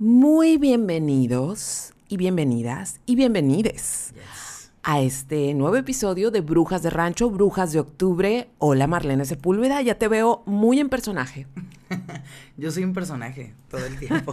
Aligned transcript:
Muy 0.00 0.56
bienvenidos 0.56 1.92
y 2.08 2.16
bienvenidas 2.16 3.00
y 3.04 3.16
bienvenides 3.16 4.14
Yes. 4.14 4.72
a 4.82 5.02
este 5.02 5.52
nuevo 5.52 5.76
episodio 5.76 6.30
de 6.30 6.40
Brujas 6.40 6.82
de 6.82 6.88
Rancho, 6.88 7.28
Brujas 7.28 7.74
de 7.74 7.80
Octubre. 7.80 8.48
Hola 8.56 8.86
Marlene 8.86 9.26
Sepúlveda, 9.26 9.82
ya 9.82 9.96
te 9.96 10.08
veo 10.08 10.42
muy 10.46 10.80
en 10.80 10.88
personaje. 10.88 11.46
Yo 12.56 12.70
soy 12.70 12.84
un 12.84 12.94
personaje 12.94 13.52
todo 13.68 13.84
el 13.84 13.98
tiempo. 13.98 14.32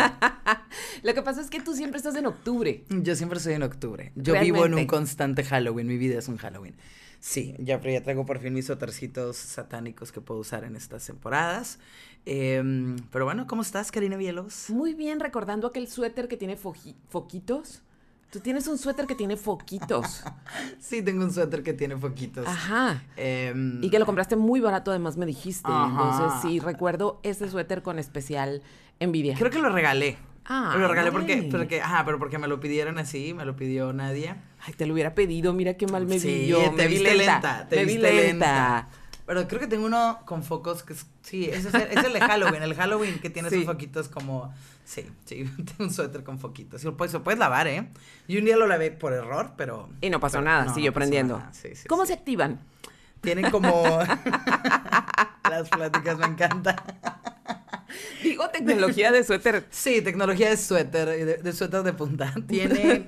Lo 1.04 1.14
que 1.14 1.22
pasa 1.22 1.42
es 1.42 1.50
que 1.50 1.60
tú 1.60 1.74
siempre 1.74 1.98
estás 1.98 2.16
en 2.16 2.28
octubre. 2.28 2.86
Yo 2.88 3.18
siempre 3.18 3.42
soy 3.42 3.56
en 3.56 3.64
octubre. 3.64 4.14
Yo 4.16 4.40
vivo 4.40 4.66
en 4.66 4.74
un 4.74 4.88
constante 4.88 5.44
Halloween. 5.44 5.88
Mi 5.88 5.98
vida 5.98 6.18
es 6.18 6.30
un 6.30 6.38
Halloween. 6.38 6.78
Sí, 7.20 7.56
ya, 7.60 7.82
pero 7.82 7.92
ya 7.94 8.04
traigo 8.04 8.26
por 8.26 8.40
fin 8.40 8.54
mis 8.54 8.68
suétercitos 8.68 9.36
satánicos 9.36 10.14
que 10.14 10.22
puedo 10.22 10.40
usar 10.40 10.64
en 10.64 10.78
estas 10.78 11.06
temporadas. 11.06 11.80
Em, 12.30 12.98
pero 13.10 13.24
bueno, 13.24 13.48
¿cómo 13.48 13.62
estás, 13.62 13.90
Karina 13.90 14.18
Vielos? 14.18 14.70
Muy 14.70 14.94
bien, 14.94 15.22
recordando 15.22 15.66
aquel 15.66 15.88
suéter 15.88 16.28
que 16.28 16.36
tiene 16.36 16.58
foquitos. 16.58 17.82
Tú 18.30 18.42
tienes 18.42 18.68
un 18.68 18.78
suéter 18.78 19.08
que 19.08 19.16
tiene 19.16 19.38
foquitos. 19.38 20.24
Sí, 20.80 21.02
tengo 21.02 21.24
un 21.24 21.32
suéter 21.34 21.64
que 21.64 21.74
tiene 21.74 21.96
foquitos. 21.96 22.46
Ajá. 22.46 23.02
Em, 23.16 23.82
Y 23.82 23.90
que 23.90 23.98
lo 24.00 24.06
compraste 24.06 24.36
muy 24.36 24.60
barato, 24.60 24.92
además 24.92 25.16
me 25.16 25.26
dijiste. 25.26 25.72
Ajá. 25.72 25.88
Entonces, 25.88 26.42
sí, 26.42 26.60
recuerdo 26.60 27.20
ese 27.24 27.50
suéter 27.50 27.82
con 27.82 27.98
especial 27.98 28.62
envidia. 29.00 29.36
Creo 29.38 29.50
que 29.50 29.60
lo 29.60 29.70
regalé. 29.70 30.18
Ah, 30.46 30.76
lo 30.78 30.88
regalé 30.88 31.12
porque, 31.12 31.48
porque, 31.52 31.82
ajá, 31.82 32.04
pero 32.06 32.20
porque 32.20 32.38
me 32.38 32.48
lo 32.48 32.60
pidieron 32.60 32.98
así, 32.98 33.34
me 33.34 33.44
lo 33.46 33.56
pidió 33.56 33.92
Nadia. 33.94 34.44
Ay, 34.66 34.74
te 34.74 34.86
lo 34.86 34.94
hubiera 34.94 35.14
pedido, 35.14 35.54
mira 35.54 35.74
qué 35.76 35.88
mal 35.88 36.06
me 36.06 36.20
sí, 36.20 36.28
vi 36.28 36.48
yo. 36.48 36.58
te 36.58 36.72
me 36.72 36.88
vi 36.88 36.94
viste 36.96 37.16
lenta, 37.16 37.34
lenta, 37.34 37.68
te 37.70 37.76
me 37.78 37.82
vi 37.86 37.94
viste 37.94 38.14
lenta. 38.14 38.24
lenta. 38.26 38.90
Pero 39.28 39.48
creo 39.48 39.60
que 39.60 39.68
tengo 39.68 39.86
uno 39.86 40.20
con 40.26 40.42
focos 40.42 40.82
que 40.84 40.94
es, 40.94 41.06
sí, 41.22 41.46
ese 41.46 41.68
es 41.68 41.74
el, 41.76 41.82
es 41.98 42.04
el 42.06 42.14
de 42.14 42.22
Halloween, 42.22 42.64
el 42.64 42.74
Halloween 42.74 43.20
que 43.20 43.30
tiene 43.30 43.50
Sí. 43.50 43.58
sus 43.58 43.66
foquitos 43.66 44.08
como, 44.08 44.52
sí, 44.86 45.06
sí, 45.26 45.44
tengo 45.58 45.84
un 45.84 45.94
suéter 45.94 46.24
con 46.24 46.40
foquitos. 46.40 46.82
Y 46.82 46.86
lo 46.86 46.96
puedes, 46.98 47.12
lo 47.14 47.24
puedes 47.24 47.38
lavar, 47.38 47.68
¿eh? 47.68 47.90
Y 48.28 48.38
un 48.38 48.46
día 48.46 48.56
lo 48.58 48.66
lavé 48.68 48.90
por 48.90 49.12
error, 49.14 49.52
pero. 49.58 49.90
Y 50.02 50.10
no 50.10 50.20
pasó 50.22 50.38
pero 50.38 50.46
nada, 50.46 50.66
no, 50.66 50.74
siguió 50.74 50.92
no 50.92 50.96
prendiendo. 50.96 51.44
sí, 51.52 51.76
sí, 51.76 51.88
¿Cómo 51.88 52.06
se 52.06 52.14
activan? 52.14 52.60
Tienen 53.22 53.52
como. 53.52 53.84
Las 55.50 55.70
pláticas 55.70 56.18
me 56.18 56.26
encantan. 56.26 56.76
Digo 58.24 58.50
tecnología 58.50 59.12
de 59.12 59.24
suéter. 59.24 59.66
Sí, 59.70 60.02
tecnología 60.02 60.50
de 60.50 60.58
suéter, 60.58 61.08
de, 61.08 61.38
de 61.38 61.54
suéter 61.54 61.84
de 61.84 61.94
punta. 61.94 62.34
Tiene 62.48 63.06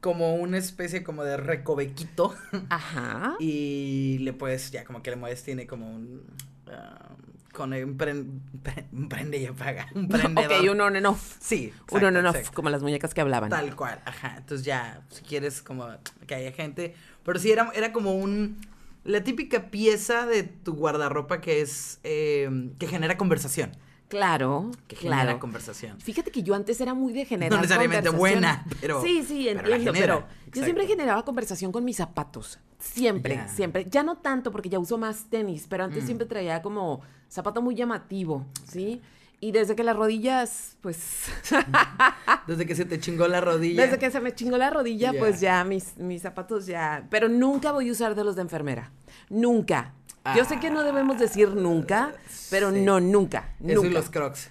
como 0.00 0.34
una 0.36 0.58
especie 0.58 1.02
como 1.02 1.24
de 1.24 1.36
recovequito. 1.36 2.34
Ajá. 2.68 3.34
Y 3.40 4.18
le 4.20 4.32
puedes, 4.32 4.70
ya 4.70 4.84
como 4.84 5.02
que 5.02 5.10
le 5.10 5.16
mueves, 5.16 5.42
tiene 5.42 5.66
como 5.66 5.90
un. 5.94 6.22
ah, 6.68 7.10
con 7.52 7.72
un, 7.72 7.96
pren- 7.96 8.40
pre- 8.64 8.86
un 8.92 9.08
prende 9.08 9.38
y 9.38 9.46
apaga. 9.46 9.86
Un 9.94 10.08
prendedor. 10.08 10.52
Ok, 10.60 10.70
un 10.70 10.80
on 10.80 10.96
and 10.96 11.06
off. 11.06 11.36
Sí, 11.40 11.72
Un 11.92 12.02
on 12.04 12.16
and 12.16 12.26
off, 12.26 12.34
exacto. 12.34 12.56
como 12.56 12.68
las 12.70 12.82
muñecas 12.82 13.14
que 13.14 13.20
hablaban. 13.20 13.48
Tal 13.48 13.76
cual, 13.76 14.00
ajá. 14.04 14.34
Entonces 14.38 14.66
ya, 14.66 15.02
si 15.08 15.22
quieres 15.22 15.62
como 15.62 15.86
que 16.26 16.34
haya 16.34 16.50
gente. 16.50 16.94
Pero 17.24 17.38
sí, 17.38 17.52
era, 17.52 17.70
era 17.74 17.92
como 17.92 18.14
un. 18.16 18.58
La 19.04 19.22
típica 19.22 19.70
pieza 19.70 20.26
de 20.26 20.42
tu 20.42 20.74
guardarropa 20.74 21.40
que 21.40 21.60
es. 21.60 22.00
eh, 22.02 22.70
que 22.78 22.88
genera 22.88 23.16
conversación. 23.16 23.70
Claro, 24.08 24.70
Que 24.86 24.96
genera 24.96 25.22
claro. 25.22 25.40
conversación. 25.40 25.98
Fíjate 26.00 26.30
que 26.30 26.42
yo 26.42 26.54
antes 26.54 26.80
era 26.80 26.94
muy 26.94 27.12
de 27.12 27.24
generar 27.24 27.50
No 27.52 27.56
necesariamente 27.62 28.10
buena, 28.10 28.64
pero- 28.80 29.02
Sí, 29.02 29.24
sí, 29.26 29.46
pero 29.52 29.60
entiendo, 29.60 29.92
genera, 29.92 30.14
pero 30.44 30.52
yo 30.52 30.62
siempre 30.62 30.86
generaba 30.86 31.24
conversación 31.24 31.72
con 31.72 31.84
mis 31.84 31.96
zapatos. 31.96 32.58
Siempre, 32.78 33.40
siempre. 33.48 33.86
Ya 33.90 34.02
no 34.02 34.18
tanto 34.18 34.52
porque 34.52 34.68
ya 34.68 34.78
uso 34.78 34.98
más 34.98 35.24
tenis, 35.30 35.66
pero 35.68 35.84
antes 35.84 36.02
Mm. 36.02 36.06
siempre 36.06 36.26
traía 36.26 36.60
como 36.62 37.00
zapato 37.28 37.62
muy 37.62 37.74
llamativo, 37.74 38.46
¿sí? 38.68 39.00
Y 39.40 39.52
desde 39.52 39.74
que 39.74 39.82
las 39.82 39.96
rodillas, 39.96 40.76
pues... 40.80 41.24
Desde 42.46 42.66
que 42.66 42.74
se 42.74 42.84
te 42.84 42.98
chingó 43.00 43.26
la 43.26 43.40
rodilla. 43.40 43.82
Desde 43.82 43.98
que 43.98 44.10
se 44.10 44.20
me 44.20 44.34
chingó 44.34 44.56
la 44.58 44.70
rodilla, 44.70 45.12
pues 45.18 45.40
ya 45.40 45.64
mis, 45.64 45.96
mis 45.96 46.22
zapatos 46.22 46.66
ya. 46.66 47.06
Pero 47.10 47.28
nunca 47.28 47.72
voy 47.72 47.88
a 47.88 47.92
usar 47.92 48.14
de 48.14 48.24
los 48.24 48.36
de 48.36 48.42
enfermera. 48.42 48.90
Nunca. 49.30 49.92
Yo 50.36 50.44
sé 50.44 50.58
que 50.58 50.70
no 50.70 50.82
debemos 50.82 51.18
decir 51.18 51.50
nunca, 51.50 52.12
pero 52.50 52.68
Ah, 52.68 52.72
Sí. 52.72 52.80
no, 52.80 53.00
nunca. 53.00 53.54
Eso 53.64 53.74
nunca. 53.76 53.88
y 53.88 53.90
los 53.90 54.10
crocs. 54.10 54.50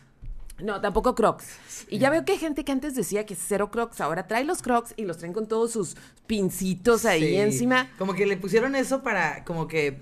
No, 0.59 0.79
tampoco 0.79 1.15
crocs. 1.15 1.45
Y 1.89 1.97
ya 1.97 2.09
veo 2.11 2.23
que 2.25 2.33
hay 2.33 2.37
gente 2.37 2.63
que 2.63 2.71
antes 2.71 2.93
decía 2.95 3.25
que 3.25 3.35
cero 3.35 3.71
crocs, 3.71 3.99
ahora 4.01 4.27
trae 4.27 4.43
los 4.45 4.61
crocs 4.61 4.93
y 4.97 5.03
los 5.05 5.17
traen 5.17 5.33
con 5.33 5.47
todos 5.47 5.71
sus 5.71 5.97
pincitos 6.27 7.05
ahí 7.05 7.21
Sí. 7.29 7.35
encima. 7.37 7.89
Como 7.97 8.13
que 8.13 8.25
le 8.25 8.37
pusieron 8.37 8.75
eso 8.75 9.01
para, 9.01 9.43
como 9.45 9.67
que 9.67 9.99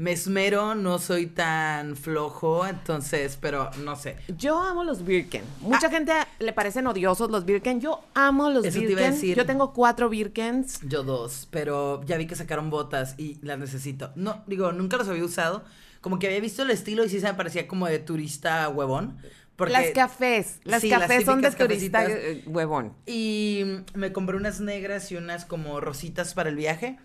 me 0.00 0.12
esmero, 0.12 0.74
no 0.74 0.98
soy 0.98 1.26
tan 1.26 1.94
flojo, 1.94 2.66
entonces, 2.66 3.36
pero 3.38 3.70
no 3.84 3.96
sé. 3.96 4.16
Yo 4.38 4.58
amo 4.58 4.82
los 4.82 5.04
Birken. 5.04 5.42
Mucha 5.60 5.90
gente 5.90 6.12
le 6.38 6.54
parecen 6.54 6.86
odiosos 6.86 7.30
los 7.30 7.44
Birken. 7.44 7.82
Yo 7.82 8.02
amo 8.14 8.48
los 8.48 8.64
Ah. 8.64 8.68
Eso 8.68 8.78
te 8.80 8.92
iba 8.92 9.02
a 9.02 9.10
decir. 9.10 9.36
Yo 9.36 9.44
tengo 9.44 9.74
cuatro 9.74 10.08
Birkens. 10.08 10.80
Yo 10.88 11.02
dos, 11.02 11.48
pero 11.50 12.02
ya 12.06 12.16
vi 12.16 12.26
que 12.26 12.34
sacaron 12.34 12.70
botas 12.70 13.14
y 13.18 13.36
las 13.42 13.58
necesito. 13.58 14.10
No, 14.14 14.42
digo, 14.46 14.72
nunca 14.72 14.96
los 14.96 15.06
había 15.06 15.22
usado. 15.22 15.64
Como 16.00 16.18
que 16.18 16.28
había 16.28 16.40
visto 16.40 16.62
el 16.62 16.70
estilo 16.70 17.04
y 17.04 17.10
sí 17.10 17.20
se 17.20 17.26
me 17.26 17.34
parecía 17.34 17.68
como 17.68 17.86
de 17.86 17.98
turista 17.98 18.70
huevón. 18.70 19.18
Porque, 19.56 19.74
Las 19.74 19.90
cafés. 19.90 20.60
Las 20.64 20.80
Sí, 20.80 20.88
las 20.88 21.00
cafés 21.00 21.26
son 21.26 21.42
de 21.42 21.50
turista 21.50 22.06
eh, 22.06 22.42
huevón. 22.46 22.94
Y 23.04 23.64
me 23.92 24.12
compré 24.14 24.38
unas 24.38 24.60
negras 24.60 25.12
y 25.12 25.16
unas 25.16 25.44
como 25.44 25.78
rositas 25.78 26.32
para 26.32 26.48
el 26.48 26.56
viaje. 26.56 26.98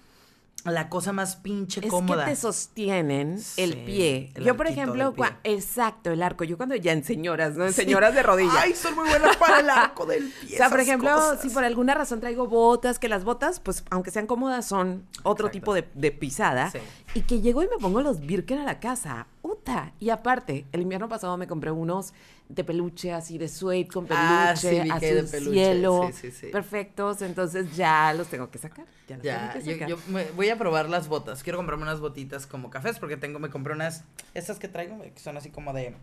La 0.65 0.89
cosa 0.89 1.13
más 1.13 1.35
pinche 1.35 1.79
Es 1.83 1.89
cómoda. 1.91 2.25
que 2.25 2.31
te 2.31 2.35
sostienen 2.37 3.33
el 3.57 3.73
Sí, 3.73 3.83
pie. 3.85 4.31
el 4.35 4.43
Yo, 4.43 4.57
por 4.57 4.67
ejemplo, 4.67 5.13
pie. 5.13 5.25
exacto, 5.43 6.11
el 6.11 6.23
arco. 6.23 6.43
Yo 6.43 6.57
cuando 6.57 6.75
ya 6.75 6.91
en 6.91 7.03
señoras, 7.03 7.55
¿no? 7.55 7.65
En 7.65 7.73
señoras 7.73 8.15
de 8.15 8.23
rodillas. 8.23 8.55
Ay, 8.57 8.73
son 8.73 8.95
muy 8.95 9.07
buenas 9.07 9.37
para 9.37 9.59
el 9.59 9.69
arco 9.69 10.05
del 10.05 10.23
pie. 10.41 10.55
O 10.55 10.57
sea, 10.57 10.69
por 10.69 10.79
ejemplo, 10.79 11.11
cosas. 11.13 11.41
si 11.41 11.49
por 11.49 11.63
alguna 11.63 11.93
razón 11.93 12.19
traigo 12.19 12.47
botas, 12.47 12.97
que 12.99 13.07
las 13.09 13.23
botas, 13.23 13.59
pues 13.59 13.83
aunque 13.91 14.11
sean 14.11 14.25
cómodas, 14.27 14.65
son 14.67 15.05
otro 15.23 15.47
Exacto. 15.47 15.51
tipo 15.51 15.73
de, 15.75 15.87
de 15.93 16.11
pisada. 16.11 16.71
Sí. 16.71 16.79
Y 17.13 17.21
que 17.21 17.41
llego 17.41 17.61
y 17.63 17.67
me 17.67 17.77
pongo 17.79 18.01
los 18.01 18.19
Birken 18.21 18.57
a 18.59 18.63
la 18.65 18.79
casa. 18.79 19.27
¡Uta! 19.43 19.93
Y 19.99 20.09
aparte, 20.09 20.65
el 20.71 20.81
invierno 20.81 21.07
pasado 21.07 21.37
me 21.37 21.47
compré 21.47 21.71
unos 21.71 22.13
de 22.47 22.63
peluche, 22.63 23.11
así 23.11 23.37
de 23.37 23.47
suede 23.47 23.87
con 23.87 24.05
peluche, 24.05 24.21
Ah, 24.23 24.55
sí, 24.55 24.67
hay 24.67 24.83
de 24.83 24.91
azul 25.19 25.29
peluche, 25.31 25.51
cielo, 25.51 26.11
sí, 26.13 26.31
sí, 26.31 26.47
perfectos. 26.47 27.21
Entonces 27.21 27.75
ya 27.75 28.13
los 28.13 28.27
tengo 28.27 28.49
que 28.51 28.57
sacar. 28.59 28.85
Ya 29.07 29.17
los 29.17 29.23
Ya, 29.25 29.37
tengo 29.51 29.65
que 29.65 29.71
sacar. 29.73 29.89
yo 29.89 29.97
me- 30.09 30.29
voy 30.31 30.49
a 30.49 30.57
probar 30.57 30.89
las 30.89 31.07
botas. 31.07 31.43
Quiero 31.43 31.57
comprarme 31.57 31.83
unas 31.83 31.99
botitas 31.99 32.45
como 32.47 32.69
cafés 32.69 32.99
porque 32.99 33.17
tengo, 33.17 33.39
me 33.39 33.49
compré 33.49 33.73
unas, 33.73 34.03
estas 34.33 34.59
que 34.59 34.67
traigo, 34.67 35.01
que 35.01 35.19
son 35.19 35.37
así 35.37 35.49
como 35.49 35.73
de, 35.73 35.95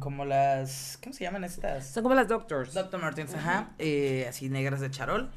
como 0.00 0.24
las, 0.24 0.98
¿cómo 1.02 1.12
se 1.14 1.24
llaman 1.24 1.44
estas? 1.44 1.86
Son 1.88 2.02
como 2.02 2.14
las 2.14 2.28
Doctors. 2.28 2.74
Dr. 2.74 3.00
Martens, 3.00 3.34
ajá, 3.34 3.70
eh, 3.78 4.26
así 4.28 4.48
negras 4.48 4.80
de 4.80 4.90
charol. 4.90 5.30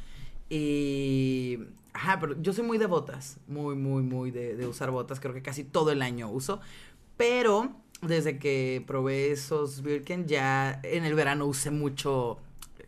Y, 0.49 1.59
ajá, 1.93 2.19
pero 2.19 2.41
yo 2.41 2.51
soy 2.53 2.65
muy 2.65 2.77
de 2.77 2.85
botas, 2.85 3.37
muy, 3.47 3.75
muy, 3.75 4.03
muy 4.03 4.31
de, 4.31 4.55
de 4.57 4.67
usar 4.67 4.91
botas, 4.91 5.19
creo 5.19 5.33
que 5.33 5.41
casi 5.41 5.63
todo 5.63 5.91
el 5.91 6.01
año 6.01 6.29
uso. 6.29 6.59
Pero 7.17 7.71
desde 8.01 8.39
que 8.39 8.83
probé 8.85 9.31
esos 9.31 9.81
Birken, 9.81 10.27
ya 10.27 10.79
en 10.83 11.05
el 11.05 11.13
verano 11.13 11.45
usé 11.45 11.71
mucho 11.71 12.39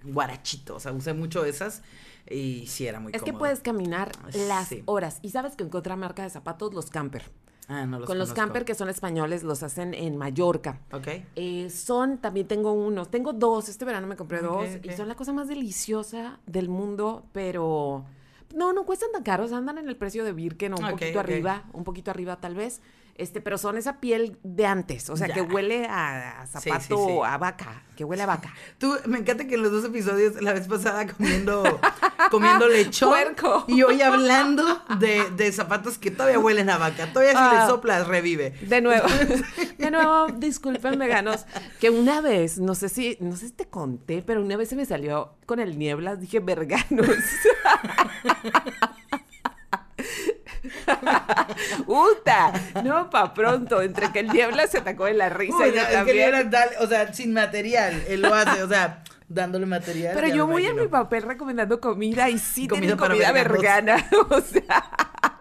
guarachito, 0.04 0.76
o 0.76 0.80
sea, 0.80 0.92
usé 0.92 1.14
mucho 1.14 1.46
esas 1.46 1.82
y 2.30 2.66
sí 2.68 2.88
era 2.88 3.00
muy 3.00 3.12
es 3.14 3.22
que 3.22 3.34
puedes 3.34 3.60
caminar 3.62 4.12
las 4.34 4.68
Sí. 4.70 4.84
horas. 4.86 5.20
Y 5.22 5.30
sabes 5.30 5.56
que 5.56 5.64
encontré 5.64 5.96
marca 5.96 6.24
de 6.24 6.30
zapatos, 6.30 6.74
los 6.74 6.90
camper. 6.90 7.24
Ah, 7.70 7.86
no 7.86 8.00
los 8.00 8.08
Con 8.08 8.18
los 8.18 8.34
camper 8.34 8.66
que 8.66 8.76
son 8.76 8.90
españoles, 8.90 9.44
los 9.44 9.64
hacen 9.64 9.94
en 9.94 10.18
Mallorca. 10.18 10.82
Ok. 10.92 11.08
Eh, 11.36 11.70
son, 11.70 12.18
también 12.18 12.48
tengo 12.48 12.74
unos, 12.74 13.10
tengo 13.10 13.32
dos, 13.32 13.70
este 13.70 13.86
verano 13.86 14.08
me 14.08 14.18
compré 14.18 14.42
dos 14.42 14.68
y 14.84 14.92
son 14.92 15.08
la 15.08 15.16
cosa 15.16 15.32
más 15.32 15.48
deliciosa 15.48 16.40
del 16.46 16.68
mundo, 16.68 17.26
pero 17.32 18.06
no, 18.54 18.74
no 18.74 18.86
cuestan 18.86 19.12
tan 19.14 19.24
caros, 19.24 19.54
andan 19.54 19.78
en 19.78 19.88
el 19.88 19.96
precio 19.96 20.26
de 20.26 20.34
Birken 20.34 20.74
o 20.74 20.78
un 20.78 20.90
poquito 20.90 21.20
arriba, 21.20 21.64
un 21.74 21.84
poquito 21.86 22.12
arriba 22.12 22.36
tal 22.42 22.56
vez, 22.56 22.82
este, 23.16 23.42
pero 23.42 23.58
son 23.58 23.78
esa 23.78 24.00
piel 24.00 24.38
de 24.44 24.66
antes, 24.66 25.10
o 25.10 25.16
sea, 25.18 25.28
Ya. 25.28 25.34
que 25.36 25.42
huele 25.42 25.86
a, 25.86 26.42
a 26.42 26.46
Sí, 26.48 26.58
sí, 26.62 26.70
zapato, 26.70 27.06
sí. 27.08 27.14
a 27.26 27.38
vaca, 27.38 27.84
que 27.96 28.04
huele 28.04 28.24
a 28.24 28.26
vaca. 28.26 28.54
Tú, 28.80 28.96
me 29.06 29.20
encanta 29.20 29.46
que 29.46 29.56
en 29.56 29.64
los 29.64 29.72
dos 29.72 29.86
episodios, 29.86 30.42
la 30.42 30.54
vez 30.54 30.68
pasada 30.68 31.06
comiendo, 31.08 31.80
comiendo 32.32 32.68
lechón. 32.70 33.10
Puerco. 33.10 33.66
Y 33.68 33.84
hoy 33.84 34.02
hablando 34.02 34.82
de, 35.00 35.30
de 35.32 35.52
zapatos 35.52 35.98
que 35.98 36.10
todavía 36.12 36.40
huelen 36.40 36.70
a 36.70 36.78
vaca. 36.78 37.12
Todavía 37.14 37.32
si 37.34 37.38
Ah. 37.40 37.60
le 37.62 37.68
soplas, 37.72 38.08
revive. 38.08 38.52
De 38.62 38.82
nuevo, 38.82 39.08
de 39.78 39.92
nuevo, 39.92 40.28
disculpen 40.38 40.98
veganos, 40.98 41.46
que 41.80 41.90
una 41.92 42.20
vez, 42.22 42.58
no 42.60 42.74
sé 42.76 42.90
si, 42.90 43.18
no 43.20 43.36
sé 43.36 43.48
si 43.48 43.54
te 43.54 43.66
conté, 43.68 44.24
pero 44.26 44.42
una 44.42 44.58
vez 44.58 44.70
se 44.70 44.76
me 44.76 44.86
salió 44.86 45.36
con 45.46 45.60
el 45.60 45.78
nieblas, 45.78 46.20
dije 46.20 46.40
verganos. 46.40 47.08
¡Uta! 51.88 52.52
No, 52.84 53.10
pa' 53.10 53.34
pronto, 53.34 53.82
entre 53.82 54.12
que 54.12 54.20
el 54.20 54.30
niebla 54.30 54.68
se 54.68 54.80
atacó 54.80 55.06
de 55.06 55.14
la 55.14 55.30
risa 55.30 55.58
Uy, 55.58 55.72
que 55.72 55.82
también. 55.82 56.34
o 56.80 56.88
sea, 56.88 57.14
sin 57.14 57.34
material. 57.34 58.04
Él 58.08 58.22
lo 58.22 58.34
hace, 58.34 58.64
o 58.64 58.68
sea, 58.68 59.04
dándole 59.28 59.66
material. 59.66 60.14
Pero 60.16 60.28
yo 60.28 60.48
voy 60.48 60.66
en 60.66 60.76
mi 60.76 60.88
papel 60.88 61.24
recomendando 61.24 61.80
comida 61.80 62.30
y 62.30 62.40
sí 62.40 62.68
Comida 62.68 62.98
comida 62.98 63.32
vergana. 63.32 64.06
O 64.30 64.42
sea, 64.42 65.33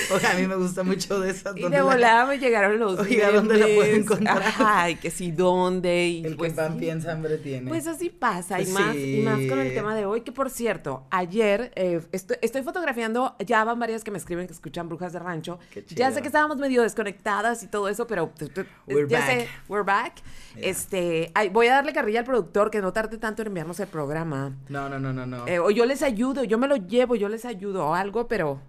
O 0.12 0.18
sea, 0.20 0.32
a 0.32 0.34
mí 0.34 0.46
me 0.46 0.56
gusta 0.56 0.82
mucho 0.82 1.20
de 1.20 1.30
esas. 1.30 1.56
Y 1.56 1.62
de 1.62 1.68
la- 1.70 1.82
volada 1.82 2.26
me 2.26 2.38
llegaron 2.38 2.78
los 2.78 2.98
Oiga, 3.00 3.30
¿dónde 3.32 3.56
la 3.58 3.66
puedo 3.66 3.84
encontrar? 3.94 4.42
Ajá, 4.42 4.90
y 4.90 4.96
que 4.96 5.10
sí, 5.10 5.30
¿dónde? 5.30 6.06
Y 6.08 6.24
El 6.24 6.36
pues, 6.36 6.52
que 6.52 6.56
pan 6.56 6.72
sí. 6.74 6.78
piensa 6.80 7.12
hambre 7.12 7.38
tiene. 7.38 7.68
Pues 7.68 7.86
así 7.86 8.10
pasa, 8.10 8.60
y 8.60 8.66
más, 8.66 8.94
y 8.96 9.22
más 9.24 9.40
con 9.48 9.58
el 9.58 9.74
tema 9.74 9.94
de 9.94 10.06
hoy, 10.06 10.20
que 10.22 10.32
por 10.32 10.50
cierto, 10.50 11.06
ayer 11.10 11.72
eh, 11.76 12.00
estoy, 12.12 12.36
estoy 12.42 12.62
fotografiando, 12.62 13.34
ya 13.44 13.64
van 13.64 13.78
varias 13.78 14.04
que 14.04 14.10
me 14.10 14.18
escriben 14.18 14.46
que 14.46 14.52
escuchan 14.52 14.88
Brujas 14.88 15.12
de 15.12 15.18
Rancho. 15.18 15.58
Qué 15.70 15.84
Ya 15.88 16.10
sé 16.12 16.20
que 16.20 16.28
estábamos 16.28 16.58
medio 16.58 16.82
desconectadas 16.82 17.62
y 17.62 17.68
todo 17.68 17.88
eso, 17.88 18.06
pero 18.06 18.32
We're 18.86 19.08
ya 19.08 19.18
back. 19.20 19.28
sé, 19.28 19.48
we're 19.68 19.84
back. 19.84 20.14
Yeah. 20.56 20.68
Este, 20.70 21.30
ay, 21.34 21.48
voy 21.48 21.66
a 21.68 21.74
darle 21.74 21.92
carrilla 21.92 22.20
al 22.20 22.24
productor 22.26 22.70
que 22.70 22.80
no 22.80 22.92
tarde 22.92 23.18
tanto 23.18 23.42
en 23.42 23.48
enviarnos 23.48 23.78
el 23.80 23.88
programa. 23.88 24.56
No, 24.68 24.88
no, 24.88 24.98
no, 24.98 25.12
no, 25.12 25.26
no. 25.26 25.46
Eh, 25.46 25.58
o 25.58 25.70
yo 25.70 25.84
les 25.86 26.02
ayudo, 26.02 26.44
yo 26.44 26.58
me 26.58 26.66
lo 26.68 26.76
llevo, 26.76 27.14
yo 27.16 27.28
les 27.28 27.44
ayudo 27.44 27.86
o 27.88 27.94
algo, 27.94 28.26
pero 28.28 28.60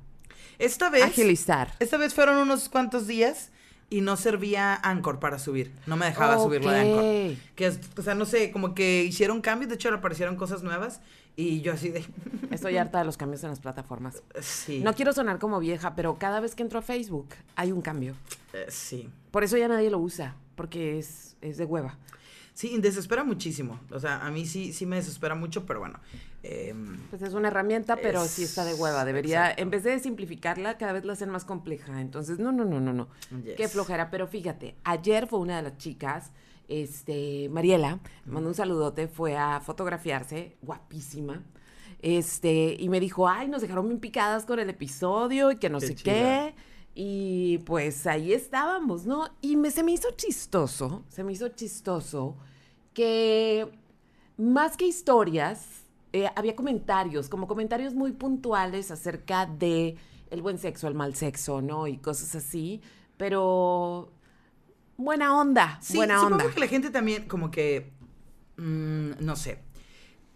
esta 0.59 0.89
vez. 0.89 1.03
agilizar. 1.03 1.73
Esta 1.79 1.97
vez 1.97 2.13
fueron 2.13 2.37
unos 2.37 2.69
cuantos 2.69 3.07
días 3.07 3.51
y 3.89 4.01
no 4.01 4.17
servía 4.17 4.75
Anchor 4.75 5.19
para 5.19 5.39
subir. 5.39 5.71
No 5.85 5.95
me 5.95 6.05
dejaba 6.05 6.37
subirlo 6.37 6.69
de 6.71 6.79
Anchor. 6.79 7.37
Que 7.55 7.69
o 7.97 8.01
sea, 8.01 8.15
no 8.15 8.25
sé, 8.25 8.51
como 8.51 8.75
que 8.75 9.03
hicieron 9.03 9.41
cambios, 9.41 9.69
de 9.69 9.75
hecho 9.75 9.93
aparecieron 9.93 10.35
cosas 10.35 10.63
nuevas 10.63 10.99
y 11.35 11.61
yo 11.61 11.73
así 11.73 11.89
de 11.89 12.03
Estoy 12.51 12.77
harta 12.77 12.99
de 12.99 13.05
los 13.05 13.15
cambios 13.17 13.43
en 13.43 13.51
las 13.51 13.59
plataformas. 13.59 14.21
sí. 14.41 14.81
No 14.83 14.93
quiero 14.93 15.13
sonar 15.13 15.39
como 15.39 15.59
vieja, 15.59 15.95
pero 15.95 16.17
cada 16.17 16.39
vez 16.39 16.55
que 16.55 16.63
entro 16.63 16.79
a 16.79 16.81
Facebook 16.81 17.29
hay 17.55 17.71
un 17.71 17.81
cambio. 17.81 18.15
eh, 18.53 18.65
sí. 18.69 19.09
Por 19.31 19.43
eso 19.43 19.55
ya 19.57 19.67
nadie 19.67 19.89
lo 19.91 19.99
usa, 19.99 20.35
porque 20.55 20.97
es, 20.97 21.35
es 21.41 21.57
de 21.57 21.65
hueva. 21.65 21.97
Sí, 22.53 22.75
desespera 22.79 23.23
muchísimo. 23.23 23.79
O 23.91 23.99
sea, 23.99 24.25
a 24.25 24.31
mí 24.31 24.47
sí 24.47 24.73
sí 24.73 24.87
me 24.87 24.95
desespera 24.95 25.35
mucho, 25.35 25.67
pero 25.67 25.79
bueno. 25.79 25.99
Em, 26.43 26.97
Pues 27.09 27.21
es 27.21 27.33
una 27.33 27.47
herramienta, 27.49 27.95
pero 27.97 28.23
Es- 28.23 28.31
sí 28.31 28.43
está 28.43 28.63
de 28.65 28.73
hueva. 28.73 29.03
Debería, 29.05 29.41
exacto. 29.45 29.61
en 29.63 29.69
vez 29.69 29.83
de 29.83 29.99
simplificarla, 29.99 30.77
cada 30.77 30.93
vez 30.93 31.05
la 31.05 31.13
hacen 31.13 31.29
más 31.29 31.45
compleja. 31.45 31.99
Entonces, 32.01 32.39
no, 32.39 32.51
no, 32.51 32.63
no, 32.65 32.79
no, 32.79 32.93
no. 32.93 33.07
Yes. 33.43 33.55
Qué 33.55 33.67
flojera. 33.67 34.09
Pero 34.09 34.27
fíjate, 34.27 34.75
ayer 34.83 35.27
fue 35.27 35.39
una 35.39 35.57
de 35.57 35.63
las 35.63 35.77
chicas, 35.77 36.31
este, 36.67 37.49
Mariela, 37.49 37.99
me 38.25 38.33
mandó 38.33 38.49
un 38.49 38.55
saludote, 38.55 39.07
fue 39.07 39.35
a 39.37 39.59
fotografiarse, 39.61 40.57
guapísima. 40.61 41.43
Este, 42.01 42.75
y 42.79 42.89
me 42.89 42.99
dijo, 42.99 43.27
ay, 43.27 43.47
nos 43.47 43.61
dejaron 43.61 43.87
bien 43.87 43.99
picadas 43.99 44.45
con 44.45 44.59
el 44.59 44.69
episodio 44.69 45.51
y 45.51 45.57
que 45.57 45.69
no 45.69 45.79
Qué 45.79 45.87
sé 45.87 45.95
chida. 45.95 46.13
qué. 46.13 46.55
Y 46.93 47.59
pues 47.59 48.05
ahí 48.07 48.33
estábamos, 48.33 49.05
¿no? 49.05 49.29
Y 49.41 49.55
me, 49.55 49.71
se 49.71 49.83
me 49.83 49.91
hizo 49.91 50.09
chistoso, 50.15 51.03
se 51.09 51.23
me 51.23 51.31
hizo 51.33 51.47
chistoso 51.49 52.35
que 52.93 53.69
más 54.37 54.77
que 54.77 54.85
historias, 54.87 55.65
eh, 56.13 56.29
había 56.35 56.55
comentarios, 56.55 57.29
como 57.29 57.47
comentarios 57.47 57.93
muy 57.93 58.11
puntuales 58.11 58.91
acerca 58.91 59.45
de 59.45 59.95
el 60.31 60.41
buen 60.41 60.57
sexo, 60.57 60.87
el 60.87 60.93
mal 60.95 61.15
sexo, 61.15 61.61
¿no? 61.61 61.87
Y 61.87 61.97
cosas 61.97 62.35
así, 62.35 62.81
pero 63.17 64.11
buena 64.97 65.37
onda, 65.39 65.77
Sí, 65.81 65.97
buena 65.97 66.19
supongo 66.19 66.37
onda. 66.43 66.53
que 66.53 66.59
la 66.59 66.67
gente 66.67 66.89
también 66.89 67.27
como 67.27 67.51
que, 67.51 67.91
mm, 68.57 69.11
no 69.19 69.35
sé, 69.35 69.59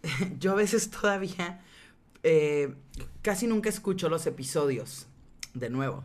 yo 0.38 0.52
a 0.52 0.54
veces 0.54 0.90
todavía 0.90 1.60
eh, 2.22 2.74
casi 3.22 3.46
nunca 3.46 3.68
escucho 3.68 4.08
los 4.08 4.26
episodios 4.26 5.06
de 5.54 5.70
nuevo. 5.70 6.04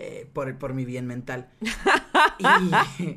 eh, 0.00 0.28
por, 0.32 0.56
por 0.58 0.74
mi 0.74 0.84
bien 0.84 1.06
mental. 1.06 1.48
Y, 2.40 2.44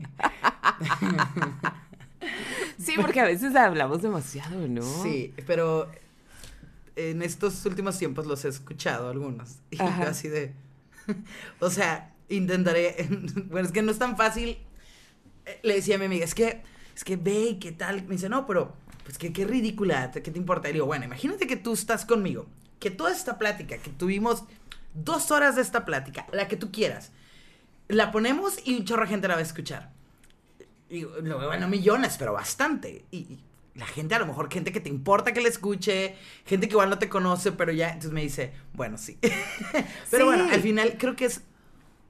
Sí, 2.84 2.94
porque 3.00 3.20
a 3.20 3.26
veces 3.26 3.56
hablamos 3.56 4.02
demasiado, 4.02 4.68
¿no? 4.68 4.82
sí, 5.04 5.34
pero 5.46 5.90
en 6.96 7.22
estos 7.22 7.66
últimos 7.66 7.98
tiempos 7.98 8.26
los 8.26 8.44
he 8.46 8.50
escuchado 8.50 9.10
algunos. 9.10 9.58
Y 9.70 9.78
yo 9.78 9.84
Ajá. 9.86 10.10
así 10.10 10.28
de... 10.28 10.54
o 11.60 11.70
sea, 11.70 12.14
intentaré... 12.30 13.08
bueno, 13.50 13.68
es 13.68 13.74
que 13.74 13.82
no 13.82 13.92
es 13.92 14.00
tan 14.00 14.18
fácil. 14.18 14.58
Eh, 15.46 15.60
Le 15.64 15.76
decía 15.76 15.96
a 15.96 16.00
mi 16.00 16.06
amiga, 16.06 16.26
es 16.26 16.36
que, 16.36 16.62
es 16.96 17.04
que 17.04 17.16
ve 17.18 17.42
y 17.52 17.60
qué 17.60 17.72
tal. 17.72 18.04
Me 18.04 18.16
dice, 18.16 18.30
no, 18.30 18.46
pero, 18.46 18.74
pues 19.04 19.18
que 19.18 19.34
qué 19.34 19.46
ridícula, 19.46 20.12
¿qué 20.12 20.22
te 20.22 20.38
importa? 20.38 20.70
Y 20.70 20.74
digo, 20.74 20.86
bueno, 20.86 21.06
imagínate 21.06 21.48
que 21.48 21.58
tú 21.58 21.74
estás 21.74 22.06
conmigo, 22.06 22.48
que 22.80 22.92
toda 22.92 23.12
esta 23.12 23.38
plática, 23.38 23.78
que 23.78 23.90
tuvimos 23.92 24.44
dos 24.94 25.32
horas 25.32 25.56
de 25.56 25.62
esta 25.62 25.86
plática, 25.86 26.28
la 26.32 26.48
que 26.48 26.58
tú 26.58 26.72
quieras, 26.72 27.12
la 27.88 28.12
ponemos 28.12 28.60
y 28.66 28.76
un 28.76 28.86
chorro 28.86 29.04
de 29.04 29.10
gente 29.10 29.28
la 29.28 29.36
va 29.36 29.40
a 29.40 29.44
escuchar. 29.44 29.92
Y 30.92 31.02
luego, 31.24 31.48
bueno, 31.48 31.68
millones, 31.68 32.16
pero 32.20 32.34
bastante. 32.34 33.06
Y, 33.12 33.18
y 33.18 33.40
la 33.76 33.86
gente, 33.86 34.14
a 34.16 34.20
lo 34.20 34.26
mejor, 34.26 34.52
gente 34.52 34.72
que 34.74 34.82
te 34.82 34.90
importa 34.90 35.32
que 35.34 35.40
le 35.42 35.48
escuche, 35.50 36.16
gente 36.46 36.68
que 36.68 36.74
igual 36.74 36.90
no 36.90 37.00
te 37.00 37.08
conoce, 37.08 37.54
pero 37.54 37.72
ya, 37.72 37.88
entonces 37.88 38.12
me 38.12 38.22
dice, 38.22 38.52
bueno, 38.74 38.98
sí. 38.98 39.18
pero 40.12 40.24
Sí. 40.24 40.24
bueno, 40.24 40.48
al 40.52 40.62
final 40.62 40.96
creo 41.00 41.16
que 41.16 41.26
es 41.26 41.42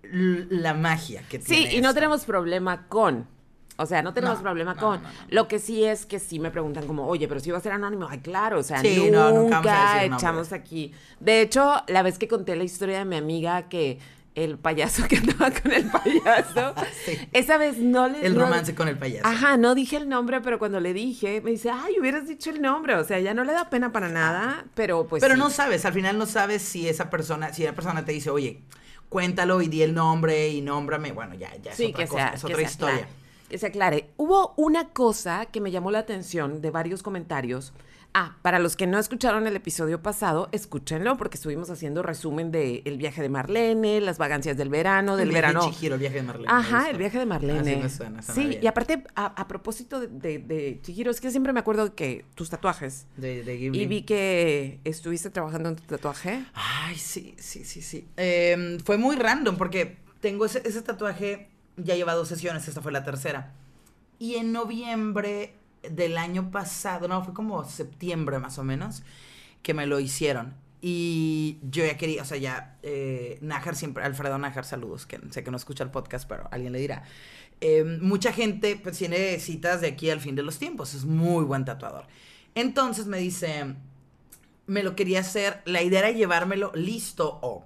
la 0.03 0.73
magia 0.73 1.23
que 1.29 1.39
Sí, 1.39 1.45
tiene. 1.55 1.75
y 1.75 1.81
no 1.81 1.93
tenemos 1.93 2.25
problema 2.25 2.87
con. 2.87 3.27
O 3.77 3.85
sea, 3.85 4.01
no 4.03 4.13
tenemos 4.13 4.37
No, 4.39 4.43
problema 4.43 4.73
no, 4.73 4.79
con. 4.79 5.01
no, 5.03 5.07
no, 5.07 5.13
no. 5.13 5.25
Lo 5.29 5.47
que 5.47 5.57
sí 5.59 5.83
es 5.85 6.05
que 6.05 6.19
sí 6.19 6.39
me 6.39 6.51
preguntan 6.51 6.85
como, 6.85 7.07
oye, 7.07 7.27
pero 7.27 7.39
si 7.39 7.49
va 7.51 7.57
a 7.59 7.61
ser 7.61 7.71
anónimo. 7.71 8.07
Ay, 8.09 8.19
claro, 8.19 8.59
o 8.59 8.63
sea, 8.63 8.79
Sí, 8.81 9.09
no, 9.11 9.29
nunca, 9.31 9.57
nunca 9.57 9.61
vamos 9.61 9.67
a 9.71 9.93
decir 9.95 10.09
nombres. 10.11 10.21
echamos 10.23 10.53
aquí. 10.53 10.93
De 11.19 11.41
hecho, 11.41 11.75
la 11.87 12.03
vez 12.03 12.17
que 12.17 12.27
conté 12.27 12.55
la 12.55 12.63
historia 12.63 12.99
de 12.99 13.05
mi 13.05 13.15
amiga 13.15 13.69
que 13.69 13.99
el 14.35 14.57
payaso 14.57 15.07
que 15.09 15.17
andaba 15.17 15.51
con 15.51 15.71
el 15.73 15.89
payaso, 15.91 16.73
Sí. 17.05 17.17
esa 17.33 17.57
vez 17.57 17.77
no 17.77 18.07
le... 18.07 18.25
El 18.25 18.35
no- 18.35 18.41
romance 18.45 18.73
con 18.73 18.87
el 18.87 18.97
payaso. 18.97 19.27
Ajá, 19.27 19.57
no 19.57 19.75
dije 19.75 19.97
el 19.97 20.07
nombre, 20.07 20.39
pero 20.41 20.57
cuando 20.59 20.79
le 20.79 20.93
dije, 20.93 21.41
me 21.41 21.51
dice, 21.51 21.69
ay, 21.69 21.99
hubieras 21.99 22.27
dicho 22.27 22.49
el 22.49 22.61
nombre. 22.61 22.95
O 22.95 23.03
sea, 23.03 23.19
ya 23.19 23.33
no 23.33 23.43
le 23.43 23.51
da 23.53 23.69
pena 23.69 23.91
para 23.91 24.07
nada, 24.09 24.65
pero 24.73 25.05
pues 25.07 25.21
Pero 25.21 25.33
sí. 25.35 25.39
no 25.39 25.49
sabes, 25.49 25.85
al 25.85 25.93
final 25.93 26.17
no 26.17 26.25
sabes 26.25 26.61
si 26.61 26.87
esa 26.87 27.09
persona, 27.09 27.53
si 27.53 27.63
la 27.63 27.73
persona 27.73 28.05
te 28.05 28.13
dice, 28.13 28.29
oye, 28.29 28.61
cuéntalo 29.09 29.61
y 29.61 29.67
di 29.67 29.81
el 29.81 29.93
nombre 29.93 30.47
y 30.49 30.61
nómbrame, 30.61 31.11
bueno, 31.11 31.35
ya, 31.35 31.53
ya 31.57 31.71
es 31.71 31.77
Sí, 31.77 31.87
otra 31.87 32.03
que 32.05 32.09
cosa, 32.09 32.23
sea, 32.27 32.33
es 32.35 32.43
que 32.45 32.53
otra 32.53 32.61
historia. 32.63 33.07
que 33.49 33.57
se 33.57 33.67
aclare. 33.67 34.09
Hubo 34.15 34.53
una 34.55 34.87
cosa 34.89 35.45
que 35.47 35.59
me 35.59 35.71
llamó 35.71 35.91
la 35.91 35.99
atención 35.99 36.61
de 36.61 36.71
varios 36.71 37.03
comentarios. 37.03 37.73
Ah, 38.13 38.35
para 38.41 38.59
los 38.59 38.75
que 38.75 38.87
no 38.87 38.99
escucharon 38.99 39.47
el 39.47 39.55
episodio 39.55 40.01
pasado, 40.01 40.49
escúchenlo 40.51 41.15
porque 41.15 41.37
estuvimos 41.37 41.69
haciendo 41.69 42.03
resumen 42.03 42.51
de 42.51 42.81
el 42.83 42.97
viaje 42.97 43.21
de 43.21 43.29
Marlene, 43.29 44.01
las 44.01 44.17
vagancias 44.17 44.57
del 44.57 44.67
verano, 44.67 45.15
del 45.15 45.29
El 45.29 45.33
viaje 45.33 45.47
de 45.47 45.53
verano. 45.53 45.73
Chihiro, 45.73 45.95
el 45.95 46.01
viaje 46.01 46.15
de 46.17 46.23
Marlene. 46.23 46.51
Ajá, 46.51 46.89
el 46.89 46.97
viaje 46.97 47.19
de 47.19 47.25
Marlene. 47.25 47.59
Así 47.59 47.81
me 47.81 47.89
suena, 47.89 48.21
suena 48.21 48.41
sí, 48.41 48.47
bien. 48.49 48.63
y 48.63 48.67
aparte, 48.67 49.03
a, 49.15 49.27
a 49.27 49.47
propósito 49.47 50.01
de, 50.01 50.07
de, 50.07 50.39
de 50.39 50.79
Chihiro, 50.81 51.09
es 51.09 51.21
que 51.21 51.31
siempre 51.31 51.53
me 51.53 51.61
acuerdo 51.61 51.95
que 51.95 52.25
tus 52.35 52.49
tatuajes. 52.49 53.07
De, 53.15 53.43
de 53.43 53.57
Ghibli. 53.57 53.81
Y 53.81 53.85
vi 53.85 54.01
que 54.01 54.81
estuviste 54.83 55.29
trabajando 55.29 55.69
en 55.69 55.77
tu 55.77 55.83
tatuaje. 55.83 56.43
Ay, 56.53 56.97
sí, 56.97 57.33
sí, 57.37 57.63
sí, 57.63 57.81
sí. 57.81 58.07
Em, 58.17 58.79
fue 58.79 58.97
muy 58.97 59.15
random 59.15 59.55
porque 59.55 59.99
tengo 60.19 60.45
ese, 60.45 60.61
ese 60.65 60.81
tatuaje, 60.81 61.49
ya 61.77 61.95
lleva 61.95 62.13
dos 62.13 62.27
sesiones, 62.27 62.67
esta 62.67 62.81
fue 62.81 62.91
la 62.91 63.05
tercera. 63.05 63.53
Y 64.19 64.35
en 64.35 64.51
noviembre 64.51 65.53
del 65.89 66.17
año 66.17 66.51
pasado, 66.51 67.07
no, 67.07 67.23
fue 67.23 67.33
como 67.33 67.63
septiembre 67.63 68.39
más 68.39 68.57
o 68.57 68.63
menos, 68.63 69.03
que 69.63 69.73
me 69.73 69.85
lo 69.85 69.99
hicieron. 69.99 70.53
Y 70.81 71.59
yo 71.61 71.85
ya 71.85 71.95
quería, 71.97 72.23
o 72.23 72.25
sea, 72.25 72.37
ya, 72.37 72.77
eh, 72.81 73.37
Nájar 73.41 73.75
siempre, 73.75 74.03
Alfredo 74.03 74.37
Nájar, 74.39 74.65
saludos, 74.65 75.05
que 75.05 75.19
sé 75.29 75.43
que 75.43 75.51
no 75.51 75.57
escucha 75.57 75.83
el 75.83 75.91
podcast, 75.91 76.27
pero 76.27 76.47
alguien 76.51 76.73
le 76.73 76.79
dirá. 76.79 77.03
Em, 77.61 77.99
mucha 78.01 78.33
gente 78.33 78.79
pues 78.81 78.97
tiene 78.97 79.39
citas 79.39 79.81
de 79.81 79.87
aquí 79.87 80.09
al 80.09 80.19
fin 80.19 80.35
de 80.35 80.41
los 80.41 80.57
tiempos, 80.57 80.95
es 80.95 81.05
muy 81.05 81.45
buen 81.45 81.65
tatuador. 81.65 82.07
Entonces 82.55 83.05
me 83.05 83.19
dice, 83.19 83.75
me 84.65 84.81
lo 84.81 84.95
quería 84.95 85.19
hacer, 85.19 85.61
la 85.65 85.83
idea 85.83 85.99
era 85.99 86.11
llevármelo 86.11 86.71
listo 86.73 87.39
o 87.43 87.65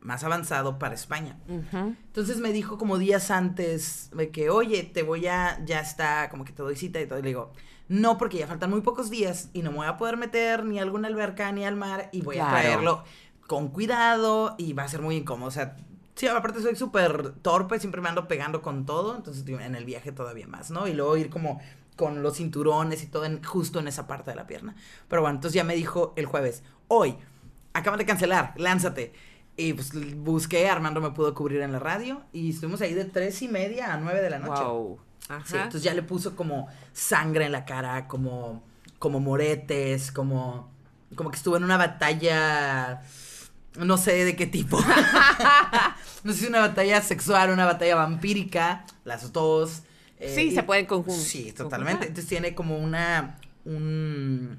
más 0.00 0.22
avanzado 0.24 0.78
para 0.78 0.94
España. 0.94 1.38
Entonces 1.72 2.38
me 2.38 2.52
dijo 2.52 2.78
como 2.78 2.98
días 2.98 3.30
antes 3.30 4.10
de 4.14 4.30
que, 4.30 4.50
oye, 4.50 4.82
te 4.84 5.02
voy 5.02 5.26
a, 5.26 5.62
ya 5.64 5.80
está, 5.80 6.28
como 6.30 6.44
que 6.44 6.52
te 6.52 6.62
doy 6.62 6.76
cita 6.76 7.00
y 7.00 7.06
todo. 7.06 7.18
Y 7.18 7.22
le 7.22 7.28
digo, 7.28 7.52
no, 7.88 8.18
porque 8.18 8.38
ya 8.38 8.46
faltan 8.46 8.70
muy 8.70 8.80
pocos 8.82 9.10
días 9.10 9.48
y 9.52 9.62
no 9.62 9.70
me 9.70 9.78
voy 9.78 9.86
a 9.86 9.96
poder 9.96 10.16
meter 10.16 10.64
ni 10.64 10.78
a 10.78 10.82
alguna 10.82 11.08
alberca 11.08 11.50
ni 11.52 11.64
al 11.64 11.76
mar 11.76 12.08
y 12.12 12.22
voy 12.22 12.36
Claro. 12.36 12.56
a 12.56 12.60
traerlo 12.60 13.04
con 13.46 13.68
cuidado 13.68 14.54
y 14.58 14.72
va 14.74 14.84
a 14.84 14.88
ser 14.88 15.00
muy 15.00 15.16
incómodo. 15.16 15.48
O 15.48 15.52
sea, 15.52 15.76
sí, 16.14 16.26
aparte 16.28 16.60
soy 16.60 16.76
súper 16.76 17.32
torpe, 17.42 17.80
siempre 17.80 18.00
me 18.00 18.08
ando 18.10 18.28
pegando 18.28 18.60
con 18.62 18.84
todo, 18.86 19.16
entonces 19.16 19.46
en 19.48 19.74
el 19.74 19.84
viaje 19.84 20.12
todavía 20.12 20.46
más, 20.46 20.70
¿no? 20.70 20.86
Y 20.86 20.92
luego 20.92 21.16
ir 21.16 21.30
como 21.30 21.60
con 21.96 22.22
los 22.22 22.36
cinturones 22.36 23.02
y 23.02 23.06
todo 23.06 23.24
en- 23.24 23.42
justo 23.42 23.80
en 23.80 23.88
esa 23.88 24.06
parte 24.06 24.30
de 24.30 24.36
la 24.36 24.46
pierna. 24.46 24.76
Pero 25.08 25.22
bueno, 25.22 25.36
entonces 25.36 25.54
ya 25.54 25.64
me 25.64 25.74
dijo 25.74 26.12
el 26.16 26.26
jueves, 26.26 26.62
hoy, 26.88 27.16
acaban 27.72 27.98
de 27.98 28.06
cancelar, 28.06 28.52
lánzate. 28.56 29.12
Y 29.58 29.72
pues 29.74 29.90
busqué, 30.18 30.68
Armando 30.68 31.00
me 31.00 31.10
pudo 31.10 31.34
cubrir 31.34 31.60
en 31.62 31.72
la 31.72 31.80
radio 31.80 32.22
y 32.32 32.50
estuvimos 32.50 32.80
ahí 32.80 32.94
de 32.94 33.04
tres 33.04 33.42
y 33.42 33.48
media 33.48 33.92
a 33.92 33.96
nueve 33.98 34.22
de 34.22 34.30
la 34.30 34.38
noche. 34.38 34.62
Wow. 34.62 35.00
Ajá. 35.28 35.42
Sí, 35.44 35.56
entonces 35.56 35.82
ya 35.82 35.92
le 35.94 36.02
puso 36.02 36.36
como 36.36 36.68
sangre 36.92 37.44
en 37.44 37.52
la 37.52 37.64
cara, 37.64 38.06
como, 38.06 38.62
como 39.00 39.18
moretes, 39.20 40.12
como, 40.12 40.70
como 41.16 41.30
que 41.32 41.36
estuvo 41.36 41.56
en 41.56 41.64
una 41.64 41.76
batalla, 41.76 43.02
no 43.78 43.98
sé 43.98 44.24
de 44.24 44.36
qué 44.36 44.46
tipo. 44.46 44.78
no 46.24 46.32
sé 46.32 46.38
si 46.38 46.46
una 46.46 46.60
batalla 46.60 47.02
sexual, 47.02 47.50
una 47.50 47.66
batalla 47.66 47.96
vampírica, 47.96 48.84
las 49.04 49.32
dos. 49.32 49.82
eh, 50.20 50.32
Sí, 50.34 50.42
y- 50.42 50.54
se 50.54 50.62
pueden 50.62 50.86
conjun- 50.86 51.10
Sí, 51.18 51.52
totalmente. 51.52 51.92
conjuntar. 52.06 52.06
Entonces 52.08 52.28
tiene 52.28 52.54
como 52.54 52.78
una, 52.78 53.38
un, 53.64 54.58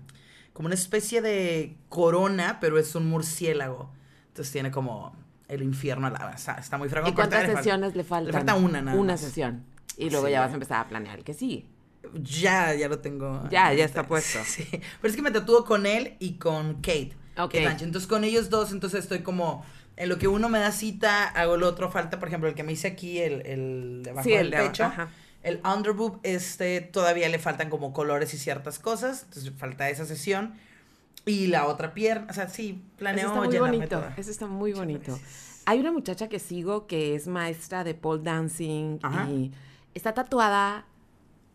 como 0.53 0.65
una 0.67 0.75
especie 0.75 1.21
de 1.21 1.77
corona, 1.87 2.57
pero 2.59 2.77
es 2.77 2.93
un 2.95 3.07
murciélago. 3.07 3.91
Entonces 4.39 4.53
tiene 4.53 4.71
como 4.71 5.13
el 5.49 5.61
infierno 5.63 6.07
a 6.07 6.11
la... 6.11 6.31
Está, 6.33 6.53
está 6.53 6.77
muy 6.77 6.87
fregón. 6.87 7.09
¿Y 7.09 7.13
cuántas 7.13 7.45
sesiones 7.45 7.93
le 7.93 8.05
faltan? 8.05 8.27
Le 8.27 8.31
falta 8.31 8.55
una 8.55 8.81
nada 8.81 8.97
Una 8.97 9.13
más. 9.13 9.19
sesión. 9.19 9.65
Y 9.97 10.09
luego 10.09 10.27
Sí, 10.27 10.31
ya 10.31 10.39
vas 10.39 10.51
a 10.51 10.53
empezar 10.53 10.85
a 10.85 10.87
planear 10.87 11.17
el 11.17 11.25
que 11.25 11.33
sigue. 11.33 11.65
Ya, 12.13 12.73
ya 12.73 12.87
lo 12.87 12.99
tengo. 12.99 13.43
Ya, 13.49 13.73
ya 13.73 13.83
está 13.83 14.07
puesto. 14.07 14.39
Sí. 14.45 14.65
Pero 14.71 15.09
es 15.09 15.15
que 15.17 15.21
me 15.21 15.31
tatúo 15.31 15.65
con 15.65 15.85
él 15.85 16.15
y 16.19 16.35
con 16.35 16.75
Kate. 16.75 17.11
Ok. 17.37 17.51
Kate. 17.51 17.83
Entonces 17.83 18.07
con 18.07 18.23
ellos 18.23 18.49
dos, 18.49 18.71
entonces 18.71 19.01
estoy 19.03 19.19
como. 19.19 19.65
En 19.97 20.07
lo 20.07 20.17
que 20.17 20.29
uno 20.29 20.47
me 20.47 20.59
da 20.59 20.71
cita, 20.71 21.25
hago 21.27 21.55
el 21.55 21.63
otro. 21.63 21.91
Falta, 21.91 22.17
por 22.19 22.29
ejemplo, 22.29 22.47
el 22.47 22.55
que 22.55 22.63
me 22.63 22.71
hice 22.71 22.87
aquí, 22.87 23.19
el, 23.19 23.45
el 23.45 24.01
de 24.03 24.11
abajo 24.11 24.23
Sí, 24.29 24.33
el 24.33 24.49
del 24.51 24.61
de- 24.61 24.67
pecho. 24.67 24.85
ajá. 24.85 25.09
El 25.43 25.59
underboob, 25.65 26.19
este, 26.23 26.79
todavía 26.79 27.27
le 27.27 27.39
faltan 27.39 27.69
como 27.69 27.91
colores 27.91 28.33
y 28.33 28.37
ciertas 28.37 28.79
cosas. 28.79 29.23
Entonces 29.23 29.51
falta 29.57 29.89
esa 29.89 30.05
sesión. 30.05 30.53
Y 31.29 31.47
la 31.47 31.67
otra 31.67 31.93
pierna. 31.93 32.27
O 32.29 32.33
sea, 32.33 32.47
sí, 32.49 32.81
Eso 32.85 32.97
planeo 32.97 33.27
está 33.27 33.41
muy 33.41 33.57
bonito. 33.59 33.87
toda. 33.87 34.13
Eso 34.17 34.31
está 34.31 34.47
muy 34.47 34.71
Muchas 34.71 34.85
bonito. 34.85 35.11
gracias. 35.11 35.63
Hay 35.65 35.79
una 35.79 35.91
muchacha 35.91 36.27
que 36.29 36.39
sigo 36.39 36.87
que 36.87 37.13
es 37.15 37.27
maestra 37.27 37.83
de 37.83 37.93
pole 37.93 38.23
dancing 38.23 38.99
Ajá. 39.03 39.29
y 39.29 39.51
está 39.93 40.13
tatuada 40.13 40.85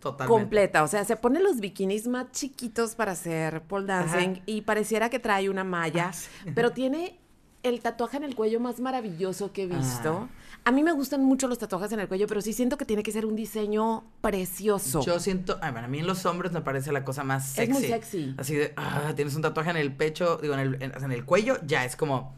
Totalmente. 0.01 0.41
completa. 0.41 0.83
O 0.83 0.87
sea, 0.89 1.05
se 1.05 1.17
pone 1.17 1.41
los 1.41 1.59
bikinis 1.61 2.07
más 2.07 2.31
chiquitos 2.31 2.95
para 2.95 3.13
hacer 3.13 3.63
pole 3.63 3.87
dancing 3.87 4.31
Ajá. 4.33 4.43
y 4.47 4.61
pareciera 4.63 5.11
que 5.11 5.19
trae 5.19 5.49
una 5.49 5.65
malla, 5.65 6.09
Ah, 6.09 6.13
sí. 6.13 6.29
pero 6.55 6.71
tiene 6.75 7.19
el 7.63 7.81
tatuaje 7.81 8.19
en 8.19 8.25
el 8.25 8.35
cuello 8.37 8.61
más 8.61 8.79
maravilloso 8.81 9.53
que 9.53 9.63
he 9.63 9.67
visto. 9.67 10.29
Ah. 10.31 10.44
A 10.67 10.73
mí 10.73 10.83
me 10.83 10.93
gustan 10.93 11.23
mucho 11.23 11.47
los 11.47 11.59
tatuajes 11.59 11.93
en 11.93 12.01
el 12.01 12.09
cuello, 12.09 12.27
pero 12.27 12.41
sí 12.41 12.55
siento 12.55 12.79
que 12.79 12.87
tiene 12.87 13.03
que 13.03 13.13
ser 13.13 13.27
un 13.27 13.37
diseño 13.37 14.05
precioso. 14.23 15.03
Yo 15.05 15.21
siento, 15.21 15.59
ay, 15.61 15.73
bueno, 15.73 15.87
a 15.87 15.91
mí 15.91 15.99
en 15.99 16.07
los 16.07 16.25
hombres 16.25 16.53
me 16.53 16.63
parece 16.63 16.91
la 16.91 17.05
cosa 17.05 17.23
más 17.23 17.51
sexy. 17.51 17.73
Es 17.73 17.79
muy 17.79 17.89
sexy. 17.89 18.35
Así 18.39 18.55
de, 18.55 18.73
ah, 18.77 19.13
tienes 19.15 19.35
un 19.37 19.43
tatuaje 19.43 19.71
en 19.71 19.77
el 19.77 19.95
pecho, 19.95 20.39
digo, 20.41 20.55
en 20.55 20.61
el, 20.61 20.83
en, 20.83 20.93
en 21.05 21.13
el 21.13 21.25
cuello, 21.27 21.59
ya 21.67 21.85
es 21.85 21.97
como, 21.97 22.35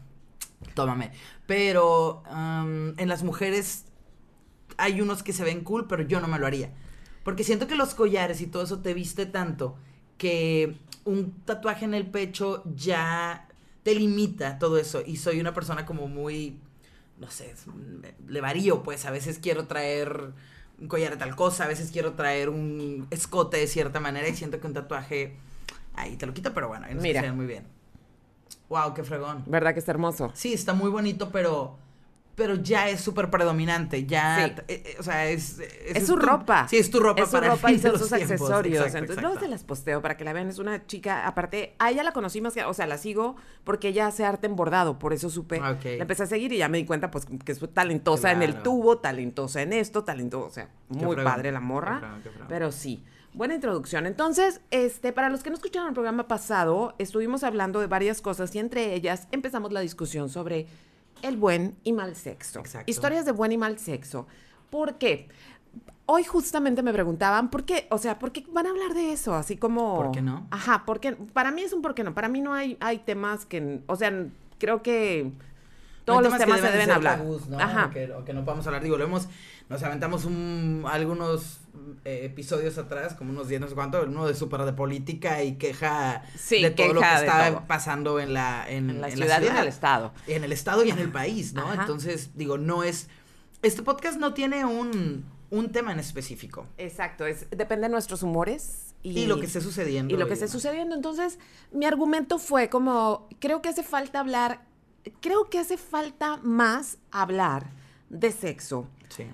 tómame. 0.73 1.11
Pero 1.45 2.23
en 2.29 3.07
las 3.07 3.23
mujeres 3.23 3.85
hay 4.77 4.99
unos 5.01 5.23
que 5.23 5.31
se 5.33 5.43
ven 5.43 5.63
cool, 5.63 5.87
pero 5.87 6.03
yo 6.03 6.19
no 6.19 6.27
me 6.27 6.37
lo 6.37 6.45
haría. 6.45 6.71
Porque 7.23 7.43
siento 7.43 7.67
que 7.67 7.75
los 7.75 7.95
collares 7.95 8.41
y 8.41 8.47
todo 8.47 8.63
eso 8.63 8.79
te 8.79 8.93
viste 8.93 9.25
tanto 9.25 9.77
que 10.17 10.77
un 11.05 11.31
tatuaje 11.45 11.85
en 11.85 11.93
el 11.93 12.07
pecho 12.07 12.63
ya 12.75 13.47
te 13.83 13.95
limita 13.95 14.59
todo 14.59 14.77
eso. 14.77 15.01
Y 15.05 15.17
soy 15.17 15.39
una 15.39 15.53
persona 15.53 15.85
como 15.85 16.07
muy, 16.07 16.59
no 17.19 17.29
sé, 17.31 17.53
le 18.27 18.41
varío, 18.41 18.83
pues 18.83 19.05
a 19.05 19.11
veces 19.11 19.39
quiero 19.39 19.65
traer 19.65 20.31
un 20.79 20.87
collar 20.87 21.11
de 21.11 21.17
tal 21.17 21.35
cosa, 21.35 21.63
a 21.65 21.67
veces 21.67 21.89
quiero 21.91 22.13
traer 22.13 22.49
un 22.49 23.07
escote 23.09 23.57
de 23.57 23.67
cierta 23.67 23.99
manera 23.99 24.27
y 24.27 24.35
siento 24.35 24.59
que 24.59 24.67
un 24.67 24.73
tatuaje 24.73 25.35
ahí 25.95 26.15
te 26.15 26.25
lo 26.25 26.33
quito, 26.33 26.53
pero 26.53 26.67
bueno, 26.67 26.85
unos 26.89 27.03
que 27.03 27.09
Mira. 27.09 27.33
muy 27.33 27.45
bien. 27.45 27.65
Wow, 28.69 28.93
qué 28.93 29.03
fregón. 29.03 29.43
¿Verdad 29.47 29.73
que 29.73 29.79
está 29.79 29.91
hermoso? 29.91 30.31
Sí, 30.35 30.53
está 30.53 30.73
muy 30.73 30.89
bonito, 30.89 31.31
pero 31.31 31.77
pero 32.37 32.53
ya 32.53 32.87
es 32.87 33.01
súper 33.01 33.31
predominante, 33.31 34.05
ya, 34.05 34.45
Sí. 34.45 34.53
eh, 34.67 34.83
eh, 34.85 34.95
o 34.99 35.03
sea, 35.03 35.25
es... 35.27 35.57
Es, 35.59 36.05
su 36.05 36.13
tu- 36.13 36.21
ropa. 36.21 36.67
Sí, 36.67 36.77
es 36.77 36.91
tu 36.91 36.99
ropa 36.99 37.23
Es 37.23 37.29
su 37.29 37.31
para 37.33 37.49
ropa 37.49 37.71
y 37.73 37.79
son 37.79 37.97
sus 37.97 38.09
tiempos. 38.09 38.31
accesorios. 38.31 38.75
Exacto, 38.85 38.99
Entonces, 38.99 39.23
luego 39.23 39.39
se 39.39 39.47
las 39.47 39.63
posteo 39.63 40.03
para 40.03 40.17
que 40.17 40.23
la 40.23 40.33
vean. 40.33 40.47
Es 40.47 40.59
una 40.59 40.85
chica, 40.85 41.25
aparte, 41.25 41.73
a 41.79 41.89
ella 41.89 42.03
la 42.03 42.11
conocí 42.11 42.39
más 42.39 42.53
que, 42.53 42.63
o 42.63 42.75
sea, 42.75 42.85
la 42.85 42.99
sigo 42.99 43.37
porque 43.63 43.87
ella 43.87 44.05
hace 44.05 44.23
arte 44.23 44.45
en 44.45 44.55
bordado, 44.55 44.99
por 44.99 45.13
eso 45.13 45.31
supe. 45.31 45.59
Ah. 45.63 45.75
La 45.83 45.91
empecé 46.03 46.21
a 46.23 46.27
seguir 46.27 46.53
y 46.53 46.57
ya 46.59 46.69
me 46.69 46.77
di 46.77 46.85
cuenta, 46.85 47.09
pues, 47.09 47.25
que 47.43 47.51
es 47.51 47.59
talentosa 47.73 48.31
en 48.31 48.43
el 48.43 48.61
tubo, 48.61 48.99
talentosa 48.99 49.63
en 49.63 49.73
esto, 49.73 50.03
talentosa, 50.03 50.45
o 50.45 50.51
sea, 50.51 50.69
muy 50.89 51.15
padre 51.15 51.51
la 51.51 51.57
qué 51.59 51.65
morra. 51.65 52.19
qué. 52.23 52.29
Pero 52.47 52.71
sí. 52.71 53.03
Buena 53.33 53.53
introducción. 53.55 54.07
Entonces, 54.07 54.61
este, 54.71 55.11
para 55.11 55.29
los 55.29 55.43
que 55.43 55.49
no 55.51 55.55
escucharon 55.55 55.89
el 55.89 55.93
programa 55.93 56.27
pasado, 56.27 56.95
estuvimos 56.97 57.43
hablando 57.43 57.79
de 57.79 57.85
varias 57.87 58.19
cosas 58.21 58.53
y 58.55 58.59
entre 58.59 58.93
ellas 58.95 59.27
empezamos 59.31 59.71
la 59.71 59.79
discusión 59.81 60.29
sobre 60.29 60.65
el 61.21 61.37
buen 61.37 61.75
y 61.83 61.93
mal 61.93 62.15
sexo. 62.15 62.59
Exacto. 62.59 62.89
Historias 62.89 63.25
de 63.25 63.31
buen 63.31 63.51
y 63.51 63.57
mal 63.57 63.79
sexo. 63.79 64.27
¿Por 64.69 64.95
qué? 64.95 65.29
Hoy 66.05 66.23
justamente 66.23 66.83
me 66.83 66.93
preguntaban, 66.93 67.49
¿por 67.49 67.65
qué? 67.65 67.87
O 67.91 67.97
sea, 67.97 68.17
¿por 68.17 68.31
qué 68.31 68.45
van 68.51 68.65
a 68.65 68.69
hablar 68.69 68.93
de 68.93 69.11
eso? 69.11 69.35
Así 69.35 69.57
como... 69.57 69.95
¿Por 69.95 70.11
qué 70.11 70.21
no? 70.21 70.47
Ajá, 70.51 70.83
porque 70.85 71.13
para 71.13 71.51
mí 71.51 71.61
es 71.61 71.73
un 71.73 71.81
por 71.81 71.95
qué 71.95 72.03
no. 72.03 72.13
Para 72.13 72.29
mí 72.29 72.39
no 72.39 72.53
hay, 72.53 72.77
hay 72.79 72.99
temas 72.99 73.45
que... 73.45 73.81
O 73.87 73.95
sea, 73.95 74.27
creo 74.57 74.81
que 74.81 75.31
todos 76.07 76.23
No 76.23 76.29
los 76.29 76.37
temas 76.39 76.61
que 76.61 76.67
se 76.67 76.71
deben 76.71 76.89
hablar. 76.89 77.17
tabús, 77.17 77.47
¿no? 77.49 77.59
Ajá. 77.59 77.87
O 77.87 77.89
que, 77.91 78.11
o 78.13 78.23
que 78.23 78.33
no 78.33 78.45
podamos 78.45 78.65
hablar. 78.65 78.81
Digo, 78.81 78.97
lo 78.97 79.03
hemos, 79.03 79.27
nos 79.67 79.83
aventamos 79.83 80.23
un, 80.23 80.85
algunos 80.89 81.59
eh, 82.05 82.21
episodios 82.23 82.77
atrás, 82.77 83.13
como 83.13 83.31
unos 83.31 83.49
10, 83.49 83.59
no 83.59 83.67
sé 83.67 83.75
cuánto, 83.75 84.01
uno 84.03 84.25
de 84.25 84.33
súper 84.33 84.61
de 84.61 84.71
política 84.71 85.43
y 85.43 85.55
queja 85.57 86.23
Sí, 86.37 86.63
de 86.63 86.71
todo 86.71 86.93
lo 86.93 87.01
que 87.01 87.13
está 87.13 87.67
pasando 87.67 88.21
en 88.21 88.33
la, 88.33 88.65
en, 88.69 88.89
En 88.89 89.01
la 89.01 89.09
en 89.09 89.17
ciudad 89.17 89.41
y 89.41 89.47
en 89.47 89.57
el 89.57 89.67
estado. 89.67 90.13
En 90.27 90.45
el 90.45 90.53
estado 90.53 90.85
y 90.85 90.91
en 90.91 90.99
el 90.99 91.11
país, 91.11 91.53
¿no? 91.53 91.63
Ajá. 91.69 91.81
Entonces, 91.81 92.31
digo, 92.35 92.57
no 92.57 92.83
es... 92.83 93.09
Este 93.61 93.83
podcast 93.83 94.17
no 94.17 94.33
tiene 94.33 94.63
un, 94.63 95.25
un 95.49 95.71
tema 95.73 95.91
en 95.91 95.99
específico. 95.99 96.67
Exacto, 96.77 97.25
es, 97.25 97.49
depende 97.49 97.87
de 97.87 97.91
nuestros 97.91 98.23
humores. 98.23 98.95
Y, 99.03 99.19
Y, 99.19 99.25
lo 99.27 99.39
que 99.41 99.45
esté 99.45 99.59
sucediendo. 99.59 100.13
y 100.13 100.17
lo 100.17 100.27
que 100.27 100.33
esté 100.35 100.47
sucediendo. 100.47 100.95
Entonces, 100.95 101.37
mi 101.73 101.85
argumento 101.85 102.39
fue 102.39 102.69
como, 102.69 103.27
creo 103.39 103.61
que 103.61 103.67
hace 103.69 103.83
falta 103.83 104.21
hablar, 104.21 104.61
creo 105.19 105.49
que 105.49 105.59
hace 105.59 105.77
falta 105.77 106.37
más 106.43 106.97
hablar 107.11 107.71
de 108.09 108.31
sexo. 108.31 108.87
Sí. 109.09 109.25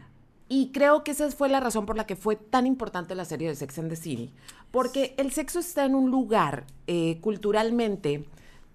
Y 0.49 0.71
creo 0.71 1.03
que 1.03 1.11
esa 1.11 1.29
fue 1.31 1.49
la 1.49 1.59
razón 1.59 1.85
por 1.85 1.95
la 1.95 2.05
que 2.05 2.15
fue 2.15 2.35
tan 2.35 2.67
importante 2.67 3.15
la 3.15 3.25
serie 3.25 3.47
de 3.47 3.55
Sex 3.55 3.79
and 3.79 3.89
the 3.89 3.95
City. 3.95 4.33
Porque 4.71 5.15
el 5.17 5.31
sexo 5.31 5.59
está 5.59 5.85
en 5.85 5.95
un 5.95 6.11
lugar 6.11 6.65
eh, 6.87 7.19
culturalmente 7.21 8.25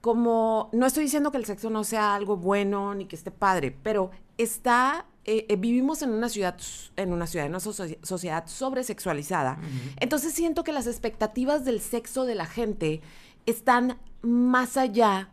como, 0.00 0.70
no 0.72 0.86
estoy 0.86 1.04
diciendo 1.04 1.30
que 1.30 1.38
el 1.38 1.44
sexo 1.44 1.70
no 1.70 1.84
sea 1.84 2.14
algo 2.14 2.36
bueno 2.36 2.94
ni 2.94 3.06
que 3.06 3.16
esté 3.16 3.30
padre, 3.30 3.76
pero 3.82 4.10
está, 4.38 5.06
eh, 5.24 5.46
eh, 5.48 5.56
vivimos 5.56 6.02
en 6.02 6.10
una 6.10 6.28
ciudad, 6.28 6.56
en 6.96 7.12
una 7.12 7.26
ciudad, 7.26 7.46
en 7.46 7.52
una 7.52 7.58
soci- 7.58 7.98
sociedad 8.04 8.46
sobresexualizada. 8.46 9.58
Entonces 9.98 10.32
siento 10.32 10.62
que 10.62 10.72
las 10.72 10.86
expectativas 10.86 11.64
del 11.64 11.80
sexo 11.80 12.24
de 12.24 12.36
la 12.36 12.46
gente 12.46 13.00
están 13.46 13.98
más 14.22 14.76
allá 14.76 15.30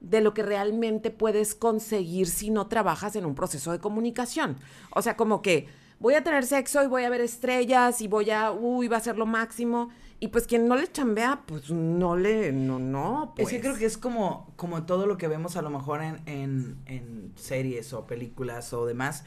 de 0.00 0.20
lo 0.20 0.34
que 0.34 0.42
realmente 0.42 1.10
puedes 1.10 1.54
conseguir 1.54 2.28
si 2.28 2.50
no 2.50 2.66
trabajas 2.68 3.16
en 3.16 3.26
un 3.26 3.34
proceso 3.34 3.72
de 3.72 3.80
comunicación. 3.80 4.56
O 4.90 5.02
sea, 5.02 5.16
como 5.16 5.42
que 5.42 5.66
voy 5.98 6.14
a 6.14 6.22
tener 6.22 6.46
sexo 6.46 6.82
y 6.82 6.86
voy 6.86 7.04
a 7.04 7.10
ver 7.10 7.20
estrellas 7.20 8.00
y 8.00 8.08
voy 8.08 8.30
a, 8.30 8.52
uy, 8.52 8.88
va 8.88 8.98
a 8.98 9.00
ser 9.00 9.16
lo 9.16 9.26
máximo. 9.26 9.90
Y 10.20 10.28
pues 10.28 10.46
quien 10.46 10.66
no 10.66 10.74
le 10.74 10.90
chambea, 10.90 11.42
pues 11.46 11.70
no 11.70 12.16
le, 12.16 12.52
no, 12.52 12.80
no. 12.80 13.34
Pues. 13.36 13.48
Es 13.48 13.54
que 13.54 13.60
creo 13.60 13.76
que 13.76 13.86
es 13.86 13.96
como, 13.96 14.52
como 14.56 14.84
todo 14.84 15.06
lo 15.06 15.16
que 15.16 15.28
vemos 15.28 15.56
a 15.56 15.62
lo 15.62 15.70
mejor 15.70 16.02
en, 16.02 16.20
en, 16.26 16.76
en 16.86 17.32
series 17.36 17.92
o 17.92 18.06
películas 18.06 18.72
o 18.72 18.84
demás, 18.84 19.24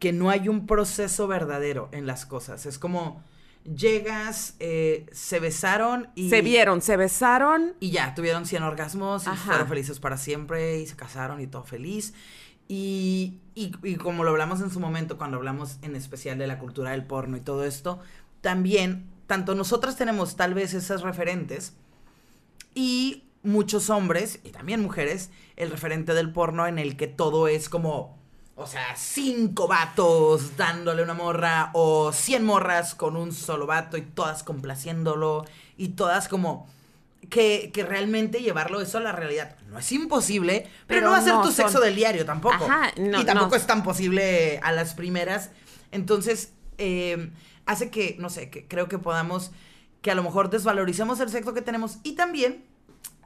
que 0.00 0.12
no 0.12 0.30
hay 0.30 0.48
un 0.48 0.66
proceso 0.66 1.28
verdadero 1.28 1.88
en 1.92 2.06
las 2.06 2.26
cosas. 2.26 2.66
Es 2.66 2.80
como 2.80 3.22
llegas, 3.74 4.54
eh, 4.60 5.06
se 5.12 5.40
besaron 5.40 6.08
y... 6.14 6.30
Se 6.30 6.42
vieron, 6.42 6.80
se 6.80 6.96
besaron. 6.96 7.74
Y 7.80 7.90
ya, 7.90 8.14
tuvieron 8.14 8.46
100 8.46 8.62
orgasmos 8.62 9.26
y 9.26 9.30
Ajá. 9.30 9.36
fueron 9.52 9.68
felices 9.68 10.00
para 10.00 10.16
siempre 10.16 10.80
y 10.80 10.86
se 10.86 10.96
casaron 10.96 11.40
y 11.40 11.46
todo 11.46 11.64
feliz. 11.64 12.14
Y, 12.68 13.38
y, 13.54 13.72
y 13.82 13.96
como 13.96 14.24
lo 14.24 14.30
hablamos 14.30 14.60
en 14.60 14.70
su 14.70 14.80
momento, 14.80 15.16
cuando 15.18 15.38
hablamos 15.38 15.78
en 15.82 15.96
especial 15.96 16.38
de 16.38 16.46
la 16.46 16.58
cultura 16.58 16.90
del 16.90 17.04
porno 17.04 17.36
y 17.36 17.40
todo 17.40 17.64
esto, 17.64 18.00
también, 18.40 19.06
tanto 19.26 19.54
nosotras 19.54 19.96
tenemos 19.96 20.36
tal 20.36 20.54
vez 20.54 20.74
esas 20.74 21.02
referentes 21.02 21.74
y 22.74 23.24
muchos 23.42 23.90
hombres 23.90 24.40
y 24.44 24.50
también 24.50 24.82
mujeres, 24.82 25.30
el 25.56 25.70
referente 25.70 26.14
del 26.14 26.32
porno 26.32 26.66
en 26.66 26.78
el 26.78 26.96
que 26.96 27.06
todo 27.06 27.48
es 27.48 27.68
como, 27.68 28.17
o 28.60 28.66
sea, 28.66 28.94
cinco 28.96 29.68
vatos 29.68 30.56
dándole 30.56 31.02
una 31.02 31.14
morra 31.14 31.70
o 31.74 32.12
cien 32.12 32.44
morras 32.44 32.94
con 32.94 33.16
un 33.16 33.32
solo 33.32 33.66
vato 33.66 33.96
y 33.96 34.02
todas 34.02 34.42
complaciéndolo 34.42 35.44
y 35.76 35.90
todas 35.90 36.26
como 36.28 36.68
que, 37.30 37.70
que 37.72 37.84
realmente 37.84 38.40
llevarlo 38.40 38.80
eso 38.80 38.98
a 38.98 39.00
la 39.00 39.12
realidad. 39.12 39.56
No 39.68 39.78
es 39.78 39.92
imposible, 39.92 40.62
pero, 40.86 41.00
Pero 41.00 41.06
no 41.06 41.10
va 41.12 41.18
a 41.18 41.22
ser 41.22 41.34
no 41.34 41.40
tu 41.42 41.46
son- 41.48 41.54
sexo 41.54 41.80
del 41.80 41.94
diario 41.94 42.24
tampoco. 42.24 42.64
Ajá, 42.64 42.90
no, 42.96 43.20
y 43.20 43.24
tampoco 43.24 43.50
no. 43.50 43.56
es 43.56 43.66
tan 43.66 43.82
posible 43.84 44.58
a 44.62 44.72
las 44.72 44.94
primeras. 44.94 45.50
Entonces, 45.92 46.52
eh, 46.78 47.30
hace 47.66 47.90
que, 47.90 48.16
no 48.18 48.28
sé, 48.30 48.50
que 48.50 48.66
creo 48.66 48.88
que 48.88 48.98
podamos, 48.98 49.52
que 50.02 50.10
a 50.10 50.14
lo 50.14 50.22
mejor 50.22 50.50
desvaloricemos 50.50 51.20
el 51.20 51.28
sexo 51.28 51.54
que 51.54 51.62
tenemos 51.62 51.98
y 52.02 52.12
también 52.12 52.64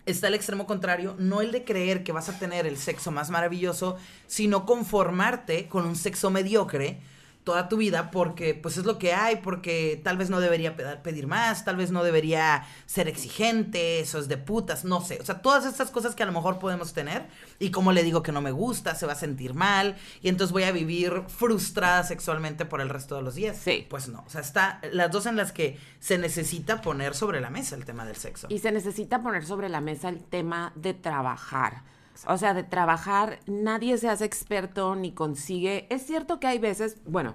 está 0.06 0.28
el 0.28 0.34
extremo 0.34 0.66
contrario, 0.66 1.14
no 1.18 1.40
el 1.40 1.52
de 1.52 1.64
creer 1.64 2.02
que 2.02 2.12
vas 2.12 2.28
a 2.28 2.38
tener 2.38 2.66
el 2.66 2.76
sexo 2.76 3.10
más 3.10 3.30
maravilloso, 3.30 3.96
sino 4.26 4.66
conformarte 4.66 5.68
con 5.68 5.86
un 5.86 5.96
sexo 5.96 6.30
mediocre 6.30 7.00
toda 7.44 7.68
tu 7.68 7.76
vida 7.76 8.10
porque 8.10 8.54
pues 8.54 8.76
es 8.76 8.84
lo 8.84 8.98
que 8.98 9.14
hay, 9.14 9.36
porque 9.36 10.00
tal 10.04 10.16
vez 10.16 10.30
no 10.30 10.38
debería 10.40 10.76
pe- 10.76 10.96
pedir 11.02 11.26
más, 11.26 11.64
tal 11.64 11.76
vez 11.76 11.90
no 11.90 12.04
debería 12.04 12.64
ser 12.86 13.08
exigente, 13.08 14.00
eso 14.00 14.18
es 14.18 14.28
de 14.28 14.36
putas, 14.36 14.84
no 14.84 15.00
sé, 15.00 15.18
o 15.20 15.24
sea, 15.24 15.42
todas 15.42 15.66
estas 15.66 15.90
cosas 15.90 16.14
que 16.14 16.22
a 16.22 16.26
lo 16.26 16.32
mejor 16.32 16.58
podemos 16.58 16.92
tener 16.92 17.26
y 17.58 17.70
como 17.70 17.90
le 17.92 18.04
digo 18.04 18.22
que 18.22 18.30
no 18.32 18.40
me 18.40 18.52
gusta, 18.52 18.94
se 18.94 19.06
va 19.06 19.12
a 19.14 19.16
sentir 19.16 19.54
mal 19.54 19.96
y 20.20 20.28
entonces 20.28 20.52
voy 20.52 20.62
a 20.64 20.72
vivir 20.72 21.24
frustrada 21.26 22.04
sexualmente 22.04 22.64
por 22.64 22.80
el 22.80 22.88
resto 22.88 23.16
de 23.16 23.22
los 23.22 23.34
días. 23.34 23.56
Sí. 23.56 23.86
Pues 23.90 24.08
no, 24.08 24.22
o 24.26 24.30
sea, 24.30 24.40
está 24.40 24.80
las 24.92 25.10
dos 25.10 25.26
en 25.26 25.36
las 25.36 25.50
que 25.52 25.78
se 25.98 26.18
necesita 26.18 26.80
poner 26.80 27.14
sobre 27.14 27.40
la 27.40 27.50
mesa 27.50 27.74
el 27.74 27.84
tema 27.84 28.04
del 28.04 28.16
sexo. 28.16 28.46
Y 28.50 28.60
se 28.60 28.70
necesita 28.72 29.20
poner 29.22 29.44
sobre 29.44 29.68
la 29.68 29.80
mesa 29.80 30.08
el 30.08 30.22
tema 30.22 30.72
de 30.76 30.94
trabajar. 30.94 31.82
O 32.28 32.36
sea, 32.38 32.54
de 32.54 32.62
trabajar, 32.62 33.40
nadie 33.46 33.98
se 33.98 34.08
hace 34.08 34.24
experto 34.24 34.94
ni 34.96 35.12
consigue. 35.12 35.86
Es 35.90 36.06
cierto 36.06 36.38
que 36.40 36.46
hay 36.46 36.58
veces, 36.58 36.98
bueno, 37.06 37.34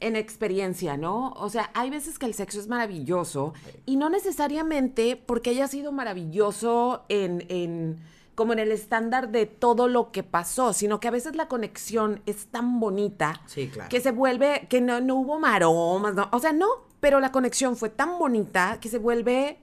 en 0.00 0.16
experiencia, 0.16 0.96
¿no? 0.96 1.32
O 1.32 1.50
sea, 1.50 1.70
hay 1.74 1.90
veces 1.90 2.18
que 2.18 2.26
el 2.26 2.34
sexo 2.34 2.58
es 2.58 2.68
maravilloso 2.68 3.52
y 3.86 3.96
no 3.96 4.08
necesariamente 4.08 5.16
porque 5.16 5.50
haya 5.50 5.68
sido 5.68 5.92
maravilloso 5.92 7.04
en, 7.08 7.44
en 7.48 7.98
como 8.34 8.54
en 8.54 8.60
el 8.60 8.72
estándar 8.72 9.28
de 9.30 9.44
todo 9.44 9.88
lo 9.88 10.12
que 10.12 10.22
pasó, 10.22 10.72
sino 10.72 11.00
que 11.00 11.08
a 11.08 11.10
veces 11.10 11.36
la 11.36 11.48
conexión 11.48 12.22
es 12.24 12.46
tan 12.46 12.80
bonita 12.80 13.42
Sí, 13.44 13.68
claro. 13.68 13.90
que 13.90 14.00
se 14.00 14.12
vuelve, 14.12 14.66
que 14.70 14.80
no, 14.80 15.00
no 15.02 15.16
hubo 15.16 15.38
maromas, 15.38 16.14
¿no? 16.14 16.28
O 16.32 16.38
sea, 16.38 16.52
no, 16.54 16.66
pero 17.00 17.20
la 17.20 17.32
conexión 17.32 17.76
fue 17.76 17.90
tan 17.90 18.18
bonita 18.18 18.78
que 18.80 18.88
se 18.88 18.96
vuelve 18.96 19.58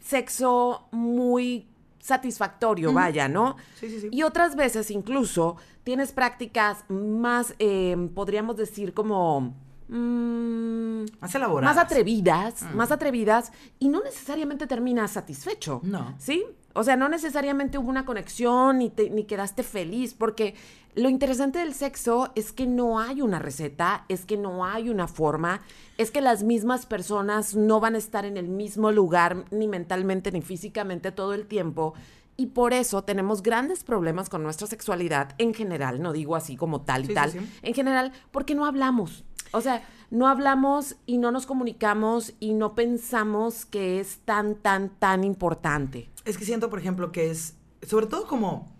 sexo 0.00 0.88
muy 0.90 1.68
satisfactorio, 2.00 2.92
vaya, 2.92 3.28
¿no? 3.28 3.56
Sí, 3.78 3.88
sí, 3.88 4.00
sí. 4.00 4.08
Y 4.10 4.22
otras 4.22 4.56
veces 4.56 4.90
incluso 4.90 5.56
tienes 5.84 6.12
prácticas 6.12 6.84
más, 6.88 7.54
eh, 7.58 7.96
podríamos 8.14 8.56
decir, 8.56 8.92
como... 8.94 9.54
mm, 9.88 11.04
Más 11.20 11.34
elaboradas. 11.34 11.76
más 11.76 11.84
atrevidas, 11.84 12.62
más 12.74 12.90
atrevidas, 12.90 13.52
y 13.78 13.88
no 13.88 14.02
necesariamente 14.02 14.66
terminas 14.66 15.12
satisfecho. 15.12 15.80
No. 15.82 16.14
¿Sí? 16.18 16.44
O 16.72 16.84
sea, 16.84 16.96
no 16.96 17.08
necesariamente 17.08 17.78
hubo 17.78 17.88
una 17.88 18.04
conexión 18.04 18.78
ni, 18.78 18.90
te- 18.90 19.10
ni 19.10 19.24
quedaste 19.24 19.62
feliz, 19.64 20.14
porque 20.14 20.54
lo 20.94 21.08
interesante 21.08 21.60
del 21.60 21.74
sexo 21.74 22.32
es 22.34 22.52
que 22.52 22.66
no 22.66 22.98
hay 22.98 23.22
una 23.22 23.38
receta, 23.38 24.04
es 24.08 24.24
que 24.24 24.36
no 24.36 24.64
hay 24.64 24.90
una 24.90 25.06
forma, 25.06 25.60
es 25.98 26.10
que 26.10 26.20
las 26.20 26.42
mismas 26.42 26.86
personas 26.86 27.54
no 27.54 27.80
van 27.80 27.94
a 27.94 27.98
estar 27.98 28.24
en 28.24 28.36
el 28.36 28.48
mismo 28.48 28.90
lugar, 28.90 29.44
ni 29.50 29.68
mentalmente 29.68 30.32
ni 30.32 30.42
físicamente 30.42 31.12
todo 31.12 31.34
el 31.34 31.46
tiempo. 31.46 31.94
Y 32.36 32.46
por 32.46 32.72
eso 32.72 33.04
tenemos 33.04 33.42
grandes 33.42 33.84
problemas 33.84 34.28
con 34.30 34.42
nuestra 34.42 34.66
sexualidad 34.66 35.34
en 35.38 35.52
general, 35.54 36.00
no 36.00 36.12
digo 36.12 36.36
así 36.36 36.56
como 36.56 36.80
tal 36.80 37.02
y 37.02 37.06
Sí, 37.06 37.08
sí, 37.10 37.14
tal, 37.14 37.30
sí. 37.32 37.38
en 37.62 37.74
general, 37.74 38.12
porque 38.30 38.54
no 38.54 38.64
hablamos. 38.66 39.24
O 39.52 39.60
sea, 39.60 39.82
no 40.10 40.26
hablamos 40.28 40.96
y 41.06 41.18
no 41.18 41.32
nos 41.32 41.44
comunicamos 41.46 42.34
y 42.40 42.54
no 42.54 42.74
pensamos 42.74 43.64
que 43.66 44.00
es 44.00 44.18
tan, 44.24 44.54
tan, 44.54 44.88
tan 44.98 45.22
importante. 45.24 46.08
Es 46.24 46.38
que 46.38 46.44
siento, 46.44 46.70
por 46.70 46.78
ejemplo, 46.78 47.12
que 47.12 47.30
es, 47.30 47.56
sobre 47.82 48.06
todo 48.06 48.26
como 48.26 48.72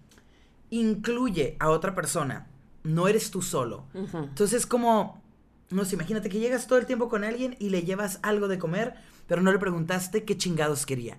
incluye 0.71 1.57
a 1.59 1.71
otra 1.71 1.95
persona, 1.95 2.49
no 2.83 3.09
eres 3.09 3.31
tú 3.31 3.43
solo. 3.43 3.87
Entonces, 3.95 4.67
como, 4.67 5.23
no 5.71 5.85
sé, 5.85 5.97
imagínate 5.97 6.29
que 6.29 6.39
llegas 6.39 6.67
todo 6.67 6.79
el 6.79 6.87
tiempo 6.87 7.09
con 7.09 7.25
alguien 7.25 7.57
y 7.59 7.71
le 7.71 7.83
llevas 7.83 8.19
algo 8.23 8.49
de 8.49 8.59
comer, 8.59 8.95
pero 9.27 9.43
no 9.43 9.53
le 9.53 9.59
preguntaste 9.59 10.25
qué 10.25 10.37
chingados 10.37 10.87
quería. 10.87 11.19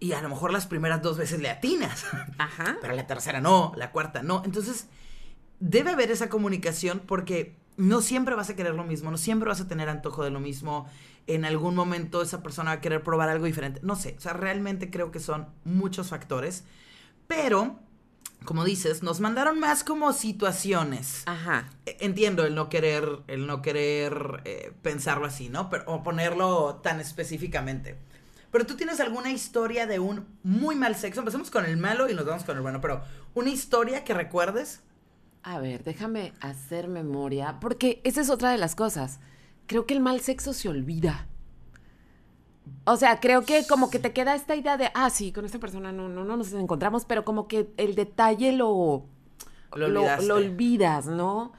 Y 0.00 0.12
a 0.12 0.22
lo 0.22 0.28
mejor 0.28 0.52
las 0.52 0.66
primeras 0.66 1.00
dos 1.00 1.16
veces 1.16 1.40
le 1.40 1.48
atinas, 1.48 2.04
Ajá. 2.38 2.76
pero 2.80 2.94
la 2.94 3.06
tercera 3.06 3.40
no, 3.40 3.72
la 3.76 3.92
cuarta 3.92 4.22
no. 4.22 4.42
Entonces, 4.44 4.88
debe 5.60 5.90
haber 5.90 6.10
esa 6.10 6.28
comunicación 6.28 7.02
porque 7.06 7.54
no 7.76 8.00
siempre 8.00 8.34
vas 8.34 8.50
a 8.50 8.56
querer 8.56 8.74
lo 8.74 8.84
mismo, 8.84 9.10
no 9.10 9.16
siempre 9.16 9.48
vas 9.48 9.60
a 9.60 9.68
tener 9.68 9.88
antojo 9.88 10.24
de 10.24 10.30
lo 10.30 10.40
mismo. 10.40 10.86
En 11.28 11.44
algún 11.44 11.76
momento 11.76 12.20
esa 12.20 12.42
persona 12.42 12.72
va 12.72 12.76
a 12.78 12.80
querer 12.80 13.04
probar 13.04 13.28
algo 13.28 13.46
diferente. 13.46 13.80
No 13.84 13.94
sé, 13.94 14.16
o 14.18 14.20
sea, 14.20 14.32
realmente 14.32 14.90
creo 14.90 15.12
que 15.12 15.20
son 15.20 15.46
muchos 15.64 16.08
factores. 16.08 16.64
Pero, 17.28 17.78
como 18.44 18.64
dices, 18.64 19.02
nos 19.02 19.20
mandaron 19.20 19.58
más 19.60 19.84
como 19.84 20.12
situaciones. 20.12 21.22
Ajá. 21.26 21.68
E- 21.86 21.96
Entiendo 22.00 22.44
el 22.44 22.54
no 22.54 22.68
querer, 22.68 23.20
el 23.28 23.46
no 23.46 23.62
querer 23.62 24.42
eh, 24.44 24.72
pensarlo 24.82 25.26
así, 25.26 25.48
¿no? 25.48 25.70
Pero, 25.70 25.84
o 25.86 26.02
ponerlo 26.02 26.76
tan 26.82 27.00
específicamente. 27.00 27.96
Pero 28.50 28.66
tú 28.66 28.76
tienes 28.76 29.00
alguna 29.00 29.30
historia 29.32 29.86
de 29.86 29.98
un 29.98 30.26
muy 30.42 30.74
mal 30.76 30.94
sexo. 30.94 31.20
Empecemos 31.20 31.50
con 31.50 31.64
el 31.64 31.76
malo 31.78 32.10
y 32.10 32.14
nos 32.14 32.26
vamos 32.26 32.44
con 32.44 32.56
el 32.56 32.62
bueno. 32.62 32.80
Pero, 32.80 33.02
¿una 33.34 33.50
historia 33.50 34.04
que 34.04 34.12
recuerdes? 34.14 34.80
A 35.42 35.58
ver, 35.58 35.82
déjame 35.82 36.32
hacer 36.40 36.86
memoria, 36.88 37.58
porque 37.60 38.00
esa 38.04 38.20
es 38.20 38.30
otra 38.30 38.50
de 38.52 38.58
las 38.58 38.74
cosas. 38.74 39.20
Creo 39.66 39.86
que 39.86 39.94
el 39.94 40.00
mal 40.00 40.20
sexo 40.20 40.52
se 40.52 40.68
olvida. 40.68 41.26
O 42.84 42.96
sea, 42.96 43.20
creo 43.20 43.42
que 43.42 43.66
como 43.66 43.90
que 43.90 43.98
te 43.98 44.12
queda 44.12 44.34
esta 44.34 44.56
idea 44.56 44.76
de, 44.76 44.90
ah, 44.94 45.10
sí, 45.10 45.32
con 45.32 45.44
esta 45.44 45.58
persona 45.58 45.92
no, 45.92 46.08
no, 46.08 46.24
no 46.24 46.36
nos 46.36 46.52
encontramos, 46.52 47.04
pero 47.04 47.24
como 47.24 47.46
que 47.46 47.72
el 47.76 47.94
detalle 47.94 48.52
lo, 48.52 49.04
Lo 49.76 49.88
lo 49.88 50.34
olvidas, 50.34 51.06
¿no? 51.06 51.52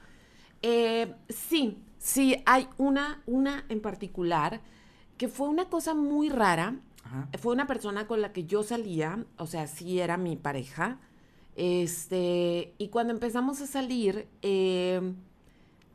Eh, 0.62 1.14
sí, 1.28 1.78
sí, 1.98 2.42
hay 2.46 2.68
una, 2.78 3.22
una 3.26 3.64
en 3.68 3.80
particular 3.80 4.60
que 5.16 5.28
fue 5.28 5.48
una 5.48 5.66
cosa 5.66 5.94
muy 5.94 6.28
rara. 6.28 6.76
Ajá. 7.04 7.28
Fue 7.38 7.52
una 7.52 7.66
persona 7.66 8.06
con 8.06 8.22
la 8.22 8.32
que 8.32 8.44
yo 8.44 8.62
salía, 8.62 9.24
o 9.36 9.46
sea, 9.46 9.66
sí 9.66 10.00
era 10.00 10.16
mi 10.16 10.36
pareja. 10.36 10.98
Este, 11.56 12.74
y 12.78 12.88
cuando 12.88 13.12
empezamos 13.12 13.60
a 13.60 13.66
salir, 13.66 14.26
eh, 14.42 15.00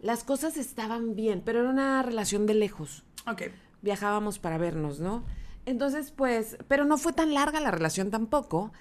las 0.02 0.24
cosas 0.24 0.58
estaban 0.58 1.16
bien, 1.16 1.42
pero 1.44 1.62
era 1.62 1.70
una 1.70 2.02
relación 2.04 2.46
de 2.46 2.54
lejos. 2.54 3.04
Ok. 3.28 3.44
Viajábamos 3.82 4.40
para 4.40 4.58
vernos, 4.58 5.00
¿no? 5.00 5.24
Entonces, 5.66 6.12
pues, 6.12 6.58
pero 6.68 6.86
no 6.86 6.98
fue 6.98 7.14
tan 7.14 7.34
larga 7.34 7.60
la 7.60 7.72
relación 7.72 8.12
tampoco. 8.12 8.72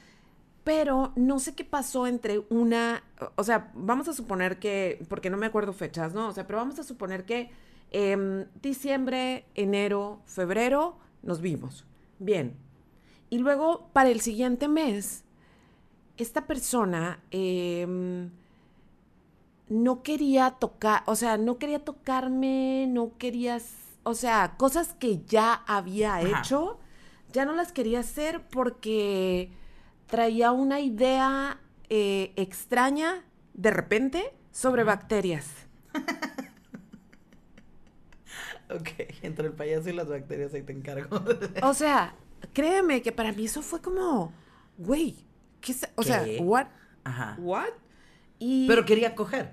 Pero 0.65 1.13
no 1.17 1.39
sé 1.39 1.55
qué 1.55 1.65
pasó 1.65 2.07
entre 2.07 2.41
una, 2.51 3.03
o 3.37 3.45
sea, 3.45 3.71
vamos 3.75 4.07
a 4.09 4.13
suponer 4.13 4.59
que, 4.59 5.03
porque 5.09 5.31
no 5.31 5.39
me 5.39 5.47
acuerdo 5.47 5.73
fechas, 5.73 6.13
¿no? 6.13 6.29
O 6.29 6.33
sea, 6.33 6.47
pero 6.47 6.59
vamos 6.59 6.79
a 6.79 6.83
suponer 6.83 7.25
que 7.25 7.51
em, 7.91 8.45
diciembre, 8.61 9.47
enero, 9.55 10.21
febrero 10.27 10.99
nos 11.23 11.41
vimos. 11.41 11.87
Bien. 12.19 12.55
Y 13.31 13.39
luego, 13.39 13.89
para 13.93 14.11
el 14.11 14.21
siguiente 14.21 14.69
mes, 14.69 15.25
esta 16.19 16.47
persona 16.47 17.21
em, 17.31 18.31
no 19.69 20.03
quería 20.03 20.51
tocar, 20.53 21.03
o 21.07 21.15
sea, 21.15 21.37
no 21.37 21.59
quería 21.59 21.85
tocarme, 21.85 22.87
no 22.89 23.17
quería, 23.19 23.59
o 24.09 24.15
sea, 24.15 24.55
cosas 24.57 24.95
que 24.95 25.23
ya 25.27 25.53
había 25.67 26.17
Ajá. 26.17 26.41
hecho, 26.41 26.81
ya 27.33 27.45
no 27.45 27.53
las 27.53 27.73
quería 27.73 28.01
hacer 28.01 28.47
porque 28.49 29.53
traía 30.07 30.51
una 30.53 30.81
idea 30.81 31.61
eh, 31.91 32.33
extraña 32.37 33.25
de 33.55 33.71
repente 33.71 34.33
sobre 34.51 34.85
bacterias. 34.85 35.47
Ok, 38.71 38.91
entre 39.23 39.47
el 39.47 39.55
payaso 39.55 39.89
y 39.89 39.95
las 39.95 40.09
bacterias 40.09 40.53
ahí 40.53 40.63
te 40.63 40.73
encargo. 40.73 41.23
O 41.63 41.73
sea, 41.73 42.15
créeme 42.53 43.01
que 43.01 43.13
para 43.13 43.33
mí 43.33 43.47
eso 43.47 43.63
fue 43.63 43.81
como, 43.81 44.33
güey, 44.77 45.25
¿qué 45.63 45.73
es? 45.73 45.89
O 45.95 46.03
sea, 46.03 46.23
what? 46.41 46.67
Ajá. 47.05 47.37
What? 47.39 47.71
Y 48.39 48.69
Pero 48.69 48.85
quería 48.85 49.15
coger. 49.15 49.53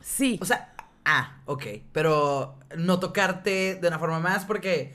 sí. 0.00 0.38
O 0.42 0.44
sea, 0.44 0.71
ah, 1.04 1.36
ok. 1.46 1.64
Pero 1.92 2.58
no 2.76 3.00
tocarte 3.00 3.76
de 3.80 3.88
una 3.88 3.98
forma 3.98 4.20
más 4.20 4.44
porque. 4.44 4.94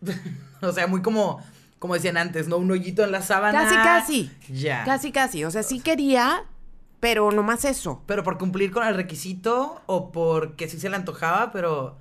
o 0.62 0.72
sea, 0.72 0.86
muy 0.86 1.02
como. 1.02 1.42
Como 1.78 1.94
decían 1.94 2.16
antes, 2.16 2.46
¿no? 2.46 2.58
Un 2.58 2.70
hoyito 2.70 3.02
en 3.02 3.10
la 3.10 3.22
sábana. 3.22 3.64
Casi, 3.64 3.74
casi. 3.74 4.30
Ya. 4.52 4.84
Casi, 4.84 5.10
casi. 5.10 5.44
O 5.44 5.50
sea, 5.50 5.64
sí 5.64 5.80
quería, 5.80 6.44
pero 7.00 7.32
no 7.32 7.42
más 7.42 7.64
eso. 7.64 8.02
Pero 8.06 8.22
por 8.22 8.38
cumplir 8.38 8.70
con 8.70 8.86
el 8.86 8.94
requisito 8.94 9.82
o 9.86 10.12
porque 10.12 10.68
sí 10.68 10.78
se 10.78 10.88
le 10.88 10.94
antojaba, 10.94 11.50
pero. 11.50 11.96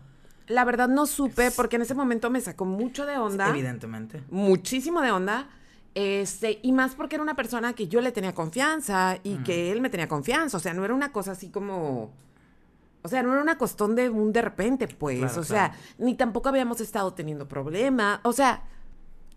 La 0.45 0.65
verdad 0.65 0.87
no 0.87 1.07
supe 1.07 1.49
porque 1.49 1.77
en 1.77 1.81
ese 1.81 1.95
momento 1.95 2.29
me 2.29 2.41
sacó 2.41 2.65
mucho 2.65 3.07
de 3.07 3.17
onda. 3.17 3.49
Evidentemente. 3.49 4.21
Muchísimo 4.29 5.01
de 5.01 5.11
onda. 5.11 5.49
Este, 5.93 6.59
y 6.61 6.71
más 6.71 6.95
porque 6.95 7.15
era 7.15 7.23
una 7.23 7.35
persona 7.35 7.73
que 7.73 7.87
yo 7.87 7.99
le 7.99 8.11
tenía 8.11 8.33
confianza 8.33 9.17
y 9.23 9.37
que 9.37 9.71
él 9.71 9.81
me 9.81 9.89
tenía 9.89 10.07
confianza. 10.07 10.57
O 10.57 10.59
sea, 10.59 10.73
no 10.73 10.85
era 10.85 10.93
una 10.93 11.11
cosa 11.11 11.31
así 11.31 11.49
como. 11.49 12.13
O 13.03 13.07
sea, 13.07 13.23
no 13.23 13.31
era 13.33 13.41
una 13.41 13.57
cuestión 13.57 13.95
de 13.95 14.09
un 14.09 14.31
de 14.31 14.41
repente, 14.41 14.87
pues. 14.87 15.19
Claro, 15.19 15.41
o 15.41 15.43
sea, 15.43 15.73
ni 15.97 16.15
tampoco 16.15 16.49
habíamos 16.49 16.81
estado 16.81 17.13
teniendo 17.13 17.47
problemas. 17.47 18.19
O 18.23 18.31
sea, 18.33 18.63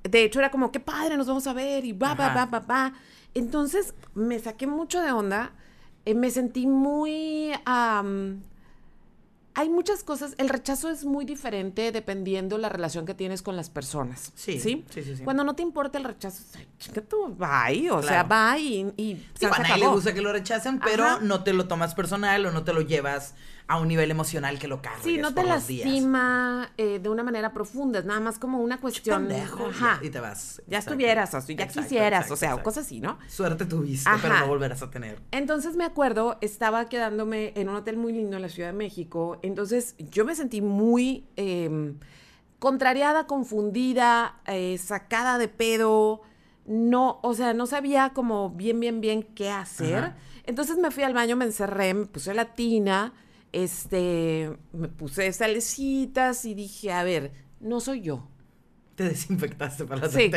de 0.03 0.23
hecho 0.25 0.39
era 0.39 0.51
como, 0.51 0.71
qué 0.71 0.81
padre, 0.81 1.17
nos 1.17 1.27
vamos 1.27 1.47
a 1.47 1.53
ver 1.55 1.85
y 1.85 1.93
va, 1.93 2.15
va, 2.15 2.35
va, 2.35 2.45
va, 2.47 2.59
va. 2.61 2.93
Entonces 3.33 3.95
me 4.15 4.39
saqué 4.39 4.67
mucho 4.67 5.01
de 5.01 5.13
onda. 5.13 5.53
eh, 6.05 6.15
me 6.15 6.31
sentí 6.31 6.67
muy. 6.67 7.53
hay 9.57 9.69
muchas 9.69 10.03
cosas. 10.03 10.35
El 10.39 10.49
rechazo 10.49 10.91
es 10.91 11.05
muy 11.05 11.25
diferente 11.25 11.93
dependiendo 11.93 12.59
la 12.59 12.69
relación 12.69 13.07
que 13.07 13.15
tienes 13.15 13.41
con 13.41 13.57
las 13.57 13.71
personas. 13.71 14.33
Sí, 14.35 14.59
¿Sí? 14.59 14.85
sí, 14.91 15.03
sí, 15.05 15.17
sí. 15.17 15.23
Cuando 15.23 15.45
no 15.45 15.55
te 15.55 15.63
importa 15.63 15.97
el 15.99 16.05
rechazo, 16.05 16.43
chica, 16.79 17.01
tú, 17.01 17.29
bye. 17.39 17.89
O 17.93 18.03
sea, 18.03 18.25
bye 18.25 18.61
y, 18.61 18.81
y 18.97 19.15
Sí, 19.39 19.47
san 19.47 19.53
a 19.53 19.57
se 19.57 19.63
nadie 19.63 19.85
le 19.85 19.89
gusta 19.91 20.13
que 20.13 20.23
lo 20.23 20.33
rechacen, 20.33 20.81
pero 20.81 21.05
Ajá. 21.05 21.19
no 21.23 21.45
te 21.45 21.53
lo 21.53 21.69
tomas 21.69 21.95
personal 21.95 22.45
o 22.47 22.51
no 22.51 22.65
te 22.65 22.73
lo 22.73 22.81
llevas 22.81 23.35
a 23.67 23.79
un 23.81 23.89
nivel 23.89 24.11
emocional 24.11 24.59
que 24.59 24.69
lo 24.69 24.83
cargues 24.83 25.05
Sí, 25.05 25.17
no 25.17 25.33
te 25.33 25.43
lastima 25.43 26.71
eh, 26.77 26.99
de 26.99 27.09
una 27.09 27.23
manera 27.23 27.53
profunda, 27.53 27.99
es 28.01 28.05
nada 28.05 28.21
más 28.21 28.39
como 28.39 28.61
una 28.61 28.79
cuestión. 28.79 29.27
Pendejo, 29.27 29.67
Ajá. 29.67 30.01
y, 30.03 30.11
te 30.11 30.21
vas. 30.21 30.57
Ya 30.67 30.79
Exacto. 30.79 30.91
estuvieras, 30.91 31.35
o 31.35 31.41
sea, 31.41 31.57
ya 31.57 31.65
Exacto, 31.65 31.83
quisieras, 31.83 32.21
exacto, 32.23 32.35
o 32.35 32.37
sea, 32.37 32.55
o 32.57 32.63
cosas 32.63 32.87
así, 32.87 33.01
¿no? 33.01 33.19
Suerte 33.27 33.65
tuviste, 33.65 34.09
Ajá. 34.09 34.19
pero 34.21 34.41
no 34.41 34.49
volverás 34.49 34.83
a 34.83 34.91
tener. 34.91 35.19
Entonces 35.31 35.77
me 35.77 35.85
acuerdo, 35.85 36.37
estaba 36.43 36.89
quedándome 36.89 37.53
en 37.57 37.69
un 37.71 37.77
hotel 37.77 37.97
muy 37.97 38.13
lindo 38.13 38.37
en 38.37 38.43
la 38.43 38.49
Ciudad 38.49 38.69
de 38.69 38.77
México, 38.77 39.39
entonces 39.43 39.95
yo 39.99 40.25
me 40.27 40.35
sentí 40.35 40.61
muy 40.61 41.27
eh, 41.37 41.95
contrariada, 42.59 43.27
confundida, 43.27 44.41
eh, 44.47 44.77
sacada 44.79 45.39
de 45.39 45.49
pedo, 45.49 46.21
no, 46.67 47.19
o 47.23 47.35
sea, 47.35 47.55
no 47.55 47.67
sabía 47.67 48.11
como 48.15 48.51
bien, 48.51 48.81
bien, 48.81 49.01
bien 49.01 49.23
qué 49.23 49.51
hacer. 49.51 49.97
Ajá. 49.97 50.17
Entonces 50.45 50.77
me 50.77 50.91
fui 50.91 51.03
al 51.03 51.15
baño, 51.15 51.37
me 51.37 51.47
encerré, 51.47 51.95
me 51.95 52.07
puse 52.07 52.35
la 52.35 52.55
tina, 52.55 53.13
este, 53.55 54.51
me 54.73 54.89
puse 54.89 55.33
salecitas 55.33 56.45
y 56.45 56.55
dije, 56.55 56.93
a 56.93 57.05
ver, 57.05 57.33
no 57.61 57.81
soy 57.81 58.01
yo. 58.01 58.27
Te 58.97 59.05
desinfectaste 59.05 59.85
para 59.85 60.03
las 60.03 60.13
Sí. 60.13 60.31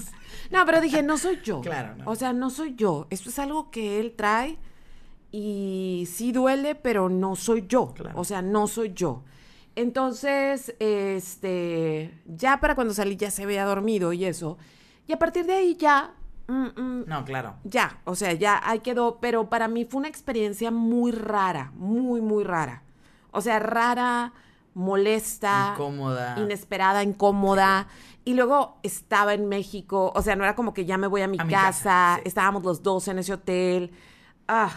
No, 0.50 0.64
pero 0.66 0.80
dije, 0.80 1.02
no 1.02 1.16
soy 1.18 1.40
yo. 1.42 1.60
Claro, 1.62 1.96
no. 1.96 2.10
O 2.10 2.14
sea, 2.14 2.32
no 2.32 2.50
soy 2.50 2.74
yo. 2.74 3.06
Esto 3.10 3.30
es 3.30 3.38
algo 3.38 3.70
que 3.70 4.00
él 4.00 4.14
trae 4.16 4.58
y 5.32 6.08
sí 6.10 6.32
duele, 6.32 6.74
pero 6.74 7.08
no 7.08 7.36
soy 7.36 7.64
yo. 7.66 7.92
Claro. 7.94 8.18
O 8.20 8.24
sea, 8.24 8.42
no 8.42 8.66
soy 8.66 8.92
yo. 8.94 9.24
Entonces, 9.74 10.74
este, 10.78 12.20
ya 12.26 12.60
para 12.60 12.74
cuando 12.74 12.92
salí 12.92 13.16
ya 13.16 13.30
se 13.30 13.44
había 13.44 13.64
dormido 13.64 14.12
y 14.12 14.24
eso. 14.26 14.58
Y 15.06 15.12
a 15.12 15.18
partir 15.18 15.46
de 15.46 15.54
ahí 15.54 15.76
ya, 15.76 16.14
mm, 16.48 16.66
mm, 16.80 17.04
No, 17.06 17.24
claro. 17.24 17.54
ya, 17.64 17.98
o 18.04 18.14
sea, 18.14 18.32
ya 18.32 18.60
ahí 18.64 18.80
quedó. 18.80 19.18
Pero 19.20 19.48
para 19.48 19.68
mí 19.68 19.84
fue 19.84 19.98
una 20.00 20.08
experiencia 20.08 20.70
muy 20.70 21.12
rara, 21.12 21.70
muy, 21.76 22.20
muy 22.20 22.42
rara. 22.44 22.82
O 23.30 23.40
sea, 23.40 23.58
rara, 23.58 24.32
molesta 24.74 25.70
Incómoda. 25.74 26.38
inesperada, 26.38 27.02
incómoda. 27.02 27.88
Y 28.24 28.34
luego 28.34 28.78
estaba 28.82 29.34
en 29.34 29.48
México, 29.48 30.12
o 30.14 30.22
sea, 30.22 30.36
no 30.36 30.44
era 30.44 30.54
como 30.54 30.74
que 30.74 30.84
ya 30.84 30.98
me 30.98 31.06
voy 31.06 31.22
a 31.22 31.28
mi, 31.28 31.38
A 31.40 31.44
mi 31.44 31.52
casa, 31.52 32.16
sí. 32.16 32.22
estábamos 32.26 32.62
los 32.64 32.82
dos 32.82 33.08
en 33.08 33.18
ese 33.18 33.32
hotel. 33.32 33.90
Ah, 34.46 34.70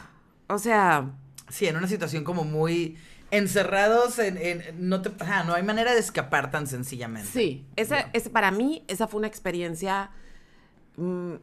o 0.47 0.57
sea, 0.57 1.11
Sí, 1.49 1.67
en 1.67 1.75
una 1.75 1.87
situación 1.87 2.23
como 2.23 2.45
muy 2.45 2.97
encerrados 3.29 4.19
en, 4.19 4.37
en- 4.37 4.89
no 4.89 5.01
te, 5.01 5.11
ajá, 5.23 5.43
no 5.43 5.53
hay 5.53 5.63
manera 5.63 5.93
de 5.93 5.99
escapar 5.99 6.49
tan 6.51 6.65
sencillamente. 6.67 7.29
sí, 7.29 7.65
esa, 7.75 8.09
para 8.31 8.51
mí 8.51 8.83
esa 8.87 9.07
fue 9.07 9.17
una 9.19 9.27
experiencia 9.27 10.11
mm, 10.97 11.33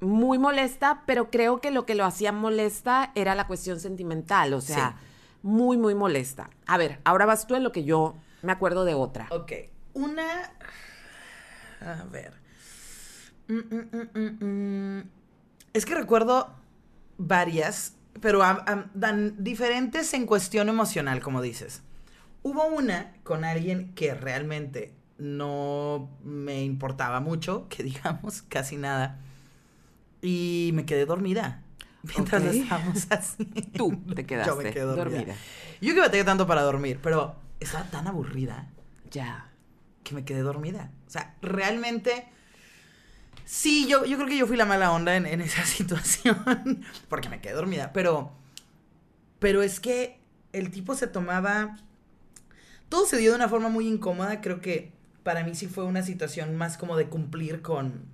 muy 0.00 0.38
molesta, 0.38 1.02
pero 1.06 1.30
creo 1.30 1.60
que 1.60 1.70
lo 1.70 1.86
que 1.86 1.94
lo 1.94 2.04
hacía 2.04 2.32
molesta 2.32 3.12
era 3.14 3.34
la 3.34 3.46
cuestión 3.46 3.80
sentimental, 3.80 4.54
o 4.54 4.60
sea, 4.60 4.96
muy, 5.42 5.76
muy 5.76 5.94
molesta. 5.94 6.50
A 6.66 6.78
ver, 6.78 7.00
ahora 7.04 7.26
vas 7.26 7.46
tú 7.46 7.54
en 7.54 7.62
lo 7.64 7.72
que 7.72 7.84
yo 7.84 8.14
me 8.42 8.52
acuerdo 8.52 8.84
de 8.84 8.94
otra. 8.94 9.26
Ok, 9.30 9.52
una, 9.94 10.52
a 11.80 12.04
ver, 12.10 12.38
Mm, 13.48 13.58
mm, 14.14 14.44
mm, 14.44 15.02
es 15.72 15.84
que 15.84 15.94
recuerdo 15.96 16.54
varias, 17.18 17.96
pero 18.20 18.42
am- 18.44 18.62
am- 18.66 18.90
dan 18.94 19.42
diferentes 19.42 20.14
en 20.14 20.24
cuestión 20.26 20.68
emocional, 20.68 21.20
como 21.20 21.42
dices. 21.42 21.82
Hubo 22.44 22.64
una 22.66 23.12
con 23.24 23.44
alguien 23.44 23.92
que 23.94 24.14
realmente 24.14 24.94
no 25.18 26.08
me 26.22 26.62
importaba 26.62 27.18
mucho, 27.20 27.66
que 27.68 27.82
digamos, 27.82 28.42
casi 28.42 28.76
nada. 28.76 29.18
Y 30.22 30.70
me 30.74 30.84
quedé 30.84 31.06
dormida. 31.06 31.62
Mientras 32.02 32.42
estábamos 32.44 33.06
así. 33.10 33.44
Tú 33.76 33.96
te 34.14 34.24
quedaste 34.26 34.50
Yo 34.50 34.56
me 34.56 34.70
quedé 34.70 34.82
dormida. 34.84 35.18
dormida. 35.18 35.34
Yo 35.80 35.94
que 35.94 36.00
batallé 36.00 36.24
tanto 36.24 36.46
para 36.46 36.62
dormir, 36.62 36.98
pero 37.02 37.36
estaba 37.60 37.84
tan 37.90 38.06
aburrida 38.06 38.68
Ya. 39.10 39.50
que 40.02 40.14
me 40.14 40.24
quedé 40.24 40.40
dormida. 40.40 40.90
O 41.06 41.10
sea, 41.10 41.34
realmente. 41.42 42.26
Sí, 43.44 43.86
yo, 43.88 44.04
yo 44.04 44.16
creo 44.16 44.28
que 44.28 44.36
yo 44.38 44.46
fui 44.46 44.56
la 44.56 44.64
mala 44.64 44.92
onda 44.92 45.16
en, 45.16 45.26
en 45.26 45.40
esa 45.40 45.64
situación. 45.66 46.84
Porque 47.08 47.28
me 47.28 47.40
quedé 47.40 47.52
dormida. 47.54 47.92
Pero. 47.92 48.32
Pero 49.38 49.62
es 49.62 49.80
que 49.80 50.20
el 50.52 50.70
tipo 50.70 50.94
se 50.94 51.06
tomaba. 51.06 51.76
Todo 52.88 53.06
se 53.06 53.16
dio 53.18 53.30
de 53.30 53.36
una 53.36 53.48
forma 53.48 53.68
muy 53.68 53.86
incómoda. 53.86 54.40
Creo 54.40 54.60
que 54.60 54.92
para 55.22 55.44
mí 55.44 55.54
sí 55.54 55.66
fue 55.66 55.84
una 55.84 56.02
situación 56.02 56.56
más 56.56 56.76
como 56.78 56.96
de 56.96 57.06
cumplir 57.08 57.60
con. 57.62 58.04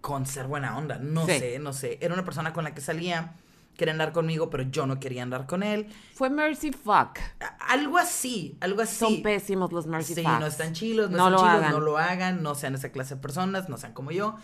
Con 0.00 0.26
ser 0.26 0.46
buena 0.46 0.76
onda. 0.78 0.98
No 0.98 1.26
Sí. 1.26 1.38
sé, 1.38 1.58
no 1.58 1.72
sé. 1.72 1.98
Era 2.00 2.14
una 2.14 2.24
persona 2.24 2.52
con 2.52 2.64
la 2.64 2.74
que 2.74 2.80
salía. 2.80 3.34
Quería 3.76 3.92
andar 3.92 4.12
conmigo, 4.12 4.50
pero 4.50 4.64
yo 4.64 4.86
no 4.86 5.00
quería 5.00 5.22
andar 5.22 5.46
con 5.46 5.62
él. 5.62 5.86
Fue 6.14 6.28
Mercy 6.28 6.70
Fuck. 6.72 7.18
Algo 7.60 7.96
así, 7.98 8.56
algo 8.60 8.82
así. 8.82 8.96
Son 8.96 9.22
pésimos 9.22 9.72
los 9.72 9.86
Mercy 9.86 10.14
Sí, 10.14 10.22
Fucks. 10.22 10.40
no 10.40 10.46
están 10.46 10.72
chilos, 10.74 11.10
no, 11.10 11.16
No 11.16 11.24
están 11.28 11.32
lo 11.32 11.38
chilos, 11.38 11.54
hagan. 11.54 11.70
no 11.72 11.80
lo 11.80 11.96
hagan, 11.98 12.42
no 12.42 12.54
sean 12.54 12.74
esa 12.74 12.90
clase 12.90 13.14
de 13.14 13.20
personas, 13.22 13.68
no 13.70 13.78
sean 13.78 13.92
como 13.94 14.10
yo. 14.10 14.36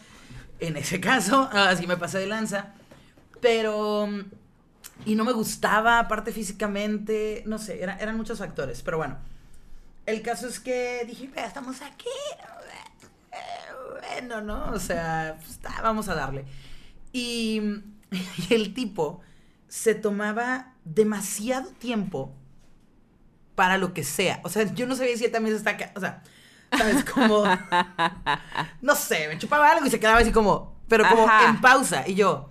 En 0.59 0.77
ese 0.79 1.01
caso, 1.01 1.51
así 1.53 1.87
me 1.87 1.97
pasé 1.99 2.19
de 2.19 2.27
lanza. 2.27 2.73
Pero. 3.41 4.09
Y 5.05 5.15
no 5.15 5.25
me 5.25 5.33
gustaba, 5.33 5.99
aparte 5.99 6.33
físicamente, 6.33 7.43
no 7.47 7.59
sé, 7.59 7.83
era- 7.83 7.99
eran 7.99 8.17
muchos 8.17 8.39
factores. 8.39 8.81
Pero 8.83 8.97
bueno, 8.97 9.19
el 10.07 10.23
caso 10.23 10.49
es 10.49 10.59
que 10.61 11.05
dije, 11.07 11.29
"Ve, 11.35 11.45
estamos 11.45 11.83
aquí. 11.83 12.09
Bueno, 14.13 14.41
¿no? 14.41 14.71
O 14.73 14.79
sea, 14.79 15.37
pues, 15.43 15.61
vamos 15.83 16.09
a 16.09 16.15
darle. 16.15 16.45
Y, 17.13 17.61
y 18.49 18.55
el 18.55 18.75
tipo 18.75 19.21
se 19.69 19.95
tomaba 19.95 20.73
demasiado 20.85 21.69
tiempo 21.71 22.33
para 23.55 23.79
lo 23.79 23.95
que 23.95 24.05
sea. 24.05 24.41
O 24.45 24.49
sea, 24.49 24.73
yo 24.75 24.87
no 24.87 24.95
sabía 24.97 25.17
si 25.17 25.25
él 25.25 25.33
también 25.33 25.59
se 25.59 25.69
está... 25.69 25.93
O 25.97 26.01
sea, 26.01 26.23
¿sabes? 26.77 27.05
Como... 27.05 27.45
No 28.83 28.95
sé, 28.95 29.29
me 29.29 29.39
chupaba 29.39 29.71
algo 29.71 29.87
y 29.87 29.91
se 29.91 29.99
quedaba 29.99 30.19
así 30.19 30.31
como... 30.31 30.77
Pero 30.89 31.09
como 31.09 31.27
Ajá. 31.27 31.49
en 31.49 31.61
pausa. 31.61 32.05
Y 32.07 32.15
yo... 32.15 32.51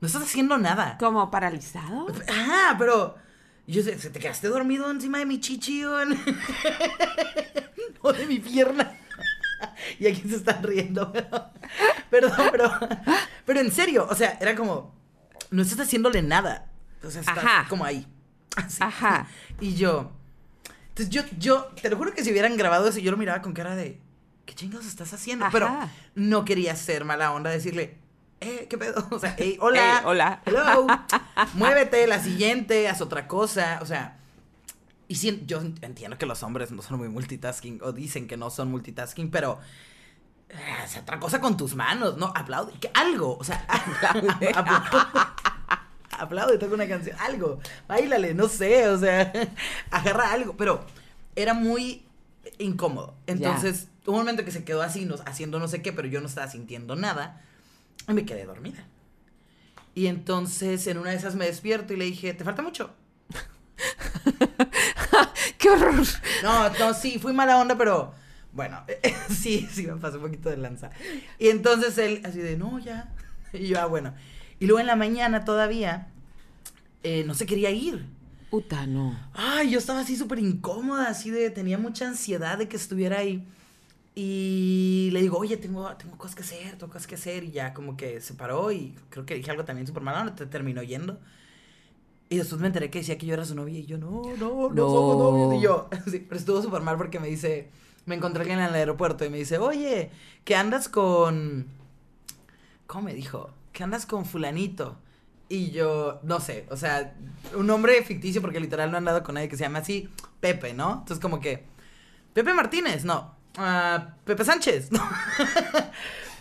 No 0.00 0.06
estás 0.06 0.22
haciendo 0.22 0.58
nada. 0.58 0.96
¿Como 0.98 1.30
paralizado? 1.30 2.08
Ajá, 2.28 2.76
pero... 2.78 3.16
Yo 3.68 3.82
sé, 3.82 3.96
¿se 3.98 4.10
te 4.10 4.18
quedaste 4.18 4.48
dormido 4.48 4.90
encima 4.90 5.18
de 5.18 5.26
mi 5.26 5.38
chichi 5.38 5.84
o, 5.84 6.00
en- 6.00 6.18
o 8.02 8.12
de 8.12 8.26
mi 8.26 8.40
pierna? 8.40 8.92
y 9.98 10.06
aquí 10.06 10.22
se 10.28 10.36
están 10.36 10.62
riendo, 10.62 11.12
pero... 11.12 11.50
Perdón, 12.10 12.48
pero... 12.50 12.70
Pero 13.44 13.60
en 13.60 13.72
serio, 13.72 14.06
o 14.10 14.14
sea, 14.14 14.38
era 14.40 14.54
como... 14.54 14.94
No 15.50 15.62
estás 15.62 15.80
haciéndole 15.80 16.22
nada. 16.22 16.70
O 17.02 17.10
sea, 17.10 17.20
estás 17.20 17.38
Ajá. 17.38 17.66
como 17.68 17.84
ahí. 17.84 18.06
Así. 18.56 18.78
Ajá. 18.80 19.26
Y 19.60 19.74
yo... 19.74 20.12
Entonces 20.88 21.08
yo, 21.08 21.22
yo, 21.38 21.64
te 21.80 21.88
lo 21.88 21.96
juro 21.96 22.12
que 22.12 22.22
si 22.22 22.30
hubieran 22.30 22.56
grabado 22.56 22.86
eso, 22.86 22.98
yo 22.98 23.10
lo 23.10 23.16
miraba 23.16 23.40
con 23.40 23.52
cara 23.54 23.74
de... 23.74 23.98
¿Qué 24.44 24.54
chingados 24.54 24.86
estás 24.86 25.12
haciendo? 25.14 25.46
Pero 25.50 25.70
no 26.14 26.44
quería 26.44 26.76
ser 26.76 27.04
mala 27.04 27.32
onda, 27.32 27.50
decirle... 27.50 27.98
Eh, 28.40 28.66
¿qué 28.68 28.76
pedo? 28.76 29.06
O 29.10 29.20
sea, 29.20 29.36
hey, 29.38 29.56
hola. 29.60 29.98
Ey, 29.98 30.04
hola. 30.04 30.42
Hello. 30.44 30.86
Muévete, 31.54 32.08
la 32.08 32.20
siguiente, 32.20 32.88
haz 32.88 33.00
otra 33.00 33.28
cosa. 33.28 33.78
O 33.82 33.86
sea, 33.86 34.18
y 35.12 35.46
yo 35.46 35.60
entiendo 35.82 36.16
que 36.18 36.26
los 36.26 36.42
hombres 36.42 36.70
no 36.70 36.82
son 36.82 36.98
muy 36.98 37.08
multitasking, 37.08 37.80
o 37.82 37.92
dicen 37.92 38.26
que 38.26 38.36
no 38.36 38.50
son 38.50 38.70
multitasking, 38.70 39.30
pero 39.30 39.58
eh, 40.48 40.54
haz 40.82 40.96
otra 40.98 41.18
cosa 41.20 41.40
con 41.40 41.56
tus 41.56 41.74
manos, 41.74 42.16
¿no? 42.16 42.32
Aplaude, 42.34 42.72
que 42.80 42.90
algo, 42.94 43.36
o 43.38 43.44
sea, 43.44 43.66
aplaude. 43.68 44.52
Aplaude, 46.18 46.58
toca 46.58 46.74
una 46.74 46.86
canción, 46.86 47.16
algo, 47.18 47.58
bailale, 47.88 48.32
no 48.34 48.46
sé, 48.48 48.86
o 48.88 48.98
sea, 48.98 49.32
agarra 49.90 50.30
algo, 50.32 50.56
pero 50.56 50.84
era 51.34 51.52
muy 51.54 52.04
incómodo. 52.58 53.14
Entonces, 53.26 53.88
hubo 54.06 54.12
un 54.12 54.18
momento 54.20 54.44
que 54.44 54.52
se 54.52 54.62
quedó 54.62 54.82
así, 54.82 55.04
no- 55.04 55.16
haciendo 55.26 55.58
no 55.58 55.66
sé 55.68 55.82
qué, 55.82 55.92
pero 55.92 56.06
yo 56.08 56.20
no 56.20 56.28
estaba 56.28 56.48
sintiendo 56.48 56.94
nada, 56.96 57.42
y 58.08 58.12
me 58.12 58.24
quedé 58.24 58.44
dormida. 58.44 58.86
Y 59.94 60.06
entonces, 60.06 60.86
en 60.86 60.98
una 60.98 61.10
de 61.10 61.16
esas 61.16 61.34
me 61.34 61.46
despierto 61.46 61.92
y 61.92 61.96
le 61.96 62.04
dije, 62.04 62.34
¿te 62.34 62.44
falta 62.44 62.62
mucho? 62.62 62.94
¡Qué 65.62 65.70
horror! 65.70 65.94
No, 66.42 66.68
no, 66.70 66.92
sí, 66.92 67.20
fui 67.20 67.32
mala 67.32 67.56
onda, 67.56 67.78
pero 67.78 68.12
bueno, 68.52 68.84
sí, 69.30 69.68
sí 69.70 69.86
me 69.86 69.94
pasó 69.94 70.16
un 70.16 70.24
poquito 70.24 70.50
de 70.50 70.56
lanza. 70.56 70.90
Y 71.38 71.50
entonces 71.50 71.96
él, 71.98 72.20
así 72.24 72.40
de, 72.40 72.56
no, 72.56 72.80
ya. 72.80 73.14
Y 73.52 73.68
yo, 73.68 73.78
ah, 73.80 73.86
bueno. 73.86 74.12
Y 74.58 74.66
luego 74.66 74.80
en 74.80 74.86
la 74.88 74.96
mañana 74.96 75.44
todavía, 75.44 76.08
eh, 77.04 77.22
no 77.26 77.34
se 77.34 77.46
quería 77.46 77.70
ir. 77.70 78.06
Puta, 78.50 78.86
no. 78.86 79.16
Ay, 79.34 79.70
yo 79.70 79.78
estaba 79.78 80.00
así 80.00 80.16
súper 80.16 80.40
incómoda, 80.40 81.08
así 81.08 81.30
de, 81.30 81.50
tenía 81.50 81.78
mucha 81.78 82.08
ansiedad 82.08 82.58
de 82.58 82.66
que 82.66 82.76
estuviera 82.76 83.18
ahí. 83.18 83.46
Y 84.16 85.10
le 85.12 85.22
digo, 85.22 85.38
oye, 85.38 85.56
tengo, 85.58 85.94
tengo 85.96 86.18
cosas 86.18 86.34
que 86.34 86.42
hacer, 86.42 86.72
tengo 86.72 86.88
cosas 86.92 87.06
que 87.06 87.14
hacer. 87.14 87.44
Y 87.44 87.52
ya 87.52 87.72
como 87.72 87.96
que 87.96 88.20
se 88.20 88.34
paró 88.34 88.72
y 88.72 88.96
creo 89.10 89.24
que 89.24 89.34
dije 89.36 89.50
algo 89.50 89.64
también 89.64 89.86
súper 89.86 90.02
malo, 90.02 90.24
no 90.24 90.34
te 90.34 90.46
terminó 90.46 90.82
yendo. 90.82 91.20
Y 92.32 92.38
después 92.38 92.60
me 92.62 92.68
enteré 92.68 92.88
que 92.90 93.00
decía 93.00 93.18
que 93.18 93.26
yo 93.26 93.34
era 93.34 93.44
su 93.44 93.54
novia 93.54 93.78
y 93.78 93.84
yo, 93.84 93.98
no, 93.98 94.22
no, 94.38 94.68
no, 94.68 94.70
No. 94.70 94.88
somos 94.88 95.18
novios. 95.18 95.60
Y 95.60 95.62
yo, 95.62 95.88
sí, 96.10 96.18
pero 96.26 96.38
estuvo 96.38 96.62
súper 96.62 96.80
mal 96.80 96.96
porque 96.96 97.20
me 97.20 97.28
dice, 97.28 97.68
me 98.06 98.14
encontré 98.14 98.40
alguien 98.40 98.58
en 98.58 98.66
el 98.66 98.74
aeropuerto 98.74 99.24
y 99.26 99.28
me 99.28 99.36
dice, 99.36 99.58
oye, 99.58 100.10
que 100.44 100.56
andas 100.56 100.88
con... 100.88 101.66
¿Cómo 102.86 103.04
me 103.04 103.12
dijo? 103.14 103.50
Que 103.72 103.82
andas 103.84 104.06
con 104.06 104.24
fulanito. 104.24 104.96
Y 105.50 105.72
yo, 105.72 106.20
no 106.22 106.40
sé, 106.40 106.66
o 106.70 106.76
sea, 106.78 107.14
un 107.54 107.66
nombre 107.66 108.02
ficticio 108.02 108.40
porque 108.40 108.60
literal 108.60 108.90
no 108.90 108.96
he 108.96 108.98
andado 108.98 109.22
con 109.22 109.34
nadie 109.34 109.50
que 109.50 109.56
se 109.58 109.64
llame 109.64 109.80
así, 109.80 110.08
Pepe, 110.40 110.72
¿no? 110.72 110.92
Entonces 111.00 111.18
como 111.20 111.38
que, 111.38 111.64
Pepe 112.32 112.54
Martínez, 112.54 113.04
no. 113.04 113.34
Ah, 113.58 114.14
Pepe 114.24 114.42
Sánchez, 114.46 114.90
no. 114.92 115.02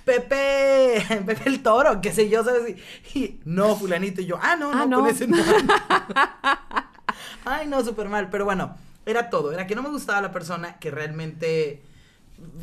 Pepe, 0.06 1.06
Pepe 1.26 1.50
el 1.50 1.64
Toro, 1.64 2.02
qué 2.02 2.12
sé 2.12 2.30
yo, 2.30 2.44
¿sabes? 2.44 2.76
Y, 3.14 3.40
no, 3.46 3.76
fulanito. 3.76 4.22
Y 4.22 4.26
yo, 4.26 4.38
ah, 4.42 4.56
no, 4.56 4.72
no, 4.72 4.78
Ah, 4.78 4.82
con 4.82 4.90
no. 4.90 5.08
ese 5.08 5.28
no. 5.28 5.38
Ay, 7.46 7.68
no, 7.68 7.84
súper 7.84 8.10
mal. 8.10 8.30
Pero 8.30 8.46
bueno, 8.46 8.76
era 9.06 9.30
todo. 9.30 9.52
Era 9.52 9.68
que 9.68 9.76
no 9.76 9.84
me 9.84 9.90
gustaba 9.90 10.22
la 10.22 10.32
persona 10.32 10.78
que 10.80 10.92
realmente 10.92 11.84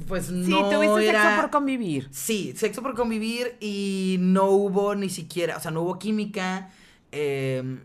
pues 0.07 0.27
Sí, 0.27 0.33
no 0.33 0.69
tuviste 0.71 1.09
era... 1.09 1.23
sexo 1.23 1.41
por 1.43 1.51
convivir. 1.51 2.09
Sí, 2.11 2.55
sexo 2.57 2.83
por 2.83 2.95
convivir 2.95 3.57
y 3.61 4.17
no 4.21 4.47
hubo 4.47 4.95
ni 4.95 5.09
siquiera, 5.09 5.57
o 5.57 5.61
sea, 5.61 5.71
no 5.71 5.83
hubo 5.83 5.99
química, 5.99 6.71
eh, 7.13 7.79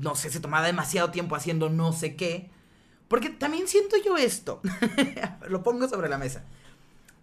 no 0.00 0.16
sé, 0.16 0.30
se 0.30 0.40
tomaba 0.40 0.66
demasiado 0.66 1.10
tiempo 1.10 1.36
haciendo 1.36 1.70
no 1.70 1.92
sé 1.92 2.16
qué. 2.16 2.50
Porque 3.06 3.30
también 3.30 3.68
siento 3.68 3.96
yo 4.04 4.16
esto, 4.16 4.60
lo 5.48 5.62
pongo 5.62 5.88
sobre 5.88 6.08
la 6.08 6.18
mesa. 6.18 6.42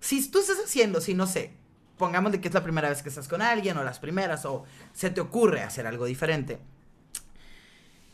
Si 0.01 0.29
tú 0.29 0.39
estás 0.39 0.57
haciendo, 0.63 0.99
si 0.99 1.13
no 1.13 1.25
sé, 1.27 1.53
pongamos 1.97 2.33
de 2.33 2.41
que 2.41 2.49
es 2.49 2.53
la 2.53 2.63
primera 2.63 2.89
vez 2.89 3.01
que 3.01 3.09
estás 3.09 3.29
con 3.29 3.41
alguien 3.41 3.77
o 3.77 3.83
las 3.83 3.99
primeras 3.99 4.43
o 4.45 4.65
se 4.91 5.09
te 5.11 5.21
ocurre 5.21 5.61
hacer 5.61 5.87
algo 5.87 6.05
diferente. 6.05 6.59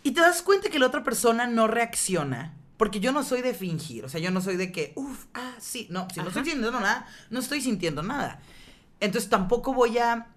Y 0.03 0.11
te 0.11 0.21
das 0.21 0.41
cuenta 0.41 0.69
que 0.69 0.77
la 0.77 0.87
otra 0.87 1.03
persona 1.03 1.47
no 1.47 1.67
reacciona. 1.67 2.53
Porque 2.77 2.99
yo 2.99 3.11
no 3.11 3.23
soy 3.23 3.41
de 3.41 3.55
fingir. 3.55 4.05
O 4.05 4.09
sea, 4.09 4.19
yo 4.19 4.29
no 4.29 4.39
soy 4.39 4.55
de 4.55 4.71
que, 4.71 4.93
uff, 4.95 5.25
ah, 5.33 5.55
sí. 5.59 5.87
No, 5.89 6.07
si 6.13 6.19
no 6.19 6.27
estoy 6.27 6.41
Ajá. 6.41 6.51
sintiendo 6.51 6.79
nada, 6.79 7.07
no 7.31 7.39
estoy 7.39 7.59
sintiendo 7.59 8.03
nada. 8.03 8.39
Entonces 8.99 9.29
tampoco 9.29 9.73
voy 9.73 9.97
a, 9.97 10.27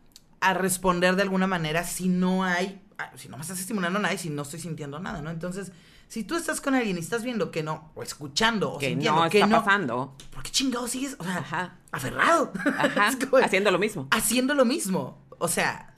a 0.41 0.55
responder 0.55 1.17
de 1.17 1.23
alguna 1.23 1.47
manera 1.47 1.85
si 1.85 2.09
no 2.09 2.45
hay, 2.45 2.81
si 3.17 3.29
no 3.29 3.37
me 3.37 3.43
estás 3.43 3.61
estimulando 3.61 3.99
nada 3.99 4.15
y 4.15 4.19
si 4.19 4.31
no 4.31 4.43
estoy 4.43 4.61
sintiendo 4.61 5.01
nada, 5.01 5.21
¿no? 5.21 5.31
Entonces, 5.31 5.73
si 6.11 6.25
tú 6.25 6.35
estás 6.35 6.61
con 6.61 6.75
alguien 6.75 6.97
y 6.97 7.01
estás 7.01 7.23
viendo 7.23 7.53
que 7.53 7.63
no, 7.63 7.93
o 7.95 8.03
escuchando, 8.03 8.73
o 8.73 8.79
Que 8.79 8.89
sintiendo 8.89 9.23
no 9.25 9.31
que 9.31 9.39
está 9.39 9.47
no, 9.47 9.65
pasando. 9.65 10.17
¿por 10.33 10.43
qué 10.43 10.51
chingados 10.51 10.91
sigues? 10.91 11.15
O 11.21 11.23
sea, 11.25 11.37
Ajá. 11.39 11.77
aferrado. 11.93 12.53
Ajá. 12.77 13.11
Como- 13.31 13.43
Haciendo 13.45 13.71
lo 13.71 13.79
mismo. 13.79 14.09
haciendo 14.11 14.55
lo 14.55 14.65
mismo. 14.65 15.25
O 15.39 15.47
sea, 15.47 15.95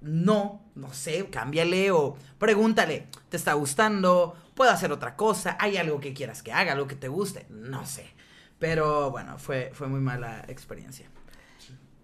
no, 0.00 0.62
no 0.76 0.94
sé, 0.94 1.26
cámbiale 1.28 1.90
o 1.90 2.16
pregúntale, 2.38 3.08
¿te 3.28 3.36
está 3.36 3.52
gustando? 3.54 4.36
¿Puedo 4.54 4.70
hacer 4.70 4.92
otra 4.92 5.16
cosa? 5.16 5.56
¿Hay 5.60 5.76
algo 5.76 5.98
que 5.98 6.14
quieras 6.14 6.42
que 6.44 6.52
haga? 6.52 6.72
¿Algo 6.72 6.86
que 6.86 6.94
te 6.94 7.08
guste? 7.08 7.46
No 7.50 7.84
sé. 7.84 8.08
Pero 8.60 9.10
bueno, 9.10 9.38
fue, 9.38 9.72
fue 9.74 9.88
muy 9.88 10.00
mala 10.00 10.44
experiencia. 10.48 11.08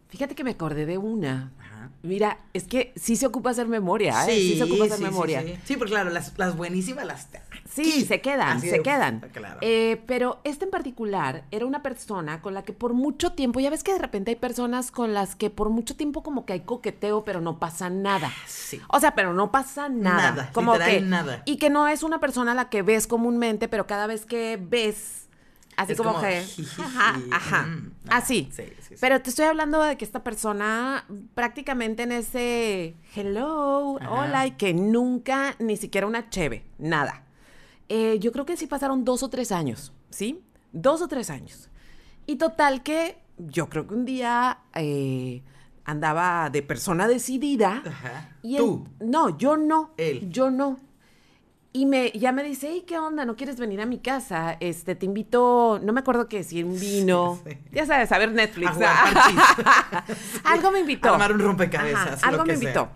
Fíjate 0.09 0.35
que 0.37 0.45
me 0.45 0.53
acordé 0.53 0.87
de 0.87 0.97
una. 0.99 1.53
Ajá. 1.59 1.91
Mira, 2.03 2.39
es 2.53 2.65
que 2.65 2.93
sí 2.95 3.17
se 3.17 3.27
ocupa 3.27 3.51
hacer 3.51 3.67
memoria, 3.67 4.25
¿eh? 4.29 4.31
Sí, 4.37 4.59
se 4.59 4.63
ocupa 4.65 4.85
hacer 4.85 4.99
sí, 4.99 5.03
memoria. 5.05 5.43
Sí, 5.43 5.59
sí. 5.65 5.77
porque 5.77 5.91
claro, 5.93 6.11
las, 6.11 6.39
las 6.39 6.57
buenísimas 6.57 7.05
las... 7.05 7.29
Sí, 7.69 8.05
se 8.05 8.21
quedan, 8.21 8.59
Así 8.59 8.69
se 8.69 8.77
de- 8.77 8.83
quedan. 8.83 9.21
Claro. 9.33 9.59
Eh, 9.63 10.03
pero 10.07 10.41
este 10.45 10.67
en 10.67 10.71
particular 10.71 11.45
era 11.51 11.65
una 11.65 11.83
persona 11.83 12.43
con 12.43 12.53
la 12.55 12.63
que 12.63 12.73
por 12.75 12.93
mucho 12.93 13.33
tiempo, 13.33 13.59
ya 13.59 13.71
ves 13.71 13.83
que 13.83 13.93
de 13.95 13.99
repente 13.99 14.31
hay 14.33 14.37
personas 14.37 14.91
con 14.91 15.15
las 15.15 15.35
que 15.35 15.49
por 15.51 15.71
mucho 15.71 15.97
tiempo 15.97 16.23
como 16.23 16.45
que 16.45 16.53
hay 16.53 16.61
coqueteo, 16.61 17.25
pero 17.25 17.41
no 17.41 17.59
pasa 17.59 17.89
nada. 17.91 18.31
Sí. 18.47 18.81
O 18.89 19.01
sea, 19.01 19.15
pero 19.15 19.33
no 19.33 19.51
pasa 19.51 19.89
nada. 19.89 20.31
Nada, 20.33 20.51
como 20.53 20.75
que, 20.79 21.01
nada. 21.01 21.43
Y 21.47 21.57
que 21.57 21.71
no 21.71 21.89
es 21.89 22.03
una 22.03 22.21
persona 22.21 22.53
a 22.53 22.55
la 22.55 22.69
que 22.69 22.83
ves 22.83 23.07
comúnmente, 23.07 23.67
pero 23.69 23.87
cada 23.87 24.07
vez 24.07 24.27
que 24.27 24.59
ves, 24.61 25.29
así 25.77 25.93
Es 25.93 25.99
como, 25.99 26.13
como 26.13 26.23
que. 26.25 26.43
jijiji, 26.43 26.83
Ajá, 26.83 27.21
ajá. 27.33 27.63
mm, 27.63 27.93
ajá, 28.09 28.17
así. 28.19 28.49
sí, 28.53 28.63
sí, 28.81 28.83
sí. 28.91 28.95
Pero 29.01 29.23
te 29.23 29.31
estoy 29.31 29.47
hablando 29.47 29.83
de 29.83 29.97
que 29.97 30.05
esta 30.05 30.23
persona 30.23 31.07
prácticamente 31.35 32.03
en 32.03 32.13
ese 32.13 32.95
hello, 33.17 33.97
Ajá. 34.01 34.11
hola, 34.11 34.47
y 34.47 34.51
que 34.53 34.75
nunca 34.75 35.57
ni 35.59 35.77
siquiera 35.79 36.07
una 36.07 36.29
cheve, 36.29 36.63
nada. 36.79 37.23
Eh, 37.89 38.19
yo 38.19 38.33
creo 38.33 38.47
que 38.47 38.57
sí 38.57 38.67
pasaron 38.67 39.05
dos 39.05 39.23
o 39.23 39.29
tres 39.29 39.53
años, 39.53 39.93
¿sí? 40.11 40.43
Dos 40.73 41.03
o 41.03 41.09
tres 41.09 41.31
años. 41.31 41.69
Y 42.27 42.37
total 42.37 42.83
que 42.83 43.19
yo 43.39 43.69
creo 43.69 43.87
que 43.87 43.95
un 43.95 44.05
día 44.05 44.59
eh, 44.75 45.43
andaba 45.85 46.49
de 46.51 46.63
persona 46.63 47.07
decidida. 47.07 47.83
Ajá. 47.87 48.37
Y 48.43 48.57
Tú. 48.57 48.89
no, 49.01 49.37
yo 49.37 49.57
no. 49.57 49.93
Él. 49.97 50.31
Yo 50.31 50.51
no. 50.51 50.79
Y 51.77 51.87
me, 51.87 52.13
ya 52.13 52.31
me 52.31 52.45
dice, 52.45 52.69
hey, 52.71 52.85
¿qué 52.87 52.97
onda? 52.99 53.25
¿No 53.25 53.35
quieres 53.35 53.59
venir 53.59 53.81
a 53.81 53.87
mi 53.87 53.99
casa? 53.99 54.57
Este, 54.61 54.95
te 54.95 55.07
invito, 55.07 55.81
no 55.83 55.93
me 55.93 56.01
acuerdo 56.01 56.29
qué 56.29 56.37
decir, 56.39 56.65
un 56.65 56.79
vino. 56.79 57.41
Sí, 57.45 57.51
sí. 57.51 57.59
Ya 57.73 57.85
sabes, 57.85 58.13
a 58.13 58.19
ver 58.19 58.31
Netflix. 58.31 58.71
A 58.81 60.05
algo 60.45 60.71
me 60.71 60.81
invitó. 60.81 61.13
Armar 61.13 61.33
un 61.33 61.41
rompecabezas, 61.41 62.23
Ajá, 62.23 62.31
lo 62.31 62.33
algo 62.35 62.45
que 62.45 62.53
me 62.53 62.59
sea. 62.59 62.69
invitó. 62.69 62.89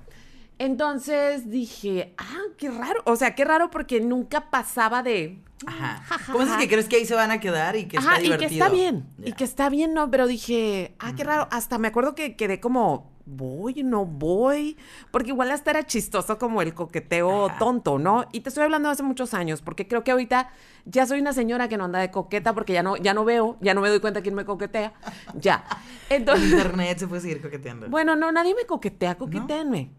Entonces 0.59 1.51
dije, 1.51 2.14
ah, 2.18 2.42
qué 2.57 2.71
raro. 2.71 3.01
O 3.05 3.16
sea, 3.16 3.35
qué 3.35 3.44
raro 3.44 3.71
porque 3.71 4.01
nunca 4.01 4.51
pasaba 4.51 5.03
de. 5.03 5.38
Ajá. 5.66 6.03
Ja, 6.07 6.18
ja, 6.18 6.33
¿Cómo 6.33 6.44
es 6.44 6.53
que 6.53 6.68
crees 6.68 6.88
que 6.88 6.97
ahí 6.97 7.05
se 7.05 7.14
van 7.14 7.31
a 7.31 7.40
quedar 7.40 7.75
y 7.77 7.87
que 7.87 7.99
Ajá, 7.99 8.16
está 8.16 8.21
y 8.21 8.23
que 8.31 8.37
divertido? 8.37 8.64
está 8.64 8.75
bien. 8.75 9.07
Y 9.25 9.33
que 9.33 9.44
está 9.44 9.68
bien, 9.71 9.94
¿no? 9.94 10.11
Pero 10.11 10.27
dije, 10.27 10.94
ah, 10.99 11.12
qué 11.16 11.25
raro. 11.25 11.49
Hasta 11.51 11.79
me 11.79 11.88
acuerdo 11.88 12.14
que 12.14 12.37
quedé 12.37 12.61
como, 12.61 13.11
voy, 13.27 13.83
no 13.83 14.05
voy. 14.07 14.77
Porque 15.11 15.31
igual 15.31 15.51
hasta 15.51 15.71
era 15.71 15.85
chistoso 15.85 16.38
como 16.38 16.62
el 16.62 16.75
coqueteo 16.75 17.47
Ajá. 17.47 17.59
tonto, 17.59 17.99
¿no? 17.99 18.27
Y 18.33 18.40
te 18.40 18.49
estoy 18.51 18.64
hablando 18.64 18.88
de 18.88 18.92
hace 18.92 19.03
muchos 19.03 19.35
años, 19.35 19.61
porque 19.62 19.87
creo 19.88 20.05
que 20.05 20.12
ahorita 20.12 20.51
ya 20.85 21.07
soy 21.07 21.21
una 21.21 21.33
señora 21.33 21.68
que 21.68 21.77
no 21.77 21.85
anda 21.85 21.99
de 21.99 22.11
coqueta 22.11 22.55
porque 22.55 22.73
ya 22.73 22.83
no, 22.83 22.97
ya 22.97 23.12
no 23.12 23.25
veo, 23.25 23.59
ya 23.61 23.75
no 23.75 23.81
me 23.81 23.88
doy 23.88 24.01
cuenta 24.01 24.23
quién 24.23 24.35
me 24.35 24.44
coquetea. 24.44 24.92
Ya. 25.35 25.64
En 26.11 26.23
internet 26.23 26.99
se 26.99 27.07
puede 27.07 27.21
seguir 27.21 27.42
coqueteando. 27.42 27.88
bueno, 27.90 28.16
no, 28.16 28.33
nadie 28.33 28.55
me 28.55 28.64
coquetea, 28.64 29.16
coquetéenme. 29.18 29.90
Pues 29.92 29.98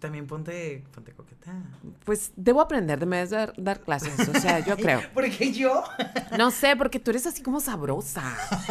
también 0.00 0.26
ponte, 0.26 0.82
ponte 0.92 1.12
coqueta. 1.12 1.52
Pues 2.04 2.32
debo 2.34 2.60
aprender, 2.60 2.98
de 2.98 3.06
me 3.06 3.24
dar, 3.26 3.52
dar 3.56 3.80
clases, 3.80 4.28
o 4.28 4.40
sea, 4.40 4.58
yo 4.60 4.76
creo. 4.78 5.02
Porque 5.14 5.52
yo 5.52 5.84
No 6.36 6.50
sé, 6.50 6.74
porque 6.74 6.98
tú 6.98 7.10
eres 7.10 7.26
así 7.26 7.42
como 7.42 7.60
sabrosa. 7.60 8.22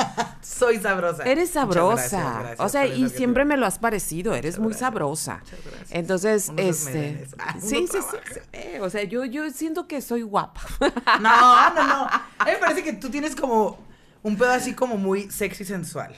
soy 0.42 0.80
sabrosa. 0.80 1.24
Eres 1.24 1.52
sabrosa. 1.52 1.94
gracias, 1.96 2.40
gracias 2.40 2.60
o 2.60 2.70
sea, 2.70 2.82
por 2.86 2.94
y 2.98 3.10
siempre 3.10 3.46
me 3.46 3.56
lo 3.58 3.66
has 3.66 3.80
parecido. 3.80 4.34
Eres 4.34 4.58
Muchas 4.58 4.62
muy 4.64 4.70
gracias. 4.72 4.88
sabrosa. 4.90 5.40
Muchas 5.44 5.60
gracias. 5.66 5.92
Entonces, 5.92 6.50
Uno 6.50 6.62
este. 6.62 7.28
Ah, 7.38 7.56
sí, 7.62 7.88
sí, 7.88 7.98
sí, 8.02 8.40
eh, 8.52 8.80
O 8.82 8.90
sea, 8.90 9.04
yo, 9.04 9.24
yo 9.26 9.50
siento 9.52 9.88
que 9.88 10.02
soy 10.02 10.24
guapa. 10.24 10.62
No, 11.22 11.74
no, 11.74 11.88
no. 11.88 12.08
A 12.40 12.46
mí 12.46 12.52
me 12.52 12.58
parece 12.58 12.84
que 12.84 12.94
tú 12.94 13.10
tienes 13.10 13.36
como 13.36 13.78
un 14.24 14.36
pedo 14.38 14.52
así 14.52 14.74
como 14.74 14.98
muy 14.98 15.30
sexy 15.30 15.64
sensual. 15.64 16.14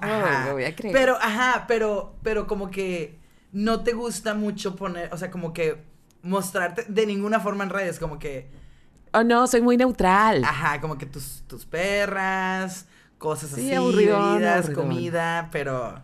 Ay, 0.00 0.44
me 0.46 0.52
voy 0.52 0.64
a 0.64 0.76
creer. 0.76 0.92
Pero, 0.92 1.16
ajá, 1.16 1.64
pero, 1.66 2.14
pero 2.22 2.46
como 2.46 2.70
que 2.70 3.18
no 3.54 3.82
te 3.82 3.92
gusta 3.94 4.34
mucho 4.34 4.76
poner, 4.76 5.10
o 5.14 5.16
sea, 5.16 5.30
como 5.30 5.52
que 5.54 5.82
mostrarte 6.22 6.84
de 6.88 7.06
ninguna 7.06 7.40
forma 7.40 7.64
en 7.64 7.70
redes, 7.70 7.98
como 7.98 8.18
que, 8.18 8.50
Oh, 9.16 9.22
no, 9.22 9.46
soy 9.46 9.60
muy 9.62 9.76
neutral. 9.76 10.44
ajá, 10.44 10.80
como 10.80 10.98
que 10.98 11.06
tus, 11.06 11.44
tus 11.46 11.64
perras, 11.64 12.86
cosas 13.16 13.50
Sí, 13.50 13.60
así, 13.68 13.74
aburridón, 13.74 14.32
bebidas, 14.34 14.64
aburridón. 14.66 14.88
comida, 14.88 15.48
pero 15.52 16.02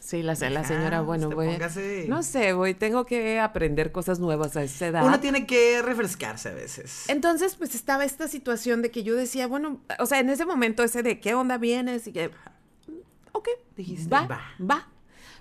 Sí, 0.00 0.22
la, 0.22 0.34
la 0.34 0.60
Ajá, 0.60 0.64
señora, 0.68 1.00
bueno, 1.02 1.28
pues 1.28 1.36
voy. 1.36 1.46
póngase- 1.56 2.06
No 2.08 2.22
sé, 2.22 2.52
voy, 2.54 2.74
tengo 2.74 3.04
que 3.06 3.40
aprender 3.40 3.92
cosas 3.92 4.18
nuevas 4.20 4.56
a 4.56 4.62
esa 4.62 4.86
edad. 4.86 5.04
uno 5.04 5.20
tiene 5.20 5.46
que 5.46 5.82
refrescarse 5.82 6.48
a 6.48 6.52
veces. 6.54 7.04
Entonces, 7.08 7.56
pues 7.56 7.74
estaba 7.74 8.04
esta 8.04 8.26
situación 8.28 8.82
de 8.82 8.90
que 8.90 9.02
yo 9.02 9.14
decía, 9.16 9.46
bueno, 9.46 9.80
o 9.98 10.06
sea, 10.06 10.20
en 10.20 10.30
ese 10.30 10.44
momento 10.46 10.82
ese 10.82 11.02
de 11.02 11.20
qué 11.20 11.34
onda 11.34 11.58
vienes 11.58 12.06
y 12.06 12.12
que, 12.12 12.30
ok, 13.32 13.48
Dijiste, 13.76 14.08
va, 14.14 14.26
va. 14.26 14.40
va. 14.60 14.88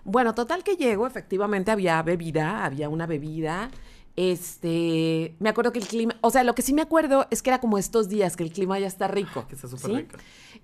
Bueno, 0.05 0.35
total 0.35 0.63
que 0.63 0.77
llego, 0.77 1.07
efectivamente 1.07 1.71
había 1.71 2.01
bebida, 2.03 2.63
había 2.63 2.89
una 2.89 3.07
bebida. 3.07 3.69
Este, 4.15 5.35
me 5.39 5.49
acuerdo 5.49 5.73
que 5.73 5.79
el 5.79 5.87
clima, 5.87 6.15
o 6.21 6.29
sea, 6.29 6.43
lo 6.43 6.55
que 6.55 6.61
sí 6.61 6.73
me 6.73 6.83
acuerdo 6.83 7.27
es 7.31 7.41
que 7.41 7.49
era 7.49 7.59
como 7.59 7.77
estos 7.77 8.07
días 8.07 8.37
que 8.37 8.43
el 8.43 8.51
clima 8.51 8.79
ya 8.79 8.87
está 8.87 9.07
rico. 9.07 9.47
Que 9.47 9.55
está 9.55 9.67
súper 9.67 9.91
¿sí? 9.91 9.97
rico. 9.97 10.17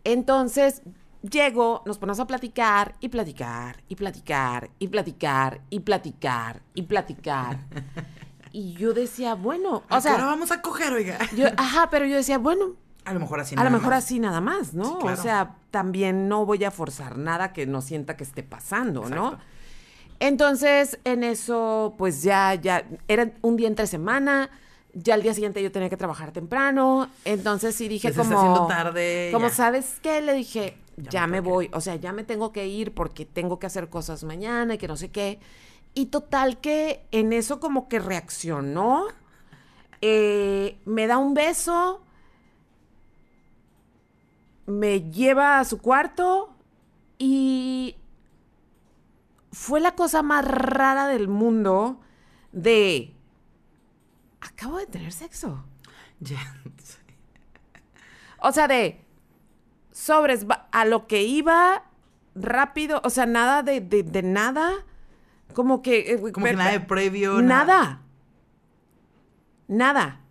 Entonces, 0.03 0.83
llego, 1.21 1.81
nos 1.85 1.97
ponemos 1.97 2.19
a 2.19 2.27
platicar 2.27 2.95
y 2.99 3.09
platicar 3.09 3.83
y 3.89 3.95
platicar 3.95 4.69
y 4.79 4.87
platicar 4.87 5.61
y 5.69 5.79
platicar 5.81 6.61
y 6.73 6.83
platicar. 6.83 7.59
Y 8.53 8.73
yo 8.73 8.93
decía, 8.93 9.35
bueno, 9.35 9.75
o 9.75 9.83
¿A 9.87 10.01
qué 10.01 10.09
hora 10.09 10.17
sea, 10.17 10.25
vamos 10.25 10.51
a 10.51 10.61
coger, 10.61 10.91
oiga. 10.91 11.17
yo, 11.37 11.47
ajá, 11.55 11.89
pero 11.89 12.05
yo 12.05 12.17
decía, 12.17 12.37
bueno, 12.37 12.75
A 13.05 13.13
lo 13.13 13.19
mejor 13.19 13.39
así 13.39 13.55
a 13.55 13.57
lo 13.57 13.63
nada 13.63 13.77
mejor 13.77 13.93
más. 13.93 14.03
así 14.03 14.19
nada 14.19 14.41
más, 14.41 14.73
¿no? 14.73 14.85
Sí, 14.85 14.95
claro. 15.01 15.19
O 15.19 15.23
sea, 15.23 15.55
también 15.71 16.27
no 16.29 16.45
voy 16.45 16.63
a 16.63 16.71
forzar 16.71 17.17
nada 17.17 17.51
que 17.53 17.65
no 17.65 17.81
sienta 17.81 18.15
que 18.15 18.23
esté 18.23 18.43
pasando, 18.43 19.09
¿no? 19.09 19.39
Entonces, 20.19 20.99
en 21.03 21.23
eso, 21.23 21.95
pues 21.97 22.21
ya, 22.21 22.53
ya, 22.53 22.85
era 23.07 23.31
un 23.41 23.57
día 23.57 23.67
entre 23.67 23.87
semana, 23.87 24.51
ya 24.93 25.15
al 25.15 25.23
día 25.23 25.33
siguiente 25.33 25.63
yo 25.63 25.71
tenía 25.71 25.89
que 25.89 25.97
trabajar 25.97 26.31
temprano, 26.31 27.09
entonces 27.25 27.73
sí 27.75 27.87
dije 27.87 28.09
se 28.09 28.15
como... 28.19 28.29
está 28.29 28.39
haciendo 28.39 28.67
tarde, 28.67 29.29
Como, 29.33 29.47
ya. 29.47 29.53
¿sabes 29.53 29.97
qué? 30.03 30.21
Le 30.21 30.33
dije, 30.33 30.77
Ya 30.97 31.11
ya, 31.11 31.27
me 31.27 31.39
voy, 31.39 31.71
o 31.73 31.81
sea, 31.81 31.95
ya 31.95 32.11
me 32.11 32.23
tengo 32.23 32.51
que 32.51 32.67
ir 32.67 32.93
porque 32.93 33.25
tengo 33.25 33.57
que 33.57 33.65
hacer 33.65 33.89
cosas 33.89 34.23
mañana 34.23 34.75
y 34.75 34.77
que 34.77 34.87
no 34.87 34.95
sé 34.95 35.09
qué. 35.09 35.39
Y 35.95 36.07
total 36.07 36.59
que 36.59 37.03
en 37.11 37.33
eso 37.33 37.59
como 37.59 37.87
que 37.87 37.99
reaccionó, 37.99 39.05
eh, 40.01 40.77
me 40.85 41.07
da 41.07 41.17
un 41.17 41.33
beso, 41.33 42.01
me 44.79 45.09
lleva 45.11 45.59
a 45.59 45.65
su 45.65 45.79
cuarto 45.79 46.55
y 47.17 47.95
fue 49.51 49.79
la 49.79 49.95
cosa 49.95 50.21
más 50.21 50.45
rara 50.45 51.07
del 51.07 51.27
mundo 51.27 51.99
de... 52.51 53.13
Acabo 54.39 54.77
de 54.77 54.87
tener 54.87 55.11
sexo. 55.11 55.63
O 58.43 58.51
sea, 58.51 58.67
de 58.67 59.05
sobres 59.91 60.47
a 60.71 60.85
lo 60.85 61.05
que 61.05 61.21
iba 61.21 61.83
rápido, 62.33 62.99
o 63.03 63.11
sea, 63.11 63.27
nada 63.27 63.61
de, 63.61 63.81
de, 63.81 64.01
de 64.01 64.23
nada. 64.23 64.71
Como 65.53 65.83
que. 65.83 66.13
eh, 66.13 66.31
Como 66.31 66.47
que 66.47 66.53
nada 66.53 66.71
de 66.71 66.79
previo. 66.79 67.39
Nada. 67.43 68.01
Nada. 69.67 70.21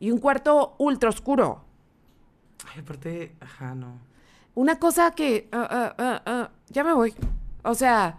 Y 0.00 0.10
un 0.10 0.18
cuarto 0.18 0.74
ultra 0.78 1.08
oscuro. 1.08 1.64
Ay, 2.76 2.82
aparte, 2.82 3.34
ajá, 3.40 3.74
no. 3.74 3.98
Una 4.54 4.78
cosa 4.78 5.10
que... 5.12 5.48
ah, 5.50 5.94
ah, 5.96 6.22
ah, 6.26 6.50
ya 6.68 6.84
me 6.84 6.92
voy. 6.92 7.14
O 7.62 7.74
sea... 7.74 8.18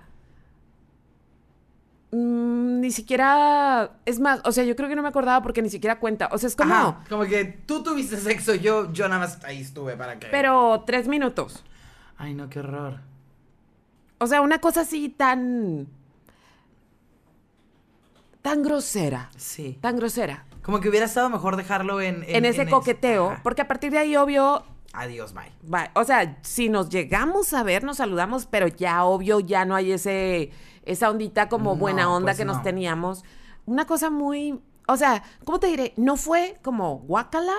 mm, 2.12 2.80
ni 2.80 2.89
siquiera... 2.89 3.91
Es 4.06 4.20
más, 4.20 4.41
o 4.46 4.52
sea, 4.52 4.63
yo 4.63 4.76
creo 4.76 4.89
que 4.89 4.96
no 4.96 5.04
me 5.04 5.10
acordaba 5.10 5.43
porque 5.43 5.62
ni 5.62 5.70
siquiera 5.70 6.00
cuenta. 6.00 6.30
O 6.32 6.39
sea, 6.39 6.48
es 6.48 6.56
como... 6.56 6.74
Ajá, 6.74 7.04
como 7.08 7.26
que 7.26 7.46
tú 7.46 7.84
tuviste 7.84 8.17
sexo, 8.17 8.56
yo, 8.56 8.91
yo 8.93 9.08
nada 9.08 9.22
más 9.22 9.43
ahí 9.43 9.62
estuve 9.62 9.96
para 9.96 10.17
que. 10.17 10.28
Pero 10.28 10.84
tres 10.88 11.08
minutos. 11.08 11.63
Ay, 12.17 12.34
no, 12.34 12.50
qué 12.50 12.60
horror. 12.60 13.02
O 14.17 14.26
sea, 14.26 14.41
una 14.41 14.60
cosa 14.60 14.82
así 14.82 15.10
tan... 15.10 15.88
Tan 18.41 18.63
grosera. 18.63 19.30
Sí. 19.38 19.78
Tan 19.82 19.98
grosera. 19.98 20.46
Como 20.68 20.80
que 20.82 20.90
hubiera 20.90 21.06
estado 21.08 21.30
mejor 21.32 21.56
dejarlo 21.56 22.00
en. 22.02 22.24
En, 22.28 22.46
ese 22.46 22.70
coqueteo. 22.70 23.38
Porque 23.42 23.64
a 23.64 23.68
partir 23.68 23.92
de 23.92 23.98
ahí, 23.98 24.16
obvio, 24.16 24.64
Adiós, 24.94 25.34
bye. 25.34 25.52
va- 25.74 25.90
o 25.96 26.04
sea, 26.04 26.38
si 26.44 26.70
nos 26.70 26.90
llegamos 26.90 27.54
a 27.54 27.64
ver, 27.64 27.84
nos 27.84 27.98
saludamos, 27.98 28.46
pero 28.46 28.68
ya, 28.68 29.04
obvio, 29.06 29.40
ya 29.40 29.66
no 29.66 29.76
hay 29.76 29.94
ese, 29.94 30.52
esa 30.86 31.10
ondita 31.10 31.50
como 31.50 31.72
No, 31.74 31.76
buena 31.78 32.12
onda 32.12 32.28
pues 32.28 32.38
que 32.38 32.46
nos 32.46 32.58
no. 32.58 32.64
teníamos. 32.64 33.24
Una 33.66 33.86
cosa 33.86 34.10
muy, 34.10 34.60
o 34.88 34.98
sea, 34.98 35.24
¿cómo 35.46 35.60
te 35.60 35.68
diré? 35.68 35.94
No 35.98 36.18
fue 36.18 36.58
como 36.64 36.98
guácala, 37.00 37.54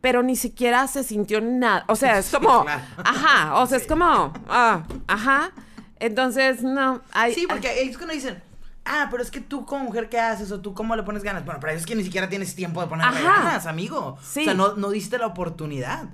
pero 0.00 0.22
ni 0.22 0.34
siquiera 0.36 0.86
se 0.88 1.04
sintió 1.04 1.40
nada. 1.40 1.84
O 1.88 1.94
sea, 1.96 2.18
es 2.18 2.26
Sí, 2.30 2.36
como, 2.36 2.64
claro. 2.64 2.82
ajá, 3.04 3.56
o 3.60 3.66
sea, 3.66 3.78
es 3.78 3.86
como, 3.86 4.32
ah, 4.48 4.82
ajá. 5.06 5.52
Entonces, 5.98 6.62
no, 6.62 7.02
hay, 7.12 7.34
Sí, 7.34 7.46
porque 7.48 7.82
es 7.82 7.96
cuando 7.96 8.14
dicen, 8.14 8.42
ah, 8.84 9.08
pero 9.10 9.22
es 9.22 9.30
que 9.30 9.40
tú 9.40 9.64
como 9.66 9.84
mujer, 9.84 10.08
¿qué 10.08 10.18
haces? 10.18 10.50
O 10.52 10.60
tú, 10.60 10.74
¿cómo 10.74 10.96
le 10.96 11.02
pones 11.02 11.22
ganas? 11.22 11.44
Bueno, 11.44 11.60
pero 11.60 11.72
es 11.72 11.86
que 11.86 11.94
ni 11.94 12.04
siquiera 12.04 12.28
tienes 12.28 12.54
tiempo 12.54 12.80
de 12.80 12.86
ponerle 12.86 13.18
Ajá. 13.18 13.42
ganas, 13.44 13.66
amigo. 13.66 14.18
Sí. 14.22 14.42
O 14.42 14.44
sea, 14.44 14.54
no, 14.54 14.74
no 14.74 14.90
diste 14.90 15.18
la 15.18 15.26
oportunidad. 15.26 16.04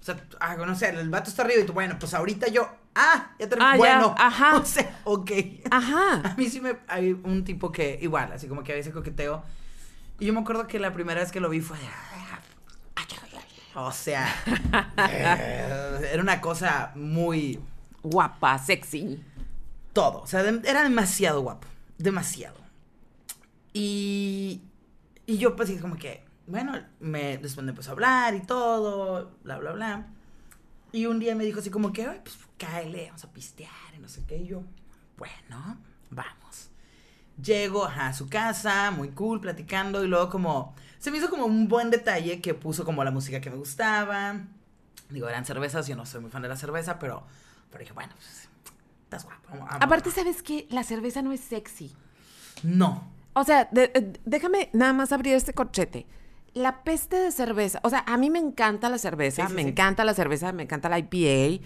O 0.00 0.04
sea, 0.04 0.16
ah, 0.40 0.56
no 0.56 0.74
sé, 0.74 0.90
el 0.90 1.10
vato 1.10 1.28
está 1.28 1.42
arriba 1.42 1.62
y 1.62 1.66
tú, 1.66 1.72
bueno, 1.72 1.96
pues 1.98 2.14
ahorita 2.14 2.48
yo, 2.48 2.68
ah, 2.94 3.32
ya 3.38 3.48
terminé. 3.48 3.70
Ah, 3.70 3.72
ya, 3.72 3.78
bueno, 3.78 4.14
ajá. 4.18 4.56
O 4.62 4.64
sea, 4.64 5.00
ok. 5.04 5.30
Ajá. 5.70 6.22
A 6.24 6.34
mí 6.36 6.48
sí 6.48 6.60
me. 6.60 6.76
Hay 6.88 7.12
un 7.12 7.44
tipo 7.44 7.70
que, 7.72 7.98
igual, 8.00 8.32
así 8.32 8.48
como 8.48 8.62
que 8.62 8.72
había 8.72 8.80
ese 8.80 8.92
coqueteo. 8.92 9.42
Y 10.20 10.26
yo 10.26 10.32
me 10.32 10.40
acuerdo 10.40 10.66
que 10.66 10.78
la 10.78 10.92
primera 10.92 11.20
vez 11.20 11.30
que 11.30 11.40
lo 11.40 11.48
vi 11.48 11.60
fue. 11.60 11.78
de, 11.78 11.84
O 13.74 13.92
sea. 13.92 14.26
eh, 15.10 16.08
era 16.12 16.22
una 16.22 16.40
cosa 16.40 16.92
muy. 16.94 17.60
guapa, 18.02 18.58
sexy. 18.58 19.22
Todo. 19.92 20.22
O 20.22 20.26
sea, 20.26 20.40
era 20.40 20.82
demasiado 20.82 21.42
guapo. 21.42 21.66
Demasiado. 21.98 22.58
Y. 23.72 24.62
Y 25.26 25.38
yo, 25.38 25.56
pues, 25.56 25.70
como 25.80 25.96
que. 25.96 26.24
Bueno, 26.46 26.72
me, 27.00 27.36
después 27.38 27.64
me 27.64 27.70
empezó 27.70 27.90
a 27.90 27.92
hablar 27.92 28.34
y 28.34 28.40
todo, 28.40 29.32
bla, 29.44 29.58
bla, 29.58 29.72
bla. 29.72 30.06
Y 30.92 31.04
un 31.06 31.18
día 31.18 31.34
me 31.34 31.44
dijo 31.44 31.60
así 31.60 31.70
como 31.70 31.92
que, 31.92 32.06
"Ay, 32.06 32.20
pues, 32.22 32.38
cáele, 32.56 33.06
vamos 33.08 33.24
a 33.24 33.32
pistear 33.32 33.70
y 33.94 33.98
no 33.98 34.08
sé 34.08 34.24
qué. 34.26 34.38
Y 34.38 34.46
yo, 34.46 34.62
bueno, 35.18 35.78
vamos. 36.10 36.70
Llego 37.42 37.84
a 37.86 38.12
su 38.14 38.28
casa, 38.28 38.90
muy 38.90 39.10
cool, 39.10 39.40
platicando, 39.40 40.02
y 40.04 40.08
luego 40.08 40.28
como, 40.30 40.74
se 40.98 41.10
me 41.10 41.18
hizo 41.18 41.30
como 41.30 41.44
un 41.46 41.68
buen 41.68 41.90
detalle 41.90 42.40
que 42.40 42.54
puso 42.54 42.84
como 42.84 43.04
la 43.04 43.10
música 43.10 43.40
que 43.40 43.50
me 43.50 43.56
gustaba. 43.56 44.40
Digo, 45.10 45.28
eran 45.28 45.44
cervezas, 45.44 45.86
yo 45.86 45.96
no 45.96 46.06
soy 46.06 46.20
muy 46.22 46.30
fan 46.30 46.42
de 46.42 46.48
la 46.48 46.56
cerveza, 46.56 46.98
pero, 46.98 47.24
pero 47.70 47.80
dije, 47.80 47.92
bueno, 47.92 48.12
pues, 48.16 48.47
estás 49.08 49.24
guapo. 49.24 49.66
Aparte, 49.80 50.10
¿sabes 50.10 50.42
qué? 50.42 50.66
La 50.70 50.82
cerveza 50.82 51.22
no 51.22 51.32
es 51.32 51.40
sexy. 51.40 51.94
No. 52.62 53.04
O 53.32 53.44
sea, 53.44 53.68
de- 53.72 53.90
eh, 53.94 54.12
déjame 54.26 54.68
nada 54.74 54.92
más 54.92 55.12
abrir 55.12 55.34
este 55.34 55.54
corchete. 55.54 56.06
La 56.54 56.82
peste 56.82 57.16
de 57.16 57.30
cerveza, 57.32 57.80
o 57.84 57.90
sea, 57.90 58.04
a 58.06 58.16
mí 58.16 58.30
me 58.30 58.38
encanta 58.38 58.88
la 58.90 58.98
cerveza, 58.98 59.42
Sí, 59.44 59.48
sí, 59.48 59.54
me 59.54 59.62
sí. 59.62 59.68
encanta 59.68 60.04
la 60.04 60.12
cerveza, 60.14 60.52
me 60.52 60.64
encanta 60.64 60.88
la 60.88 60.98
IPA, 60.98 61.62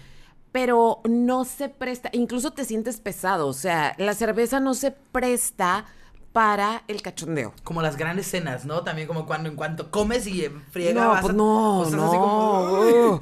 pero 0.51 1.01
no 1.09 1.45
se 1.45 1.67
presta, 1.69 2.09
incluso 2.13 2.51
te 2.51 2.63
sientes 2.63 2.99
pesado, 2.99 3.47
o 3.47 3.53
sea, 3.53 3.95
la 3.97 4.13
cerveza 4.13 4.59
no 4.59 4.73
se 4.75 4.91
presta 4.91 5.85
para 6.33 6.81
el 6.87 7.01
cachondeo. 7.03 7.53
Como 7.63 7.81
las 7.83 7.95
grandes 7.95 8.25
cenas, 8.27 8.65
¿no? 8.65 8.81
También 8.81 9.07
como 9.07 9.25
cuando 9.27 9.49
en 9.49 9.55
cuanto 9.55 9.91
comes 9.91 10.25
y 10.25 10.49
friega 10.71 11.03
No, 11.03 11.09
vas 11.11 11.21
pues 11.21 11.33
no, 11.35 11.85
no. 11.91 12.05
así 12.07 12.17
como. 12.17 13.21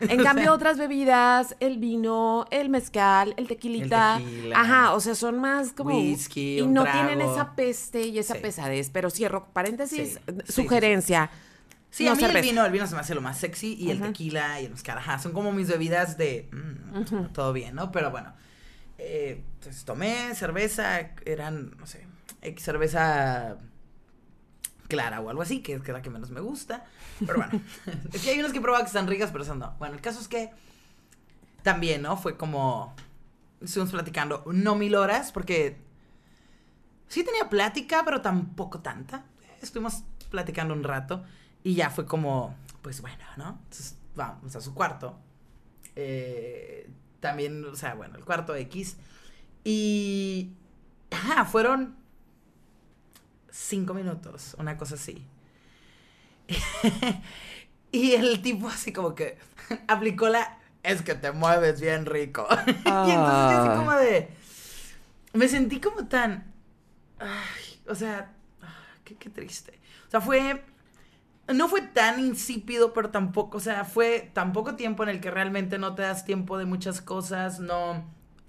En 0.00 0.22
cambio, 0.24 0.52
otras 0.52 0.76
bebidas, 0.76 1.54
el 1.60 1.78
vino, 1.78 2.46
el 2.50 2.68
mezcal, 2.68 3.32
el 3.36 3.46
tequilita, 3.46 4.16
El 4.18 4.24
tequila. 4.24 4.60
ajá, 4.60 4.92
o 4.94 5.00
sea, 5.00 5.14
son 5.14 5.38
más 5.38 5.72
como 5.72 5.96
Whisky, 5.96 6.58
y 6.58 6.60
un 6.62 6.74
no 6.74 6.82
trago. 6.82 7.06
tienen 7.08 7.26
esa 7.30 7.54
peste 7.54 8.02
y 8.02 8.18
esa 8.18 8.34
Sí. 8.34 8.40
pesadez. 8.40 8.90
Pero 8.92 9.08
cierro 9.10 9.46
paréntesis, 9.52 10.18
Sí, 10.46 10.52
sugerencia. 10.52 11.30
Sí, 11.92 12.04
no 12.04 12.12
a 12.12 12.14
mí 12.14 12.24
el 12.24 12.40
vino, 12.42 12.64
el 12.64 12.72
vino 12.72 12.86
se 12.86 12.94
me 12.94 13.00
hace 13.00 13.14
lo 13.14 13.20
más 13.20 13.38
sexy 13.38 13.74
y 13.74 13.90
el 13.90 14.00
tequila 14.00 14.60
y 14.60 14.64
el 14.66 14.70
mezcal, 14.72 14.98
ajá, 14.98 15.18
son 15.18 15.32
como 15.32 15.50
mis 15.52 15.68
bebidas 15.68 16.16
de 16.18 16.48
mm, 16.52 17.26
todo 17.32 17.52
bien, 17.52 17.74
¿no? 17.74 17.90
Pero 17.92 18.10
bueno, 18.12 18.32
eh, 19.02 19.42
pues 19.62 19.84
tomé 19.84 20.34
cerveza, 20.34 21.00
eran, 21.24 21.74
no 21.78 21.86
sé, 21.86 22.06
X 22.42 22.62
cerveza 22.62 23.56
clara 24.88 25.20
o 25.20 25.30
algo 25.30 25.40
así, 25.40 25.62
que 25.62 25.74
es 25.74 25.82
que 25.82 25.92
la 25.92 26.02
que 26.02 26.10
menos 26.10 26.30
me 26.30 26.40
gusta. 26.40 26.84
Pero 27.18 27.38
bueno, 27.38 27.62
es 28.12 28.22
que 28.22 28.30
hay 28.30 28.38
unas 28.38 28.52
que 28.52 28.58
he 28.58 28.60
probado 28.60 28.84
que 28.84 28.88
están 28.88 29.06
ricas, 29.06 29.30
pero 29.30 29.44
esas 29.44 29.56
no. 29.56 29.74
Bueno, 29.78 29.94
el 29.94 30.02
caso 30.02 30.20
es 30.20 30.28
que 30.28 30.50
también, 31.62 32.02
¿no? 32.02 32.18
Fue 32.18 32.36
como, 32.36 32.94
estuvimos 33.62 33.92
platicando, 33.92 34.44
no 34.52 34.74
mil 34.74 34.94
horas, 34.94 35.32
porque 35.32 35.78
sí 37.08 37.24
tenía 37.24 37.48
plática, 37.48 38.02
pero 38.04 38.20
tampoco 38.20 38.80
tanta. 38.80 39.24
Estuvimos 39.62 40.04
platicando 40.30 40.74
un 40.74 40.84
rato 40.84 41.24
y 41.62 41.74
ya 41.74 41.88
fue 41.88 42.04
como, 42.04 42.54
pues 42.82 43.00
bueno, 43.00 43.24
¿no? 43.38 43.60
Entonces 43.64 43.96
vamos 44.14 44.54
a 44.56 44.60
su 44.60 44.74
cuarto. 44.74 45.18
Eh, 45.96 46.90
también, 47.20 47.64
o 47.64 47.74
sea, 47.76 47.94
bueno, 47.94 48.16
el 48.16 48.24
cuarto 48.24 48.54
X. 48.56 48.96
Y... 49.64 50.50
Ajá, 51.10 51.44
fueron 51.44 51.96
cinco 53.50 53.94
minutos, 53.94 54.54
una 54.58 54.76
cosa 54.78 54.94
así. 54.94 55.26
y 57.92 58.12
el 58.12 58.42
tipo 58.42 58.68
así 58.68 58.92
como 58.92 59.14
que 59.14 59.38
aplicó 59.88 60.28
la... 60.28 60.58
Es 60.82 61.02
que 61.02 61.14
te 61.14 61.32
mueves 61.32 61.80
bien 61.80 62.06
rico. 62.06 62.46
y 62.66 62.70
entonces 62.70 62.84
yo 62.86 63.58
así 63.58 63.68
Ah. 63.68 63.74
como 63.76 63.92
de... 63.92 64.30
Me 65.34 65.48
sentí 65.48 65.80
como 65.80 66.06
tan... 66.06 66.52
Ay, 67.18 67.80
o 67.86 67.94
sea, 67.94 68.32
ah, 68.62 68.84
qué, 69.04 69.14
qué 69.16 69.30
triste. 69.30 69.78
O 70.08 70.10
sea, 70.10 70.20
fue... 70.20 70.64
No 71.54 71.68
fue 71.68 71.82
tan 71.82 72.20
insípido, 72.20 72.92
pero 72.92 73.10
tampoco, 73.10 73.58
o 73.58 73.60
sea, 73.60 73.84
fue 73.84 74.30
tan 74.32 74.52
poco 74.52 74.76
tiempo 74.76 75.02
en 75.02 75.08
el 75.08 75.20
que 75.20 75.30
realmente 75.30 75.78
no 75.78 75.94
te 75.94 76.02
das 76.02 76.24
tiempo 76.24 76.58
de 76.58 76.64
muchas 76.64 77.00
cosas, 77.00 77.60
no... 77.60 78.04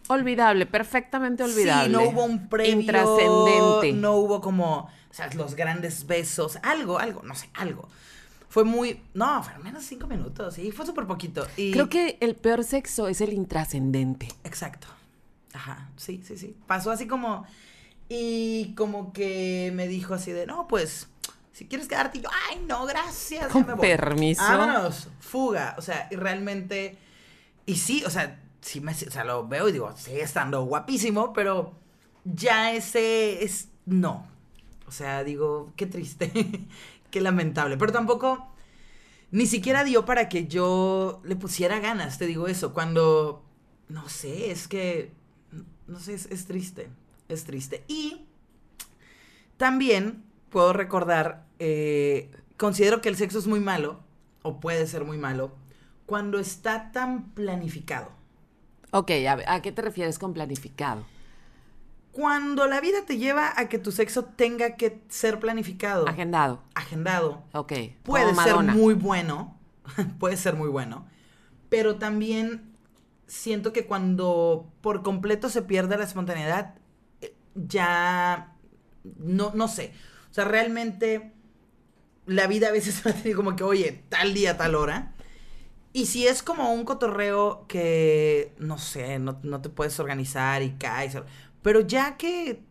Olvidable, 0.08 0.66
perfectamente 0.66 1.44
olvidable. 1.44 1.86
Sí, 1.86 1.92
no 1.92 2.10
hubo 2.10 2.26
un 2.26 2.50
previo. 2.50 2.74
Intrascendente. 2.74 3.94
No 3.94 4.16
hubo 4.16 4.42
como, 4.42 4.90
o 5.10 5.14
sea, 5.14 5.30
los 5.36 5.56
grandes 5.56 6.06
besos, 6.06 6.58
algo, 6.64 7.00
algo, 7.00 7.22
no 7.24 7.36
sé, 7.36 7.50
algo. 7.54 7.88
Fue 8.50 8.66
muy, 8.66 9.02
no, 9.14 9.42
fueron 9.44 9.64
menos 9.64 9.84
cinco 9.86 10.08
minutos, 10.08 10.56
sí, 10.56 10.72
fue 10.72 10.86
súper 10.86 11.06
poquito. 11.06 11.48
Y, 11.56 11.72
Creo 11.72 11.88
que 11.88 12.18
el 12.20 12.36
peor 12.36 12.66
sexo 12.66 13.08
es 13.08 13.22
el 13.22 13.32
intrascendente. 13.32 14.28
Exacto. 14.44 14.88
Ajá, 15.54 15.90
sí, 15.96 16.22
sí, 16.26 16.38
sí. 16.38 16.58
Pasó 16.68 16.92
así 16.92 17.08
como, 17.08 17.46
y 18.10 18.74
como 18.76 19.14
que 19.14 19.72
me 19.74 19.88
dijo 19.88 20.14
así 20.14 20.34
de, 20.34 20.46
no, 20.46 20.68
pues, 20.68 21.08
si 21.62 21.68
quieres 21.68 21.88
quedarte, 21.88 22.18
y 22.18 22.22
yo, 22.22 22.30
ay, 22.50 22.66
no, 22.68 22.88
gracias. 22.88 23.52
Con 23.52 23.68
me 23.68 23.76
voy". 23.76 23.88
permiso. 23.88 24.42
Vámonos, 24.42 25.10
fuga. 25.20 25.76
O 25.78 25.84
sea, 25.84 26.08
y 26.10 26.16
realmente, 26.16 26.98
y 27.68 27.76
sí, 27.76 28.04
o 28.04 28.10
sea, 28.10 28.42
sí 28.62 28.82
me, 28.82 28.94
o 28.94 28.96
sea, 28.96 29.24
lo 29.26 29.48
veo 29.48 29.70
y 29.70 29.72
digo, 29.72 29.96
sigue 29.96 30.24
estando 30.24 30.64
guapísimo, 30.64 31.34
pero 31.34 31.76
ya 32.24 32.74
ese 32.74 33.44
es, 33.44 33.68
no. 33.86 34.28
O 34.88 34.92
sea, 34.92 35.24
digo, 35.24 35.72
qué 35.76 35.86
triste, 35.86 36.32
qué 37.12 37.22
lamentable. 37.22 37.78
Pero 37.78 37.92
tampoco, 37.92 38.52
ni 39.30 39.46
siquiera 39.46 39.84
dio 39.84 40.04
para 40.04 40.30
que 40.30 40.48
yo 40.48 41.22
le 41.24 41.36
pusiera 41.36 41.80
ganas, 41.80 42.18
te 42.18 42.26
digo 42.26 42.48
eso. 42.48 42.74
Cuando, 42.74 43.46
no 43.88 44.10
sé, 44.10 44.50
es 44.50 44.68
que, 44.68 45.12
no 45.86 46.00
sé, 46.00 46.16
es, 46.16 46.26
es 46.26 46.48
triste, 46.48 46.90
es 47.30 47.44
triste. 47.44 47.84
Y 47.88 48.26
también 49.58 50.24
puedo 50.52 50.74
recordar, 50.74 51.46
eh, 51.64 52.32
considero 52.58 53.02
que 53.02 53.10
el 53.10 53.16
sexo 53.16 53.38
es 53.38 53.46
muy 53.46 53.60
malo, 53.60 54.00
o 54.42 54.60
puede 54.60 54.88
ser 54.88 55.06
muy 55.06 55.20
malo, 55.20 55.52
cuando 56.08 56.40
está 56.40 56.92
tan 56.92 57.30
planificado. 57.36 58.10
Ok, 58.90 59.12
a, 59.30 59.36
ver, 59.36 59.48
¿a 59.48 59.62
qué 59.62 59.72
te 59.72 59.84
refieres 59.84 60.18
con 60.18 60.34
planificado? 60.34 61.06
Cuando 62.12 62.66
la 62.68 62.82
vida 62.82 63.06
te 63.06 63.18
lleva 63.20 63.54
a 63.56 63.70
que 63.70 63.78
tu 63.78 63.92
sexo 63.92 64.26
tenga 64.26 64.76
que 64.76 65.02
ser 65.08 65.40
planificado, 65.40 66.08
Agendado. 66.08 66.64
agendado, 66.74 67.44
Ok. 67.54 67.74
puede 68.02 68.34
ser 68.34 68.56
muy 68.58 68.96
bueno, 68.96 69.56
puede 70.20 70.36
ser 70.38 70.56
muy 70.56 70.68
bueno, 70.68 71.06
pero 71.70 71.98
también 71.98 72.74
siento 73.28 73.72
que 73.72 73.86
cuando 73.86 74.68
por 74.82 75.04
completo 75.04 75.48
se 75.48 75.62
pierde 75.62 75.96
la 75.98 76.06
espontaneidad, 76.06 76.74
eh, 77.22 77.36
ya 77.54 78.56
no, 79.04 79.52
no 79.54 79.68
sé. 79.68 79.94
O 80.32 80.34
sea, 80.34 80.46
realmente 80.46 81.32
la 82.32 82.48
vida 82.48 82.70
a 82.70 82.72
veces 82.72 83.04
me 83.06 83.14
tiene 83.14 83.36
como 83.36 83.56
que, 83.56 83.64
oye, 83.64 84.04
tal 84.10 84.34
día, 84.34 84.58
tal 84.58 84.76
hora. 84.76 85.14
Y 85.94 86.06
si 86.06 86.26
es 86.26 86.42
como 86.42 86.74
un 86.74 86.86
cotorreo 86.86 87.66
que, 87.68 88.54
no 88.58 88.78
sé, 88.78 89.20
no, 89.20 89.40
no 89.44 89.62
te 89.62 89.70
puedes 89.70 90.00
organizar 90.00 90.62
y 90.64 90.72
caes. 90.72 91.18
Pero 91.62 91.82
ya 91.82 92.16
que 92.18 92.64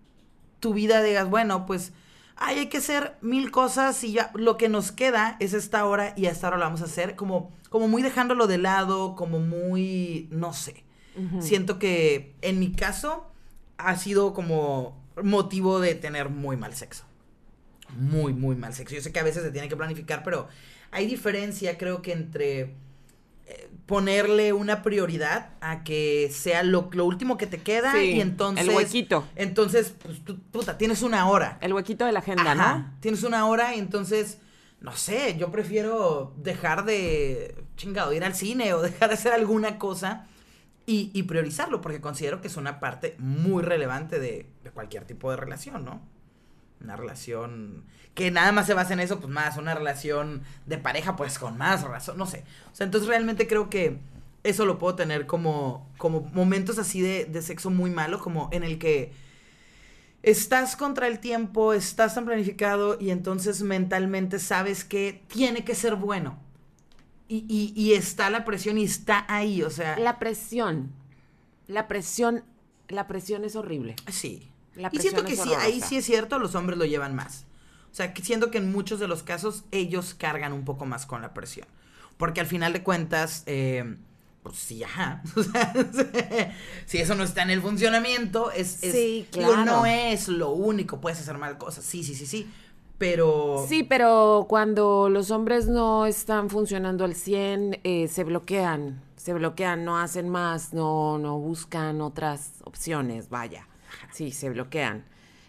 tu 0.59 0.73
vida 0.73 1.03
digas, 1.03 1.29
bueno, 1.29 1.67
pues 1.67 1.93
ay, 2.41 2.61
hay 2.61 2.67
que 2.69 2.79
hacer 2.79 3.17
mil 3.21 3.51
cosas 3.51 4.03
y 4.03 4.13
ya 4.13 4.31
lo 4.35 4.57
que 4.57 4.69
nos 4.69 4.91
queda 4.91 5.37
es 5.41 5.53
esta 5.53 5.85
hora 5.85 6.15
y 6.17 6.27
a 6.27 6.31
esta 6.31 6.49
hora 6.49 6.57
lo 6.57 6.65
vamos 6.65 6.81
a 6.81 6.87
hacer, 6.87 7.15
como, 7.15 7.53
como 7.69 7.87
muy 7.87 8.03
dejándolo 8.03 8.47
de 8.47 8.59
lado, 8.59 9.15
como 9.15 9.39
muy, 9.39 10.29
no 10.33 10.53
sé. 10.53 10.85
Siento 11.41 11.79
que 11.79 12.35
en 12.41 12.59
mi 12.59 12.73
caso 12.73 13.27
ha 13.77 13.95
sido 13.97 14.33
como 14.33 14.97
motivo 15.23 15.79
de 15.79 15.95
tener 15.95 16.31
muy 16.31 16.57
mal 16.57 16.75
sexo. 16.75 17.05
Muy, 17.97 18.33
muy 18.33 18.57
mal 18.57 18.75
sexo. 18.75 18.95
Yo 18.95 19.01
sé 19.01 19.13
que 19.13 19.21
a 19.21 19.25
veces 19.25 19.43
se 19.43 19.51
tiene 19.51 19.69
que 19.69 19.77
planificar, 19.77 20.23
pero 20.23 20.49
hay 20.91 21.07
diferencia, 21.07 21.79
creo 21.79 22.03
que 22.03 22.13
entre 22.13 22.75
ponerle 23.91 24.53
una 24.53 24.83
prioridad 24.83 25.51
a 25.61 25.83
que 25.83 26.31
sea 26.33 26.63
lo, 26.63 26.89
último 27.05 27.37
que 27.37 27.49
te 27.49 27.59
queda 27.59 28.01
y 28.01 28.21
entonces... 28.21 28.69
El 28.69 28.75
huequito. 28.75 29.27
Entonces, 29.35 29.95
pues, 30.01 30.21
puta, 30.53 30.79
tienes 30.79 31.03
una 31.03 31.29
hora. 31.29 31.59
El 31.61 31.73
huequito 31.73 32.05
de 32.05 32.13
la 32.13 32.21
agenda, 32.21 32.55
¿no? 32.55 32.89
Tienes 33.01 33.25
una 33.25 33.47
hora 33.47 33.75
y 33.75 33.81
entonces, 33.81 34.39
no 34.81 34.93
sé, 34.93 35.37
yo 35.37 35.51
prefiero 35.51 36.33
dejar 36.37 36.85
de, 36.85 37.57
chingado, 37.77 38.13
ir 38.13 38.23
al 38.23 38.37
cine 38.37 38.75
o 38.75 38.81
dejar 38.83 39.09
de 39.09 39.15
hacer 39.15 39.33
alguna 39.33 39.77
cosa 39.77 40.29
y, 40.87 41.11
y 41.13 41.25
priorizarlo, 41.25 41.81
porque 41.81 42.01
considero 42.01 42.41
que 42.41 42.47
es 42.47 42.57
una 42.57 42.79
parte 42.79 43.17
muy 43.19 43.65
relevante 43.65 44.21
de, 44.21 44.47
de 44.63 44.71
cualquier 44.71 45.05
tipo 45.05 45.33
de 45.33 45.37
relación, 45.37 45.85
¿no? 45.85 46.01
Una 46.81 46.97
relación 46.97 47.85
que 48.15 48.31
nada 48.31 48.53
más 48.53 48.67
se 48.67 48.75
basa 48.75 48.93
en 48.93 49.01
eso, 49.01 49.21
pues 49.21 49.33
más 49.33 49.57
una 49.57 49.75
relación 49.75 50.43
de 50.67 50.79
pareja, 50.79 51.17
pues 51.17 51.39
con 51.39 51.57
más 51.57 51.83
razón, 51.83 52.19
no 52.19 52.27
sé. 52.27 52.45
O 52.73 52.77
sea, 52.77 52.85
entonces 52.85 53.09
realmente 53.09 53.47
creo 53.47 53.71
que 53.71 53.99
eso 54.43 54.65
lo 54.65 54.79
puedo 54.79 54.95
tener 54.95 55.27
como, 55.27 55.89
como 55.99 56.23
momentos 56.33 56.79
así 56.79 57.01
de, 57.01 57.25
de 57.27 57.43
sexo 57.43 57.71
muy 57.71 57.91
malo, 57.91 58.19
como 58.19 58.49
en 58.53 58.63
el 58.63 58.79
que 58.79 59.13
estás 60.23 60.77
contra 60.77 61.07
el 61.07 61.19
tiempo, 61.19 61.73
estás 61.73 62.15
tan 62.15 62.25
planificado 62.25 62.99
y 63.01 63.11
entonces 63.11 63.63
mentalmente 63.63 64.39
sabes 64.39 64.85
que 64.85 65.23
tiene 65.29 65.65
que 65.65 65.75
ser 65.75 65.97
bueno. 65.97 66.39
Y, 67.29 67.45
y, 67.49 67.73
y, 67.81 67.95
está 67.95 68.29
la 68.29 68.45
presión 68.45 68.77
y 68.77 68.85
está 68.85 69.25
ahí, 69.29 69.63
o 69.63 69.71
sea. 69.71 69.97
La 69.99 70.19
presión. 70.19 70.91
La 71.69 71.87
presión. 71.87 72.43
La 72.89 73.07
presión 73.07 73.45
es 73.45 73.55
horrible. 73.55 73.95
Sí. 74.09 74.50
Y 74.93 74.99
siento 74.99 75.25
que 75.25 75.37
sí, 75.37 75.53
ahí 75.59 75.81
sí 75.81 75.97
es 75.97 76.05
cierto, 76.05 76.39
los 76.39 76.55
hombres 76.55 76.79
lo 76.79 76.85
llevan 76.85 77.15
más. 77.15 77.47
O 77.91 77.95
sea, 77.95 78.15
siento 78.23 78.51
que 78.51 78.59
en 78.59 78.71
muchos 78.71 79.01
de 79.01 79.09
los 79.09 79.23
casos 79.23 79.65
ellos 79.73 80.15
cargan 80.15 80.53
un 80.53 80.65
poco 80.65 80.87
más 80.87 81.07
con 81.07 81.23
la 81.23 81.35
presión. 81.35 81.67
Porque 82.17 82.41
al 82.41 82.47
final 82.47 82.73
de 82.73 82.83
cuentas, 82.83 83.43
eh, 83.47 83.97
pues 84.43 84.57
sí, 84.57 84.85
ajá. 84.85 85.23
si 86.87 86.99
eso 86.99 87.15
no 87.15 87.25
está 87.25 87.43
en 87.43 87.51
el 87.51 87.63
funcionamiento, 87.63 88.51
es, 88.53 88.69
sí, 88.69 89.27
claro. 89.31 89.65
no 89.65 89.87
es 89.87 90.29
lo 90.29 90.51
único. 90.51 91.01
Puedes 91.01 91.19
hacer 91.21 91.39
mal 91.39 91.59
cosas. 91.59 91.85
Sí, 91.85 92.05
sí, 92.05 92.15
sí, 92.15 92.27
sí. 92.27 92.49
Pero. 92.99 93.65
Sí, 93.69 93.83
pero 93.83 94.47
cuando 94.49 95.09
los 95.09 95.31
hombres 95.31 95.67
no 95.67 96.07
están 96.07 96.51
funcionando 96.51 97.05
al 97.05 97.15
100, 97.15 97.81
eh, 97.83 98.09
se 98.09 98.25
bloquean. 98.25 99.03
Se 99.17 99.33
bloquean, 99.35 99.85
no 99.85 99.99
hacen 99.99 100.29
más, 100.29 100.73
no, 100.73 101.19
no 101.19 101.39
buscan 101.39 102.01
otras 102.01 102.53
opciones, 102.65 103.29
vaya. 103.29 103.67
Sí, 104.13 104.31
se 104.33 104.51
bloquean. 104.51 105.05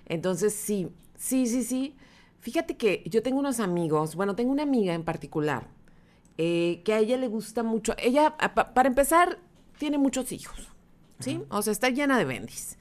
Entonces, 0.05 0.53
sí, 0.53 0.89
sí, 1.15 1.47
sí, 1.47 1.63
sí. 1.63 1.95
Fíjate 2.39 2.75
que 2.75 3.03
yo 3.05 3.21
tengo 3.21 3.39
unos 3.39 3.59
amigos, 3.59 4.15
bueno, 4.15 4.35
tengo 4.35 4.51
una 4.51 4.63
amiga 4.63 4.93
en 4.93 5.03
particular, 5.03 5.67
eh, 6.37 6.81
que 6.83 6.93
a 6.93 6.99
ella 6.99 7.17
le 7.17 7.27
gusta 7.27 7.61
mucho, 7.61 7.93
ella, 7.99 8.35
para 8.35 8.87
empezar, 8.87 9.37
tiene 9.77 9.99
muchos 9.99 10.31
hijos, 10.31 10.69
¿sí? 11.19 11.43
O 11.49 11.61
sea, 11.61 11.71
está 11.71 11.89
llena 11.89 12.17
de 12.17 12.25
bendis. 12.25 12.77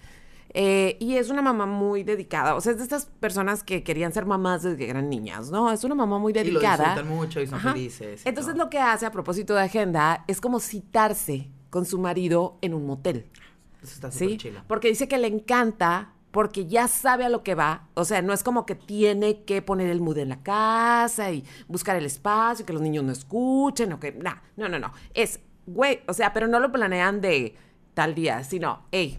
Eh, 0.52 0.96
y 0.98 1.16
es 1.16 1.30
una 1.30 1.42
mamá 1.42 1.66
muy 1.66 2.02
dedicada. 2.02 2.54
O 2.54 2.60
sea, 2.60 2.72
es 2.72 2.78
de 2.78 2.84
estas 2.84 3.06
personas 3.06 3.62
que 3.62 3.84
querían 3.84 4.12
ser 4.12 4.26
mamás 4.26 4.62
desde 4.62 4.78
que 4.78 4.90
eran 4.90 5.08
niñas, 5.08 5.50
¿no? 5.50 5.70
Es 5.70 5.84
una 5.84 5.94
mamá 5.94 6.18
muy 6.18 6.32
dedicada. 6.32 6.74
Y 6.74 6.78
lo 6.78 6.84
disfrutan 6.94 7.16
mucho 7.16 7.40
y 7.40 7.46
son 7.46 7.60
felices. 7.60 8.22
Entonces, 8.24 8.56
lo 8.56 8.68
que 8.68 8.78
hace 8.78 9.06
a 9.06 9.12
propósito 9.12 9.54
de 9.54 9.62
agenda 9.62 10.24
es 10.26 10.40
como 10.40 10.58
citarse 10.58 11.48
con 11.70 11.86
su 11.86 11.98
marido 11.98 12.58
en 12.62 12.74
un 12.74 12.86
motel. 12.86 13.26
Eso 13.82 13.94
está 13.94 14.10
¿sí? 14.10 14.38
Porque 14.66 14.88
dice 14.88 15.08
que 15.08 15.18
le 15.18 15.26
encanta 15.26 16.12
porque 16.30 16.66
ya 16.66 16.86
sabe 16.88 17.24
a 17.24 17.28
lo 17.28 17.42
que 17.42 17.54
va. 17.54 17.88
O 17.94 18.04
sea, 18.04 18.22
no 18.22 18.32
es 18.32 18.42
como 18.42 18.66
que 18.66 18.74
tiene 18.74 19.42
que 19.42 19.62
poner 19.62 19.90
el 19.90 20.00
mood 20.00 20.18
en 20.18 20.28
la 20.28 20.42
casa 20.42 21.32
y 21.32 21.44
buscar 21.66 21.96
el 21.96 22.06
espacio, 22.06 22.64
que 22.64 22.72
los 22.72 22.82
niños 22.82 23.04
no 23.04 23.12
escuchen 23.12 23.92
o 23.92 24.00
que... 24.00 24.12
Nah, 24.12 24.36
no, 24.56 24.68
no, 24.68 24.78
no. 24.78 24.92
Es, 25.14 25.40
güey, 25.66 26.00
o 26.06 26.12
sea, 26.12 26.32
pero 26.32 26.46
no 26.46 26.60
lo 26.60 26.70
planean 26.70 27.20
de 27.20 27.56
tal 27.94 28.14
día, 28.14 28.44
sino, 28.44 28.84
hey, 28.92 29.18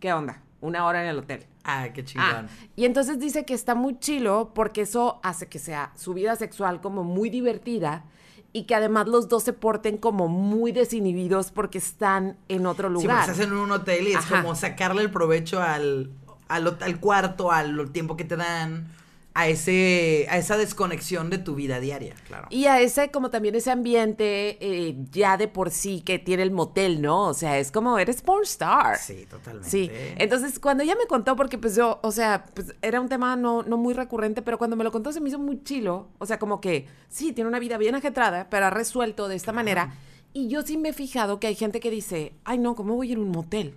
¿qué 0.00 0.12
onda? 0.12 0.42
Una 0.60 0.86
hora 0.86 1.02
en 1.02 1.08
el 1.10 1.18
hotel. 1.18 1.46
Ah, 1.64 1.88
qué 1.92 2.04
chingón. 2.04 2.26
Ah, 2.26 2.46
y 2.76 2.84
entonces 2.84 3.18
dice 3.18 3.44
que 3.44 3.52
está 3.52 3.74
muy 3.74 3.98
chilo 3.98 4.52
porque 4.54 4.82
eso 4.82 5.20
hace 5.22 5.48
que 5.48 5.58
sea 5.58 5.92
su 5.96 6.14
vida 6.14 6.36
sexual 6.36 6.80
como 6.80 7.04
muy 7.04 7.28
divertida 7.28 8.04
y 8.52 8.64
que 8.64 8.74
además 8.74 9.06
los 9.06 9.28
dos 9.28 9.42
se 9.42 9.52
porten 9.52 9.98
como 9.98 10.28
muy 10.28 10.72
desinhibidos 10.72 11.50
porque 11.50 11.78
están 11.78 12.36
en 12.48 12.66
otro 12.66 12.88
lugar. 12.88 13.02
Sí, 13.02 13.08
porque 13.08 13.30
estás 13.32 13.46
en 13.46 13.52
un 13.52 13.70
hotel 13.70 14.08
y 14.08 14.12
es 14.12 14.24
como 14.26 14.54
sacarle 14.54 15.02
el 15.02 15.10
provecho 15.10 15.60
al, 15.60 16.10
al, 16.48 16.78
al 16.80 17.00
cuarto, 17.00 17.52
al 17.52 17.90
tiempo 17.90 18.16
que 18.16 18.24
te 18.24 18.36
dan 18.36 18.88
a 19.36 19.48
ese 19.48 20.26
a 20.30 20.38
esa 20.38 20.56
desconexión 20.56 21.28
de 21.28 21.36
tu 21.36 21.54
vida 21.54 21.78
diaria, 21.78 22.14
claro. 22.26 22.48
Y 22.48 22.64
a 22.66 22.80
ese 22.80 23.10
como 23.10 23.28
también 23.28 23.54
ese 23.54 23.70
ambiente 23.70 24.56
eh, 24.60 24.96
ya 25.12 25.36
de 25.36 25.46
por 25.46 25.70
sí 25.70 26.00
que 26.00 26.18
tiene 26.18 26.42
el 26.42 26.50
motel, 26.50 27.02
¿no? 27.02 27.24
O 27.26 27.34
sea, 27.34 27.58
es 27.58 27.70
como 27.70 27.98
eres 27.98 28.22
porn 28.22 28.44
star. 28.44 28.96
Sí, 28.96 29.26
totalmente. 29.28 29.68
Sí. 29.68 29.90
Entonces, 30.16 30.58
cuando 30.58 30.84
ella 30.84 30.96
me 30.96 31.06
contó 31.06 31.36
porque 31.36 31.58
pues 31.58 31.76
yo, 31.76 32.00
o 32.02 32.12
sea, 32.12 32.46
pues 32.54 32.74
era 32.80 32.98
un 32.98 33.10
tema 33.10 33.36
no 33.36 33.62
no 33.62 33.76
muy 33.76 33.92
recurrente, 33.92 34.40
pero 34.40 34.56
cuando 34.56 34.74
me 34.74 34.84
lo 34.84 34.90
contó 34.90 35.12
se 35.12 35.20
me 35.20 35.28
hizo 35.28 35.38
muy 35.38 35.62
chilo, 35.62 36.08
o 36.18 36.24
sea, 36.24 36.38
como 36.38 36.62
que 36.62 36.86
sí, 37.10 37.32
tiene 37.32 37.48
una 37.48 37.58
vida 37.58 37.76
bien 37.76 37.94
ajetrada, 37.94 38.48
pero 38.48 38.66
ha 38.66 38.70
resuelto 38.70 39.28
de 39.28 39.36
esta 39.36 39.52
manera. 39.52 39.92
Y 40.32 40.48
yo 40.48 40.62
sí 40.62 40.78
me 40.78 40.90
he 40.90 40.92
fijado 40.94 41.40
que 41.40 41.46
hay 41.46 41.54
gente 41.54 41.78
que 41.80 41.90
dice, 41.90 42.32
"Ay, 42.44 42.58
no, 42.58 42.74
¿cómo 42.74 42.94
voy 42.94 43.08
a 43.08 43.12
ir 43.12 43.18
a 43.18 43.20
un 43.20 43.30
motel?" 43.30 43.74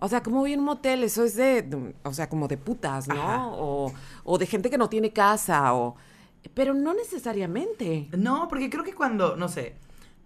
O 0.00 0.08
sea, 0.08 0.22
¿cómo 0.22 0.40
voy 0.40 0.54
a 0.54 0.58
un 0.58 0.64
motel? 0.64 1.04
Eso 1.04 1.24
es 1.24 1.36
de, 1.36 1.94
o 2.02 2.12
sea, 2.14 2.28
como 2.28 2.48
de 2.48 2.56
putas, 2.56 3.06
¿no? 3.06 3.52
O, 3.54 3.92
o, 4.24 4.38
de 4.38 4.46
gente 4.46 4.70
que 4.70 4.78
no 4.78 4.88
tiene 4.88 5.12
casa, 5.12 5.74
o... 5.74 5.94
Pero 6.54 6.72
no 6.72 6.94
necesariamente. 6.94 8.08
No, 8.16 8.48
porque 8.48 8.70
creo 8.70 8.82
que 8.82 8.94
cuando, 8.94 9.36
no 9.36 9.48
sé, 9.48 9.76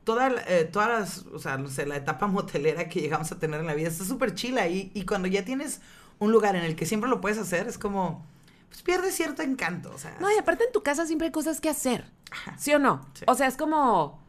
toda, 0.05 0.31
eh, 0.47 0.65
todas 0.65 0.89
las, 0.89 1.27
o 1.27 1.41
sea, 1.41 1.59
no 1.59 1.69
sé, 1.69 1.87
la 1.87 1.97
etapa 1.97 2.27
motelera 2.29 2.89
que 2.89 3.01
llegamos 3.01 3.33
a 3.33 3.39
tener 3.41 3.61
en 3.61 3.67
la 3.67 3.75
vida 3.75 3.89
está 3.89 4.05
súper 4.05 4.35
chila 4.35 4.69
y, 4.69 4.93
y 4.95 5.05
cuando 5.05 5.27
ya 5.27 5.45
tienes 5.45 5.81
un 6.21 6.31
lugar 6.31 6.55
en 6.55 6.63
el 6.63 6.77
que 6.77 6.87
siempre 6.87 7.11
lo 7.11 7.21
puedes 7.21 7.39
hacer, 7.39 7.67
es 7.67 7.77
como, 7.77 8.25
pues 8.69 8.81
pierde 8.83 9.11
cierto 9.11 9.43
encanto, 9.43 9.91
o 9.93 9.99
sea. 9.99 10.17
No, 10.21 10.31
y 10.31 10.39
aparte 10.39 10.65
en 10.65 10.73
tu 10.73 10.85
casa 10.85 11.05
siempre 11.05 11.27
hay 11.27 11.33
cosas 11.33 11.61
que 11.61 11.69
hacer, 11.69 12.05
¿sí 12.57 12.73
o 12.73 12.79
no? 12.79 13.01
O 13.27 13.35
sea, 13.35 13.49
es 13.49 13.57
como, 13.57 14.23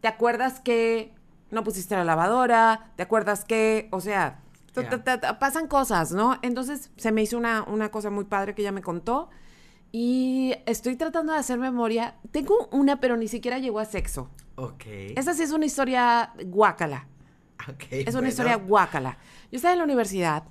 ¿te 0.00 0.06
acuerdas 0.06 0.60
que 0.60 1.12
no 1.50 1.64
pusiste 1.64 1.96
la 1.96 2.04
lavadora? 2.04 2.92
¿Te 2.94 3.02
acuerdas 3.02 3.44
que, 3.44 3.88
o 3.90 4.00
sea 4.00 4.41
pasan 5.38 5.66
cosas, 5.66 6.12
¿no? 6.12 6.38
Entonces 6.42 6.90
se 6.96 7.12
me 7.12 7.22
hizo 7.22 7.36
una, 7.38 7.62
una 7.64 7.90
cosa 7.90 8.10
muy 8.10 8.24
padre 8.24 8.54
que 8.54 8.62
ella 8.62 8.72
me 8.72 8.82
contó. 8.82 9.30
Y 9.92 10.54
estoy 10.64 10.96
tratando 10.96 11.34
de 11.34 11.38
hacer 11.38 11.58
memoria. 11.58 12.16
Tengo 12.30 12.68
una, 12.72 12.98
pero 12.98 13.16
ni 13.16 13.28
siquiera 13.28 13.58
llegó 13.58 13.78
a 13.78 13.84
sexo. 13.84 14.30
Ok. 14.56 14.84
Esa 15.16 15.34
sí 15.34 15.42
es 15.42 15.52
una 15.52 15.66
historia 15.66 16.32
guácala. 16.46 17.06
Ok. 17.68 17.84
Es 17.90 18.14
una 18.14 18.28
historia 18.28 18.56
guácala. 18.56 19.18
Yo 19.50 19.56
estaba 19.56 19.72
en 19.72 19.78
la 19.78 19.84
universidad 19.84 20.44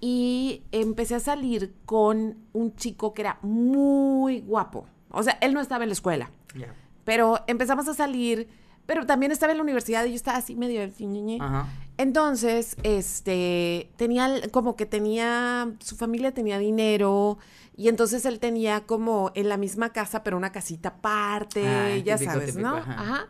y 0.00 0.64
empecé 0.72 1.14
a 1.14 1.20
salir 1.20 1.74
con 1.84 2.38
un 2.52 2.74
chico 2.74 3.14
que 3.14 3.22
era 3.22 3.38
muy 3.42 4.40
guapo. 4.40 4.86
O 5.10 5.22
sea, 5.22 5.38
él 5.40 5.54
no 5.54 5.60
estaba 5.60 5.84
en 5.84 5.90
la 5.90 5.94
escuela. 5.94 6.30
Pero 7.04 7.44
empezamos 7.46 7.86
a 7.86 7.94
salir, 7.94 8.48
pero 8.86 9.04
también 9.04 9.32
estaba 9.32 9.52
en 9.52 9.58
la 9.58 9.64
universidad 9.64 10.04
y 10.04 10.10
yo 10.10 10.16
estaba 10.16 10.38
así 10.38 10.54
medio... 10.54 10.80
Ajá. 11.40 11.68
Entonces, 11.98 12.76
este, 12.82 13.90
tenía, 13.96 14.30
como 14.50 14.76
que 14.76 14.84
tenía, 14.86 15.72
su 15.80 15.96
familia 15.96 16.32
tenía 16.32 16.58
dinero 16.58 17.38
y 17.76 17.88
entonces 17.88 18.24
él 18.26 18.38
tenía 18.38 18.82
como 18.82 19.32
en 19.34 19.48
la 19.48 19.56
misma 19.56 19.92
casa, 19.92 20.22
pero 20.22 20.36
una 20.36 20.52
casita 20.52 20.90
aparte, 20.90 22.02
ya 22.04 22.18
sabes, 22.18 22.56
¿no? 22.56 22.76
Ajá. 22.76 23.28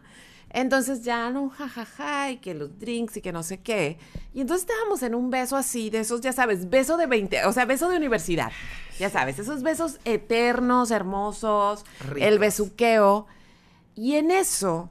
Entonces 0.51 1.03
ya 1.03 1.31
no, 1.31 1.51
jajaja, 1.51 2.31
y 2.31 2.39
que 2.39 2.55
los 2.55 2.79
drinks 2.79 3.17
y 3.17 3.21
que 3.21 3.33
no 3.33 3.43
sé 3.43 3.61
qué. 3.61 3.99
Y 4.33 4.41
entonces 4.41 4.69
estábamos 4.69 5.03
en 5.03 5.15
un 5.15 5.31
beso 5.31 5.57
así, 5.57 5.91
de 5.91 6.01
esos, 6.01 6.21
ya 6.21 6.33
sabes, 6.33 6.71
beso 6.71 6.97
de 6.97 7.07
20, 7.07 7.45
o 7.47 7.53
sea, 7.53 7.67
beso 7.67 7.89
de 7.89 7.97
universidad, 7.97 8.51
ya 8.99 9.11
sabes, 9.11 9.39
esos 9.39 9.63
besos 9.63 9.99
eternos, 10.05 10.91
hermosos, 10.91 11.85
el 12.19 12.39
besuqueo. 12.39 13.27
Y 13.95 14.15
en 14.15 14.31
eso 14.31 14.91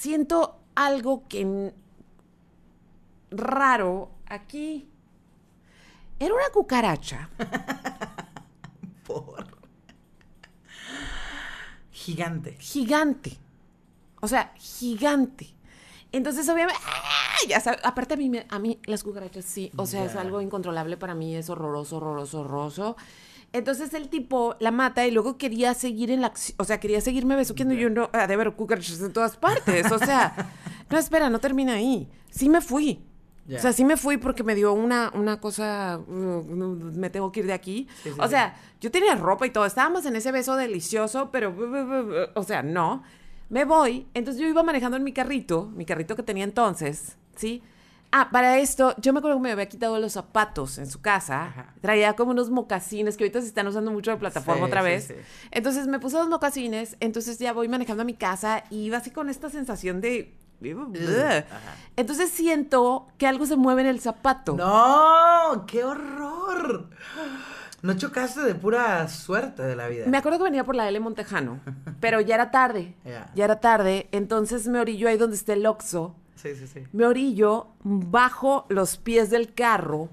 siento 0.00 0.58
algo 0.74 1.28
que 1.28 1.74
raro 3.30 4.10
aquí. 4.26 4.88
Era 6.18 6.34
una 6.34 6.48
cucaracha. 6.52 7.28
Por. 9.06 9.46
Gigante. 11.92 12.56
Gigante. 12.58 13.36
O 14.22 14.28
sea, 14.28 14.54
gigante. 14.56 15.48
Entonces, 16.12 16.48
obviamente, 16.48 16.80
¡ah! 16.86 17.36
ya 17.46 17.60
sabes, 17.60 17.80
aparte 17.84 18.14
a 18.14 18.16
mí, 18.16 18.32
a 18.48 18.58
mí 18.58 18.80
las 18.84 19.04
cucarachas 19.04 19.44
sí, 19.44 19.70
o 19.76 19.86
sea, 19.86 20.04
es 20.04 20.16
algo 20.16 20.40
incontrolable 20.40 20.96
para 20.96 21.14
mí, 21.14 21.36
es 21.36 21.48
horroroso, 21.50 21.98
horroroso, 21.98 22.40
horroroso. 22.40 22.96
Entonces 23.52 23.92
el 23.94 24.08
tipo 24.08 24.56
la 24.60 24.70
mata 24.70 25.06
y 25.06 25.10
luego 25.10 25.36
quería 25.36 25.74
seguir 25.74 26.10
en 26.10 26.20
la 26.20 26.28
acción, 26.28 26.54
o 26.60 26.64
sea, 26.64 26.78
quería 26.78 27.00
seguirme 27.00 27.34
besuqueando 27.34 27.74
y 27.74 27.78
yo 27.78 27.90
no, 27.90 28.08
ah, 28.12 28.28
de 28.28 28.50
cucarachas 28.52 29.00
en 29.00 29.12
todas 29.12 29.36
partes, 29.36 29.90
o 29.90 29.98
sea, 29.98 30.52
no, 30.88 30.98
espera, 30.98 31.28
no 31.30 31.40
termina 31.40 31.74
ahí. 31.74 32.08
Sí 32.30 32.48
me 32.48 32.60
fui. 32.60 33.04
O 33.52 33.58
sea, 33.58 33.72
sí 33.72 33.84
me 33.84 33.96
fui 33.96 34.16
porque 34.16 34.44
me 34.44 34.54
dio 34.54 34.72
una, 34.72 35.10
una 35.12 35.40
cosa, 35.40 35.98
uh, 35.98 36.44
me 36.94 37.10
tengo 37.10 37.32
que 37.32 37.40
ir 37.40 37.46
de 37.46 37.52
aquí. 37.52 37.88
Sí, 38.04 38.10
sí, 38.10 38.16
o 38.16 38.24
sí. 38.24 38.30
sea, 38.30 38.54
yo 38.80 38.92
tenía 38.92 39.16
ropa 39.16 39.44
y 39.44 39.50
todo, 39.50 39.66
estábamos 39.66 40.06
en 40.06 40.14
ese 40.14 40.30
beso 40.30 40.54
delicioso, 40.54 41.30
pero, 41.32 41.52
o 42.34 42.42
sea, 42.44 42.62
no. 42.62 43.02
Me 43.48 43.64
voy, 43.64 44.06
entonces 44.14 44.40
yo 44.40 44.46
iba 44.46 44.62
manejando 44.62 44.96
en 44.96 45.02
mi 45.02 45.12
carrito, 45.12 45.66
mi 45.74 45.84
carrito 45.84 46.14
que 46.14 46.22
tenía 46.22 46.44
entonces, 46.44 47.16
¿sí? 47.34 47.64
Ah, 48.12 48.28
para 48.32 48.58
esto, 48.58 48.94
yo 48.98 49.12
me 49.12 49.20
acuerdo 49.20 49.36
que 49.38 49.42
me 49.44 49.52
había 49.52 49.68
quitado 49.68 49.98
los 50.00 50.12
zapatos 50.12 50.78
en 50.78 50.88
su 50.90 51.00
casa, 51.00 51.44
Ajá. 51.46 51.74
traía 51.80 52.14
como 52.14 52.32
unos 52.32 52.50
mocasines 52.50 53.16
que 53.16 53.24
ahorita 53.24 53.40
se 53.40 53.46
están 53.46 53.66
usando 53.68 53.90
mucho 53.92 54.10
de 54.10 54.16
plataforma 54.16 54.62
Sí, 54.66 54.68
otra 54.70 54.82
vez. 54.82 55.04
sí. 55.04 55.14
Entonces 55.52 55.86
me 55.86 56.00
puse 56.00 56.16
los 56.18 56.28
mocasines, 56.28 56.96
entonces 57.00 57.38
ya 57.38 57.52
voy 57.52 57.68
manejando 57.68 58.02
a 58.02 58.04
mi 58.04 58.14
casa 58.14 58.64
y 58.68 58.78
iba 58.86 58.98
así 58.98 59.10
con 59.10 59.28
esta 59.30 59.48
sensación 59.48 60.00
de... 60.00 60.34
Ajá. 60.62 61.46
Entonces 61.96 62.30
siento 62.30 63.08
que 63.16 63.26
algo 63.26 63.46
se 63.46 63.56
mueve 63.56 63.80
en 63.80 63.86
el 63.86 64.00
zapato. 64.00 64.56
¡No! 64.56 65.64
¡Qué 65.66 65.82
horror! 65.84 66.90
No 67.82 67.94
chocaste 67.94 68.40
de 68.42 68.54
pura 68.54 69.08
suerte 69.08 69.62
de 69.62 69.74
la 69.74 69.88
vida. 69.88 70.04
Me 70.06 70.18
acuerdo 70.18 70.36
que 70.38 70.44
venía 70.44 70.64
por 70.64 70.76
la 70.76 70.86
L 70.88 71.00
Montejano, 71.00 71.60
pero 72.00 72.20
ya 72.20 72.34
era 72.34 72.50
tarde. 72.50 72.94
Ya. 73.06 73.30
Ya 73.34 73.44
era 73.44 73.60
tarde, 73.60 74.08
entonces 74.12 74.68
me 74.68 74.80
orillo 74.80 75.08
ahí 75.08 75.16
donde 75.16 75.36
está 75.36 75.54
el 75.54 75.64
Oxxo. 75.64 76.14
Sí, 76.40 76.54
sí, 76.54 76.66
sí. 76.66 76.84
Me 76.92 77.06
orillo, 77.06 77.68
bajo 77.82 78.66
los 78.68 78.96
pies 78.96 79.30
del 79.30 79.52
carro 79.54 80.08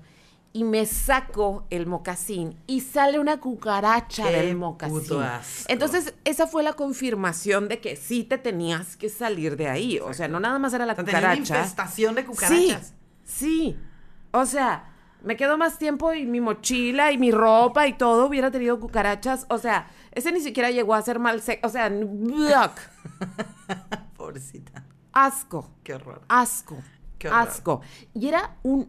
y 0.54 0.64
me 0.64 0.86
saco 0.86 1.66
el 1.70 1.86
mocasín 1.86 2.58
y 2.66 2.82
sale 2.82 3.20
una 3.20 3.40
cucaracha 3.40 4.24
Qué 4.24 4.32
del 4.38 4.56
mocasín. 4.56 5.00
puto 5.00 5.22
asco. 5.22 5.66
Entonces, 5.68 6.14
esa 6.26 6.48
fue 6.48 6.64
la 6.64 6.74
confirmación 6.74 7.68
de 7.68 7.80
que 7.80 7.96
sí 7.96 8.24
te 8.24 8.38
tenías 8.38 8.98
que 8.98 9.10
salir 9.10 9.56
de 9.56 9.68
ahí. 9.68 10.00
O 10.00 10.14
sea, 10.14 10.28
no 10.28 10.40
nada 10.40 10.58
más 10.58 10.74
era 10.74 10.86
la 10.86 10.94
O 10.94 10.96
sea, 10.96 11.06
tenía 11.06 11.20
una 11.20 11.30
cucaracha. 11.30 11.58
infestación 11.60 12.16
de 12.16 12.26
cucarachas. 12.26 12.94
Sí, 13.24 13.74
sí. 13.74 13.78
O 14.32 14.46
sea, 14.46 14.92
me 15.24 15.36
quedó 15.38 15.58
más 15.58 15.78
tiempo 15.78 16.14
y 16.14 16.26
mi 16.26 16.42
mochila 16.42 17.12
y 17.12 17.18
mi 17.18 17.32
ropa 17.32 17.88
y 17.88 17.94
todo 17.94 18.26
hubiera 18.26 18.50
tenido 18.50 18.80
cucarachas. 18.80 19.46
O 19.50 19.58
sea, 19.60 19.88
ese 20.14 20.32
ni 20.32 20.40
siquiera 20.42 20.72
llegó 20.72 20.96
a 20.96 21.02
ser 21.04 21.20
mal 21.20 21.42
sexo. 21.42 21.68
O 21.68 21.70
sea, 21.70 21.90
¡yuck! 21.90 22.72
Pobrecita. 24.18 24.84
Asco, 25.26 25.70
Qué 25.84 25.94
horror. 25.96 26.22
asco, 26.28 26.78
Qué 27.20 27.28
horror. 27.30 27.48
asco. 27.48 27.82
Y 28.14 28.28
era 28.28 28.56
un 28.64 28.88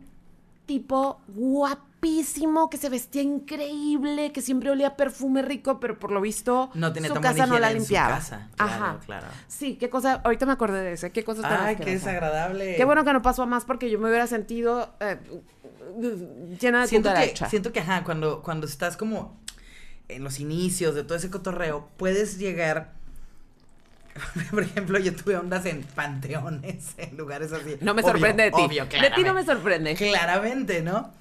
tipo 0.67 1.21
guapísimo 1.29 2.69
que 2.69 2.77
se 2.77 2.89
vestía 2.91 3.23
increíble, 3.23 4.33
que 4.33 4.43
siempre 4.43 4.71
olía 4.71 4.97
perfume 4.97 5.43
rico, 5.43 5.81
pero 5.81 5.99
por 5.99 6.11
lo 6.13 6.21
visto 6.21 6.71
No 6.75 6.93
tenía 6.93 7.09
su 7.09 7.21
casa 7.21 7.47
no 7.47 7.59
la 7.59 7.69
en 7.71 7.77
su 7.79 7.79
limpiaba. 7.85 8.17
casa. 8.17 8.49
Claro, 8.57 8.73
Ajá. 8.73 8.99
claro. 9.05 9.27
Sí, 9.49 9.77
qué 9.77 9.89
cosa, 9.89 10.21
ahorita 10.25 10.45
me 10.47 10.53
acordé 10.53 10.83
de 10.83 10.93
eso, 10.93 11.11
qué 11.13 11.25
cosa 11.25 11.43
tan 11.43 11.65
Ay, 11.67 11.77
qué 11.77 11.87
desagradable. 11.93 12.77
Qué 12.77 12.85
bueno 12.85 13.05
que 13.05 13.13
no 13.13 13.23
pasó 13.23 13.43
a 13.43 13.47
más 13.47 13.65
porque 13.65 13.91
yo 13.91 13.99
me 13.99 14.09
hubiera 14.09 14.27
sentido 14.27 14.93
eh, 15.01 15.19
llena 16.61 16.83
de 16.83 16.89
siento 16.89 17.13
que, 17.15 17.35
siento 17.49 17.73
que, 17.73 17.81
ajá, 17.81 18.05
cuando, 18.05 18.43
cuando 18.43 18.67
estás 18.67 18.97
como 18.97 19.37
en 20.09 20.23
los 20.25 20.41
inicios 20.41 20.95
de 20.95 21.05
todo 21.05 21.17
ese 21.17 21.31
cotorreo, 21.31 21.89
puedes 21.97 22.39
llegar. 22.39 22.98
Por 24.51 24.63
ejemplo, 24.63 24.99
yo 24.99 25.15
tuve 25.15 25.37
ondas 25.37 25.67
en 25.67 25.83
panteones, 25.83 26.95
en 26.97 27.17
lugares 27.17 27.53
así. 27.53 27.77
No 27.81 27.95
me 27.95 28.03
Obvio, 28.03 28.13
sorprende 28.13 28.45
de 28.45 28.51
ti. 28.51 28.63
Obvio, 28.63 28.87
de 28.87 29.11
ti 29.15 29.23
no 29.23 29.35
me 29.35 29.45
sorprende. 29.45 29.95
Claramente, 29.95 30.83
¿no? 30.83 31.13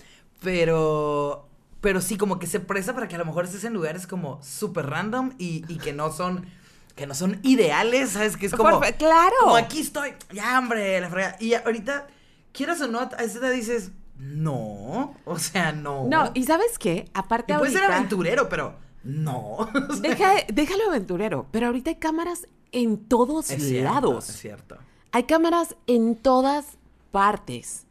Pero. 0.41 1.43
Pero 1.80 2.02
sí, 2.02 2.18
como 2.18 2.39
que 2.39 2.48
se 2.48 2.60
presta 2.60 2.93
para 2.93 3.08
que 3.08 3.16
a 3.16 3.20
lo 3.20 3.26
mejor 3.26 3.45
estés 3.45 3.64
en 3.64 3.74
lugares 3.74 4.08
como 4.08 4.41
súper 4.43 4.88
random 4.88 5.34
y, 5.38 5.64
y 5.68 5.78
que 5.78 5.93
no 5.93 6.12
son. 6.12 6.48
Que 6.95 7.06
no 7.06 7.14
son 7.14 7.39
ideales, 7.43 8.12
¿sabes? 8.12 8.38
Que 8.38 8.48
es 8.48 8.54
como. 8.54 8.80
Por 8.80 8.93
claro. 8.95 9.36
Como 9.41 9.56
aquí 9.56 9.82
estoy. 9.82 10.14
Ya, 10.32 10.58
hombre, 10.58 11.00
la 11.00 11.10
fregada. 11.10 11.38
Y 11.39 11.54
ahorita, 11.54 12.08
quieras 12.52 12.82
o 12.82 12.88
no, 12.88 13.00
a 13.00 13.24
esa 13.24 13.39
edad 13.39 13.52
dices. 13.52 13.91
No. 14.18 15.16
O 15.26 15.38
sea, 15.38 15.72
no. 15.72 16.06
No, 16.10 16.32
y 16.34 16.43
¿sabes 16.43 16.80
qué? 16.80 17.08
Aparte 17.14 17.54
Y 17.54 17.58
puedes 17.58 17.74
ser 17.74 17.84
aventurero, 17.84 18.50
pero 18.50 18.86
no. 19.08 19.70
Deja, 20.01 20.34
déjalo 20.53 20.89
aventurero, 20.89 21.47
pero 21.51 21.68
ahorita 21.68 21.89
hay 21.91 21.95
cámaras 21.95 22.47
en 22.72 22.97
todos 23.08 23.49
es 23.49 23.64
cierto, 23.64 23.93
lados. 23.93 24.30
Es 24.30 24.36
cierto. 24.38 24.78
Hay 25.12 25.24
cámaras 25.24 25.76
en 25.88 26.16
todas 26.16 26.78
partes. 27.12 27.86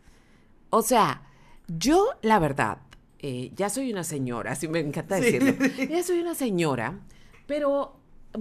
O 0.71 0.83
sea, 0.83 1.23
yo, 1.69 2.07
la 2.23 2.39
verdad, 2.39 2.79
eh, 3.19 3.51
ya 3.57 3.71
soy 3.71 3.91
una 3.93 4.05
señora, 4.05 4.53
así 4.53 4.69
me 4.69 4.81
encanta 4.81 5.19
Sí. 5.19 5.39
decirlo. 5.39 5.67
Ya 5.89 6.03
soy 6.03 6.21
una 6.21 6.35
señora, 6.35 6.99
pero 7.47 7.97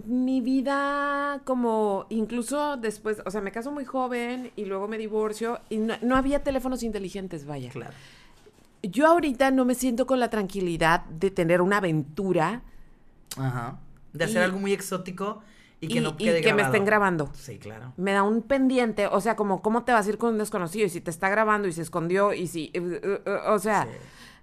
mi 0.05 0.41
vida, 0.41 1.41
como 1.45 2.05
incluso 2.09 2.76
después, 2.76 3.21
o 3.26 3.32
sea, 3.32 3.39
me 3.39 3.51
caso 3.53 3.71
muy 3.71 3.86
joven 3.86 4.51
y 4.57 4.65
luego 4.65 4.89
me 4.89 4.97
divorcio 4.97 5.61
y 5.69 5.78
no, 5.78 5.95
no 6.01 6.17
había 6.17 6.43
teléfonos 6.43 6.84
inteligentes, 6.84 7.45
vaya. 7.45 7.69
Claro. 7.69 7.93
Yo 8.89 9.07
ahorita 9.07 9.51
no 9.51 9.65
me 9.65 9.75
siento 9.75 10.05
con 10.05 10.19
la 10.19 10.29
tranquilidad 10.29 11.05
de 11.05 11.31
tener 11.31 11.61
una 11.61 11.77
aventura 11.77 12.61
Ajá. 13.38 13.77
De 14.13 14.23
hacer 14.25 14.38
Y- 14.41 14.45
algo 14.45 14.59
muy 14.59 14.71
exótico 14.73 15.41
y 15.81 15.88
que 15.89 15.97
y, 15.97 15.99
no 16.01 16.11
y 16.17 16.23
quede 16.25 16.41
que 16.41 16.53
me 16.53 16.61
estén 16.61 16.86
grabando. 16.86 17.29
Sí, 17.33 17.57
claro. 17.59 17.91
Me 17.97 18.13
da 18.13 18.23
un 18.23 18.41
pendiente, 18.41 19.07
o 19.07 19.19
sea, 19.19 19.36
como 19.36 19.61
cómo 19.61 19.83
te 19.83 19.91
vas 19.91 20.05
a 20.05 20.09
ir 20.09 20.17
con 20.17 20.33
un 20.33 20.38
desconocido 20.39 20.86
y 20.86 20.89
si 20.89 21.01
te 21.01 21.11
está 21.11 21.27
grabando 21.29 21.67
y 21.67 21.73
se 21.73 21.81
escondió 21.81 22.33
y 22.33 22.47
si, 22.47 22.71
eh, 22.73 22.81
eh, 23.03 23.21
eh, 23.25 23.38
o 23.49 23.59
sea, 23.59 23.83
Sí. 23.83 23.89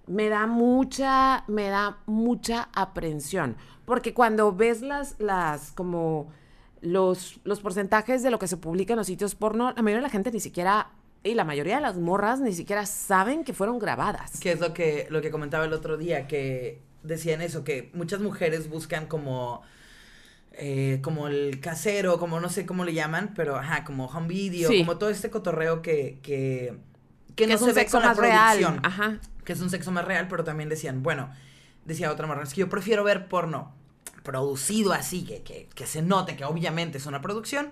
me 0.07 0.29
da 0.29 0.45
mucha, 0.45 1.43
me 1.47 1.69
da 1.69 1.97
mucha 2.05 2.69
aprensión, 2.73 3.55
porque 3.85 4.13
cuando 4.13 4.53
ves 4.53 4.81
las, 4.81 5.15
las, 5.19 5.71
como 5.71 6.27
los, 6.81 7.39
los 7.43 7.59
porcentajes 7.61 8.21
de 8.21 8.29
lo 8.29 8.37
que 8.37 8.47
se 8.47 8.57
publica 8.57 8.93
en 8.93 8.97
los 8.97 9.07
sitios 9.07 9.33
porno, 9.35 9.67
la 9.75 9.81
mayoría 9.81 9.97
de 9.97 10.01
la 10.03 10.09
gente 10.09 10.31
ni 10.31 10.39
siquiera, 10.39 10.91
y 11.23 11.33
la 11.35 11.43
mayoría 11.45 11.75
de 11.75 11.81
las 11.81 11.97
morras 11.97 12.39
ni 12.41 12.53
siquiera 12.53 12.85
saben 12.85 13.43
que 13.43 13.53
fueron 13.53 13.79
grabadas. 13.79 14.39
Que 14.39 14.51
es 14.51 14.59
lo 14.59 14.73
que, 14.73 15.07
lo 15.09 15.21
que 15.21 15.31
comentaba 15.31 15.65
el 15.65 15.73
otro 15.73 15.97
día, 15.97 16.27
que 16.27 16.81
decían 17.03 17.41
eso, 17.41 17.63
que 17.63 17.89
muchas 17.93 18.19
mujeres 18.21 18.69
buscan 18.69 19.07
como, 19.07 19.61
eh, 20.53 20.99
como 21.01 21.27
el 21.27 21.59
casero, 21.59 22.19
como 22.19 22.39
no 22.39 22.49
sé 22.49 22.65
cómo 22.65 22.85
le 22.85 22.93
llaman, 22.93 23.33
pero 23.35 23.55
ajá, 23.57 23.83
como 23.83 24.05
home 24.07 24.27
video, 24.27 24.69
Sí. 24.69 24.79
como 24.79 24.97
todo 24.97 25.09
este 25.09 25.29
cotorreo 25.29 25.81
que, 25.81 26.19
que, 26.21 26.73
que, 27.27 27.35
Que 27.35 27.47
no 27.47 27.53
es 27.55 27.59
se 27.59 27.65
un 27.65 27.73
ve 27.73 27.81
sexo 27.81 27.97
con 27.97 28.01
la 28.03 28.07
más 28.09 28.17
real. 28.17 28.57
producción. 28.59 28.85
Ajá. 28.85 29.19
Que 29.43 29.53
es 29.53 29.61
un 29.61 29.69
sexo 29.69 29.91
más 29.91 30.05
real, 30.05 30.27
pero 30.29 30.43
también 30.43 30.69
decían, 30.69 31.03
bueno, 31.03 31.29
decía 31.85 32.11
otra 32.11 32.27
morra, 32.27 32.43
es 32.43 32.53
que 32.53 32.61
yo 32.61 32.69
prefiero 32.69 33.03
ver 33.03 33.27
porno 33.27 33.73
producido 34.23 34.93
así, 34.93 35.25
que, 35.25 35.41
que, 35.43 35.67
que 35.75 35.85
se 35.85 36.01
note 36.01 36.35
que 36.37 36.45
obviamente 36.45 36.97
es 36.97 37.05
una 37.05 37.21
producción, 37.21 37.71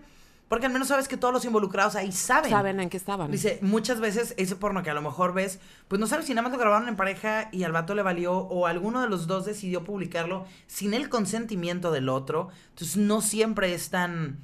porque 0.51 0.65
al 0.65 0.73
menos 0.73 0.89
sabes 0.89 1.07
que 1.07 1.15
todos 1.15 1.33
los 1.33 1.45
involucrados 1.45 1.95
ahí 1.95 2.11
saben. 2.11 2.51
Saben 2.51 2.81
en 2.81 2.89
qué 2.89 2.97
estaban. 2.97 3.31
Dice, 3.31 3.57
muchas 3.61 4.01
veces 4.01 4.33
ese 4.35 4.57
porno 4.57 4.83
que 4.83 4.89
a 4.89 4.93
lo 4.93 5.01
mejor 5.01 5.33
ves, 5.33 5.59
pues 5.87 5.97
no 5.97 6.07
sabes 6.07 6.25
si 6.25 6.33
nada 6.33 6.41
más 6.41 6.51
lo 6.51 6.57
grabaron 6.57 6.89
en 6.89 6.97
pareja 6.97 7.47
y 7.53 7.63
al 7.63 7.71
vato 7.71 7.95
le 7.95 8.01
valió 8.01 8.33
o 8.33 8.67
alguno 8.67 8.99
de 8.99 9.07
los 9.07 9.27
dos 9.27 9.45
decidió 9.45 9.85
publicarlo 9.85 10.43
sin 10.67 10.93
el 10.93 11.07
consentimiento 11.07 11.89
del 11.93 12.09
otro. 12.09 12.49
Entonces 12.71 12.97
no 12.97 13.21
siempre 13.21 13.73
es 13.73 13.91
tan... 13.91 14.39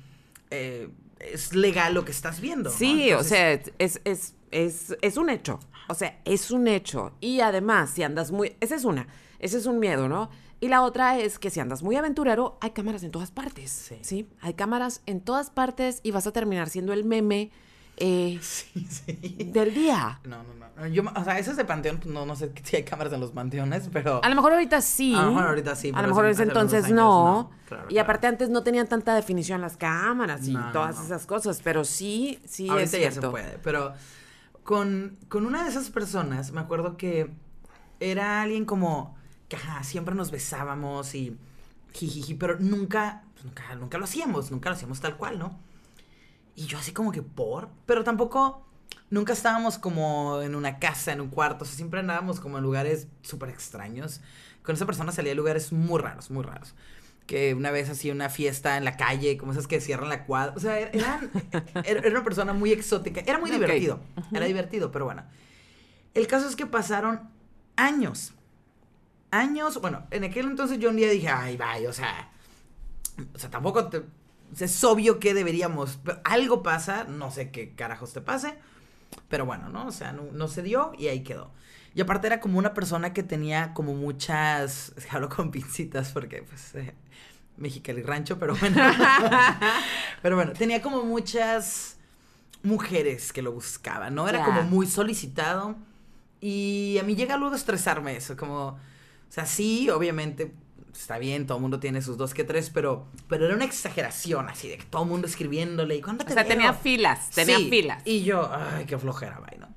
eh, 0.50 0.88
es 1.20 1.54
legal 1.54 1.94
lo 1.94 2.06
que 2.06 2.12
estás 2.12 2.40
viendo. 2.40 2.70
¿no? 2.70 2.76
Sí, 2.78 3.12
o 3.12 3.26
sea, 3.26 3.52
es, 3.52 4.00
es, 4.06 4.34
es, 4.52 4.96
es 5.02 5.18
un 5.18 5.30
hecho. 5.30 5.60
O 5.90 5.94
sea, 5.94 6.22
es 6.24 6.52
un 6.52 6.70
hecho. 6.70 7.12
Y 7.20 7.42
además, 7.42 7.90
si 7.90 8.04
andas 8.04 8.32
muy... 8.32 8.56
Esa 8.62 8.76
es 8.76 8.86
una. 8.86 9.08
Ese 9.40 9.58
es 9.58 9.66
un 9.66 9.80
miedo, 9.80 10.08
¿no? 10.08 10.30
Y 10.60 10.70
la 10.70 10.82
otra 10.82 11.18
es 11.20 11.38
que 11.40 11.50
si 11.50 11.60
andas 11.60 11.84
muy 11.84 11.96
aventurero, 11.96 12.58
hay 12.62 12.72
cámaras 12.72 13.04
en 13.04 13.12
todas 13.12 13.32
partes. 13.32 13.70
Sí. 13.72 13.98
Sí. 14.02 14.30
Hay 14.42 14.54
cámaras 14.56 15.02
en 15.06 15.22
todas 15.22 15.50
partes 15.52 16.00
y 16.04 16.12
vas 16.12 16.26
a 16.28 16.32
terminar 16.32 16.70
siendo 16.70 16.94
el 16.94 17.04
meme 17.06 17.52
eh, 17.98 18.40
Sí, 18.42 18.88
sí. 18.90 19.14
del 19.54 19.74
día. 19.74 20.20
No, 20.24 20.38
no, 20.44 20.54
no. 20.54 20.88
Yo, 20.88 21.04
o 21.16 21.24
sea, 21.24 21.40
eso 21.40 21.50
es 21.52 21.58
de 21.58 21.66
panteón, 21.66 22.00
no, 22.06 22.26
no 22.28 22.36
sé 22.36 22.52
si 22.64 22.76
hay 22.76 22.84
cámaras 22.84 23.12
en 23.14 23.20
los 23.20 23.32
panteones, 23.32 23.90
pero... 23.92 24.24
A 24.24 24.30
lo 24.30 24.36
mejor 24.36 24.54
ahorita 24.54 24.80
sí. 24.82 25.16
A 25.16 25.24
lo 25.24 25.30
mejor 25.32 25.48
ahorita 25.48 25.76
sí, 25.76 25.92
A 25.96 26.02
lo 26.04 26.08
mejor 26.10 26.26
en 26.26 26.32
ese 26.32 26.44
entonces 26.44 26.86
años 26.86 26.96
no. 26.96 27.26
no. 27.26 27.52
Claro, 27.68 27.86
y 27.90 27.94
claro. 27.94 28.04
aparte 28.04 28.28
antes 28.28 28.50
no 28.50 28.62
tenían 28.64 28.88
tanta 28.88 29.16
definición 29.16 29.60
las 29.62 29.76
cámaras 29.78 30.48
y 30.48 30.54
No, 30.54 30.72
todas 30.72 30.98
no. 30.98 31.04
esas 31.06 31.26
cosas. 31.26 31.62
Pero 31.64 31.84
sí, 31.84 32.40
sí 32.46 32.66
es 32.66 32.70
Ahorita 32.72 32.92
ya 33.00 33.06
se 33.06 33.12
cierto. 33.14 33.32
puede, 33.32 33.58
pero 33.64 33.94
con, 34.64 35.18
con 35.30 35.46
una 35.48 35.64
de 35.64 35.70
esas 35.70 35.90
personas, 35.90 36.52
me 36.52 36.62
acuerdo 36.62 36.96
que 36.98 37.32
era 38.00 38.44
alguien 38.44 38.66
como 38.66 39.17
ajá, 39.56 39.84
siempre 39.84 40.14
nos 40.14 40.32
besábamos 40.32 41.16
y 41.16 41.38
jijiji, 41.94 42.34
pero 42.34 42.60
nunca, 42.60 43.24
pues, 43.34 43.46
nunca, 43.46 43.76
nunca 43.76 43.98
lo 43.98 44.04
hacíamos, 44.04 44.52
nunca 44.52 44.70
lo 44.70 44.76
hacíamos 44.76 45.00
tal 45.00 45.18
cual, 45.18 45.40
¿no? 45.40 45.60
Y 46.56 46.66
yo 46.66 46.78
así 46.78 46.92
como 46.92 47.12
que 47.12 47.22
por, 47.22 47.70
pero 47.86 48.04
tampoco, 48.04 48.66
nunca 49.10 49.34
estábamos 49.34 49.78
como 49.78 50.42
en 50.42 50.56
una 50.56 50.80
casa, 50.80 51.12
en 51.12 51.22
un 51.22 51.30
cuarto, 51.30 51.64
o 51.64 51.68
sea, 51.68 51.76
siempre 51.76 52.00
andábamos 52.00 52.40
como 52.40 52.58
en 52.58 52.64
lugares 52.64 53.08
súper 53.22 53.50
extraños. 53.50 54.22
Con 54.64 54.76
esa 54.76 54.86
persona 54.86 55.12
salía 55.12 55.32
de 55.32 55.36
lugares 55.36 55.72
muy 55.72 56.00
raros, 56.00 56.30
muy 56.30 56.44
raros. 56.44 56.76
que 57.26 57.54
una 57.54 57.72
vez 57.72 57.90
hacía 57.90 58.14
una 58.14 58.30
fiesta 58.30 58.78
en 58.78 58.86
la 58.86 58.96
calle, 58.96 59.38
como 59.38 59.52
esas 59.52 59.68
que 59.68 59.82
cierran 59.82 60.10
la 60.10 60.26
cuadra. 60.26 60.54
O 60.56 60.60
sea, 60.60 60.80
eran, 60.80 61.30
era 61.84 62.10
una 62.10 62.24
persona 62.24 62.54
muy 62.54 62.72
exótica. 62.72 63.22
Era 63.22 63.38
muy 63.38 63.52
divertido. 63.52 64.00
Era 64.34 64.46
divertido, 64.46 64.92
pero 64.92 65.06
bueno. 65.06 65.24
El 66.14 66.26
caso 66.28 66.48
es 66.48 66.56
que 66.56 66.66
pasaron 66.66 67.30
años. 67.76 68.34
Años. 69.32 69.80
Bueno, 69.82 70.06
en 70.12 70.24
aquel 70.24 70.48
entonces 70.48 70.80
yo 70.80 70.90
un 70.90 70.96
día 70.96 71.10
dije, 71.10 71.30
ay, 71.30 71.58
vaya, 71.58 71.90
o 71.90 71.94
sea. 71.94 72.32
O 73.34 73.40
sea, 73.40 73.50
tampoco 73.50 73.88
te, 73.88 74.04
es 74.60 74.84
obvio 74.84 75.20
que 75.20 75.34
deberíamos. 75.34 76.00
algo 76.24 76.64
pasa, 76.64 77.04
no 77.06 77.32
sé 77.32 77.52
qué 77.52 77.74
carajos 77.74 78.14
te 78.14 78.22
pase. 78.22 78.58
Pero 79.30 79.46
bueno, 79.46 79.70
¿no? 79.70 79.88
O 79.88 79.92
sea, 79.92 80.12
no, 80.14 80.48
se 80.48 80.62
dio 80.62 80.92
y 80.98 81.08
ahí 81.08 81.24
quedó. 81.24 81.52
Y 81.96 82.02
aparte 82.02 82.28
era 82.28 82.40
como 82.40 82.60
una 82.60 82.74
persona 82.74 83.14
que 83.14 83.24
tenía 83.24 83.74
como 83.74 83.94
muchas. 83.94 84.94
Hablo 85.10 85.30
con 85.30 85.52
pincitas 85.52 86.12
porque, 86.12 86.44
pues. 86.44 86.76
Eh, 86.76 86.94
Mexicali 87.58 88.04
Rancho, 88.04 88.38
pero 88.38 88.56
bueno. 88.56 88.78
pero 90.22 90.36
bueno, 90.36 90.54
tenía 90.54 90.82
como 90.82 91.04
muchas 91.04 91.98
mujeres 92.62 93.34
que 93.34 93.42
lo 93.42 93.52
buscaban, 93.52 94.14
¿no? 94.14 94.30
Era 94.30 94.46
como 94.46 94.62
muy 94.64 94.86
solicitado. 94.86 95.76
Y 96.40 96.98
a 97.02 97.04
mí 97.04 97.16
llega 97.16 97.36
luego 97.38 97.56
a 97.56 97.58
estresarme 97.58 98.16
eso, 98.16 98.38
como. 98.38 98.80
O 99.30 99.32
sea, 99.32 99.46
sí, 99.46 99.90
obviamente 99.90 100.54
está 101.00 101.20
bien, 101.20 101.46
todo 101.46 101.58
el 101.58 101.62
mundo 101.62 101.80
tiene 101.80 102.02
sus 102.02 102.18
dos 102.18 102.34
que 102.34 102.44
tres, 102.44 102.70
pero, 102.70 103.08
pero 103.28 103.46
era 103.46 103.56
una 103.56 103.66
exageración 103.66 104.50
así 104.50 104.68
de 104.68 104.78
que 104.78 104.86
todo 104.86 105.04
el 105.04 105.10
mundo 105.10 105.28
escribiéndole. 105.28 105.96
¿Y 105.96 106.02
cuándo 106.02 106.26
te 106.26 106.32
O 106.32 106.34
sea, 106.34 106.46
tenía 106.46 106.74
filas, 106.74 107.30
tenía 107.32 107.60
filas. 107.60 108.02
Y 108.06 108.24
yo, 108.24 108.50
ay, 108.52 108.86
qué 108.86 108.98
flojera, 108.98 109.40
vaya, 109.40 109.58
¿no? 109.60 109.68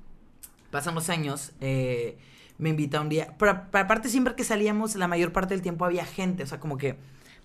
Pasan 0.71 0.95
los 0.95 1.09
años, 1.09 1.51
eh, 1.59 2.17
me 2.57 2.69
invita 2.69 3.01
un 3.01 3.09
día. 3.09 3.35
Pero, 3.37 3.51
aparte, 3.51 4.09
siempre 4.09 4.35
que 4.35 4.43
salíamos, 4.43 4.95
la 4.95 5.07
mayor 5.07 5.31
parte 5.31 5.53
del 5.53 5.61
tiempo 5.61 5.85
había 5.85 6.05
gente, 6.05 6.43
o 6.43 6.47
sea, 6.47 6.59
como 6.59 6.77
que 6.77 6.97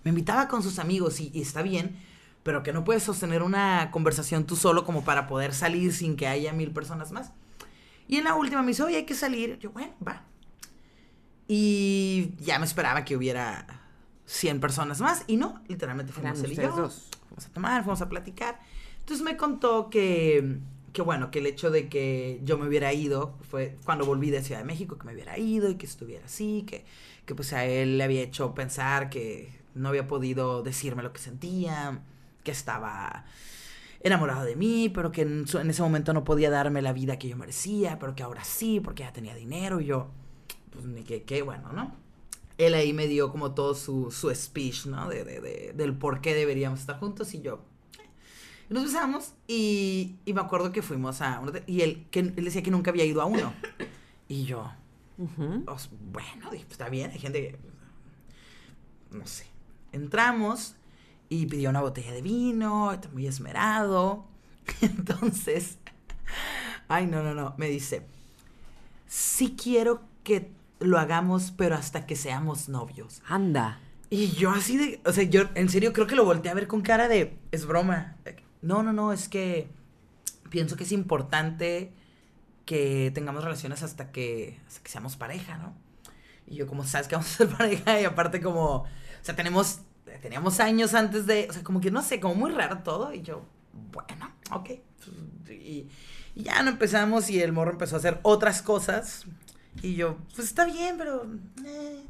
me 0.03 0.09
invitaba 0.09 0.47
con 0.47 0.63
sus 0.63 0.79
amigos 0.79 1.19
y, 1.19 1.31
está 1.39 1.61
bien, 1.61 1.97
pero 2.43 2.63
que 2.63 2.73
no 2.73 2.83
puedes 2.83 3.03
sostener 3.03 3.43
una 3.43 3.91
conversación 3.91 4.45
tú 4.45 4.55
solo 4.55 4.85
como 4.85 5.03
para 5.03 5.27
poder 5.27 5.53
salir 5.53 5.93
sin 5.93 6.15
que 6.15 6.27
haya 6.27 6.53
mil 6.53 6.71
personas 6.71 7.11
más. 7.11 7.31
Y 8.07 8.15
en 8.15 8.23
la 8.23 8.35
última 8.35 8.61
me 8.61 8.69
dice, 8.69 8.83
oye, 8.83 8.97
hay 8.97 9.05
que 9.05 9.15
salir. 9.15 9.59
Yo, 9.59 9.71
bueno, 9.71 9.93
va. 10.05 10.23
Y 11.47 12.33
ya 12.39 12.59
me 12.59 12.65
esperaba 12.65 13.05
que 13.05 13.15
hubiera 13.15 13.65
100 14.25 14.59
personas 14.59 15.01
más. 15.01 15.23
Y 15.27 15.37
no, 15.37 15.61
literalmente 15.67 16.13
fuimos 16.13 16.41
él 16.43 16.51
y 16.51 16.55
yo. 16.55 16.71
Fuimos 16.71 17.45
a 17.45 17.49
tomar, 17.53 17.83
fuimos 17.83 18.01
a 18.01 18.09
platicar. 18.09 18.59
Entonces 18.99 19.23
me 19.23 19.37
contó 19.37 19.89
que, 19.89 20.59
que, 20.91 21.01
bueno, 21.01 21.31
que 21.31 21.39
el 21.39 21.45
hecho 21.45 21.71
de 21.71 21.87
que 21.87 22.41
yo 22.43 22.57
me 22.57 22.67
hubiera 22.67 22.91
ido 22.91 23.35
fue 23.49 23.77
cuando 23.85 24.05
volví 24.05 24.29
de 24.29 24.43
Ciudad 24.43 24.59
de 24.59 24.65
México, 24.65 24.97
que 24.97 25.05
me 25.05 25.13
hubiera 25.13 25.37
ido 25.37 25.69
y 25.69 25.75
que 25.75 25.85
estuviera 25.85 26.25
así, 26.25 26.65
que, 26.67 26.83
que 27.25 27.33
pues 27.33 27.53
a 27.53 27.65
él 27.65 27.97
le 27.97 28.03
había 28.03 28.21
hecho 28.21 28.53
pensar 28.53 29.09
que 29.09 29.49
no 29.75 29.89
había 29.89 30.07
podido 30.07 30.61
decirme 30.61 31.03
lo 31.03 31.13
que 31.13 31.19
sentía, 31.19 32.01
que 32.43 32.51
estaba 32.51 33.23
enamorado 34.01 34.43
de 34.43 34.57
mí, 34.57 34.89
pero 34.89 35.11
que 35.11 35.21
en, 35.21 35.45
en 35.53 35.69
ese 35.69 35.81
momento 35.81 36.13
no 36.13 36.23
podía 36.23 36.49
darme 36.49 36.81
la 36.81 36.91
vida 36.91 37.17
que 37.17 37.29
yo 37.29 37.37
merecía, 37.37 37.99
pero 37.99 38.15
que 38.15 38.23
ahora 38.23 38.43
sí, 38.43 38.81
porque 38.81 39.03
ya 39.03 39.13
tenía 39.13 39.35
dinero 39.35 39.79
y 39.79 39.85
yo 39.85 40.09
pues 40.71 40.85
ni 40.85 41.03
que 41.03 41.23
qué 41.23 41.41
bueno, 41.41 41.71
¿no? 41.73 41.95
Él 42.57 42.73
ahí 42.73 42.91
me 42.93 43.07
dio 43.07 43.31
como 43.31 43.51
todo 43.51 43.75
su, 43.75 44.11
su 44.11 44.33
speech, 44.33 44.87
¿no? 44.87 45.07
De, 45.09 45.23
de, 45.23 45.73
del 45.75 45.93
por 45.93 46.21
qué 46.21 46.33
deberíamos 46.33 46.79
estar 46.79 46.99
juntos 46.99 47.33
y 47.33 47.41
yo. 47.41 47.63
Y 48.69 48.73
nos 48.73 48.83
besamos 48.83 49.33
y, 49.47 50.15
y 50.25 50.33
me 50.33 50.41
acuerdo 50.41 50.71
que 50.71 50.81
fuimos 50.81 51.21
a 51.21 51.41
y 51.67 51.81
él, 51.81 52.05
que 52.11 52.19
él 52.19 52.35
decía 52.35 52.63
que 52.63 52.71
nunca 52.71 52.91
había 52.91 53.05
ido 53.05 53.21
a 53.21 53.25
uno. 53.25 53.53
Y 54.27 54.43
yo, 54.43 54.69
pues, 55.15 55.89
bueno, 56.11 56.49
pues, 56.49 56.65
está 56.69 56.89
bien, 56.89 57.11
hay 57.11 57.19
gente 57.19 57.41
que, 57.41 57.59
no 59.17 59.25
sé. 59.25 59.45
Entramos 59.91 60.75
y 61.29 61.45
pidió 61.45 61.69
una 61.69 61.81
botella 61.81 62.11
de 62.11 62.21
vino, 62.21 62.91
está 62.91 63.09
muy 63.09 63.25
esmerado. 63.25 64.25
Entonces, 64.81 65.77
ay, 66.87 67.07
no, 67.07 67.23
no, 67.23 67.33
no, 67.33 67.55
me 67.57 67.69
dice, 67.69 68.05
sí 69.07 69.55
quiero 69.61 70.01
que 70.23 70.51
lo 70.79 70.99
hagamos, 70.99 71.51
pero 71.55 71.75
hasta 71.75 72.05
que 72.05 72.15
seamos 72.15 72.69
novios. 72.69 73.21
Anda. 73.27 73.79
Y 74.09 74.31
yo 74.31 74.51
así 74.51 74.77
de, 74.77 75.01
o 75.05 75.11
sea, 75.11 75.23
yo 75.23 75.43
en 75.55 75.69
serio 75.69 75.91
creo 75.91 76.07
que 76.07 76.15
lo 76.15 76.23
volteé 76.23 76.51
a 76.51 76.55
ver 76.55 76.67
con 76.67 76.81
cara 76.81 77.07
de, 77.07 77.37
es 77.51 77.65
broma. 77.65 78.15
No, 78.61 78.83
no, 78.83 78.93
no, 78.93 79.11
es 79.11 79.27
que 79.27 79.69
pienso 80.49 80.77
que 80.77 80.83
es 80.83 80.91
importante 80.91 81.91
que 82.65 83.11
tengamos 83.13 83.43
relaciones 83.43 83.83
hasta 83.83 84.11
que, 84.11 84.59
hasta 84.67 84.81
que 84.81 84.89
seamos 84.89 85.17
pareja, 85.17 85.57
¿no? 85.57 85.73
Y 86.47 86.55
yo 86.55 86.67
como, 86.67 86.85
¿sabes 86.85 87.07
que 87.07 87.15
vamos 87.15 87.33
a 87.33 87.37
ser 87.37 87.47
pareja? 87.57 87.99
Y 87.99 88.05
aparte 88.05 88.41
como, 88.41 88.65
o 88.75 88.87
sea, 89.21 89.35
tenemos, 89.35 89.81
teníamos 90.21 90.59
años 90.59 90.93
antes 90.93 91.25
de, 91.25 91.47
o 91.49 91.53
sea, 91.53 91.63
como 91.63 91.81
que 91.81 91.91
no 91.91 92.01
sé, 92.01 92.19
como 92.19 92.35
muy 92.35 92.51
raro 92.51 92.79
todo. 92.79 93.13
Y 93.13 93.21
yo, 93.21 93.45
bueno, 93.91 94.31
ok. 94.51 94.69
Y, 95.49 95.87
y 96.35 96.43
ya 96.43 96.61
no 96.63 96.69
empezamos 96.69 97.29
y 97.29 97.41
el 97.41 97.51
morro 97.51 97.71
empezó 97.71 97.95
a 97.95 97.99
hacer 97.99 98.19
otras 98.23 98.61
cosas 98.61 99.25
y 99.81 99.95
yo, 99.95 100.17
pues 100.35 100.47
está 100.47 100.65
bien, 100.65 100.97
pero... 100.97 101.25
Eh". 101.65 102.03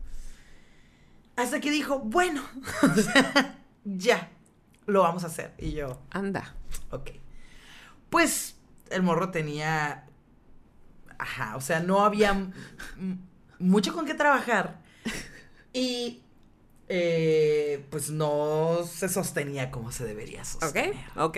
Hasta 1.36 1.59
que 1.59 1.70
dijo, 1.70 1.99
bueno, 1.99 2.43
ya, 3.86 4.32
lo 4.86 5.01
vamos 5.01 5.24
a 5.24 5.28
hacer. 5.28 5.53
Y 5.59 5.72
yo... 5.72 6.01
Anda. 6.09 6.55
Ok. 6.91 7.11
Pues 8.09 8.55
el 8.89 9.03
morro 9.03 9.30
tenía... 9.30 10.07
Ajá, 11.20 11.55
o 11.55 11.61
sea, 11.61 11.80
no 11.80 12.03
había 12.03 12.51
mucho 13.59 13.93
con 13.93 14.05
qué 14.05 14.13
trabajar. 14.13 14.82
Y 15.74 16.24
eh, 16.89 17.86
pues 17.89 18.09
no 18.09 18.80
se 18.89 19.09
sostenía 19.09 19.72
como 19.72 19.91
se 19.91 20.05
debería 20.05 20.43
sostener. 20.45 20.95
Ok, 21.15 21.38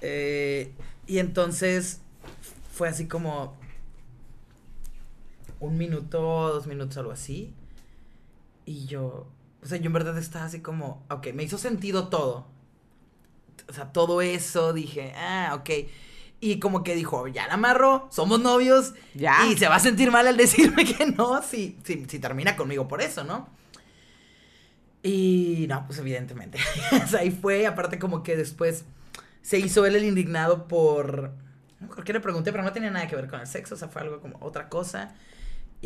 Eh, 0.00 0.72
y 1.06 1.18
entonces 1.18 2.00
fue 2.72 2.88
así 2.88 3.06
como, 3.06 3.56
un 5.64 5.78
minuto, 5.78 6.20
dos 6.20 6.66
minutos, 6.66 6.96
algo 6.98 7.12
así. 7.12 7.52
Y 8.66 8.86
yo, 8.86 9.26
o 9.62 9.66
sea, 9.66 9.78
yo 9.78 9.86
en 9.86 9.92
verdad 9.92 10.16
estaba 10.18 10.44
así 10.44 10.60
como, 10.60 11.04
ok, 11.10 11.28
me 11.34 11.42
hizo 11.42 11.58
sentido 11.58 12.08
todo. 12.08 12.46
O 13.68 13.72
sea, 13.72 13.92
todo 13.92 14.20
eso, 14.22 14.72
dije, 14.72 15.12
ah, 15.16 15.52
ok. 15.58 15.70
Y 16.40 16.60
como 16.60 16.84
que 16.84 16.94
dijo, 16.94 17.28
ya 17.28 17.46
la 17.46 17.54
amarro, 17.54 18.08
somos 18.10 18.40
novios. 18.40 18.94
Ya. 19.14 19.46
Y 19.46 19.56
se 19.56 19.68
va 19.68 19.76
a 19.76 19.80
sentir 19.80 20.10
mal 20.10 20.26
al 20.26 20.36
decirme 20.36 20.84
que 20.96 21.06
no, 21.06 21.42
si, 21.42 21.78
si, 21.84 22.04
si 22.04 22.18
termina 22.18 22.56
conmigo 22.56 22.86
por 22.86 23.00
eso, 23.00 23.24
¿no? 23.24 23.48
Y 25.02 25.66
no, 25.68 25.86
pues 25.86 25.98
evidentemente. 25.98 26.58
o 27.04 27.06
sea, 27.06 27.20
ahí 27.20 27.30
fue, 27.30 27.66
aparte 27.66 27.98
como 27.98 28.22
que 28.22 28.36
después 28.36 28.84
se 29.42 29.58
hizo 29.58 29.84
él 29.86 29.96
el 29.96 30.04
indignado 30.04 30.66
por... 30.66 31.32
No 31.80 31.88
qué 32.04 32.14
le 32.14 32.20
pregunté, 32.20 32.50
pero 32.50 32.64
no 32.64 32.72
tenía 32.72 32.90
nada 32.90 33.06
que 33.06 33.14
ver 33.14 33.28
con 33.28 33.40
el 33.40 33.46
sexo, 33.46 33.74
o 33.74 33.78
sea, 33.78 33.88
fue 33.88 34.00
algo 34.00 34.20
como 34.20 34.38
otra 34.40 34.70
cosa. 34.70 35.14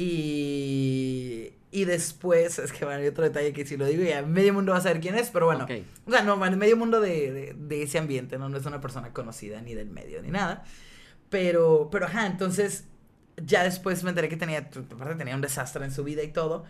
Y, 0.01 1.55
y 1.73 1.85
después, 1.85 2.61
es 2.61 2.71
que 2.71 2.85
bueno, 2.85 3.01
hay 3.01 3.09
otro 3.09 3.25
detalle 3.25 3.53
que 3.53 3.67
si 3.67 3.77
lo 3.77 3.85
digo 3.85 4.05
ya 4.05 4.23
medio 4.23 4.55
mundo 4.55 4.71
va 4.71 4.79
a 4.79 4.81
saber 4.81 5.01
quién 5.01 5.17
es, 5.17 5.31
pero 5.31 5.47
bueno. 5.47 5.67
O 6.07 6.11
sea, 6.13 6.23
no, 6.23 6.37
medio 6.37 6.77
mundo 6.77 7.01
de, 7.01 7.57
de, 7.59 7.83
ese 7.83 7.99
ambiente, 7.99 8.39
¿no? 8.39 8.49
No 8.49 8.59
es 8.59 8.65
una 8.65 8.81
persona 8.81 9.13
conocida 9.13 9.61
ni 9.61 9.75
del 9.75 9.91
medio 9.91 10.23
ni 10.23 10.31
nada. 10.31 10.63
Pero, 11.31 11.89
pero 11.91 12.07
ajá, 12.07 12.27
entonces 12.27 12.85
ya 13.45 13.65
después 13.65 14.05
me 14.05 14.11
enteré 14.11 14.29
que 14.29 14.37
tenía, 14.37 14.59
aparte 14.59 15.17
tenía 15.17 15.35
un 15.35 15.41
desastre 15.41 15.85
en 15.85 15.91
su 15.91 16.05
vida 16.05 16.23
y 16.23 16.29
todo. 16.29 16.65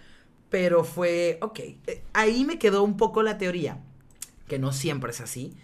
Pero 0.48 0.82
fue, 0.82 1.36
ok, 1.42 1.58
eh, 1.58 2.02
ahí 2.14 2.46
me 2.46 2.58
quedó 2.58 2.82
un 2.82 2.96
poco 2.96 3.22
la 3.22 3.36
teoría, 3.36 3.78
que 4.46 4.58
no 4.58 4.72
siempre 4.72 5.10
es 5.10 5.20
así, 5.20 5.54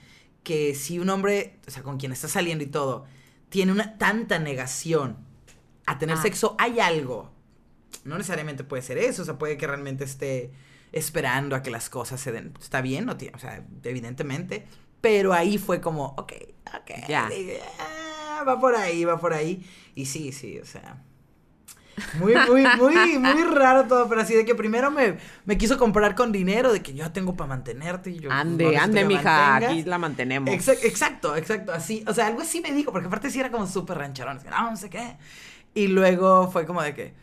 que 0.43 0.75
si 0.75 0.99
un 0.99 1.09
hombre, 1.09 1.57
o 1.67 1.71
sea, 1.71 1.83
con 1.83 1.97
quien 1.97 2.13
está 2.13 2.29
saliendo 2.29 2.63
y 2.63 2.67
todo, 2.67 3.07
tiene 3.49 3.73
una 3.73 3.97
tanta 3.97 4.39
negación 4.39 5.17
a 5.87 5.99
tener 5.99 6.19
ah. 6.19 6.23
sexo, 6.23 6.57
hay 6.59 6.79
algo 6.81 7.34
no 8.05 8.17
necesariamente 8.19 8.65
puede 8.65 8.83
ser 8.83 8.99
eso, 8.99 9.23
o 9.23 9.25
sea, 9.25 9.39
puede 9.39 9.57
que 9.57 9.67
realmente 9.67 10.05
esté 10.05 10.53
esperando 10.93 11.57
a 11.57 11.63
que 11.63 11.71
las 11.71 11.91
cosas 11.91 12.21
se 12.21 12.33
den. 12.33 12.55
Está 12.61 12.81
bien, 12.81 13.05
no 13.05 13.17
tiene, 13.17 13.37
o 13.37 13.39
sea, 13.39 13.65
evidentemente. 13.83 14.67
Pero 15.01 15.33
ahí 15.33 15.59
fue 15.59 15.81
como, 15.81 16.07
ok, 16.17 16.33
ok. 16.67 17.09
Ya. 17.09 17.29
Ah, 17.79 18.45
va 18.47 18.59
por 18.59 18.75
ahí, 18.75 19.05
va 19.05 19.19
por 19.19 19.35
ahí. 19.35 19.67
Y 19.95 20.07
sí, 20.07 20.33
sí, 20.33 20.59
o 20.59 20.65
sea. 20.65 21.03
Muy, 22.19 22.35
muy, 22.49 22.65
muy, 22.79 23.19
muy 23.19 23.45
raro 23.45 23.85
todo, 23.85 24.09
pero 24.09 24.21
así 24.21 24.35
de 24.35 24.45
que 24.45 24.55
primero 24.55 24.91
me, 24.91 25.19
me 25.45 25.59
quiso 25.59 25.79
comprar 25.79 26.15
con 26.15 26.33
dinero, 26.33 26.73
de 26.73 26.83
que 26.83 26.95
yo 26.95 27.11
tengo 27.13 27.37
para 27.37 27.49
mantenerte 27.49 28.11
y 28.11 28.19
yo. 28.19 28.33
Ande, 28.33 28.77
ande, 28.77 29.05
mija, 29.05 29.57
aquí 29.57 29.83
la 29.83 29.99
mantenemos. 29.99 30.53
Exacto, 30.53 31.37
exacto, 31.37 31.73
así. 31.73 32.05
O 32.07 32.15
sea, 32.15 32.27
algo 32.27 32.41
así 32.41 32.61
me 32.61 32.73
dijo, 32.73 32.91
porque 32.91 33.07
aparte 33.07 33.31
sí 33.31 33.41
era 33.41 33.51
como 33.51 33.67
súper 33.67 33.99
rancherón, 33.99 34.41
no, 34.51 34.71
no 34.71 34.77
sé 34.77 34.91
qué. 34.91 35.17
Y 35.75 35.89
luego 35.89 36.51
fue 36.51 36.67
como 36.67 36.83
de 36.83 36.95
que, 36.95 37.15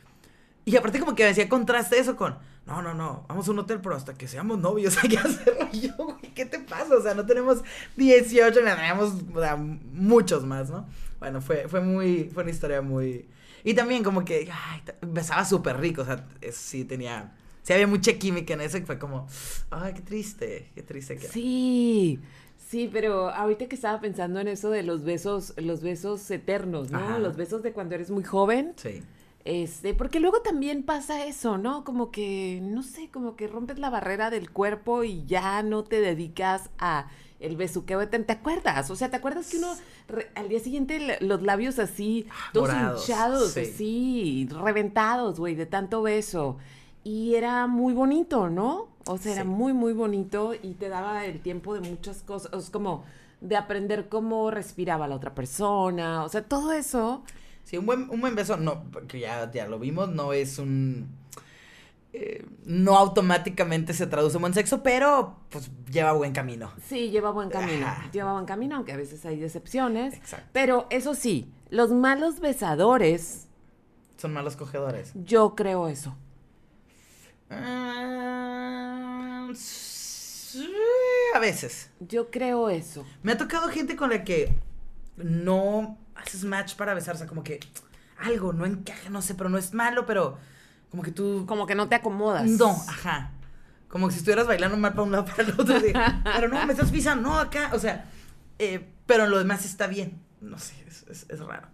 y 0.66 0.76
aparte 0.76 1.00
como 1.00 1.16
que 1.16 1.24
me 1.24 1.30
decía 1.30 1.50
contraste 1.50 2.00
eso 2.00 2.16
con, 2.16 2.38
no, 2.66 2.82
no, 2.82 2.94
no, 2.94 3.26
vamos 3.28 3.48
a 3.48 3.52
un 3.52 3.60
hotel, 3.60 3.80
pero 3.82 3.96
hasta 3.96 4.14
que 4.14 4.28
seamos 4.28 4.60
novios 4.60 4.98
hay 5.04 5.10
que 5.10 5.18
hacerlo. 5.18 5.70
Yo, 5.72 5.96
güey, 5.98 6.34
¿qué 6.34 6.46
te 6.46 6.60
pasa? 6.60 6.96
O 6.96 7.02
sea, 7.02 7.14
no 7.14 7.26
tenemos 7.26 7.62
18, 7.98 8.60
ni 8.62 8.66
tenemos 8.66 9.14
muchos 9.94 10.46
más, 10.46 10.70
¿no? 10.70 10.88
Bueno, 11.20 11.42
fue, 11.42 11.68
fue 11.68 11.82
muy, 11.82 12.30
fue 12.34 12.44
una 12.44 12.52
historia 12.52 12.82
muy... 12.82 13.28
Y 13.64 13.76
también 13.76 14.04
como 14.04 14.26
que, 14.26 14.50
ay, 14.52 14.82
besaba 15.02 15.46
súper 15.46 15.80
rico, 15.80 16.02
o 16.02 16.06
sea, 16.06 16.28
sí 16.52 16.84
tenía 16.84 17.32
sí 17.64 17.74
había 17.74 17.88
mucha 17.88 18.14
química 18.14 18.54
en 18.54 18.62
eso 18.62 18.78
y 18.78 18.82
fue 18.82 18.98
como, 18.98 19.28
ay, 19.70 19.94
qué 19.94 20.02
triste, 20.02 20.72
qué 20.76 20.84
triste 20.84 21.18
que. 21.18 21.28
Sí. 21.28 22.20
Sí, 22.70 22.90
pero 22.92 23.30
ahorita 23.30 23.68
que 23.68 23.76
estaba 23.76 24.00
pensando 24.00 24.40
en 24.40 24.48
eso 24.48 24.70
de 24.70 24.82
los 24.82 25.04
besos, 25.04 25.54
los 25.58 25.82
besos 25.82 26.32
eternos, 26.32 26.90
¿no? 26.90 27.00
Ajá. 27.00 27.20
Los 27.20 27.36
besos 27.36 27.64
de 27.64 27.74
cuando 27.74 27.96
eres 27.96 28.10
muy 28.10 28.24
joven. 28.24 28.74
Sí. 28.78 29.04
Este, 29.44 29.94
porque 29.96 30.20
luego 30.20 30.42
también 30.42 30.84
pasa 30.84 31.26
eso, 31.26 31.58
¿no? 31.58 31.84
Como 31.84 32.12
que, 32.12 32.60
no 32.62 32.84
sé, 32.84 33.10
como 33.10 33.36
que 33.36 33.48
rompes 33.48 33.80
la 33.80 33.90
barrera 33.90 34.30
del 34.30 34.52
cuerpo 34.52 35.04
y 35.04 35.26
ya 35.26 35.64
no 35.64 35.84
te 35.84 36.00
dedicas 36.00 36.70
a 36.78 37.08
el 37.40 37.56
besuqueo. 37.56 38.08
¿Te 38.08 38.32
acuerdas? 38.32 38.92
O 38.92 38.96
sea, 38.96 39.10
¿te 39.10 39.18
acuerdas 39.18 39.50
que 39.50 39.58
uno 39.58 39.74
re- 40.08 40.30
al 40.36 40.48
día 40.48 40.60
siguiente 40.60 41.18
los 41.22 41.42
labios 41.42 41.80
así, 41.80 42.28
todos 42.54 42.70
Morados, 42.70 43.02
hinchados, 43.10 43.52
sí. 43.54 43.60
así, 43.62 44.48
reventados, 44.52 45.40
güey, 45.40 45.56
de 45.56 45.66
tanto 45.66 46.04
beso? 46.04 46.58
Y 47.04 47.34
era 47.34 47.66
muy 47.66 47.94
bonito, 47.96 48.48
¿no? 48.48 48.90
O 49.08 49.18
sea, 49.18 49.34
era 49.34 49.44
muy, 49.44 49.74
muy 49.74 49.94
bonito 49.94 50.54
y 50.54 50.74
te 50.76 50.88
daba 50.88 51.26
el 51.26 51.42
tiempo 51.42 51.74
de 51.74 51.82
muchas 51.82 52.22
cosas, 52.22 52.70
como 52.70 53.04
de 53.42 53.58
aprender 53.58 54.08
cómo 54.08 54.52
respiraba 54.52 55.08
la 55.08 55.16
otra 55.16 55.34
persona, 55.34 56.24
o 56.24 56.30
sea, 56.30 56.44
todo 56.44 56.74
eso. 56.74 57.24
Sí, 57.64 57.78
un 57.78 57.86
buen, 57.86 58.10
un 58.10 58.22
buen 58.22 58.36
beso, 58.36 58.58
no, 58.58 58.84
que 59.08 59.20
ya, 59.20 59.50
ya 59.52 59.68
lo 59.68 59.80
vimos, 59.80 60.10
no 60.10 60.34
es 60.34 60.60
un... 60.60 61.08
eh, 62.14 62.46
no 62.66 62.98
automáticamente 62.98 63.94
se 63.94 64.08
traduce 64.08 64.36
en 64.38 64.42
buen 64.42 64.54
sexo, 64.54 64.84
pero 64.84 65.38
pues 65.50 65.72
lleva 65.90 66.12
buen 66.12 66.34
camino. 66.34 66.72
Sí, 66.86 67.10
lleva 67.12 67.32
buen 67.32 67.50
camino. 67.50 67.88
Ajá. 67.88 68.12
Lleva 68.12 68.34
buen 68.34 68.46
camino, 68.46 68.76
aunque 68.76 68.92
a 68.92 68.98
veces 68.98 69.26
hay 69.26 69.40
decepciones. 69.40 70.16
Exacto. 70.16 70.50
Pero 70.52 70.88
eso 70.90 71.16
sí, 71.16 71.50
los 71.70 71.92
malos 71.92 72.42
besadores, 72.42 73.48
Son 74.18 74.34
malos 74.34 74.58
cogedores. 74.58 75.14
yo 75.16 75.56
creo 75.56 75.88
eso. 75.88 76.14
Ah, 77.50 79.50
sí, 79.54 80.68
a 81.36 81.40
veces. 81.40 81.90
Yo 82.00 82.30
creo 82.30 82.70
eso. 82.70 83.06
Me 83.24 83.34
ha 83.34 83.38
tocado 83.38 83.70
gente 83.70 83.96
con 83.96 84.10
la 84.10 84.24
que 84.24 84.56
no 85.18 85.98
haces 86.22 86.44
match 86.44 86.76
para 86.76 86.94
besar, 86.94 87.16
o 87.16 87.18
sea, 87.18 87.28
como 87.28 87.44
que 87.44 87.60
algo 88.20 88.54
no 88.54 88.66
encaja, 88.66 89.10
no 89.10 89.22
sé, 89.22 89.36
pero 89.36 89.50
no 89.50 89.58
es 89.58 89.74
malo, 89.74 90.06
pero 90.06 90.38
como 90.90 91.04
que 91.04 91.12
tú... 91.12 91.46
Como 91.48 91.66
que 91.66 91.76
no 91.76 91.88
te 91.90 91.96
acomodas. 91.96 92.48
No, 92.50 92.70
ajá. 92.88 93.32
Como 93.88 94.08
que 94.08 94.14
si 94.14 94.20
estuvieras 94.20 94.48
bailando 94.48 94.78
mal 94.78 94.92
para 94.92 95.04
un 95.04 95.12
lado 95.12 95.26
para 95.38 95.44
el 95.44 95.52
otro. 95.52 95.80
de, 95.80 95.94
pero 96.36 96.48
no, 96.48 96.66
me 96.66 96.74
estás 96.74 96.92
pisando, 96.92 97.30
no, 97.30 97.40
acá. 97.40 97.72
O 97.74 97.80
sea, 97.80 98.06
eh, 98.60 98.88
pero 99.06 99.28
lo 99.28 99.38
demás 99.40 99.66
está 99.66 99.88
bien. 99.88 100.22
No 100.40 100.58
sé, 100.60 100.74
es, 100.88 101.06
es- 101.10 101.26
es 101.30 101.40
raro. 101.40 101.68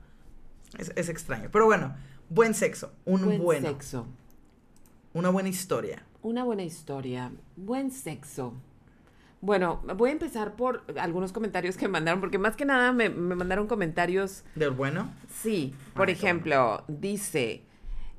Es, 0.77 0.91
es 0.95 1.09
extraño. 1.09 1.49
Pero 1.51 1.65
bueno, 1.65 1.95
buen 2.29 2.53
sexo. 2.53 2.91
Un 3.05 3.23
Buen 3.25 3.41
bueno. 3.41 3.67
sexo. 3.69 4.07
Una 5.13 5.29
buena 5.29 5.49
historia. 5.49 6.03
Una 6.21 6.43
buena 6.43 6.63
historia. 6.63 7.31
Buen 7.55 7.91
sexo. 7.91 8.53
Bueno, 9.39 9.81
voy 9.95 10.09
a 10.09 10.13
empezar 10.13 10.55
por 10.55 10.83
algunos 10.99 11.31
comentarios 11.31 11.77
que 11.77 11.87
me 11.87 11.93
mandaron, 11.93 12.19
porque 12.19 12.39
más 12.39 12.55
que 12.55 12.65
nada 12.65 12.91
me, 12.91 13.09
me 13.09 13.35
mandaron 13.35 13.67
comentarios 13.67 14.43
¿Del 14.55 14.71
bueno? 14.71 15.11
Sí, 15.41 15.75
por 15.93 16.07
Ay, 16.07 16.15
qué 16.15 16.19
ejemplo, 16.19 16.83
dice, 16.87 17.61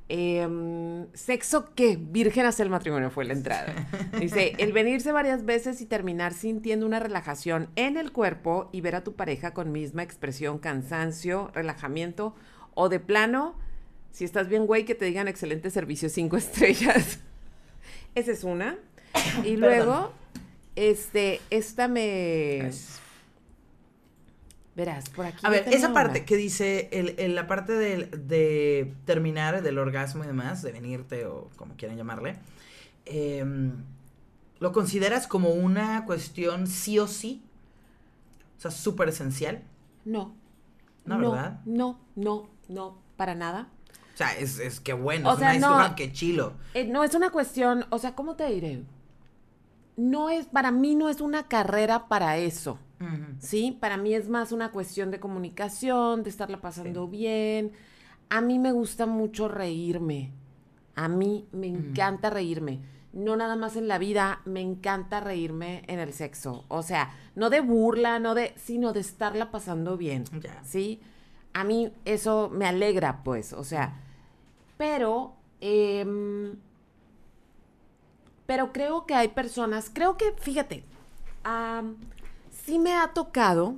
em, 0.09 1.07
¿sexo 1.15 1.75
qué? 1.75 1.99
Virgen 2.01 2.47
hasta 2.47 2.63
el 2.63 2.71
matrimonio 2.71 3.11
fue 3.11 3.25
la 3.25 3.33
entrada. 3.33 3.75
Dice, 4.21 4.55
el 4.59 4.73
venirse 4.73 5.11
varias 5.11 5.45
veces 5.45 5.81
y 5.81 5.87
terminar 5.87 6.33
sintiendo 6.35 6.87
una 6.87 7.01
relajación 7.01 7.69
en 7.75 7.97
el 7.97 8.13
cuerpo 8.13 8.71
y 8.73 8.81
ver 8.81 8.95
a 8.95 9.03
tu 9.03 9.15
pareja 9.15 9.53
con 9.53 9.73
misma 9.73 10.05
expresión, 10.05 10.59
cansancio, 10.59 11.51
relajamiento 11.53 12.35
o 12.75 12.89
de 12.89 13.01
plano, 13.01 13.57
si 14.13 14.25
estás 14.25 14.49
bien 14.49 14.67
güey, 14.67 14.85
que 14.85 14.95
te 14.95 15.05
digan 15.05 15.27
excelente 15.27 15.71
servicio 15.71 16.09
cinco 16.09 16.37
estrellas. 16.39 17.19
Esa 18.15 18.33
es 18.33 18.45
una. 18.45 18.79
Y 19.45 19.57
luego, 19.57 20.13
este, 20.79 21.41
esta 21.51 21.89
me... 21.89 22.59
Gracias. 22.59 23.01
Verás, 24.77 25.09
por 25.11 25.27
aquí. 25.27 25.45
A 25.45 25.51
ver, 25.51 25.65
esa 25.73 25.93
parte 25.93 26.19
una. 26.21 26.27
que 26.27 26.37
dice, 26.37 26.89
el, 26.93 27.17
el- 27.19 27.35
la 27.35 27.49
parte 27.49 27.73
de, 27.73 28.95
terminar, 29.05 29.61
del 29.63 29.77
orgasmo 29.79 30.23
y 30.23 30.27
demás, 30.29 30.63
de 30.63 30.71
venirte 30.71 31.27
o 31.27 31.51
como 31.57 31.75
quieran 31.77 31.97
llamarle, 31.97 32.37
em, 33.05 33.73
¿lo 34.61 34.71
consideras 34.73 35.27
como 35.27 35.51
una 35.51 36.05
cuestión 36.05 36.69
sí 36.69 36.99
o 37.01 37.09
sí? 37.09 37.43
O 38.57 38.61
sea, 38.61 38.71
súper 38.71 39.09
esencial. 39.09 39.63
No. 40.05 40.37
No, 41.05 41.19
¿verdad? 41.19 41.61
No, 41.65 41.99
no, 42.15 42.49
no, 42.69 42.99
para 43.17 43.35
nada. 43.35 43.69
O 44.15 44.17
sea, 44.17 44.37
es, 44.39 44.59
es 44.61 44.79
que 44.79 44.93
bueno, 44.93 45.31
O 45.31 45.33
es 45.33 45.39
sea, 45.41 45.57
una 45.57 45.89
no. 45.89 45.95
que 45.97 46.13
chilo. 46.13 46.53
Eh, 46.75 46.85
no 46.85 47.03
es 47.03 47.15
una 47.15 47.31
cuestión, 47.31 47.85
o 47.91 47.99
sea, 47.99 48.15
¿cómo 48.15 48.37
te 48.37 48.47
diré? 48.49 48.83
No 49.99 50.31
es, 50.31 50.47
para 50.47 50.71
mí 50.71 50.95
no 50.95 51.09
es 51.09 51.21
una 51.21 51.49
carrera 51.49 52.07
para 52.07 52.39
eso. 52.39 52.79
¿sí? 53.41 53.77
Para 53.81 53.97
mí 53.97 54.15
es 54.15 54.29
más 54.29 54.53
una 54.53 54.71
cuestión 54.71 55.11
de 55.11 55.19
comunicación, 55.19 56.23
de 56.23 56.31
estarla 56.31 56.61
pasando 56.61 57.09
bien. 57.09 57.73
A 58.31 58.41
mí 58.41 58.61
me 58.61 58.71
gusta 58.71 59.07
mucho 59.07 59.49
reírme. 59.49 60.31
A 60.95 61.09
mí 61.09 61.49
me 61.51 61.67
encanta 61.67 62.31
reírme. 62.31 62.81
No 63.13 63.35
nada 63.35 63.57
más 63.57 63.75
en 63.75 63.89
la 63.89 63.99
vida, 63.99 64.41
me 64.45 64.61
encanta 64.61 65.19
reírme 65.19 65.83
en 65.89 65.99
el 65.99 66.13
sexo. 66.13 66.65
O 66.69 66.85
sea, 66.85 67.11
no 67.35 67.51
de 67.51 67.61
burla, 67.61 68.21
no 68.21 68.37
de, 68.37 68.53
sino 68.57 68.93
de 68.93 69.01
estarla 69.01 69.51
pasando 69.51 69.97
bien. 69.97 70.25
¿sí? 70.63 71.01
A 71.55 71.65
mí 71.65 71.93
eso 72.05 72.51
me 72.53 72.67
alegra, 72.67 73.25
pues, 73.25 73.53
o 73.53 73.65
sea, 73.65 74.01
pero, 74.77 75.35
em, 75.61 76.57
pero 78.49 78.73
creo 78.73 79.05
que 79.05 79.13
hay 79.13 79.29
personas, 79.29 79.91
creo 79.93 80.17
que, 80.17 80.33
fíjate, 80.41 80.83
sí 82.65 82.79
me 82.79 82.95
ha 82.95 83.13
tocado 83.13 83.77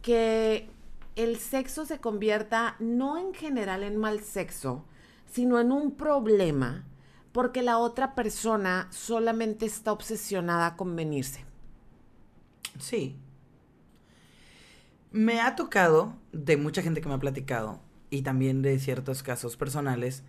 que 0.00 0.70
el 1.14 1.36
sexo 1.36 1.84
se 1.84 1.98
convierta 1.98 2.76
no 2.78 3.18
en 3.18 3.34
general 3.34 3.82
en 3.82 3.98
mal 3.98 4.20
sexo, 4.20 4.86
sino 5.30 5.60
en 5.60 5.72
un 5.72 5.94
problema, 5.94 6.86
porque 7.32 7.60
la 7.60 7.76
otra 7.76 8.14
persona 8.14 8.88
solamente 8.90 9.66
está 9.66 9.92
obsesionada 9.92 10.74
con 10.74 10.96
venirse. 10.96 11.44
Sí. 12.78 13.14
Me 15.12 15.42
ha 15.42 15.54
tocado, 15.54 16.14
de 16.32 16.56
mucha 16.56 16.80
gente 16.80 17.02
que 17.02 17.08
me 17.08 17.14
ha 17.14 17.20
platicado, 17.20 17.82
y 18.08 18.22
también 18.22 18.62
de 18.62 18.78
ciertos 18.78 19.22
casos 19.22 19.58
personales, 19.58 20.22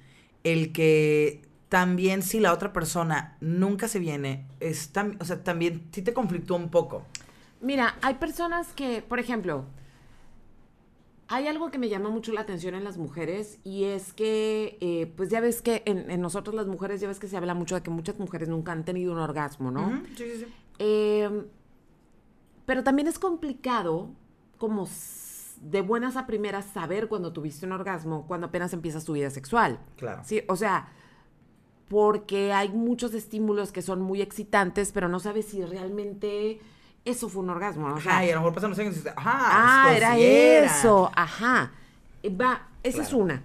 el 0.43 0.73
que 0.73 1.47
también 1.69 2.23
si 2.23 2.39
la 2.39 2.51
otra 2.53 2.73
persona 2.73 3.37
nunca 3.41 3.87
se 3.87 3.99
viene, 3.99 4.47
es 4.59 4.93
tam- 4.93 5.17
o 5.21 5.25
sea, 5.25 5.43
también 5.43 5.87
sí 5.91 6.01
te 6.01 6.13
conflictúa 6.13 6.57
un 6.57 6.69
poco. 6.69 7.03
Mira, 7.61 7.95
hay 8.01 8.15
personas 8.15 8.73
que, 8.73 9.01
por 9.01 9.19
ejemplo, 9.19 9.65
hay 11.27 11.45
algo 11.47 11.69
que 11.69 11.77
me 11.77 11.89
llama 11.89 12.09
mucho 12.09 12.31
la 12.33 12.41
atención 12.41 12.73
en 12.73 12.83
las 12.83 12.97
mujeres 12.97 13.59
y 13.63 13.83
es 13.83 14.13
que, 14.13 14.77
eh, 14.81 15.13
pues 15.15 15.29
ya 15.29 15.41
ves 15.41 15.61
que 15.61 15.83
en, 15.85 16.09
en 16.09 16.21
nosotros 16.21 16.55
las 16.55 16.65
mujeres, 16.65 17.01
ya 17.01 17.07
ves 17.07 17.19
que 17.19 17.27
se 17.27 17.37
habla 17.37 17.53
mucho 17.53 17.75
de 17.75 17.81
que 17.83 17.91
muchas 17.91 18.17
mujeres 18.17 18.49
nunca 18.49 18.71
han 18.71 18.83
tenido 18.83 19.11
un 19.11 19.19
orgasmo, 19.19 19.69
¿no? 19.69 20.01
Sí, 20.15 20.23
sí, 20.25 20.37
sí. 20.39 20.45
Eh, 20.79 21.43
pero 22.65 22.83
también 22.83 23.07
es 23.07 23.19
complicado, 23.19 24.09
como 24.57 24.87
de 25.61 25.81
buenas 25.81 26.15
a 26.15 26.25
primeras, 26.25 26.65
saber 26.65 27.07
cuando 27.09 27.31
tuviste 27.33 27.65
un 27.65 27.73
orgasmo, 27.73 28.25
cuando 28.25 28.47
apenas 28.47 28.73
empiezas 28.73 29.05
tu 29.05 29.13
vida 29.13 29.29
sexual. 29.29 29.79
Claro. 29.97 30.23
Sí, 30.23 30.41
o 30.47 30.55
sea, 30.55 30.91
porque 31.89 32.53
hay 32.53 32.69
muchos 32.69 33.13
estímulos 33.13 33.71
que 33.73 33.81
son 33.81 34.01
muy 34.01 34.21
excitantes, 34.21 34.91
pero 34.93 35.09
no 35.09 35.19
sabes 35.19 35.47
si 35.47 35.65
realmente 35.65 36.61
eso 37.05 37.29
fue 37.29 37.41
un 37.43 37.49
orgasmo, 37.49 37.89
¿no? 37.89 37.95
O 37.95 37.99
sea, 37.99 38.13
Ajá, 38.13 38.25
y 38.25 38.29
a 38.29 38.33
lo 38.35 38.39
mejor 38.41 38.53
pasan 38.53 38.69
los 38.69 38.79
años 38.79 38.93
y 38.93 38.97
dices, 38.99 39.13
ajá, 39.17 39.87
Ah, 39.87 39.93
era 39.95 40.15
sí 40.15 40.23
era. 40.23 40.65
eso, 40.67 41.11
ajá. 41.15 41.71
Eh, 42.23 42.29
Va, 42.35 42.67
esa 42.83 43.01
es 43.01 43.13
una. 43.13 43.43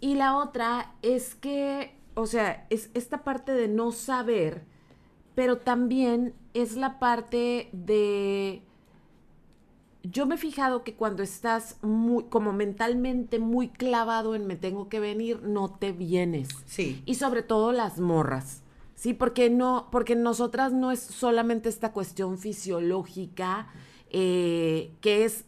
Y 0.00 0.14
la 0.14 0.36
otra 0.36 0.92
es 1.02 1.34
que, 1.34 1.94
o 2.14 2.26
sea, 2.26 2.66
es 2.70 2.90
esta 2.94 3.24
parte 3.24 3.52
de 3.52 3.68
no 3.68 3.92
saber, 3.92 4.64
pero 5.34 5.58
también 5.58 6.34
es 6.54 6.76
la 6.76 6.98
parte 6.98 7.68
de... 7.72 8.62
Yo 10.02 10.26
me 10.26 10.34
he 10.34 10.38
fijado 10.38 10.82
que 10.82 10.94
cuando 10.94 11.22
estás 11.22 11.76
muy, 11.82 12.24
como 12.24 12.52
mentalmente 12.52 13.38
muy 13.38 13.68
clavado 13.68 14.34
en 14.34 14.46
me 14.46 14.56
tengo 14.56 14.88
que 14.88 14.98
venir, 15.00 15.42
no 15.42 15.70
te 15.70 15.92
vienes. 15.92 16.48
Sí. 16.66 17.02
Y 17.06 17.14
sobre 17.14 17.42
todo 17.42 17.72
las 17.72 17.98
morras. 18.00 18.62
Sí, 18.96 19.14
porque 19.14 19.48
no, 19.50 19.88
porque 19.90 20.14
nosotras 20.16 20.72
no 20.72 20.90
es 20.92 21.00
solamente 21.00 21.68
esta 21.68 21.92
cuestión 21.92 22.38
fisiológica, 22.38 23.68
eh, 24.10 24.92
que 25.00 25.24
es 25.24 25.44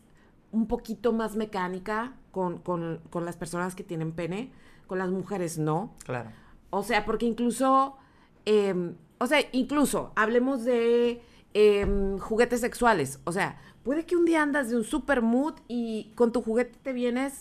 un 0.52 0.66
poquito 0.66 1.12
más 1.12 1.36
mecánica 1.36 2.14
con, 2.30 2.58
con- 2.58 3.00
con 3.10 3.24
las 3.24 3.36
personas 3.36 3.74
que 3.74 3.84
tienen 3.84 4.12
pene, 4.12 4.50
con 4.86 4.98
las 4.98 5.10
mujeres 5.10 5.58
no. 5.58 5.92
Claro. 6.04 6.30
O 6.70 6.82
sea, 6.82 7.04
porque 7.04 7.26
incluso, 7.26 7.96
em, 8.44 8.94
o 9.18 9.26
sea, 9.26 9.38
incluso 9.52 10.12
hablemos 10.16 10.64
de 10.64 11.22
em, 11.54 12.18
juguetes 12.18 12.60
sexuales. 12.60 13.20
O 13.24 13.30
sea, 13.32 13.60
puede 13.84 14.04
que 14.04 14.16
un 14.16 14.24
día 14.24 14.42
andas 14.42 14.70
de 14.70 14.76
un 14.76 14.84
super 14.84 15.22
mood 15.22 15.54
y 15.68 16.10
con 16.16 16.32
tu 16.32 16.42
juguete 16.42 16.76
te 16.82 16.92
vienes 16.92 17.34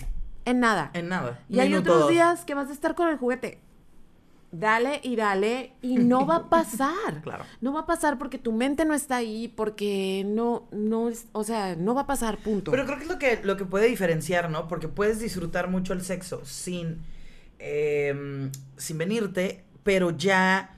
en 0.45 0.59
nada. 0.59 0.91
En 0.93 1.07
nada. 1.09 1.39
y 1.49 1.59
hay 1.59 1.73
otros 1.73 2.01
dos. 2.01 2.09
días 2.09 2.45
que 2.45 2.53
vas 2.53 2.69
a 2.69 2.73
estar 2.73 2.95
con 2.95 3.07
el 3.09 3.17
juguete. 3.17 3.59
dale 4.51 4.99
y 5.01 5.15
dale 5.15 5.71
y 5.81 5.95
no 5.95 6.25
va 6.25 6.35
a 6.35 6.49
pasar. 6.49 7.21
Claro. 7.23 7.45
No 7.61 7.73
va 7.73 7.81
a 7.81 7.85
pasar 7.85 8.17
porque 8.17 8.37
tu 8.37 8.51
mente 8.51 8.85
no 8.85 8.93
está 8.93 9.15
ahí, 9.15 9.47
porque 9.47 10.23
no, 10.27 10.67
no 10.71 11.09
es, 11.09 11.25
o 11.31 11.43
sea, 11.43 11.75
no 11.75 11.95
va 11.95 12.01
a 12.01 12.07
pasar, 12.07 12.37
punto. 12.37 12.71
Pero 12.71 12.85
creo 12.85 12.97
que 12.97 13.03
es 13.03 13.09
lo 13.09 13.17
que, 13.17 13.39
lo 13.43 13.57
que 13.57 13.65
puede 13.65 13.87
diferenciar, 13.87 14.49
¿no? 14.49 14.67
Porque 14.67 14.87
puedes 14.89 15.19
disfrutar 15.19 15.69
mucho 15.69 15.93
el 15.93 16.03
sexo 16.03 16.43
sin, 16.45 16.99
eh, 17.59 18.49
sin 18.77 18.97
venirte, 18.97 19.63
pero 19.83 20.11
ya... 20.11 20.72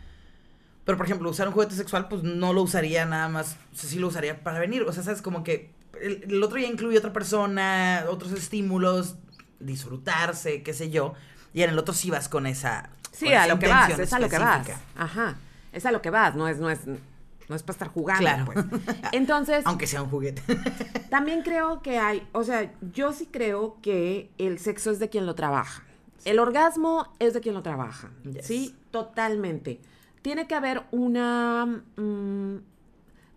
Pero, 0.85 0.97
por 0.97 1.07
ejemplo, 1.07 1.29
usar 1.29 1.47
un 1.47 1.53
juguete 1.53 1.75
sexual, 1.75 2.07
pues 2.07 2.23
no 2.23 2.53
lo 2.53 2.61
usaría 2.61 3.05
nada 3.05 3.27
más, 3.27 3.57
o 3.73 3.75
sea, 3.75 3.89
sí 3.89 3.97
lo 3.97 4.07
usaría 4.07 4.43
para 4.43 4.59
venir. 4.59 4.83
O 4.83 4.93
sea, 4.93 5.03
sabes, 5.03 5.21
como 5.21 5.43
que 5.43 5.71
el, 5.99 6.23
el 6.27 6.43
otro 6.43 6.59
ya 6.59 6.67
incluye 6.67 6.97
otra 6.97 7.11
persona, 7.11 8.05
otros 8.07 8.31
estímulos, 8.31 9.15
disfrutarse, 9.59 10.63
qué 10.63 10.73
sé 10.73 10.89
yo. 10.89 11.13
Y 11.53 11.63
en 11.63 11.71
el 11.71 11.79
otro 11.79 11.93
sí 11.93 12.11
vas 12.11 12.29
con 12.29 12.45
esa... 12.47 12.89
sí, 13.11 13.25
con 13.25 13.33
a 13.33 13.45
esa 13.45 13.53
lo 13.53 13.59
que 13.59 13.67
vas, 13.67 13.99
es 13.99 14.13
a 14.13 14.19
lo 14.19 14.29
que 14.29 14.37
vas. 14.37 14.67
Ajá. 14.95 15.37
Es 15.71 15.85
a 15.85 15.91
lo 15.91 16.01
que 16.01 16.09
vas, 16.09 16.35
no 16.35 16.47
es, 16.47 16.59
no 16.59 16.69
es, 16.69 16.81
no 16.85 17.55
es 17.55 17.63
para 17.63 17.73
estar 17.73 17.87
jugando. 17.87 18.21
Claro. 18.21 18.45
pues. 18.45 18.65
Entonces, 19.11 19.65
Aunque 19.65 19.87
sea 19.87 20.01
un 20.01 20.09
juguete. 20.09 20.41
También 21.09 21.41
creo 21.41 21.81
que 21.81 21.97
hay, 21.97 22.27
o 22.31 22.43
sea, 22.43 22.71
yo 22.93 23.13
sí 23.13 23.27
creo 23.31 23.77
que 23.81 24.29
el 24.37 24.59
sexo 24.59 24.91
es 24.91 24.99
de 24.99 25.09
quien 25.09 25.25
lo 25.25 25.35
trabaja. 25.35 25.83
El 26.25 26.39
orgasmo 26.39 27.13
es 27.19 27.33
de 27.33 27.41
quien 27.41 27.55
lo 27.55 27.61
trabaja. 27.61 28.09
Yes. 28.23 28.45
Sí, 28.45 28.75
totalmente. 28.91 29.79
Tiene 30.25 30.47
que 30.47 30.55
haber 30.55 30.81
una. 30.89 31.83
mm, 31.97 32.55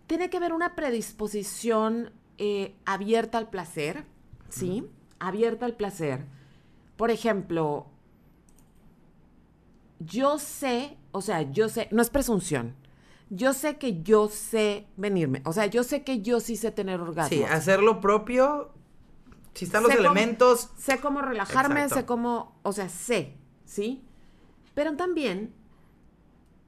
tiene 0.06 0.30
que 0.30 0.38
haber 0.38 0.54
una 0.54 0.74
predisposición 0.74 2.12
eh, 2.38 2.74
abierta 2.86 3.36
al 3.36 3.50
placer. 3.50 4.06
Sí, 4.48 4.86
abierta 5.18 5.66
al 5.66 5.74
placer. 5.76 6.24
Por 6.96 7.10
ejemplo, 7.10 7.88
yo 9.98 10.38
sé, 10.38 10.96
o 11.12 11.20
sea, 11.20 11.42
yo 11.42 11.68
sé, 11.68 11.88
no 11.90 12.00
es 12.00 12.08
presunción. 12.08 12.74
Yo 13.28 13.52
sé 13.52 13.76
que 13.76 14.02
yo 14.02 14.28
sé 14.30 14.86
venirme. 14.96 15.42
O 15.44 15.52
sea, 15.52 15.66
yo 15.66 15.84
sé 15.84 16.04
que 16.04 16.22
yo 16.22 16.40
sí 16.40 16.56
sé 16.56 16.70
tener 16.70 17.02
orgasmo. 17.02 17.36
Sí, 17.36 17.42
hacer 17.44 17.82
lo 17.82 18.00
propio. 18.00 18.70
Si 19.52 19.66
están 19.66 19.82
los 19.82 19.94
cómo- 19.94 20.00
elementos. 20.08 20.70
sé 20.78 21.00
cómo 21.00 21.20
relajarme, 21.20 21.82
Exacto. 21.82 21.96
sé 21.96 22.06
cómo, 22.06 22.58
o 22.62 22.72
sea, 22.72 22.88
sé, 22.88 23.36
¿sí? 23.66 24.02
Pero 24.72 24.96
también, 24.96 25.52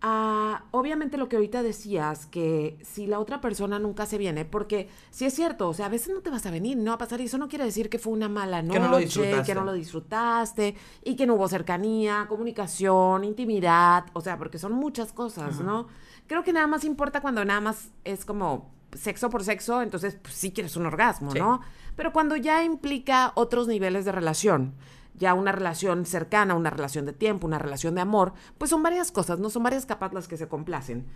ah, 0.03 0.65
obviamente 0.71 1.17
lo 1.19 1.29
que 1.29 1.37
ahorita 1.37 1.63
decías, 1.63 2.27
que 2.27 2.79
si 2.83 3.07
la 3.07 3.19
otra 3.19 3.41
persona 3.41 3.79
nunca 3.79 4.07
se 4.07 4.19
viene, 4.19 4.45
porque 4.45 4.89
sí 5.11 5.27
es 5.27 5.35
cierto, 5.35 5.69
o 5.69 5.75
sea, 5.75 5.87
a 5.87 5.89
veces 5.91 6.15
no 6.15 6.21
te 6.21 6.31
vas 6.31 6.47
a 6.47 6.51
venir, 6.51 6.77
no 6.79 6.91
va 6.91 6.95
a 6.95 6.99
pasar, 6.99 7.21
y 7.21 7.25
eso 7.25 7.39
no 7.39 7.49
quiere 7.49 7.65
decir 7.65 7.91
que 7.91 7.99
fue 7.99 8.13
una 8.13 8.29
mala 8.29 8.63
noche, 8.63 8.79
Que 8.79 8.85
no 8.85 8.91
lo 8.91 8.99
disfrutaste. 8.99 9.43
que 9.45 9.55
no 9.55 9.65
lo 9.65 9.73
disfrutaste, 9.73 10.75
y 11.05 11.17
que 11.17 11.27
no 11.27 11.35
hubo 11.35 11.49
cercanía, 11.49 12.27
comunicación, 12.29 13.25
intimidad, 13.25 14.07
o 14.13 14.21
sea, 14.21 14.39
porque 14.39 14.59
son 14.59 14.73
muchas 14.73 15.13
cosas, 15.13 15.61
¿no? 15.61 15.87
Creo 16.27 16.45
que 16.45 16.53
nada 16.53 16.67
más 16.67 16.85
importa 16.85 17.21
cuando 17.21 17.45
nada 17.45 17.61
más 17.61 17.91
es 18.05 18.25
como 18.25 18.71
sexo 18.93 19.31
por 19.31 19.45
sexo, 19.45 19.83
entonces 19.83 20.17
pues, 20.21 20.35
sí 20.35 20.51
quieres 20.53 20.77
un 20.77 20.87
orgasmo, 20.87 21.31
Sí. 21.33 21.39
¿no? 21.39 21.61
Pero 21.97 22.13
cuando 22.13 22.37
ya 22.37 22.65
implica 22.65 23.33
otros 23.35 23.69
niveles 23.69 24.05
de 24.05 24.13
relación, 24.13 24.75
ya 25.21 25.35
una 25.35 25.53
relación 25.53 26.05
cercana, 26.07 26.55
una 26.57 26.71
relación 26.71 27.07
de 27.07 27.13
tiempo, 27.13 27.47
una 27.47 27.59
relación 27.61 27.95
de 27.95 28.01
amor, 28.01 28.33
pues 28.59 28.71
son 28.71 28.83
varias 28.83 29.13
cosas, 29.13 29.39
no 29.39 29.51
son 29.51 29.63
varias 29.63 29.87
capas 29.87 30.13
las 30.13 30.27
que 30.27 30.37
se 30.37 30.49
complacen. 30.49 31.07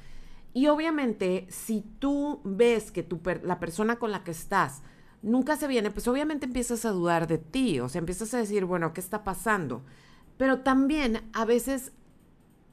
Y 0.53 0.69
obviamente, 0.69 1.47
si 1.51 1.81
tú 1.99 2.41
ves 2.45 2.93
que 2.93 3.03
tu 3.03 3.21
per- 3.21 3.45
la 3.45 3.59
persona 3.59 3.97
con 3.97 4.13
la 4.13 4.23
que 4.23 4.31
estás 4.31 4.83
nunca 5.23 5.57
se 5.57 5.67
viene, 5.67 5.91
pues 5.91 6.07
obviamente 6.07 6.47
empiezas 6.47 6.85
a 6.85 6.91
dudar 6.91 7.27
de 7.27 7.39
ti, 7.39 7.81
o 7.81 7.89
sea, 7.89 7.99
empiezas 7.99 8.33
a 8.35 8.39
decir, 8.39 8.65
bueno, 8.67 8.93
¿qué 8.93 9.01
está 9.01 9.25
pasando? 9.25 9.83
Pero 10.37 10.61
también 10.61 11.29
a 11.33 11.45
veces 11.45 11.93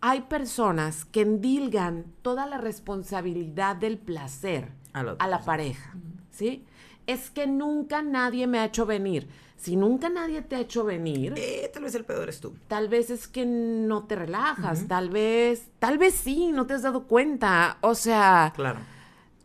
hay 0.01 0.21
personas 0.21 1.05
que 1.05 1.21
endilgan 1.21 2.05
toda 2.21 2.45
la 2.47 2.57
responsabilidad 2.57 3.75
del 3.75 3.97
placer 3.99 4.71
A 4.93 5.03
la 5.27 5.37
a 5.37 5.41
pareja, 5.45 5.95
¿sí? 6.31 6.65
Es 7.07 7.29
que 7.29 7.47
nunca 7.47 8.01
nadie 8.01 8.47
me 8.47 8.59
ha 8.59 8.65
hecho 8.65 8.85
venir. 8.85 9.29
Si 9.61 9.75
nunca 9.75 10.09
nadie 10.09 10.41
te 10.41 10.55
ha 10.55 10.59
hecho 10.59 10.83
venir, 10.83 11.33
Eh, 11.37 11.69
tal 11.73 11.83
vez 11.83 11.93
el 11.93 12.03
peor 12.03 12.23
eres 12.23 12.39
tú. 12.39 12.55
tal 12.67 12.87
vez 12.89 13.09
es 13.11 13.27
que 13.27 13.45
no 13.45 14.05
te 14.05 14.15
relajas, 14.15 14.87
tal 14.87 15.09
vez, 15.11 15.67
tal 15.77 15.97
vez 15.99 16.15
sí, 16.15 16.51
no 16.51 16.65
te 16.65 16.73
has 16.73 16.81
dado 16.81 17.03
cuenta. 17.03 17.77
O 17.81 17.93
sea, 17.93 18.53
Claro. 18.55 18.79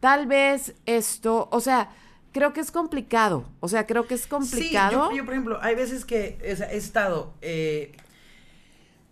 tal 0.00 0.26
vez 0.26 0.74
esto, 0.86 1.48
o 1.52 1.60
sea, 1.60 1.90
creo 2.32 2.52
que 2.54 2.60
es 2.60 2.70
complicado. 2.70 3.44
O 3.60 3.68
sea, 3.68 3.86
creo 3.86 4.06
que 4.06 4.14
es 4.14 4.26
complicado. 4.26 5.08
Sí, 5.10 5.10
yo, 5.10 5.16
yo, 5.18 5.24
por 5.26 5.34
ejemplo, 5.34 5.58
hay 5.60 5.74
veces 5.74 6.04
que 6.06 6.38
o 6.50 6.56
sea, 6.56 6.72
he 6.72 6.76
estado 6.78 7.34
eh, 7.42 7.92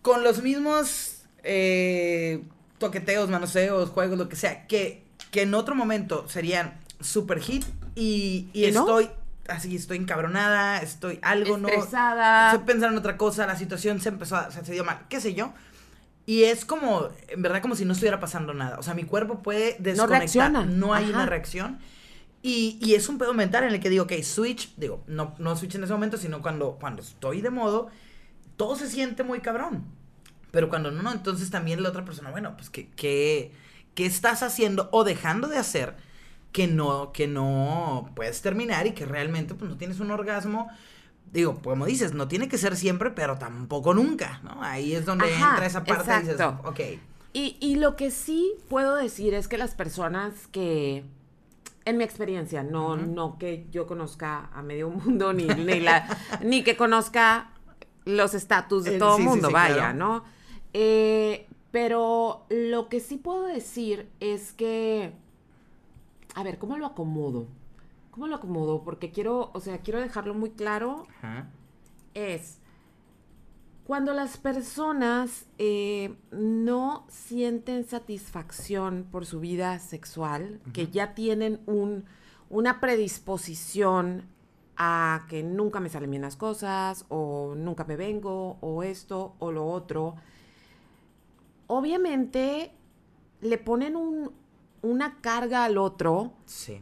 con 0.02 0.22
los 0.24 0.42
mismos 0.42 1.22
eh, 1.42 2.42
toqueteos, 2.78 3.28
manoseos, 3.28 3.90
juegos, 3.90 4.16
lo 4.18 4.28
que 4.30 4.36
sea, 4.36 4.66
que, 4.66 5.02
que 5.30 5.42
en 5.42 5.52
otro 5.54 5.74
momento 5.74 6.28
serían 6.28 6.78
super 7.00 7.40
hit 7.40 7.64
y, 7.94 8.48
y 8.54 8.66
¿Y 8.66 8.72
no? 8.72 8.86
Así, 9.48 9.76
estoy 9.76 9.98
encabronada, 9.98 10.78
estoy 10.78 11.18
algo, 11.22 11.58
no. 11.58 11.68
Estresada. 11.68 12.52
Estoy 12.52 12.66
pensando 12.66 12.92
en 12.94 12.98
otra 12.98 13.16
cosa, 13.16 13.46
la 13.46 13.56
situación 13.56 14.00
se 14.00 14.08
empezó 14.10 14.36
a, 14.36 14.50
se, 14.50 14.64
se 14.64 14.72
dio 14.72 14.84
mal, 14.84 15.06
qué 15.08 15.20
sé 15.20 15.34
yo. 15.34 15.52
Y 16.26 16.44
es 16.44 16.64
como, 16.64 17.08
en 17.28 17.42
verdad, 17.42 17.60
como 17.60 17.76
si 17.76 17.84
no 17.84 17.92
estuviera 17.92 18.18
pasando 18.18 18.54
nada. 18.54 18.78
O 18.78 18.82
sea, 18.82 18.94
mi 18.94 19.04
cuerpo 19.04 19.42
puede 19.42 19.76
desconectar. 19.78 20.08
reacciona. 20.20 20.64
No 20.64 20.94
hay 20.94 21.04
Ajá. 21.04 21.12
una 21.14 21.26
reacción. 21.26 21.78
Y, 22.42 22.78
y 22.80 22.94
es 22.94 23.08
un 23.08 23.18
pedo 23.18 23.34
mental 23.34 23.64
en 23.64 23.74
el 23.74 23.80
que 23.80 23.90
digo, 23.90 24.04
ok, 24.04 24.12
switch, 24.22 24.74
digo, 24.76 25.02
no, 25.06 25.34
no 25.38 25.56
switch 25.56 25.74
en 25.76 25.84
ese 25.84 25.92
momento, 25.92 26.16
sino 26.16 26.42
cuando, 26.42 26.76
cuando 26.80 27.02
estoy 27.02 27.40
de 27.40 27.50
modo, 27.50 27.88
todo 28.56 28.76
se 28.76 28.88
siente 28.88 29.22
muy 29.22 29.40
cabrón. 29.40 29.84
Pero 30.50 30.68
cuando 30.68 30.90
no, 30.90 31.02
no, 31.02 31.12
entonces 31.12 31.50
también 31.50 31.82
la 31.82 31.88
otra 31.88 32.04
persona, 32.04 32.30
bueno, 32.30 32.54
pues, 32.56 32.70
¿qué, 32.70 32.88
qué, 32.96 33.52
qué 33.94 34.06
estás 34.06 34.42
haciendo 34.42 34.88
o 34.92 35.04
dejando 35.04 35.48
de 35.48 35.58
hacer 35.58 35.94
que 36.54 36.68
no, 36.68 37.10
que 37.12 37.26
no 37.26 38.12
puedes 38.14 38.40
terminar 38.40 38.86
y 38.86 38.92
que 38.92 39.04
realmente 39.06 39.54
pues, 39.56 39.68
no 39.68 39.76
tienes 39.76 39.98
un 39.98 40.12
orgasmo? 40.12 40.68
Digo, 41.32 41.60
como 41.60 41.84
dices, 41.84 42.14
no 42.14 42.28
tiene 42.28 42.48
que 42.48 42.58
ser 42.58 42.76
siempre, 42.76 43.10
pero 43.10 43.36
tampoco 43.38 43.92
nunca, 43.92 44.40
¿no? 44.44 44.62
Ahí 44.62 44.94
es 44.94 45.04
donde 45.04 45.34
Ajá, 45.34 45.50
entra 45.50 45.66
esa 45.66 45.82
parte 45.84 46.14
y 46.14 46.18
dices, 46.20 46.34
exacto. 46.34 46.68
ok, 46.68 46.80
Y, 47.32 47.56
y 47.60 47.74
lo 47.74 47.96
que 47.96 48.12
sí 48.12 48.54
puedo 48.68 48.94
decir 48.94 49.34
es 49.34 49.48
que 49.48 49.58
las 49.58 49.74
personas 49.74 50.46
que, 50.52 51.04
en 51.84 51.96
mi 51.98 52.04
experiencia, 52.04 52.62
no, 52.62 52.96
no 52.96 53.36
que 53.36 53.66
yo 53.72 53.88
conozca 53.88 54.48
a 54.54 54.62
medio 54.62 54.90
mundo, 54.90 55.32
ni, 55.32 55.46
ni, 55.48 55.80
la, 55.80 56.06
ni 56.40 56.62
que 56.62 56.76
conozca 56.76 57.50
los 58.04 58.32
estatus 58.34 58.84
de 58.84 58.98
todo 58.98 59.16
el 59.16 59.22
sí, 59.22 59.22
sí, 59.22 59.28
mundo, 59.28 59.48
sí, 59.48 59.52
vaya, 59.54 59.74
claro. 59.76 59.98
¿no? 59.98 60.24
Eh, 60.72 61.48
pero 61.72 62.46
lo 62.48 62.88
que 62.88 63.00
sí 63.00 63.16
puedo 63.16 63.46
decir 63.46 64.08
es 64.20 64.52
que, 64.52 65.14
a 66.34 66.42
ver, 66.42 66.58
¿cómo 66.58 66.76
lo 66.76 66.86
acomodo? 66.86 67.46
¿Cómo 68.10 68.26
lo 68.26 68.36
acomodo? 68.36 68.82
Porque 68.84 69.10
quiero, 69.10 69.50
o 69.54 69.60
sea, 69.60 69.78
quiero 69.78 70.00
dejarlo 70.00 70.34
muy 70.34 70.50
claro 70.50 71.06
ajá, 71.18 71.48
es 72.14 72.58
cuando 73.86 74.14
las 74.14 74.38
personas 74.38 75.46
eh, 75.58 76.14
no 76.30 77.04
sienten 77.08 77.84
satisfacción 77.84 79.06
por 79.12 79.26
su 79.26 79.40
vida 79.40 79.78
sexual, 79.78 80.60
que 80.72 80.86
ya 80.88 81.14
tienen 81.14 81.60
un, 81.66 82.04
una 82.48 82.80
predisposición 82.80 84.22
a 84.76 85.26
que 85.28 85.42
nunca 85.42 85.80
me 85.80 85.90
salen 85.90 86.10
bien 86.10 86.22
las 86.22 86.36
cosas, 86.36 87.04
o 87.10 87.54
nunca 87.56 87.84
me 87.84 87.96
vengo, 87.96 88.56
o 88.62 88.82
esto, 88.82 89.34
o 89.38 89.52
lo 89.52 89.66
otro, 89.66 90.14
obviamente 91.66 92.72
le 93.40 93.58
ponen 93.58 93.96
un- 93.96 94.32
una 94.84 95.16
carga 95.20 95.64
al 95.64 95.78
otro 95.78 96.32
sí. 96.46 96.80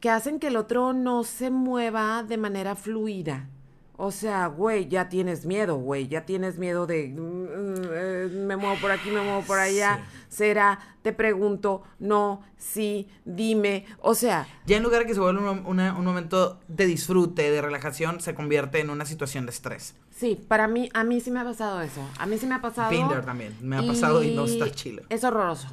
que 0.00 0.10
hacen 0.10 0.38
que 0.38 0.48
el 0.48 0.56
otro 0.56 0.92
no 0.92 1.24
se 1.24 1.50
mueva 1.50 2.22
de 2.22 2.36
manera 2.36 2.74
fluida. 2.76 3.48
O 4.00 4.12
sea, 4.12 4.46
güey, 4.46 4.86
ya 4.86 5.08
tienes 5.08 5.44
miedo, 5.44 5.74
güey, 5.76 6.06
ya 6.06 6.24
tienes 6.24 6.56
miedo 6.56 6.86
de 6.86 7.08
mm, 7.08 7.74
eh, 7.90 8.28
me 8.46 8.56
muevo 8.56 8.76
por 8.80 8.92
aquí, 8.92 9.10
me 9.10 9.20
muevo 9.20 9.42
por 9.42 9.58
allá. 9.58 10.06
Será, 10.28 10.78
te 11.02 11.12
pregunto, 11.12 11.82
no, 11.98 12.42
sí, 12.56 13.08
dime. 13.24 13.86
O 13.98 14.14
sea, 14.14 14.46
Ya 14.66 14.76
en 14.76 14.84
lugar 14.84 15.00
de 15.00 15.06
que 15.06 15.14
se 15.14 15.20
vuelva 15.20 15.50
un, 15.50 15.66
una- 15.66 15.96
un 15.98 16.04
momento 16.04 16.60
de 16.68 16.86
disfrute, 16.86 17.50
de 17.50 17.60
relajación, 17.60 18.20
se 18.20 18.36
convierte 18.36 18.78
en 18.78 18.90
una 18.90 19.04
situación 19.04 19.46
de 19.46 19.50
estrés. 19.50 19.96
sí, 20.12 20.38
para 20.46 20.68
mí, 20.68 20.88
a 20.94 21.02
mí 21.02 21.20
sí 21.20 21.32
me 21.32 21.40
ha 21.40 21.44
pasado 21.44 21.80
eso. 21.80 22.00
A 22.20 22.26
mí 22.26 22.38
sí 22.38 22.46
me 22.46 22.54
ha 22.54 22.60
pasado. 22.62 22.90
También. 23.26 23.56
Me 23.62 23.78
ha 23.78 23.82
pasado 23.82 24.22
y 24.22 24.32
no 24.32 24.44
está 24.44 24.70
chido. 24.70 25.02
Es 25.08 25.24
horroroso. 25.24 25.66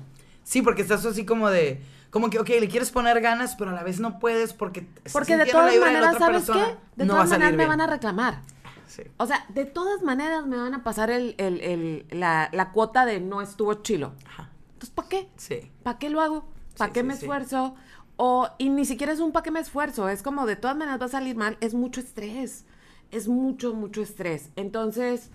Sí, 0.46 0.62
porque 0.62 0.84
estás 0.84 1.06
así 1.06 1.26
como 1.26 1.50
de. 1.50 1.82
Como 2.12 2.30
que, 2.30 2.40
ok, 2.40 2.48
le 2.48 2.70
quieres 2.70 2.92
poner 2.92 3.20
ganas, 3.20 3.56
pero 3.58 3.72
a 3.72 3.74
la 3.74 3.84
vez 3.84 4.00
no 4.00 4.20
puedes 4.20 4.54
porque. 4.54 4.88
Porque 5.12 5.36
de 5.36 5.46
todas 5.48 5.76
maneras, 5.78 6.18
¿sabes 6.18 6.46
qué? 6.46 6.78
De 6.96 7.06
no 7.06 7.16
todas 7.16 7.30
maneras 7.32 7.52
me 7.52 7.58
bien. 7.58 7.70
van 7.70 7.82
a 7.82 7.88
reclamar. 7.88 8.42
Sí. 8.88 9.02
O 9.18 9.26
sea, 9.26 9.46
de 9.50 9.66
todas 9.66 10.04
maneras 10.04 10.46
me 10.46 10.56
van 10.56 10.74
a 10.74 10.84
pasar 10.84 11.10
el, 11.10 11.36
el- 11.40 11.60
el- 11.60 12.06
la, 12.12 12.50
la 12.54 12.72
cuota 12.72 13.06
de 13.06 13.20
no 13.20 13.42
estuvo 13.42 13.74
chilo. 13.82 14.14
Ajá. 14.26 14.50
Entonces, 14.74 14.92
¿para 14.96 15.10
qué? 15.10 15.28
Sí. 15.36 15.72
¿Para 15.84 15.98
qué 15.98 16.10
lo 16.10 16.22
hago? 16.22 16.46
¿Para 16.78 16.90
Sí, 16.90 16.94
qué 16.94 17.04
me 17.04 17.16
esfuerzo? 17.16 17.76
O, 18.16 18.48
y 18.60 18.70
ni 18.70 18.86
siquiera 18.86 19.12
es 19.12 19.20
un 19.20 19.32
para 19.34 19.44
qué 19.44 19.52
me 19.52 19.60
esfuerzo, 19.60 20.08
es 20.08 20.22
como 20.22 20.46
de 20.46 20.56
todas 20.56 20.78
maneras 20.78 21.02
va 21.02 21.06
a 21.08 21.10
salir 21.10 21.36
mal, 21.36 21.58
es 21.60 21.74
mucho 21.74 22.00
estrés, 22.00 22.64
es 23.12 23.28
mucho, 23.28 23.74
mucho 23.74 24.02
estrés. 24.02 24.52
Entonces, 24.56 25.32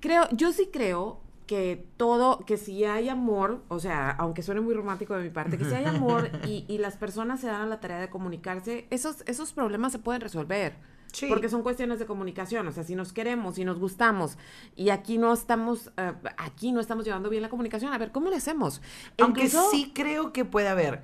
creo, 0.00 0.28
yo 0.32 0.52
sí 0.52 0.70
creo 0.72 1.20
que 1.52 1.86
todo, 1.98 2.38
que 2.46 2.56
si 2.56 2.84
hay 2.84 3.10
amor, 3.10 3.62
o 3.68 3.78
sea, 3.78 4.10
aunque 4.12 4.42
suene 4.42 4.62
muy 4.62 4.72
romántico 4.72 5.14
de 5.14 5.22
mi 5.22 5.28
parte, 5.28 5.58
que 5.58 5.66
si 5.66 5.74
hay 5.74 5.84
amor 5.84 6.30
y, 6.46 6.64
y 6.66 6.78
las 6.78 6.96
personas 6.96 7.40
se 7.40 7.46
dan 7.48 7.60
a 7.60 7.66
la 7.66 7.78
tarea 7.78 8.00
de 8.00 8.08
comunicarse, 8.08 8.86
esos, 8.88 9.22
esos 9.26 9.52
problemas 9.52 9.92
se 9.92 9.98
pueden 9.98 10.22
resolver. 10.22 10.76
Sí. 11.12 11.26
Porque 11.28 11.50
son 11.50 11.62
cuestiones 11.62 11.98
de 11.98 12.06
comunicación, 12.06 12.66
o 12.68 12.72
sea, 12.72 12.84
si 12.84 12.94
nos 12.94 13.12
queremos, 13.12 13.56
si 13.56 13.66
nos 13.66 13.78
gustamos, 13.78 14.38
y 14.76 14.88
aquí 14.88 15.18
no 15.18 15.34
estamos, 15.34 15.90
eh, 15.98 16.12
aquí 16.38 16.72
no 16.72 16.80
estamos 16.80 17.04
llevando 17.04 17.28
bien 17.28 17.42
la 17.42 17.50
comunicación, 17.50 17.92
a 17.92 17.98
ver, 17.98 18.12
¿cómo 18.12 18.30
le 18.30 18.36
hacemos? 18.36 18.80
Aunque 19.20 19.44
Incluso- 19.44 19.70
sí 19.70 19.92
creo 19.94 20.32
que 20.32 20.46
puede 20.46 20.68
haber 20.68 21.02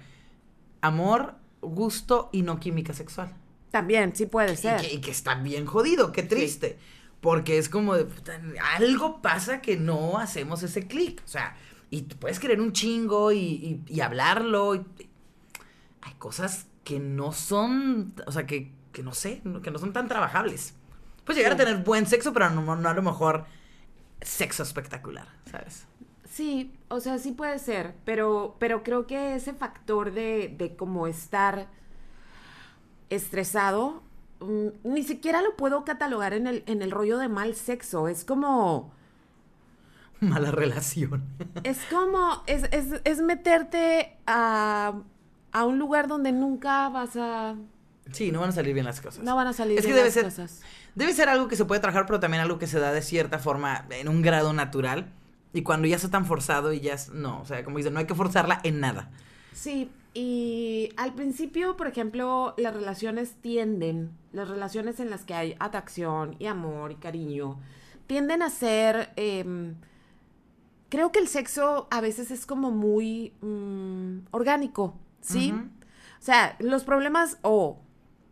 amor, 0.80 1.34
gusto 1.60 2.30
y 2.32 2.40
no 2.40 2.58
química 2.58 2.94
sexual. 2.94 3.34
También, 3.70 4.16
sí 4.16 4.24
puede 4.24 4.54
Y 4.54 4.56
ser. 4.56 4.80
que, 4.80 4.94
y 4.94 5.00
que 5.02 5.10
está 5.10 5.34
bien 5.34 5.66
jodido, 5.66 6.10
qué 6.10 6.22
triste. 6.22 6.78
Porque 7.20 7.58
es 7.58 7.68
como 7.68 7.94
de, 7.94 8.04
puta, 8.04 8.40
algo 8.76 9.20
pasa 9.20 9.60
que 9.60 9.76
no 9.76 10.18
hacemos 10.18 10.62
ese 10.62 10.86
clic. 10.86 11.20
O 11.24 11.28
sea, 11.28 11.56
y 11.90 12.02
tú 12.02 12.16
puedes 12.16 12.38
querer 12.38 12.60
un 12.60 12.72
chingo 12.72 13.32
y, 13.32 13.38
y- 13.38 13.82
y 13.88 14.00
hablarlo. 14.00 14.74
y- 14.76 14.86
hay 16.02 16.14
cosas 16.14 16.66
que 16.84 17.00
no 17.00 17.32
son, 17.32 18.14
o 18.26 18.32
sea, 18.32 18.46
que, 18.46 18.72
que 18.92 19.02
no 19.02 19.12
sé, 19.12 19.42
que 19.62 19.70
no 19.70 19.78
son 19.78 19.92
tan 19.92 20.06
trabajables. 20.08 20.74
Puedes 21.24 21.38
llegar 21.42 21.56
Sí. 21.56 21.62
a 21.62 21.64
tener 21.66 21.84
buen 21.84 22.06
sexo, 22.06 22.32
pero 22.32 22.48
no, 22.50 22.76
no 22.76 22.88
a 22.88 22.94
lo 22.94 23.02
mejor 23.02 23.44
sexo 24.22 24.62
espectacular, 24.62 25.28
¿sabes? 25.50 25.86
Sí, 26.30 26.72
o 26.88 27.00
sea, 27.00 27.18
sí 27.18 27.32
puede 27.32 27.58
ser, 27.58 27.94
pero, 28.04 28.56
pero 28.60 28.82
creo 28.84 29.06
que 29.06 29.34
ese 29.34 29.52
factor 29.54 30.12
de, 30.12 30.54
de 30.56 30.76
como 30.76 31.06
estar 31.08 31.68
estresado, 33.10 34.02
mm, 34.40 34.68
ni 34.84 35.02
siquiera 35.02 35.42
lo 35.42 35.56
puedo 35.56 35.84
catalogar 35.84 36.32
en 36.34 36.46
el, 36.46 36.62
en 36.66 36.82
el 36.82 36.90
rollo 36.90 37.18
de 37.18 37.28
mal 37.28 37.54
sexo. 37.54 38.08
Es 38.08 38.24
como, 38.24 38.92
Mala 40.20 40.50
relación. 40.50 41.24
es 41.62 41.78
como, 41.90 42.42
es, 42.46 42.64
es, 42.72 43.00
es 43.04 43.20
meterte 43.20 44.16
a, 44.26 44.94
a 45.52 45.64
un 45.64 45.78
lugar 45.78 46.08
donde 46.08 46.32
nunca 46.32 46.88
vas 46.88 47.16
a, 47.16 47.54
Sí, 48.10 48.32
no 48.32 48.40
van 48.40 48.48
a 48.48 48.52
salir 48.52 48.72
bien 48.74 48.86
las 48.86 49.00
cosas. 49.00 49.22
no 49.22 49.36
van 49.36 49.46
a 49.48 49.52
salir 49.52 49.78
Es 49.78 49.82
que 49.84 49.92
bien 49.92 49.96
debe 49.96 50.06
las 50.06 50.14
ser, 50.14 50.24
cosas. 50.24 50.62
debe 50.94 51.12
ser 51.12 51.28
algo 51.28 51.46
que 51.46 51.56
se 51.56 51.64
puede 51.66 51.80
trabajar, 51.80 52.06
pero 52.06 52.18
también 52.20 52.42
algo 52.42 52.58
que 52.58 52.66
se 52.66 52.80
da 52.80 52.92
de 52.92 53.02
cierta 53.02 53.38
forma, 53.38 53.84
en 53.90 54.08
un 54.08 54.22
grado 54.22 54.52
natural. 54.52 55.12
Y 55.52 55.62
cuando 55.62 55.86
ya 55.86 55.96
está 55.96 56.10
tan 56.10 56.26
forzado 56.26 56.72
y 56.72 56.80
ya 56.80 56.94
es, 56.94 57.10
no, 57.10 57.40
o 57.40 57.44
sea, 57.44 57.62
como 57.64 57.76
dicen, 57.78 57.92
no 57.94 58.00
hay 58.00 58.06
que 58.06 58.14
forzarla 58.14 58.60
en 58.64 58.80
nada. 58.80 59.10
Sí, 59.58 59.90
y 60.14 60.92
al 60.96 61.14
principio, 61.14 61.76
por 61.76 61.88
ejemplo, 61.88 62.54
las 62.58 62.72
relaciones 62.72 63.34
tienden, 63.40 64.12
las 64.32 64.48
relaciones 64.48 65.00
en 65.00 65.10
las 65.10 65.24
que 65.24 65.34
hay 65.34 65.56
atracción 65.58 66.36
y 66.38 66.46
amor 66.46 66.92
y 66.92 66.94
cariño, 66.94 67.58
tienden 68.06 68.42
a 68.42 68.50
ser, 68.50 69.12
em, 69.16 69.74
creo 70.88 71.10
que 71.10 71.18
el 71.18 71.26
sexo 71.26 71.88
a 71.90 72.00
veces 72.00 72.30
es 72.30 72.46
como 72.46 72.70
muy 72.70 73.32
mm, 73.40 74.28
orgánico, 74.30 74.94
¿sí? 75.22 75.52
O 75.52 76.22
sea, 76.22 76.54
los 76.60 76.84
problemas 76.84 77.38
o 77.42 77.80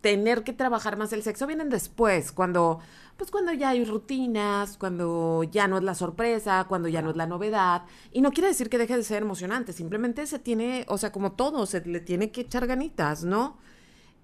tener 0.01 0.45
que 0.45 0.53
trabajar 0.53 0.97
más 0.97 1.13
el 1.13 1.25
sexo 1.25 1.49
vienen 1.49 1.71
después, 1.71 2.31
cuando, 2.31 2.79
pues 3.17 3.31
cuando 3.31 3.53
ya 3.53 3.71
hay 3.71 3.85
rutinas, 3.85 4.77
cuando 4.77 5.43
ya 5.45 5.69
no 5.69 5.79
es 5.79 5.83
la 5.85 5.95
sorpresa, 5.95 6.67
cuando 6.69 6.89
ya 6.89 7.01
no 7.03 7.11
es 7.11 7.17
la 7.17 7.27
novedad. 7.27 7.85
Y 8.13 8.21
no 8.21 8.31
quiere 8.31 8.49
decir 8.49 8.69
que 8.69 8.79
deje 8.79 8.97
de 8.97 9.03
ser 9.05 9.23
emocionante, 9.23 9.73
simplemente 9.73 10.27
se 10.27 10.39
tiene, 10.39 10.85
o 10.89 10.99
sea, 10.99 11.13
como 11.13 11.33
todo, 11.33 11.65
se 11.67 11.81
le 11.85 12.01
tiene 12.01 12.31
que 12.31 12.43
echar 12.43 12.67
ganitas, 12.67 13.25
¿no? 13.25 13.57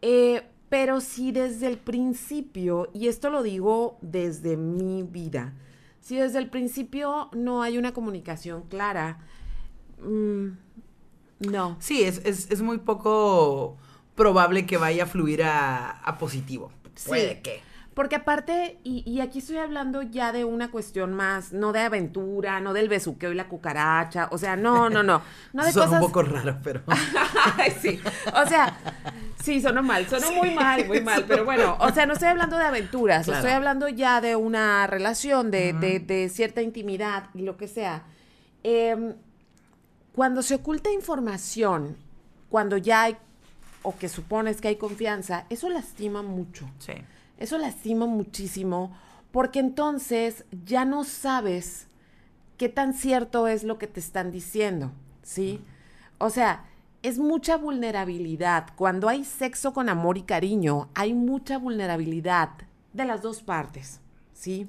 Eh, 0.03 0.43
pero 0.69 1.01
si 1.01 1.33
desde 1.33 1.69
el 1.69 1.79
principio, 1.79 2.91
y 2.93 3.09
esto 3.09 3.31
lo 3.31 3.43
digo 3.43 3.99
desde 4.03 4.57
mi 4.57 5.03
vida, 5.03 5.55
si 6.01 6.17
desde 6.17 6.39
el 6.39 6.51
principio 6.51 7.31
no 7.33 7.63
hay 7.63 7.79
una 7.79 7.93
comunicación 7.93 8.63
clara, 8.69 9.21
mm, 10.03 10.49
no. 11.51 11.77
Sí, 11.81 12.03
es, 12.03 12.21
es, 12.25 12.51
es 12.51 12.63
muy 12.63 12.79
poco 12.79 13.77
probable 14.15 14.67
que 14.67 14.77
vaya 14.77 15.05
a 15.05 15.07
fluir 15.07 15.43
a, 15.43 15.91
a 15.91 16.19
positivo. 16.19 16.73
Puede 17.07 17.37
Sí. 17.37 17.43
que. 17.43 17.72
Porque 17.95 18.17
aparte, 18.17 18.79
y, 18.85 19.03
y 19.11 19.21
aquí 19.21 19.41
estoy 19.41 19.59
hablando 19.59 20.01
ya 20.01 20.33
de 20.33 20.45
una 20.47 20.71
cuestión 20.71 21.13
más, 21.13 21.53
no 21.53 21.73
de 21.73 21.81
aventura, 21.81 22.59
no 22.61 22.73
del 22.73 22.89
besuqueo 22.89 23.33
y 23.33 23.35
la 23.35 23.49
cucaracha, 23.49 24.29
o 24.31 24.39
sea, 24.39 24.57
no, 24.57 24.89
no, 24.89 25.03
no, 25.03 25.21
no 25.53 25.65
de 25.65 25.73
Son 25.73 25.85
cosas... 25.85 26.01
un 26.01 26.07
poco 26.09 26.23
raro, 26.23 26.57
pero. 26.65 26.81
Ay, 27.59 27.71
sí, 27.81 28.01
o 28.35 28.47
sea, 28.49 28.79
sí, 29.43 29.61
sonó 29.61 29.83
mal, 29.83 30.07
sonó 30.09 30.33
muy 30.33 30.51
mal, 30.55 30.87
muy 30.87 31.03
mal, 31.03 31.25
pero 31.29 31.45
bueno, 31.45 31.77
o 31.81 31.91
sea, 31.93 32.07
no 32.07 32.15
estoy 32.15 32.29
hablando 32.29 32.57
de 32.57 32.65
aventuras, 32.65 33.25
Claro. 33.27 33.41
estoy 33.41 33.53
hablando 33.55 33.89
ya 33.89 34.23
de 34.23 34.37
una 34.37 34.87
relación, 34.87 35.51
de, 35.51 35.75
de- 35.75 36.01
de 36.01 36.29
cierta 36.31 36.63
intimidad 36.63 37.29
y 37.35 37.43
lo 37.43 37.59
que 37.59 37.69
sea. 37.69 38.05
Em, 38.63 39.15
cuando 40.15 40.43
se 40.43 40.55
oculta 40.55 40.91
información, 40.91 41.97
cuando 42.49 42.77
ya 42.79 43.03
hay, 43.03 43.17
o 43.83 43.97
que 43.99 44.09
supones 44.09 44.61
que 44.63 44.69
hay 44.69 44.77
confianza, 44.77 45.45
eso 45.51 45.69
lastima 45.69 46.23
mucho. 46.23 46.71
Sí. 46.79 46.93
Eso 47.39 47.59
lastima 47.59 48.07
muchísimo 48.07 48.97
porque 49.33 49.59
entonces 49.59 50.45
ya 50.65 50.85
no 50.85 51.05
sabes 51.05 51.87
qué 52.59 52.69
tan 52.69 52.95
cierto 52.95 53.49
es 53.49 53.65
lo 53.65 53.79
que 53.79 53.87
te 53.87 53.99
están 53.99 54.31
diciendo, 54.31 54.93
¿sí? 55.23 55.61
O 56.19 56.31
sea, 56.31 56.65
es 57.03 57.19
mucha 57.19 57.57
vulnerabilidad. 57.57 58.69
Cuando 58.77 59.09
hay 59.09 59.25
sexo 59.25 59.73
con 59.73 59.89
amor 59.89 60.19
y 60.19 60.23
cariño, 60.23 60.89
hay 60.95 61.15
mucha 61.15 61.59
vulnerabilidad 61.59 62.51
de 62.93 63.05
las 63.05 63.23
dos 63.23 63.43
partes, 63.43 64.01
¿sí? 64.35 64.69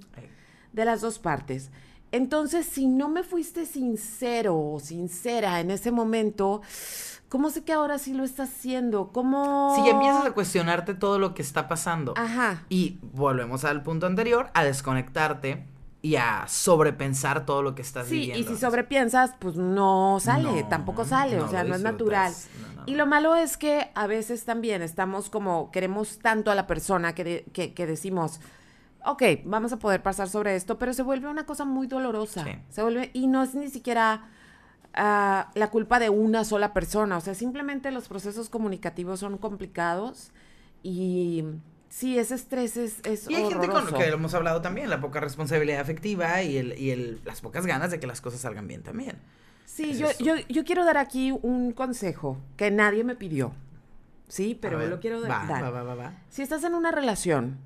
De 0.72 0.86
las 0.86 1.02
dos 1.02 1.20
partes. 1.20 1.70
Entonces, 2.12 2.66
si 2.66 2.88
no 2.88 3.10
me 3.10 3.24
fuiste 3.24 3.66
sincero 3.66 4.58
o 4.58 4.80
sincera 4.80 5.60
en 5.60 5.72
ese 5.72 5.92
momento, 5.92 6.62
¿cómo 7.34 7.50
sé 7.50 7.64
que 7.64 7.74
ahora 7.74 7.98
sí 7.98 8.14
lo 8.14 8.24
estás 8.24 8.52
haciendo? 8.52 9.08
¿Cómo...? 9.12 9.74
Si 9.76 9.84
ya 9.84 9.94
empiezas 9.94 10.24
a 10.24 10.32
cuestionarte 10.34 10.94
todo 10.94 11.18
lo 11.18 11.34
que 11.34 11.42
está 11.42 11.68
pasando. 11.68 12.14
Ajá. 12.16 12.62
Y 12.70 13.00
volvemos 13.02 13.66
al 13.66 13.82
punto 13.82 14.06
anterior, 14.06 14.52
a 14.54 14.64
desconectarte 14.64 15.66
y 16.04 16.18
a 16.18 16.46
sobrepensar 16.48 17.44
todo 17.48 17.64
lo 17.64 17.74
que 17.74 17.82
estás 17.82 18.06
Sí, 18.06 18.20
viviendo. 18.20 18.52
y 18.52 18.56
si 18.56 18.62
sobrepiensas, 18.62 19.32
pues 19.40 19.56
no 19.56 20.20
sale, 20.22 20.62
No, 20.62 20.68
tampoco 20.70 21.06
sale, 21.06 21.38
no 21.38 21.46
o 21.46 21.50
sea, 21.50 21.64
no 21.64 21.74
es 21.74 21.82
natural. 21.82 22.32
No, 22.78 22.84
Y 22.86 22.94
lo 22.96 23.08
malo 23.08 23.36
es 23.36 23.58
que 23.58 23.90
a 23.96 24.06
veces 24.06 24.46
también 24.46 24.84
estamos 24.84 25.32
como, 25.32 25.72
queremos 25.72 26.20
tanto 26.20 26.52
a 26.52 26.56
la 26.56 26.68
persona 26.68 27.16
que, 27.16 27.24
de- 27.24 27.46
que, 27.52 27.74
que 27.74 27.88
decimos, 27.88 28.42
ok, 29.06 29.24
vamos 29.46 29.74
a 29.74 29.80
poder 29.80 30.04
pasar 30.04 30.30
sobre 30.30 30.56
esto, 30.56 30.78
pero 30.78 30.94
se 30.94 31.02
vuelve 31.02 31.28
una 31.30 31.48
cosa 31.48 31.66
muy 31.66 31.88
dolorosa. 31.88 32.44
Sí. 32.44 32.52
Se 32.70 32.84
vuelve, 32.84 33.10
y 33.14 33.26
no 33.26 33.42
es 33.42 33.56
ni 33.56 33.70
siquiera 33.70 34.30
ah, 34.94 35.52
la 35.56 35.70
culpa 35.70 36.00
de 36.00 36.10
una 36.10 36.44
sola 36.44 36.74
persona, 36.74 37.18
o 37.18 37.22
sea, 37.22 37.34
simplemente 37.34 37.92
los 37.92 38.08
procesos 38.08 38.50
comunicativos 38.50 39.20
son 39.20 39.38
complicados 39.38 40.32
y 40.82 41.44
sí, 41.90 42.18
ese 42.18 42.36
estrés 42.36 42.78
es, 42.78 43.00
es 43.04 43.30
Y 43.30 43.36
hay 43.36 43.50
gente 43.50 43.68
con 43.68 43.86
lo 43.86 43.98
que 43.98 44.08
hemos 44.08 44.34
hablado 44.34 44.62
también, 44.62 44.90
la 44.90 45.00
poca 45.00 45.20
responsabilidad 45.20 45.82
afectiva 45.82 46.42
y, 46.42 46.58
el, 46.58 46.78
y 46.78 46.92
el, 46.92 47.22
las 47.26 47.42
pocas 47.42 47.66
ganas 47.66 47.92
de 47.92 48.00
que 48.00 48.08
las 48.08 48.22
cosas 48.22 48.42
salgan 48.42 48.68
bien 48.68 48.84
también. 48.84 49.18
Sí, 49.66 49.92
Es 49.92 49.98
yo, 50.00 50.08
yo, 50.20 50.36
yo 50.50 50.64
quiero 50.64 50.86
dar 50.86 50.98
aquí 50.98 51.32
un 51.32 51.72
consejo 51.72 52.38
que 52.58 52.70
nadie 52.70 53.04
me 53.04 53.16
pidió. 53.16 53.54
Sí, 54.28 54.58
pero 54.60 54.78
ver, 54.78 54.90
lo 54.90 55.00
quiero 55.00 55.22
va, 55.22 55.28
dar. 55.28 55.64
Va, 55.64 55.96
va. 55.96 56.14
Si 56.30 56.42
estás 56.42 56.64
en 56.64 56.74
una 56.74 56.92
relación 56.92 57.58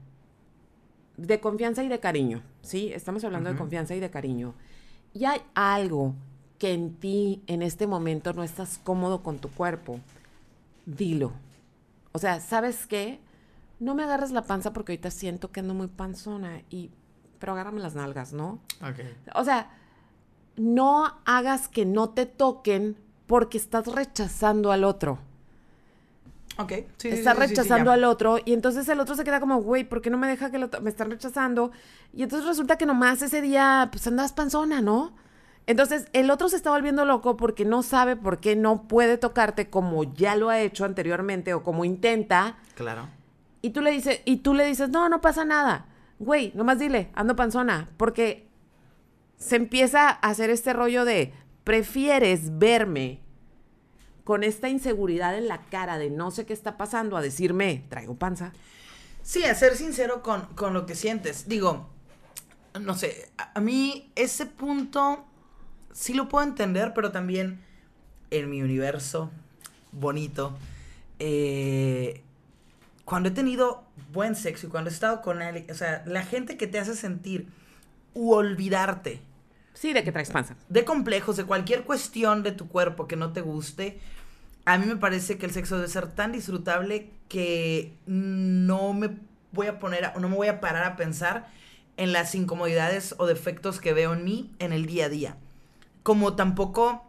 de 1.15 1.39
confianza 1.39 1.83
y 1.83 1.87
de 1.87 1.99
cariño, 1.99 2.43
¿sí? 2.61 2.91
Estamos 2.93 3.23
hablando 3.23 3.49
de 3.49 3.57
confianza 3.57 3.95
y 3.95 3.99
de 3.99 4.09
cariño. 4.09 4.53
Y 5.13 5.25
hay 5.25 5.41
algo 5.55 6.13
que 6.57 6.73
en 6.73 6.95
ti 6.95 7.43
en 7.47 7.61
este 7.61 7.87
momento 7.87 8.33
no 8.33 8.43
estás 8.43 8.79
cómodo 8.83 9.23
con 9.23 9.39
tu 9.39 9.49
cuerpo, 9.49 9.99
dilo. 10.85 11.31
O 12.11 12.19
sea, 12.19 12.39
¿sabes 12.39 12.87
qué? 12.87 13.19
No 13.79 13.93
me 13.93 14.03
agarres 14.03 14.31
la 14.31 14.43
panza 14.43 14.73
porque 14.73 14.93
ahorita 14.93 15.11
siento 15.11 15.51
que 15.51 15.59
ando 15.59 15.73
muy 15.73 15.87
panzona 15.87 16.61
y 16.69 16.89
pero 17.39 17.53
agárrame 17.53 17.79
las 17.79 17.95
nalgas, 17.95 18.33
¿no? 18.33 18.59
Ok. 18.81 18.99
O 19.35 19.43
sea, 19.43 19.69
no 20.55 21.19
hagas 21.25 21.67
que 21.67 21.85
no 21.85 22.09
te 22.09 22.25
toquen 22.25 22.97
porque 23.27 23.57
estás 23.57 23.85
rechazando 23.87 24.71
al 24.71 24.83
otro. 24.83 25.19
Ok. 26.57 26.73
Sí, 26.97 27.09
estás 27.09 27.35
sí, 27.35 27.41
sí, 27.43 27.47
sí, 27.47 27.55
rechazando 27.61 27.91
al 27.91 28.03
otro 28.03 28.39
y 28.43 28.53
entonces 28.53 28.89
el 28.89 28.99
otro 28.99 29.15
se 29.15 29.23
queda 29.23 29.39
como, 29.39 29.61
güey, 29.61 29.83
¿por 29.83 30.01
qué 30.01 30.09
no 30.09 30.17
me 30.17 30.27
deja 30.27 30.49
que 30.49 30.57
lo 30.57 30.69
me 30.81 30.89
están 30.89 31.11
rechazando? 31.11 31.71
Y 32.13 32.23
entonces 32.23 32.47
resulta 32.47 32.77
que 32.77 32.87
nomás 32.87 33.21
ese 33.21 33.41
día, 33.41 33.89
pues 33.91 34.07
andas 34.07 34.33
panzona, 34.33 34.81
¿no? 34.81 35.13
Entonces 35.67 36.07
el 36.13 36.31
otro 36.31 36.47
se 36.47 36.55
está 36.55 36.71
volviendo 36.71 37.03
loco 37.03 37.35
porque 37.35 37.65
no 37.65 37.83
sabe 37.83 38.15
por 38.15 38.39
qué 38.39 38.55
no 38.55 38.87
puede 38.87 39.17
tocarte 39.17 39.69
como 39.69 40.05
ya 40.15 40.35
lo 40.35 40.49
ha 40.49 40.61
hecho 40.61 40.85
anteriormente 40.85 41.53
o 41.53 41.61
como 41.61 41.83
intenta. 41.83 42.57
Claro. 42.73 43.09
Y 43.61 43.71
tú 43.71 43.81
le 43.81 43.91
dices, 43.91 44.21
y 44.23 44.37
tú 44.37 44.53
le 44.53 44.65
dices, 44.65 44.89
no, 44.89 45.09
no 45.09 45.19
pasa 45.19 45.43
nada. 45.43 45.87
Güey, 46.19 46.53
nomás 46.55 46.79
dile, 46.79 47.11
ando 47.15 47.35
panzona. 47.35 47.89
Porque 47.97 48.47
se 49.37 49.57
empieza 49.57 50.07
a 50.07 50.13
hacer 50.13 50.49
este 50.49 50.71
rollo 50.71 51.03
de, 51.03 51.33
prefieres 51.65 52.57
verme 52.57 53.19
con 54.23 54.43
esta 54.43 54.69
inseguridad 54.69 55.37
en 55.37 55.49
la 55.49 55.63
cara 55.65 55.97
de 55.97 56.09
no 56.09 56.31
sé 56.31 56.45
qué 56.45 56.53
está 56.53 56.77
pasando 56.77 57.17
a 57.17 57.21
decirme, 57.21 57.83
traigo 57.89 58.15
panza. 58.15 58.53
Sí, 59.21 59.43
a 59.43 59.53
ser 59.53 59.75
sincero 59.75 60.23
con, 60.23 60.45
con 60.55 60.73
lo 60.73 60.85
que 60.85 60.95
sientes. 60.95 61.49
Digo, 61.49 61.89
no 62.79 62.93
sé, 62.93 63.29
a, 63.37 63.51
a 63.55 63.59
mí 63.59 64.13
ese 64.15 64.45
punto 64.45 65.25
sí 65.97 66.13
lo 66.13 66.29
puedo 66.29 66.45
entender, 66.45 66.93
pero 66.93 67.11
también 67.11 67.59
en 68.29 68.49
mi 68.51 68.61
universo 68.61 69.31
bonito, 69.91 70.55
eh, 71.17 72.21
cuando 73.03 73.29
he 73.29 73.31
tenido 73.31 73.83
buen 74.13 74.35
sexo 74.35 74.67
y 74.67 74.69
cuando 74.69 74.89
he 74.89 74.93
estado 74.93 75.21
con 75.21 75.41
él, 75.41 75.65
o 75.71 75.73
sea, 75.73 76.03
la 76.05 76.23
gente 76.23 76.55
que 76.55 76.67
te 76.67 76.77
hace 76.77 76.95
sentir 76.95 77.47
u 78.13 78.31
olvidarte 78.33 79.21
Sí, 79.73 79.93
de 79.93 80.03
que 80.03 80.11
traes 80.11 80.29
panza. 80.29 80.55
de 80.69 80.85
complejos, 80.85 81.37
de 81.37 81.45
cualquier 81.45 81.83
cuestión 81.83 82.43
de 82.43 82.51
tu 82.51 82.67
cuerpo 82.67 83.07
que 83.07 83.15
no 83.15 83.31
te 83.33 83.41
guste, 83.41 83.99
a 84.65 84.77
mí 84.77 84.85
me 84.85 84.97
parece 84.97 85.37
que 85.37 85.45
el 85.47 85.51
sexo 85.51 85.77
debe 85.77 85.87
ser 85.87 86.07
tan 86.13 86.31
disfrutable 86.31 87.09
que 87.27 87.93
no 88.05 88.93
me 88.93 89.09
voy 89.51 89.67
a 89.67 89.79
poner, 89.79 90.05
a- 90.05 90.13
no 90.19 90.29
me 90.29 90.35
voy 90.35 90.47
a 90.47 90.59
parar 90.59 90.83
a 90.83 90.95
pensar 90.95 91.47
en 91.95 92.11
las 92.11 92.35
incomodidades 92.35 93.15
o 93.17 93.25
defectos 93.25 93.79
que 93.79 93.93
veo 93.93 94.13
en 94.13 94.23
mí 94.25 94.51
en 94.59 94.73
el 94.73 94.85
día 94.85 95.05
a 95.05 95.09
día. 95.09 95.37
Como 96.07 96.35
tampoco 96.35 97.03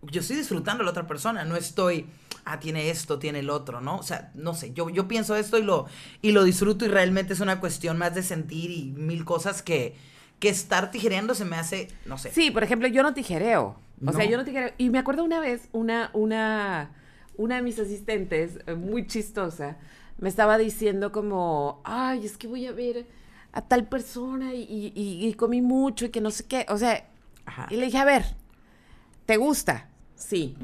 yo 0.00 0.22
estoy 0.22 0.36
disfrutando 0.36 0.80
a 0.82 0.84
la 0.86 0.92
otra 0.92 1.06
persona, 1.06 1.44
no 1.44 1.56
estoy, 1.56 2.06
ah, 2.46 2.58
tiene 2.58 2.88
esto, 2.88 3.18
tiene 3.18 3.40
el 3.40 3.50
otro, 3.50 3.82
¿no? 3.82 3.98
O 3.98 4.02
sea, 4.02 4.30
no 4.34 4.54
sé, 4.54 4.72
yo, 4.72 4.88
yo 4.88 5.06
pienso 5.08 5.36
esto 5.36 5.58
y 5.58 5.62
lo, 5.62 5.84
y 6.22 6.32
lo 6.32 6.42
disfruto 6.44 6.86
y 6.86 6.88
realmente 6.88 7.34
es 7.34 7.40
una 7.40 7.60
cuestión 7.60 7.98
más 7.98 8.14
de 8.14 8.22
sentir 8.22 8.70
y 8.70 8.84
mil 8.96 9.26
cosas 9.26 9.60
que, 9.62 9.94
que 10.40 10.48
estar 10.48 10.90
tijereando 10.90 11.34
se 11.34 11.44
me 11.44 11.56
hace, 11.56 11.88
no 12.06 12.16
sé. 12.16 12.32
Sí, 12.32 12.50
por 12.50 12.62
ejemplo, 12.64 12.88
yo 12.88 13.02
no 13.02 13.12
tijereo. 13.12 13.76
O 14.06 14.12
sea, 14.12 14.24
yo 14.24 14.38
no 14.38 14.44
tijereo. 14.46 14.72
Y 14.78 14.88
me 14.88 15.00
acuerdo 15.00 15.22
una 15.22 15.40
vez, 15.40 15.68
una, 15.72 16.10
una, 16.14 16.92
una 17.36 17.56
de 17.56 17.62
mis 17.62 17.78
asistentes, 17.78 18.60
eh, 18.66 18.74
muy 18.74 19.06
chistosa, 19.06 19.76
me 20.18 20.30
estaba 20.30 20.56
diciendo 20.56 21.12
como, 21.12 21.82
ay, 21.84 22.24
es 22.24 22.38
que 22.38 22.46
voy 22.46 22.66
a 22.66 22.72
ver 22.72 23.04
a 23.52 23.60
tal 23.60 23.86
persona 23.86 24.54
y- 24.54 24.92
y 24.94 25.34
comí 25.34 25.60
mucho 25.60 26.06
y 26.06 26.08
que 26.08 26.22
no 26.22 26.30
sé 26.30 26.46
qué. 26.46 26.64
O 26.70 26.78
sea, 26.78 27.04
Ajá. 27.48 27.66
y 27.70 27.76
le 27.76 27.86
dije, 27.86 27.98
a 27.98 28.04
ver, 28.04 28.24
¿te 29.26 29.36
gusta? 29.36 29.88
Sí. 30.14 30.56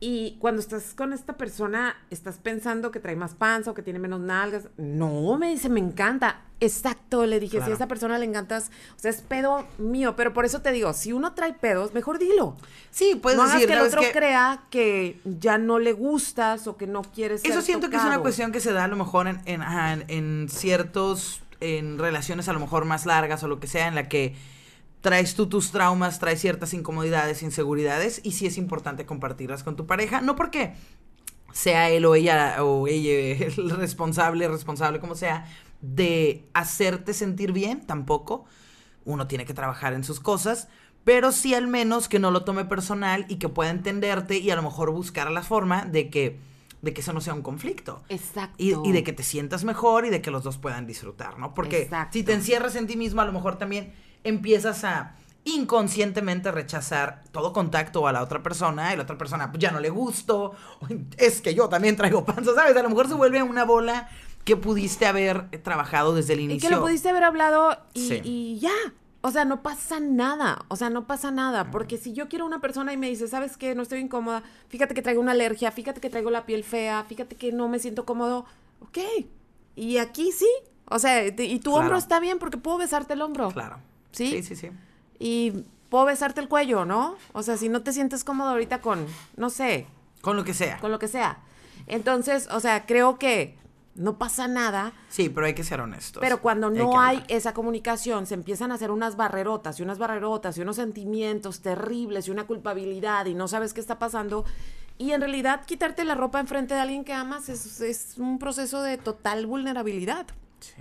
Y 0.00 0.36
cuando 0.38 0.60
estás 0.60 0.94
con 0.94 1.12
esta 1.12 1.36
persona, 1.36 1.96
¿estás 2.10 2.36
pensando 2.38 2.92
que 2.92 3.00
trae 3.00 3.16
más 3.16 3.34
panza 3.34 3.72
o 3.72 3.74
que 3.74 3.82
tiene 3.82 3.98
menos 3.98 4.20
nalgas? 4.20 4.68
No, 4.76 5.36
me 5.38 5.48
dice, 5.50 5.68
me 5.68 5.80
encanta. 5.80 6.42
Exacto, 6.60 7.26
le 7.26 7.40
dije, 7.40 7.60
si 7.64 7.70
a 7.70 7.74
esa 7.74 7.88
persona 7.88 8.16
le 8.18 8.24
encantas, 8.24 8.70
o 8.96 8.98
sea, 9.00 9.10
es 9.10 9.20
pedo 9.22 9.66
mío, 9.78 10.14
pero 10.16 10.32
por 10.32 10.44
eso 10.44 10.60
te 10.62 10.70
digo, 10.70 10.92
si 10.92 11.12
uno 11.12 11.32
trae 11.34 11.52
pedos, 11.52 11.94
mejor 11.94 12.18
dilo. 12.20 12.56
Sí, 12.92 13.16
puedes 13.20 13.36
no 13.38 13.42
hagas 13.44 13.54
decir, 13.54 13.68
que 13.68 13.72
el 13.74 13.78
¿sabes 13.90 13.94
otro 13.94 14.12
crea 14.12 14.62
que 14.70 15.20
ya 15.24 15.58
no 15.58 15.78
le 15.80 15.92
gustas 15.92 16.66
o 16.68 16.76
que 16.76 16.86
no 16.86 17.02
quieres 17.02 17.40
ser 17.42 17.50
Eso 17.50 17.62
siento 17.62 17.90
que 17.90 17.96
es 17.96 18.02
una 18.04 18.18
cuestión 18.20 18.52
que 18.52 18.60
se 18.60 18.72
da 18.72 18.84
a 18.84 18.88
lo 18.88 18.96
mejor 18.96 19.26
en, 19.26 19.40
en, 19.46 19.62
en- 19.62 20.04
en 20.08 20.48
ciertos, 20.48 21.42
en 21.60 21.98
relaciones 21.98 22.48
a 22.48 22.52
lo 22.52 22.60
mejor 22.60 22.84
más 22.84 23.04
largas 23.06 23.42
o 23.42 23.48
lo 23.48 23.58
que 23.58 23.66
sea, 23.66 23.88
en 23.88 23.94
la 23.96 24.08
que 24.08 24.36
traes 25.00 25.34
tú 25.34 25.48
tus 25.48 25.70
traumas, 25.70 26.18
traes 26.18 26.40
ciertas 26.40 26.74
incomodidades, 26.74 27.42
inseguridades, 27.42 28.20
y 28.24 28.32
sí 28.32 28.46
es 28.46 28.58
importante 28.58 29.06
compartirlas 29.06 29.62
con 29.62 29.76
tu 29.76 29.86
pareja, 29.86 30.20
no 30.20 30.36
porque 30.36 30.74
sea 31.52 31.90
él 31.90 32.04
o 32.04 32.14
ella 32.14 32.62
o 32.64 32.86
ella 32.86 33.46
el 33.46 33.70
responsable, 33.70 34.48
responsable 34.48 35.00
como 35.00 35.14
sea, 35.14 35.46
de 35.80 36.44
hacerte 36.54 37.14
sentir 37.14 37.52
bien, 37.52 37.86
tampoco. 37.86 38.44
Uno 39.04 39.26
tiene 39.26 39.46
que 39.46 39.54
trabajar 39.54 39.94
en 39.94 40.04
sus 40.04 40.20
cosas, 40.20 40.68
pero 41.04 41.32
sí 41.32 41.54
al 41.54 41.68
menos 41.68 42.08
que 42.08 42.18
no 42.18 42.30
lo 42.30 42.44
tome 42.44 42.64
personal 42.64 43.24
y 43.28 43.36
que 43.36 43.48
pueda 43.48 43.70
entenderte 43.70 44.38
y 44.38 44.50
a 44.50 44.56
lo 44.56 44.62
mejor 44.62 44.90
buscar 44.90 45.30
la 45.30 45.42
forma 45.42 45.84
de 45.86 46.10
que, 46.10 46.38
de 46.82 46.92
que 46.92 47.00
eso 47.00 47.12
no 47.14 47.20
sea 47.20 47.32
un 47.32 47.42
conflicto. 47.42 48.02
Exacto. 48.08 48.56
Y, 48.58 48.74
y 48.84 48.92
de 48.92 49.04
que 49.04 49.12
te 49.14 49.22
sientas 49.22 49.64
mejor 49.64 50.04
y 50.04 50.10
de 50.10 50.20
que 50.20 50.30
los 50.30 50.42
dos 50.42 50.58
puedan 50.58 50.86
disfrutar, 50.86 51.38
¿no? 51.38 51.54
Porque 51.54 51.82
Exacto. 51.82 52.12
si 52.12 52.24
te 52.24 52.34
encierras 52.34 52.76
en 52.76 52.86
ti 52.86 52.96
mismo, 52.96 53.22
a 53.22 53.24
lo 53.24 53.32
mejor 53.32 53.56
también 53.56 53.94
empiezas 54.24 54.84
a 54.84 55.14
inconscientemente 55.44 56.50
rechazar 56.52 57.22
todo 57.32 57.52
contacto 57.52 58.06
a 58.06 58.12
la 58.12 58.22
otra 58.22 58.42
persona 58.42 58.92
y 58.92 58.96
la 58.96 59.02
otra 59.04 59.18
persona 59.18 59.50
pues, 59.50 59.60
ya 59.62 59.70
no 59.70 59.80
le 59.80 59.90
gusto, 59.90 60.52
es 61.16 61.40
que 61.40 61.54
yo 61.54 61.68
también 61.68 61.96
traigo 61.96 62.24
panza, 62.24 62.54
¿sabes? 62.54 62.76
A 62.76 62.82
lo 62.82 62.88
mejor 62.90 63.08
se 63.08 63.14
vuelve 63.14 63.42
una 63.42 63.64
bola 63.64 64.08
que 64.44 64.56
pudiste 64.56 65.06
haber 65.06 65.50
trabajado 65.62 66.14
desde 66.14 66.34
el 66.34 66.40
Y 66.40 66.44
inicio. 66.44 66.68
que 66.68 66.74
lo 66.74 66.80
pudiste 66.82 67.08
haber 67.10 67.24
hablado 67.24 67.76
y, 67.94 68.08
Sí. 68.08 68.20
y 68.24 68.58
ya. 68.60 68.72
O 69.20 69.30
sea, 69.32 69.44
no 69.44 69.62
pasa 69.62 69.98
nada. 70.00 70.64
O 70.68 70.76
sea, 70.76 70.90
no 70.90 71.06
pasa 71.06 71.30
nada. 71.32 71.70
Porque 71.72 71.98
si 71.98 72.12
yo 72.12 72.28
quiero 72.28 72.46
una 72.46 72.60
persona 72.60 72.92
y 72.92 72.96
me 72.96 73.08
dice, 73.08 73.26
¿sabes 73.26 73.56
qué? 73.56 73.74
No 73.74 73.82
estoy 73.82 73.98
incómoda. 73.98 74.44
Fíjate 74.68 74.94
que 74.94 75.02
traigo 75.02 75.20
una 75.20 75.32
alergia. 75.32 75.72
Fíjate 75.72 76.00
que 76.00 76.08
traigo 76.08 76.30
la 76.30 76.46
piel 76.46 76.62
fea. 76.62 77.04
Fíjate 77.04 77.34
que 77.34 77.50
no 77.52 77.68
me 77.68 77.80
siento 77.80 78.04
cómodo. 78.06 78.46
Ok. 78.80 78.98
Y 79.74 79.98
aquí 79.98 80.30
sí. 80.30 80.48
O 80.86 81.00
sea, 81.00 81.26
y 81.26 81.32
tu 81.58 81.70
Claro. 81.70 81.76
hombro 81.82 81.98
está 81.98 82.20
bien 82.20 82.38
porque 82.38 82.58
puedo 82.58 82.78
besarte 82.78 83.14
el 83.14 83.22
hombro. 83.22 83.50
Claro. 83.50 83.80
¿Sí? 84.12 84.30
Sí, 84.30 84.42
sí, 84.42 84.56
sí. 84.56 84.70
Y 85.18 85.64
puedo 85.90 86.04
besarte 86.04 86.40
el 86.40 86.48
cuello, 86.48 86.84
¿no? 86.84 87.16
O 87.32 87.42
sea, 87.42 87.56
si 87.56 87.68
no 87.68 87.82
te 87.82 87.92
sientes 87.92 88.24
cómodo 88.24 88.50
ahorita 88.50 88.80
con, 88.80 89.06
no 89.36 89.50
sé, 89.50 89.86
Con 90.20 90.36
lo 90.36 90.44
que 90.44 90.54
sea. 90.54 90.78
con 90.78 90.90
lo 90.90 90.98
que 90.98 91.08
sea. 91.08 91.38
Entonces, 91.86 92.48
o 92.50 92.60
sea, 92.60 92.86
creo 92.86 93.18
que 93.18 93.56
no 93.94 94.16
pasa 94.18 94.46
nada. 94.46 94.92
Sí, 95.08 95.28
pero 95.28 95.46
hay 95.46 95.54
que 95.54 95.64
ser 95.64 95.80
honestos. 95.80 96.20
Pero 96.20 96.40
cuando 96.40 96.68
Hay 96.68 96.74
no 96.74 97.00
hay 97.00 97.16
hablar. 97.16 97.32
esa 97.32 97.52
comunicación, 97.54 98.26
se 98.26 98.34
empiezan 98.34 98.70
a 98.70 98.74
hacer 98.76 98.90
unas 98.90 99.16
barrerotas 99.16 99.80
y 99.80 99.82
unas 99.82 99.98
barrerotas 99.98 100.56
y 100.56 100.60
unos 100.60 100.76
sentimientos 100.76 101.60
terribles 101.60 102.28
y 102.28 102.30
una 102.30 102.46
culpabilidad 102.46 103.26
y 103.26 103.34
no 103.34 103.48
sabes 103.48 103.72
qué 103.74 103.80
está 103.80 103.98
pasando. 103.98 104.44
Y 104.98 105.12
en 105.12 105.20
realidad 105.20 105.64
quitarte 105.64 106.04
la 106.04 106.14
ropa 106.14 106.38
enfrente 106.40 106.74
de 106.74 106.80
alguien 106.80 107.04
que 107.04 107.12
amas 107.12 107.48
es, 107.48 107.80
es 107.80 108.14
un 108.18 108.38
proceso 108.38 108.82
de 108.82 108.98
total 108.98 109.46
vulnerabilidad. 109.46 110.26
Sí. 110.60 110.72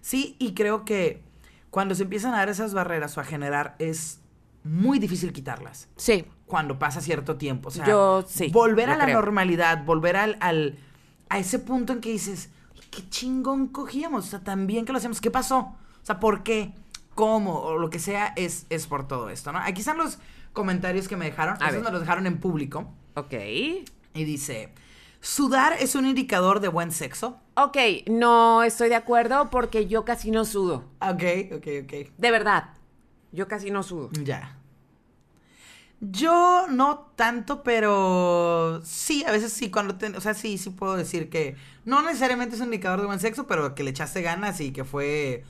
Sí, 0.00 0.36
y 0.38 0.54
creo 0.54 0.84
que 0.84 1.22
cuando 1.70 1.94
se 1.94 2.02
empiezan 2.04 2.34
a 2.34 2.38
dar 2.38 2.48
esas 2.48 2.74
barreras 2.74 3.16
o 3.16 3.20
a 3.20 3.24
generar, 3.24 3.76
es 3.78 4.20
muy 4.64 4.98
difícil 4.98 5.32
quitarlas. 5.32 5.88
Sí. 5.96 6.24
Cuando 6.46 6.78
pasa 6.78 7.00
cierto 7.00 7.36
tiempo. 7.36 7.68
O 7.68 7.70
sea, 7.72 7.86
Yo 7.86 8.24
sí, 8.26 8.48
volver 8.52 8.90
a 8.90 8.96
la 8.96 9.04
creo. 9.04 9.16
normalidad, 9.20 9.84
volver 9.84 10.16
al, 10.16 10.36
al- 10.40 10.78
a 11.28 11.38
ese 11.38 11.58
punto 11.58 11.92
en 11.92 12.00
que 12.00 12.10
dices, 12.10 12.50
"Ay, 12.74 12.88
qué 12.90 13.08
chingón 13.10 13.68
cogíamos, 13.68 14.26
o 14.26 14.28
sea, 14.30 14.40
tan 14.40 14.66
bien 14.66 14.84
que 14.84 14.92
lo 14.92 14.98
hacemos. 14.98 15.20
¿Qué 15.20 15.30
pasó? 15.30 15.58
O 15.60 15.76
sea, 16.02 16.18
¿por 16.20 16.42
qué? 16.42 16.72
¿Cómo? 17.14 17.58
O 17.60 17.78
lo 17.78 17.90
que 17.90 17.98
sea, 17.98 18.32
es, 18.36 18.66
es 18.70 18.86
por 18.86 19.06
todo 19.06 19.28
esto, 19.28 19.52
¿no? 19.52 19.58
Aquí 19.58 19.80
están 19.80 19.98
los 19.98 20.18
comentarios 20.54 21.06
que 21.08 21.16
me 21.16 21.26
dejaron. 21.26 21.54
A 21.62 21.66
Esos 21.68 21.72
ver. 21.74 21.84
me 21.84 21.90
los 21.90 22.00
dejaron 22.00 22.26
en 22.26 22.38
público. 22.38 22.92
Ok. 23.14 23.34
Y 24.14 24.24
dice, 24.24 24.72
¿sudar 25.20 25.74
es 25.78 25.94
un 25.94 26.06
indicador 26.06 26.60
de 26.60 26.68
buen 26.68 26.92
sexo? 26.92 27.38
Ok, 27.54 27.76
no 28.08 28.62
estoy 28.62 28.88
de 28.88 28.94
acuerdo 28.94 29.50
porque 29.50 29.86
yo 29.86 30.04
casi 30.04 30.30
no 30.30 30.44
sudo. 30.44 30.84
Ok, 31.00 31.54
ok, 31.56 31.66
ok. 31.84 31.92
De 32.16 32.30
verdad. 32.30 32.70
Yo 33.32 33.48
casi 33.48 33.70
no 33.70 33.82
sudo. 33.82 34.10
Ya. 34.22 34.58
Yo 36.00 36.66
no 36.68 37.10
tanto, 37.16 37.64
pero 37.64 38.80
sí, 38.84 39.24
a 39.26 39.32
veces 39.32 39.52
sí, 39.52 39.70
cuando 39.70 39.96
te, 39.96 40.06
o 40.16 40.20
sea, 40.20 40.32
sí, 40.32 40.56
sí 40.56 40.70
puedo 40.70 40.96
decir 40.96 41.28
que 41.28 41.56
no 41.84 42.02
necesariamente 42.02 42.54
es 42.54 42.60
un 42.60 42.68
indicador 42.68 43.00
de 43.00 43.06
buen 43.06 43.18
sexo, 43.18 43.48
pero 43.48 43.74
que 43.74 43.82
le 43.82 43.90
echaste 43.90 44.22
ganas 44.22 44.60
y 44.60 44.72
que 44.72 44.84
fue 44.84 45.44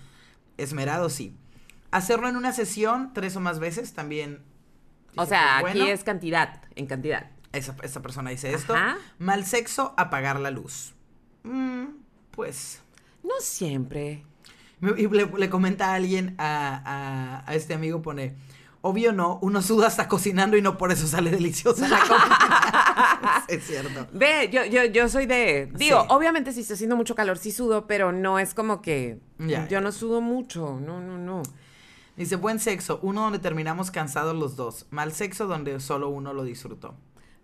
esmerado, 0.56 1.10
sí. 1.10 1.36
Hacerlo 1.90 2.28
en 2.28 2.36
una 2.36 2.52
sesión 2.52 3.12
tres 3.12 3.36
o 3.36 3.40
más 3.40 3.58
veces 3.58 3.92
también. 3.92 4.40
O 5.16 5.26
sea, 5.26 5.58
aquí 5.58 5.82
es 5.82 6.02
cantidad, 6.02 6.62
en 6.76 6.86
cantidad. 6.86 7.30
Esa, 7.58 7.76
esa 7.82 8.00
persona 8.02 8.30
dice 8.30 8.52
esto. 8.54 8.74
Ajá. 8.74 8.96
Mal 9.18 9.44
sexo, 9.44 9.94
apagar 9.96 10.40
la 10.40 10.50
luz. 10.50 10.94
Mm, 11.42 11.84
pues. 12.30 12.80
No 13.22 13.34
siempre. 13.40 14.24
Y 14.96 15.08
le, 15.08 15.26
le 15.26 15.50
comenta 15.50 15.90
a 15.90 15.94
alguien, 15.94 16.34
a, 16.38 16.80
a- 16.84 17.50
a 17.50 17.54
este 17.56 17.74
amigo, 17.74 18.00
pone, 18.00 18.36
obvio 18.80 19.12
no, 19.12 19.38
uno 19.42 19.60
suda 19.60 19.88
hasta 19.88 20.06
cocinando 20.06 20.56
y 20.56 20.62
no 20.62 20.78
por 20.78 20.92
eso 20.92 21.06
sale 21.08 21.30
deliciosa 21.32 21.88
la 21.88 21.98
comida. 21.98 23.44
es 23.48 23.66
cierto. 23.66 24.06
Ve, 24.12 24.48
yo, 24.52 24.64
yo, 24.64 24.84
yo 24.84 25.08
soy 25.08 25.26
de. 25.26 25.68
Digo, 25.74 26.02
Sí. 26.02 26.06
obviamente 26.10 26.52
si 26.52 26.60
está 26.60 26.74
haciendo 26.74 26.94
mucho 26.96 27.14
calor, 27.16 27.38
sí 27.38 27.50
sudo, 27.50 27.86
pero 27.88 28.12
no 28.12 28.38
es 28.38 28.54
como 28.54 28.80
que. 28.80 29.18
Ya, 29.38 29.64
yo 29.64 29.70
ya. 29.70 29.80
no 29.80 29.90
sudo 29.90 30.20
mucho. 30.20 30.78
No, 30.80 31.00
no, 31.00 31.18
no. 31.18 31.42
Dice, 32.16 32.36
buen 32.36 32.58
sexo, 32.60 32.98
uno 33.02 33.22
donde 33.22 33.38
terminamos 33.40 33.90
cansados 33.90 34.34
los 34.34 34.56
dos. 34.56 34.86
Mal 34.90 35.12
sexo 35.12 35.46
donde 35.46 35.78
solo 35.80 36.08
uno 36.08 36.32
lo 36.32 36.42
disfrutó. 36.44 36.94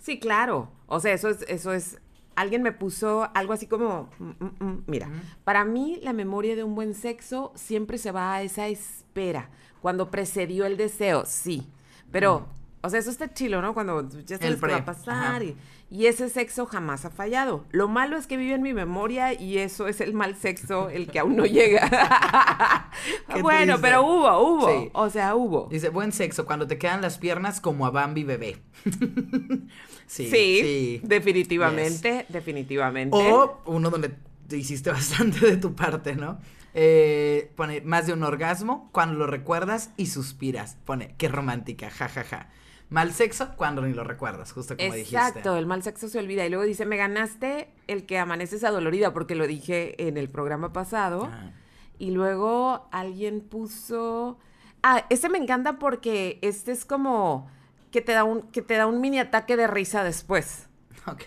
Sí, 0.04 0.20
claro. 0.20 0.68
O 0.86 1.00
sea, 1.00 1.14
eso 1.14 1.30
es, 1.30 1.42
eso 1.48 1.72
es. 1.72 1.98
Alguien 2.36 2.62
me 2.62 2.72
puso 2.72 3.30
algo 3.32 3.54
así 3.54 3.66
como. 3.66 4.10
mm, 4.18 4.44
mm, 4.44 4.64
mm. 4.64 4.84
Mira, 4.86 5.08
para 5.44 5.64
mí 5.64 5.98
la 6.02 6.12
memoria 6.12 6.54
de 6.56 6.62
un 6.62 6.74
buen 6.74 6.92
sexo 6.94 7.52
siempre 7.54 7.96
se 7.96 8.12
va 8.12 8.34
a 8.34 8.42
esa 8.42 8.66
espera. 8.68 9.48
Cuando 9.80 10.10
precedió 10.10 10.66
el 10.66 10.76
deseo, 10.76 11.24
sí. 11.24 11.66
Pero, 12.12 12.46
o 12.82 12.90
sea, 12.90 13.00
eso 13.00 13.10
está 13.10 13.32
chilo, 13.32 13.62
¿no? 13.62 13.72
Cuando 13.72 14.06
ya 14.26 14.36
sabes 14.36 14.54
El 14.54 14.60
qué 14.60 14.66
va 14.66 14.76
a 14.76 14.84
pasar. 14.84 15.42
Y, 15.42 15.56
y 15.88 16.06
ese 16.06 16.28
sexo 16.28 16.66
jamás 16.66 17.06
ha 17.06 17.10
fallado. 17.10 17.64
Lo 17.70 17.88
malo 17.88 18.18
es 18.18 18.26
que 18.26 18.36
vive 18.36 18.54
en 18.54 18.62
mi 18.62 18.74
memoria 18.74 19.32
y 19.32 19.56
eso 19.58 19.86
es 19.88 20.02
el 20.02 20.12
mal 20.12 20.36
sexo, 20.36 20.90
el 20.90 21.06
que 21.06 21.18
aún 21.18 21.36
no 21.36 21.46
llega. 21.46 22.90
Bueno, 23.40 23.78
pero 23.80 24.02
hubo, 24.02 24.38
hubo. 24.38 24.68
Sí. 24.68 24.90
O 24.92 25.10
sea, 25.10 25.34
hubo. 25.34 25.66
Dice, 25.70 25.88
buen 25.88 26.12
sexo 26.12 26.46
cuando 26.46 26.66
te 26.66 26.78
quedan 26.78 27.02
las 27.02 27.18
piernas 27.18 27.60
como 27.60 27.86
a 27.86 27.90
Bambi 27.90 28.22
bebé. 28.22 28.62
sí, 30.06 30.28
Sí, 30.28 31.00
definitivamente, 31.02 32.26
definitivamente. 32.28 33.16
O 33.16 33.62
uno 33.66 33.90
donde 33.90 34.10
te 34.48 34.56
hiciste 34.56 34.90
bastante 34.92 35.46
de 35.46 35.56
tu 35.56 35.74
parte, 35.74 36.14
¿no? 36.14 36.38
Eh, 36.74 37.52
pone 37.54 37.80
más 37.82 38.06
de 38.06 38.12
un 38.12 38.24
orgasmo 38.24 38.88
cuando 38.92 39.18
lo 39.18 39.26
recuerdas 39.26 39.90
y 39.96 40.06
suspiras. 40.06 40.76
Pone, 40.84 41.14
qué 41.18 41.28
romántica, 41.28 41.88
jajaja. 41.90 42.24
Ja, 42.24 42.38
ja. 42.38 42.50
Mal 42.90 43.12
sexo 43.12 43.56
cuando 43.56 43.82
ni 43.82 43.94
lo 43.94 44.04
recuerdas, 44.04 44.52
justo 44.52 44.76
como 44.76 44.92
dijiste. 44.92 45.16
Exacto, 45.16 45.56
el 45.56 45.66
mal 45.66 45.82
sexo 45.82 46.08
se 46.08 46.18
olvida. 46.18 46.44
Y 46.44 46.48
luego 46.50 46.64
dice, 46.64 46.84
me 46.84 46.96
ganaste 46.96 47.68
el 47.86 48.06
que 48.06 48.18
amaneces 48.18 48.62
adolorida, 48.62 49.12
porque 49.12 49.34
lo 49.34 49.46
dije 49.46 50.06
en 50.06 50.16
el 50.16 50.28
programa 50.28 50.72
pasado. 50.72 51.28
Ah. 51.32 51.52
Y 51.98 52.10
luego 52.10 52.88
alguien 52.92 53.40
puso. 53.40 54.38
Ah, 54.82 55.06
este 55.08 55.28
me 55.28 55.38
encanta 55.38 55.78
porque 55.78 56.38
este 56.42 56.72
es 56.72 56.84
como 56.84 57.50
que 57.94 58.00
te 58.00 58.10
da 58.10 58.24
un, 58.24 58.42
que 58.50 58.60
te 58.60 58.74
da 58.74 58.88
un 58.88 59.00
mini 59.00 59.20
ataque 59.20 59.56
de 59.56 59.68
risa 59.68 60.02
después. 60.02 60.66
Ok. 61.06 61.22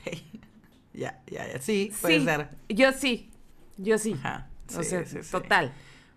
Ya, 0.92 1.22
ya, 1.28 1.48
ya. 1.48 1.62
Sí, 1.62 1.94
puede 2.02 2.20
sí, 2.20 2.26
ser. 2.26 2.50
Yo 2.68 2.92
sí. 2.92 3.32
Yo 3.78 4.00
sí. 4.00 4.14
Ajá. 4.14 4.48
o 4.76 4.82
sea, 4.82 5.06
sí, 5.06 5.20
total. 5.30 5.72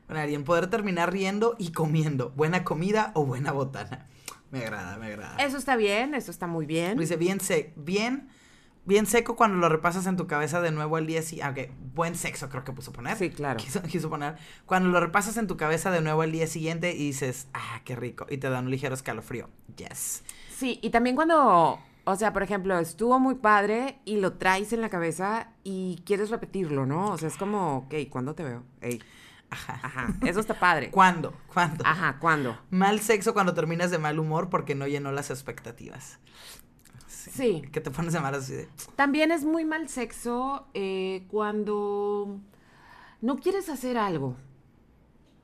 Bueno, 0.06 0.22
alguien 0.22 0.44
poder 0.44 0.68
terminar 0.68 1.12
riendo 1.12 1.56
y 1.58 1.70
comiendo. 1.70 2.30
Buena 2.30 2.64
comida 2.64 3.12
o 3.14 3.26
buena 3.26 3.52
botana. 3.52 4.06
Me 4.50 4.60
agrada, 4.60 4.96
me 4.96 5.08
agrada. 5.08 5.36
Eso 5.36 5.58
está 5.58 5.76
bien, 5.76 6.14
eso 6.14 6.30
está 6.30 6.46
muy 6.46 6.64
bien. 6.64 6.96
Dice, 6.98 7.16
bien, 7.16 7.38
se 7.38 7.74
bien, 7.76 8.30
bien 8.86 9.04
seco 9.04 9.36
cuando 9.36 9.58
lo 9.58 9.68
repasas 9.68 10.06
en 10.06 10.16
tu 10.16 10.26
cabeza 10.26 10.62
de 10.62 10.70
nuevo 10.70 10.96
al 10.96 11.06
día 11.06 11.20
siguiente. 11.20 11.64
Ok, 11.64 11.70
buen 11.94 12.14
sexo 12.14 12.48
creo 12.48 12.64
que 12.64 12.72
puso 12.72 12.94
poner. 12.94 13.18
Sí, 13.18 13.28
claro. 13.28 13.58
Quiso, 13.62 13.82
quiso 13.82 14.08
poner. 14.08 14.36
Cuando 14.64 14.88
lo 14.88 15.00
repasas 15.00 15.36
en 15.36 15.46
tu 15.46 15.58
cabeza 15.58 15.90
de 15.90 16.00
nuevo 16.00 16.22
al 16.22 16.32
día 16.32 16.46
siguiente 16.46 16.94
y 16.94 17.08
dices, 17.08 17.46
ah, 17.52 17.82
qué 17.84 17.94
rico. 17.94 18.26
Y 18.30 18.38
te 18.38 18.48
da 18.48 18.60
un 18.60 18.70
ligero 18.70 18.94
escalofrío. 18.94 19.50
Yes. 19.76 20.22
Sí, 20.60 20.78
y 20.82 20.90
también 20.90 21.16
cuando, 21.16 21.78
o 22.04 22.16
sea, 22.16 22.34
por 22.34 22.42
ejemplo, 22.42 22.78
estuvo 22.78 23.18
muy 23.18 23.36
padre 23.36 23.98
y 24.04 24.18
lo 24.20 24.34
traes 24.34 24.74
en 24.74 24.82
la 24.82 24.90
cabeza 24.90 25.54
y 25.64 26.02
quieres 26.04 26.28
repetirlo, 26.28 26.84
¿no? 26.84 27.12
O 27.12 27.16
sea, 27.16 27.28
es 27.28 27.38
como, 27.38 27.78
ok, 27.78 27.94
¿cuándo 28.10 28.34
te 28.34 28.44
veo? 28.44 28.62
Ey, 28.82 29.02
Ajá. 29.48 29.80
ajá, 29.82 30.14
eso 30.26 30.38
está 30.38 30.60
padre. 30.60 30.90
¿Cuándo? 30.92 31.32
¿Cuándo? 31.50 31.82
Ajá, 31.86 32.18
¿cuándo? 32.20 32.58
Mal 32.68 33.00
sexo 33.00 33.32
cuando 33.32 33.54
terminas 33.54 33.90
de 33.90 33.96
mal 33.96 34.18
humor 34.18 34.50
porque 34.50 34.74
no 34.74 34.86
llenó 34.86 35.12
las 35.12 35.30
expectativas. 35.30 36.18
Sí. 37.06 37.62
Que 37.72 37.80
te 37.80 37.90
pones 37.90 38.12
de 38.12 38.20
malas 38.20 38.42
así 38.42 38.52
de... 38.52 38.68
También 38.96 39.30
es 39.30 39.46
muy 39.46 39.64
mal 39.64 39.88
sexo 39.88 40.66
eh, 40.74 41.24
cuando 41.30 42.38
no 43.22 43.38
quieres 43.38 43.70
hacer 43.70 43.96
algo. 43.96 44.36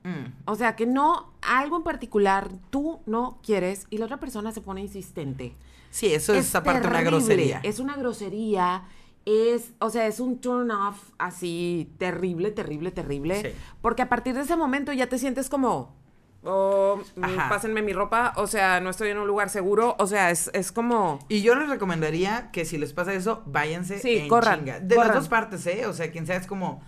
Mm, 0.07 0.33
O 0.45 0.55
sea, 0.55 0.75
que 0.75 0.85
no, 0.85 1.31
algo 1.41 1.77
en 1.77 1.83
particular 1.83 2.49
tú 2.69 2.99
no 3.05 3.39
quieres 3.43 3.87
y 3.89 3.97
la 3.97 4.05
otra 4.05 4.19
persona 4.19 4.51
se 4.51 4.61
pone 4.61 4.81
insistente. 4.81 5.53
Sí, 5.89 6.13
eso 6.13 6.33
es, 6.33 6.53
aparte 6.53 6.87
una 6.87 7.01
grosería. 7.01 7.59
Es 7.63 7.79
una 7.79 7.95
grosería. 7.95 8.83
Es, 9.25 9.73
o 9.79 9.89
sea, 9.89 10.07
es 10.07 10.19
un 10.19 10.39
turn 10.39 10.71
off 10.71 11.11
así 11.17 11.91
terrible, 11.97 12.51
terrible, 12.51 12.91
terrible. 12.91 13.41
Sí. 13.41 13.49
Porque 13.81 14.01
a 14.01 14.09
partir 14.09 14.33
de 14.35 14.41
ese 14.41 14.55
momento 14.55 14.93
ya 14.93 15.07
te 15.07 15.17
sientes 15.17 15.49
como, 15.49 15.95
oh, 16.43 17.01
mm, 17.15 17.23
Ajá. 17.23 17.49
pásenme 17.49 17.81
mi 17.81 17.91
ropa, 17.91 18.33
o 18.37 18.47
sea, 18.47 18.79
no 18.79 18.89
estoy 18.89 19.09
en 19.09 19.17
un 19.17 19.27
lugar 19.27 19.49
seguro, 19.49 19.95
o 19.99 20.07
sea, 20.07 20.31
es, 20.31 20.49
es 20.53 20.71
como... 20.71 21.19
Y 21.27 21.41
yo 21.41 21.55
les 21.55 21.67
recomendaría 21.67 22.51
que 22.51 22.63
si 22.63 22.77
les 22.77 22.93
pasa 22.93 23.13
eso, 23.13 23.43
váyanse 23.45 23.99
Sí, 23.99 24.17
en 24.17 24.27
corran, 24.29 24.59
chinga. 24.59 24.79
De 24.79 24.95
corran. 24.95 25.07
las 25.09 25.17
dos 25.17 25.27
partes, 25.29 25.67
¿eh? 25.67 25.85
O 25.87 25.93
sea, 25.93 26.09
quien 26.11 26.25
sea 26.25 26.37
es 26.37 26.47
como 26.47 26.81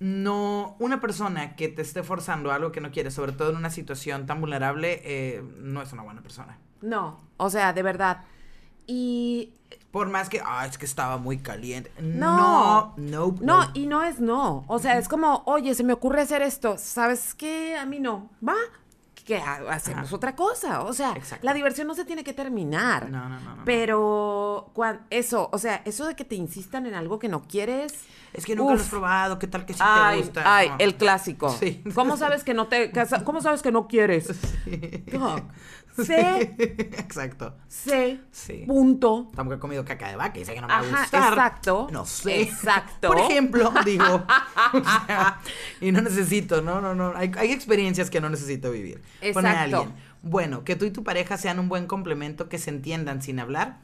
no 0.00 0.76
una 0.80 1.00
persona 1.00 1.54
que 1.56 1.68
te 1.68 1.82
esté 1.82 2.02
forzando 2.02 2.50
algo 2.50 2.72
que 2.72 2.80
no 2.80 2.90
quieres, 2.90 3.14
sobre 3.14 3.32
todo 3.32 3.50
en 3.50 3.56
una 3.56 3.70
situación 3.70 4.26
tan 4.26 4.40
vulnerable, 4.40 5.00
eh, 5.04 5.42
no 5.58 5.82
es 5.82 5.92
una 5.92 6.02
buena 6.02 6.22
persona. 6.22 6.58
No, 6.80 7.20
o 7.36 7.50
sea, 7.50 7.72
de 7.72 7.82
verdad. 7.82 8.24
Y 8.86 9.52
Por 9.90 10.08
más 10.08 10.28
que, 10.28 10.40
ah, 10.44 10.66
es 10.66 10.78
que 10.78 10.86
estaba 10.86 11.18
muy 11.18 11.38
caliente. 11.38 11.92
No. 12.00 12.36
No, 12.36 12.94
no, 12.96 13.36
No, 13.40 13.70
y 13.74 13.86
no 13.86 14.02
es 14.02 14.20
no. 14.20 14.64
O 14.68 14.78
sea, 14.78 14.98
es 14.98 15.06
como, 15.08 15.42
oye, 15.46 15.74
se 15.74 15.84
me 15.84 15.92
ocurre 15.92 16.22
hacer 16.22 16.42
esto. 16.42 16.76
¿Sabes 16.78 17.34
qué? 17.34 17.76
A 17.76 17.84
mí 17.86 18.00
no. 18.00 18.30
¿Va? 18.46 18.56
Que 19.30 19.36
ha- 19.36 19.62
hacemos 19.70 20.06
Ajá. 20.08 20.16
otra 20.16 20.34
cosa. 20.34 20.82
O 20.82 20.92
sea, 20.92 21.12
Exacto. 21.12 21.46
la 21.46 21.54
diversión 21.54 21.86
no 21.86 21.94
se 21.94 22.04
tiene 22.04 22.24
que 22.24 22.32
terminar. 22.32 23.08
No, 23.10 23.28
no, 23.28 23.38
no, 23.40 23.54
no. 23.56 23.64
Pero 23.64 24.72
eso, 25.10 25.48
o 25.52 25.58
sea, 25.58 25.82
eso 25.84 26.04
de 26.06 26.16
que 26.16 26.24
te 26.24 26.34
insistan 26.34 26.86
en 26.86 26.94
algo 26.94 27.20
que 27.20 27.28
no 27.28 27.42
quieres. 27.42 27.94
Es 28.32 28.44
que 28.44 28.56
nunca 28.56 28.74
lo 28.74 28.80
has 28.80 28.88
probado, 28.88 29.38
¿qué 29.38 29.46
tal 29.46 29.66
que 29.66 29.72
sí 29.74 29.80
ay, 29.82 30.18
te 30.20 30.24
gusta? 30.26 30.42
ay, 30.56 30.68
No. 30.70 30.76
el 30.80 30.96
clásico. 30.96 31.48
Sí. 31.60 31.82
¿Cómo 31.94 32.16
sabes 32.16 32.42
que 32.42 32.54
no 32.54 32.66
te, 32.66 32.90
cómo 33.24 33.40
sabes 33.40 33.62
que 33.62 33.70
no 33.70 33.86
quieres? 33.86 34.28
Sé, 35.96 36.54
Exacto. 36.98 37.56
sé, 37.68 38.20
Sí. 38.30 38.64
punto. 38.66 39.30
Tampoco 39.34 39.56
he 39.56 39.58
comido 39.58 39.84
caca 39.84 40.08
de 40.08 40.16
vaca 40.16 40.38
y 40.38 40.44
sé 40.44 40.54
que 40.54 40.60
no 40.60 40.66
me 40.68 40.72
va 40.74 40.78
a 40.80 40.82
gustar. 40.82 41.32
exacto. 41.32 41.88
No 41.90 42.06
sé. 42.06 42.42
Exacto. 42.42 43.08
Por 43.08 43.18
ejemplo, 43.18 43.72
digo. 43.84 44.04
o 44.72 45.06
sea, 45.06 45.40
y 45.80 45.92
no 45.92 46.00
necesito, 46.00 46.62
no, 46.62 46.80
no, 46.80 46.94
no. 46.94 47.12
Hay, 47.16 47.32
hay 47.36 47.52
experiencias 47.52 48.08
que 48.10 48.20
no 48.20 48.30
necesito 48.30 48.70
vivir. 48.70 49.02
Exacto. 49.20 49.48
alguien. 49.78 49.94
Bueno, 50.22 50.64
que 50.64 50.76
tú 50.76 50.84
y 50.84 50.90
tu 50.90 51.02
pareja 51.04 51.36
sean 51.36 51.58
un 51.58 51.68
buen 51.68 51.86
complemento, 51.86 52.48
que 52.48 52.58
se 52.58 52.70
entiendan 52.70 53.22
sin 53.22 53.40
hablar 53.40 53.78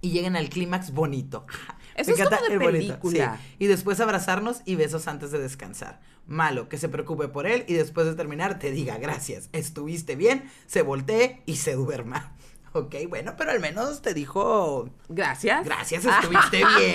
y 0.00 0.10
lleguen 0.10 0.36
al 0.36 0.48
clímax 0.48 0.92
bonito. 0.92 1.46
Eso 1.94 2.12
es 2.12 2.18
como 2.18 2.30
de 2.30 2.36
el 2.54 2.58
bonito, 2.58 2.98
película. 3.00 3.36
sí. 3.40 3.56
Y 3.60 3.66
después 3.66 4.00
abrazarnos 4.00 4.62
y 4.64 4.74
besos 4.76 5.06
antes 5.08 5.30
de 5.30 5.38
descansar. 5.38 6.00
Malo, 6.26 6.68
que 6.68 6.78
se 6.78 6.88
preocupe 6.88 7.28
por 7.28 7.46
él 7.46 7.64
y 7.66 7.74
después 7.74 8.06
de 8.06 8.14
terminar 8.14 8.58
te 8.58 8.70
diga 8.70 8.96
gracias, 8.98 9.48
estuviste 9.52 10.16
bien, 10.16 10.50
se 10.66 10.82
voltee 10.82 11.42
y 11.46 11.56
se 11.56 11.74
duerma. 11.74 12.36
Ok, 12.74 12.94
bueno, 13.06 13.34
pero 13.36 13.50
al 13.50 13.60
menos 13.60 14.00
te 14.00 14.14
dijo 14.14 14.88
Gracias. 15.10 15.62
Gracias, 15.62 16.06
estuviste 16.06 16.56
bien. 16.78 16.94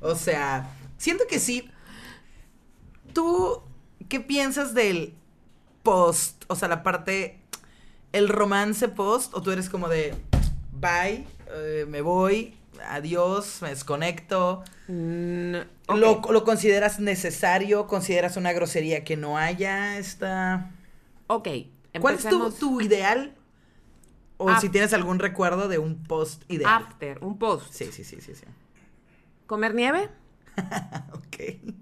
O 0.00 0.14
sea, 0.14 0.70
siento 0.98 1.24
que 1.28 1.40
sí. 1.40 1.68
¿Tú 3.12 3.60
qué 4.08 4.20
piensas 4.20 4.72
del 4.72 5.16
post? 5.82 6.44
O 6.46 6.54
sea, 6.54 6.68
la 6.68 6.84
parte, 6.84 7.40
el 8.12 8.28
romance 8.28 8.86
post, 8.86 9.34
o 9.34 9.42
tú 9.42 9.50
eres 9.50 9.68
como 9.68 9.88
de, 9.88 10.14
bye, 10.72 11.26
eh, 11.48 11.86
me 11.88 12.02
voy, 12.02 12.56
adiós, 12.88 13.60
me 13.62 13.70
desconecto. 13.70 14.62
Mm. 14.88 15.54
¿Lo, 15.88 16.20
¿Lo 16.30 16.44
consideras 16.44 17.00
necesario? 17.00 17.86
¿Consideras 17.86 18.36
una 18.36 18.52
grosería 18.52 19.04
que 19.04 19.16
no 19.16 19.36
haya 19.38 19.98
esta... 19.98 20.70
Ok. 21.26 21.48
¿Cuál 22.00 22.14
es 22.16 22.28
tu, 22.28 22.50
tu 22.52 22.80
ideal? 22.80 23.34
O 24.36 24.54
si 24.58 24.68
tienes 24.70 24.92
algún 24.94 25.18
recuerdo 25.18 25.68
de 25.68 25.78
un 25.78 26.02
post 26.04 26.44
ideal. 26.50 26.82
After, 26.84 27.18
un 27.22 27.38
post. 27.38 27.72
Sí, 27.72 27.86
sí, 27.92 28.04
sí, 28.04 28.20
sí, 28.20 28.34
sí. 28.34 28.44
¿Comer 29.46 29.74
nieve? 29.74 30.08
ok. 31.12 31.72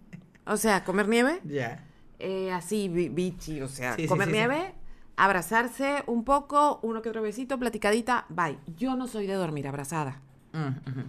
O 0.46 0.56
sea, 0.56 0.82
comer 0.84 1.06
nieve. 1.08 1.40
Ya. 1.44 1.84
eh, 2.18 2.50
así, 2.50 2.88
bi- 2.88 3.10
bichi, 3.10 3.60
o 3.60 3.68
sea, 3.68 3.94
Sí, 3.94 4.06
comer 4.06 4.26
sí, 4.28 4.32
sí. 4.32 4.38
nieve, 4.38 4.74
abrazarse 5.16 6.02
un 6.06 6.24
poco, 6.24 6.80
uno 6.82 7.00
que 7.02 7.10
otro 7.10 7.22
besito, 7.22 7.58
platicadita, 7.58 8.26
bye. 8.28 8.58
Yo 8.76 8.96
no 8.96 9.06
soy 9.06 9.26
de 9.26 9.34
dormir 9.34 9.68
abrazada. 9.68 10.20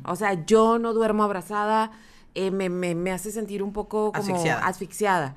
O 0.03 0.15
sea, 0.15 0.45
yo 0.45 0.79
no 0.79 0.93
duermo 0.93 1.23
abrazada, 1.23 1.91
eh, 2.35 2.51
me, 2.51 2.69
me- 2.69 2.95
me 2.95 3.11
hace 3.11 3.31
sentir 3.31 3.63
un 3.63 3.73
poco 3.73 4.11
como 4.11 4.21
Asfixiada. 4.21 4.65
asfixiada. 4.65 5.35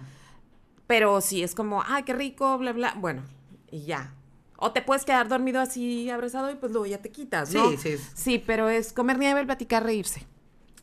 Pero 0.87 1.21
sí, 1.21 1.43
es 1.43 1.55
como, 1.55 1.83
ay, 1.87 2.03
qué 2.03 2.13
rico, 2.13 2.59
bla, 2.59 2.73
bla, 2.73 2.95
bueno, 2.99 3.23
y 3.71 3.85
ya. 3.85 4.13
O 4.57 4.73
te 4.73 4.83
puedes 4.83 5.05
quedar 5.05 5.29
dormido 5.29 5.61
así 5.61 6.11
abrazado 6.11 6.51
y 6.51 6.55
pues 6.55 6.71
luego 6.73 6.87
ya 6.87 6.99
te 6.99 7.11
quitas, 7.11 7.53
¿no? 7.53 7.71
Sí, 7.71 7.77
sí. 7.79 7.97
Sí, 8.15 8.39
pero 8.47 8.69
es 8.69 8.93
comer 8.93 9.19
nieve, 9.19 9.45
platicar, 9.45 9.83
reírse. 9.85 10.27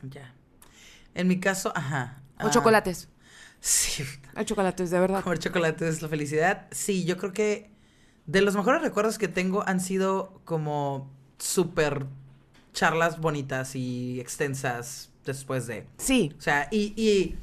Ya. 0.02 0.34
En 1.14 1.28
mi 1.28 1.40
caso, 1.40 1.72
ajá. 1.76 2.22
O 2.42 2.48
ah, 2.48 2.50
chocolates. 2.50 3.08
Sí. 3.62 4.04
Hay 4.36 4.46
chocolates, 4.46 4.90
de 4.90 5.00
verdad. 5.00 5.24
Comer 5.24 5.40
chocolate 5.40 5.88
es 5.88 6.02
la 6.02 6.08
felicidad. 6.08 6.68
Sí, 6.72 7.04
yo 7.06 7.18
creo 7.18 7.34
que 7.34 7.72
de 8.26 8.42
los 8.42 8.56
mejores 8.56 8.82
recuerdos 8.82 9.18
que 9.18 9.28
tengo 9.28 9.68
han 9.68 9.80
sido 9.80 10.42
como 10.46 11.12
súper 11.38 12.06
charlas 12.74 13.20
bonitas 13.20 13.76
y 13.76 14.20
extensas 14.20 15.10
después 15.26 15.68
de. 15.68 15.86
Sí. 15.98 16.34
O 16.38 16.42
sea, 16.42 16.68
y. 16.72 16.94
y 17.02 17.38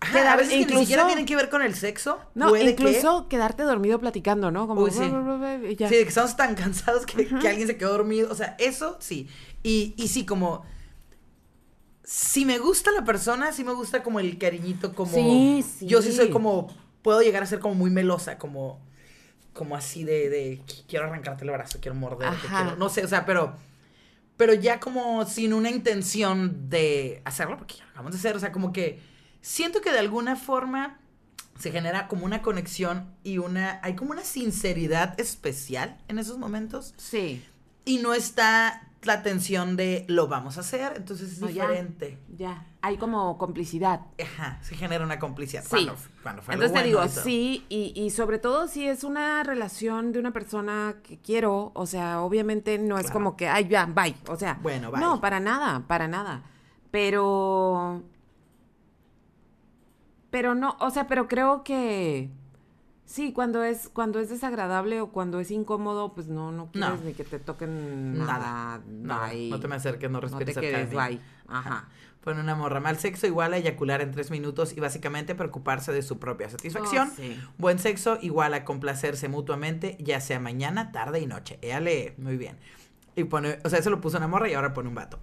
ajá, 0.00 0.12
Quedar- 0.18 0.26
a 0.32 0.36
veces 0.36 0.50
que 0.52 0.56
ni 0.56 0.62
incluso- 0.62 0.80
siquiera 0.80 1.06
tienen 1.06 1.26
que 1.26 1.36
ver 1.36 1.48
con 1.50 1.62
el 1.62 1.74
sexo. 1.74 2.18
No, 2.34 2.52
que- 2.52 2.62
incluso 2.70 3.28
quedarte 3.28 3.62
dormido 3.62 3.98
platicando, 4.00 4.50
¿no? 4.50 4.66
Como 4.66 4.82
Uy, 4.82 4.90
sí. 4.90 5.02
y 5.70 5.76
ya. 5.76 5.88
Sí, 5.88 5.94
de 5.96 6.02
que 6.02 6.08
estamos 6.08 6.36
tan 6.36 6.54
cansados 6.54 7.06
que, 7.06 7.26
que 7.26 7.48
alguien 7.48 7.66
se 7.68 7.76
quedó 7.76 7.92
dormido. 7.92 8.30
O 8.30 8.34
sea, 8.34 8.56
eso 8.58 8.96
sí. 9.00 9.28
Y, 9.62 9.94
y 9.96 10.08
sí, 10.08 10.24
como. 10.26 10.64
Si 12.04 12.44
me 12.44 12.58
gusta 12.58 12.90
la 12.90 13.04
persona, 13.04 13.52
sí 13.52 13.62
me 13.64 13.72
gusta 13.72 14.02
como 14.02 14.18
el 14.20 14.36
cariñito, 14.38 14.92
como. 14.94 15.14
Sí, 15.14 15.64
sí. 15.78 15.86
Yo 15.86 16.02
sí 16.02 16.12
soy 16.12 16.30
como. 16.30 16.68
Puedo 17.02 17.22
llegar 17.22 17.42
a 17.42 17.46
ser 17.46 17.60
como 17.60 17.74
muy 17.74 17.90
melosa, 17.90 18.38
como. 18.38 18.80
Como 19.52 19.76
así 19.76 20.02
de. 20.04 20.28
de 20.28 20.62
quiero 20.88 21.06
arrancarte 21.06 21.44
el 21.44 21.50
brazo, 21.50 21.78
quiero 21.80 21.94
morderte, 21.94 22.46
quiero. 22.48 22.76
No 22.76 22.88
sé, 22.88 23.04
o 23.04 23.08
sea, 23.08 23.24
pero. 23.24 23.54
Pero 24.42 24.54
ya 24.54 24.80
como 24.80 25.24
sin 25.24 25.52
una 25.52 25.70
intención 25.70 26.68
de 26.68 27.22
hacerlo, 27.24 27.56
porque 27.58 27.76
ya 27.76 27.84
lo 27.84 27.90
acabamos 27.90 28.12
de 28.14 28.18
hacer. 28.18 28.34
O 28.34 28.40
sea, 28.40 28.50
como 28.50 28.72
que. 28.72 28.98
Siento 29.40 29.80
que 29.80 29.92
de 29.92 30.00
alguna 30.00 30.34
forma 30.34 30.98
se 31.60 31.70
genera 31.70 32.08
como 32.08 32.24
una 32.24 32.42
conexión 32.42 33.14
y 33.22 33.38
una. 33.38 33.78
Hay 33.84 33.94
como 33.94 34.10
una 34.10 34.24
sinceridad 34.24 35.14
especial 35.20 35.96
en 36.08 36.18
esos 36.18 36.38
momentos. 36.38 36.92
Sí. 36.96 37.44
Y 37.84 37.98
no 37.98 38.14
está 38.14 38.88
la 39.02 39.22
tensión 39.22 39.76
de 39.76 40.04
lo 40.08 40.26
vamos 40.26 40.56
a 40.56 40.62
hacer, 40.62 40.94
entonces 40.96 41.30
es 41.34 41.38
No, 41.38 41.48
ya. 41.48 41.68
diferente. 41.68 42.18
Ya, 42.36 42.66
hay 42.84 42.96
como 42.96 43.38
complicidad. 43.38 44.00
Ajá, 44.20 44.58
se 44.60 44.74
genera 44.74 45.04
una 45.04 45.18
complicidad. 45.20 45.62
Sí. 45.62 45.70
Cuando, 45.70 45.94
cuando 46.22 46.42
fue 46.42 46.54
Entonces 46.54 46.78
te 46.80 46.86
digo, 46.86 47.04
y 47.04 47.08
sí, 47.08 47.66
y, 47.68 47.92
y 47.94 48.10
sobre 48.10 48.38
todo 48.38 48.66
si 48.66 48.86
es 48.88 49.04
una 49.04 49.44
relación 49.44 50.12
de 50.12 50.18
una 50.18 50.32
persona 50.32 50.96
que 51.04 51.18
quiero, 51.18 51.70
o 51.74 51.86
sea, 51.86 52.20
obviamente 52.22 52.78
no 52.78 52.98
es 52.98 53.10
como 53.10 53.36
que, 53.36 53.48
ay, 53.48 53.68
ya, 53.68 53.86
bye, 53.86 54.16
o 54.28 54.36
sea, 54.36 54.58
Bueno, 54.62 54.90
bye. 54.90 55.00
no, 55.00 55.20
para 55.20 55.38
nada, 55.38 55.86
para 55.86 56.08
nada, 56.08 56.42
pero, 56.90 58.02
pero 60.30 60.54
no, 60.56 60.76
o 60.80 60.90
sea, 60.90 61.06
pero 61.06 61.28
creo 61.28 61.62
que, 61.62 62.30
sí, 63.12 63.32
cuando 63.32 63.62
es, 63.62 63.88
cuando 63.92 64.18
es 64.20 64.28
desagradable 64.30 65.00
o 65.00 65.08
cuando 65.12 65.38
es 65.40 65.50
incómodo, 65.50 66.14
pues 66.14 66.28
no, 66.28 66.50
no 66.52 66.70
quieres 66.72 67.00
No. 67.00 67.04
ni 67.04 67.12
que 67.12 67.24
te 67.24 67.38
toquen 67.38 68.18
Nada. 68.18 68.38
nada, 68.38 68.80
No, 68.88 69.20
bye. 69.30 69.50
no 69.50 69.60
te 69.60 69.68
me 69.68 69.74
acerques, 69.76 70.10
no 70.10 70.14
no 70.18 70.20
respires 70.20 70.54
te 70.54 70.60
cerca 70.60 70.78
de 70.78 70.88
quedes, 70.88 71.08
bye, 71.08 71.20
ajá. 71.48 71.88
Pone 72.24 72.40
una 72.40 72.54
morra. 72.54 72.78
Mal 72.78 72.98
sexo 72.98 73.26
igual 73.26 73.52
a 73.52 73.56
eyacular 73.56 74.00
en 74.00 74.12
tres 74.12 74.30
minutos 74.30 74.74
y 74.76 74.80
básicamente 74.80 75.34
preocuparse 75.34 75.90
de 75.92 76.02
su 76.02 76.20
propia 76.20 76.48
satisfacción. 76.48 77.08
Oh, 77.10 77.16
sí. 77.16 77.36
Buen 77.58 77.80
sexo 77.80 78.16
igual 78.22 78.54
a 78.54 78.64
complacerse 78.64 79.28
mutuamente, 79.28 79.96
ya 79.98 80.20
sea 80.20 80.38
mañana, 80.38 80.92
tarde 80.92 81.18
y 81.18 81.26
noche. 81.26 81.58
Éale, 81.62 82.14
muy 82.18 82.36
bien. 82.36 82.56
Y 83.16 83.24
pone, 83.24 83.58
o 83.64 83.68
sea, 83.68 83.80
eso 83.80 83.90
lo 83.90 84.00
puso 84.00 84.18
una 84.18 84.28
morra 84.28 84.48
y 84.48 84.54
ahora 84.54 84.72
pone 84.72 84.88
un 84.88 84.94
vato. 84.94 85.18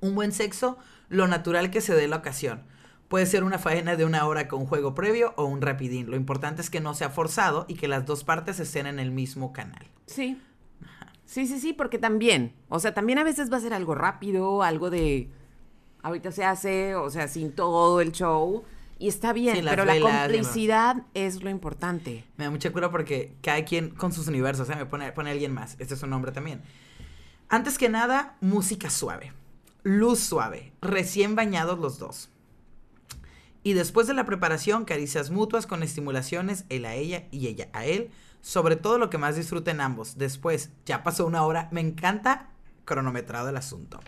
Un 0.00 0.14
buen 0.14 0.32
sexo, 0.32 0.78
lo 1.10 1.26
natural 1.28 1.70
que 1.70 1.82
se 1.82 1.94
dé 1.94 2.08
la 2.08 2.16
ocasión. 2.16 2.62
Puede 3.08 3.26
ser 3.26 3.44
una 3.44 3.58
faena 3.58 3.96
de 3.96 4.04
una 4.04 4.26
hora 4.26 4.48
con 4.48 4.66
juego 4.66 4.94
previo 4.94 5.34
o 5.36 5.44
un 5.44 5.60
rapidín. 5.60 6.10
Lo 6.10 6.16
importante 6.16 6.62
es 6.62 6.70
que 6.70 6.80
no 6.80 6.94
sea 6.94 7.10
forzado 7.10 7.66
y 7.68 7.74
que 7.74 7.88
las 7.88 8.06
dos 8.06 8.24
partes 8.24 8.60
estén 8.60 8.86
en 8.86 8.98
el 8.98 9.10
mismo 9.10 9.52
canal. 9.52 9.86
Sí. 10.06 10.40
Sí, 11.26 11.46
sí, 11.46 11.58
sí, 11.58 11.72
porque 11.72 11.98
también, 11.98 12.54
o 12.68 12.78
sea, 12.78 12.92
también 12.92 13.18
a 13.18 13.24
veces 13.24 13.50
va 13.50 13.56
a 13.56 13.60
ser 13.60 13.72
algo 13.72 13.94
rápido, 13.94 14.62
algo 14.62 14.90
de 14.90 15.30
ahorita 16.02 16.32
se 16.32 16.44
hace, 16.44 16.94
o 16.94 17.08
sea, 17.10 17.28
sin 17.28 17.52
todo 17.52 18.00
el 18.00 18.12
show 18.12 18.64
y 18.98 19.08
está 19.08 19.32
bien, 19.32 19.64
pero 19.68 19.84
la 19.84 19.98
complicidad 19.98 21.02
es 21.14 21.42
lo 21.42 21.50
importante. 21.50 22.24
Me 22.36 22.44
da 22.44 22.50
mucha 22.50 22.72
cura 22.72 22.90
porque 22.90 23.36
cada 23.42 23.64
quien 23.64 23.90
con 23.90 24.12
sus 24.12 24.28
universos, 24.28 24.70
¿eh? 24.70 24.76
me 24.76 24.86
pone, 24.86 25.10
pone 25.12 25.30
alguien 25.30 25.52
más. 25.52 25.76
Este 25.78 25.94
es 25.94 26.02
un 26.02 26.10
nombre 26.10 26.32
también. 26.32 26.62
Antes 27.48 27.76
que 27.76 27.88
nada, 27.88 28.36
música 28.40 28.90
suave. 28.90 29.32
Luz 29.82 30.20
suave. 30.20 30.72
Recién 30.80 31.34
bañados 31.34 31.78
los 31.78 31.98
dos. 31.98 32.30
Y 33.64 33.72
después 33.72 34.06
de 34.06 34.14
la 34.14 34.26
preparación, 34.26 34.84
caricias 34.84 35.30
mutuas 35.30 35.66
con 35.66 35.82
estimulaciones, 35.82 36.66
él 36.68 36.84
a 36.84 36.94
ella 36.94 37.24
y 37.30 37.48
ella 37.48 37.68
a 37.72 37.86
él. 37.86 38.10
Sobre 38.42 38.76
todo 38.76 38.98
lo 38.98 39.08
que 39.08 39.16
más 39.16 39.36
disfruten 39.36 39.80
ambos. 39.80 40.18
Después, 40.18 40.70
ya 40.84 41.02
pasó 41.02 41.26
una 41.26 41.44
hora. 41.44 41.68
Me 41.72 41.80
encanta 41.80 42.50
cronometrado 42.84 43.48
el 43.48 43.56
asunto. 43.56 44.00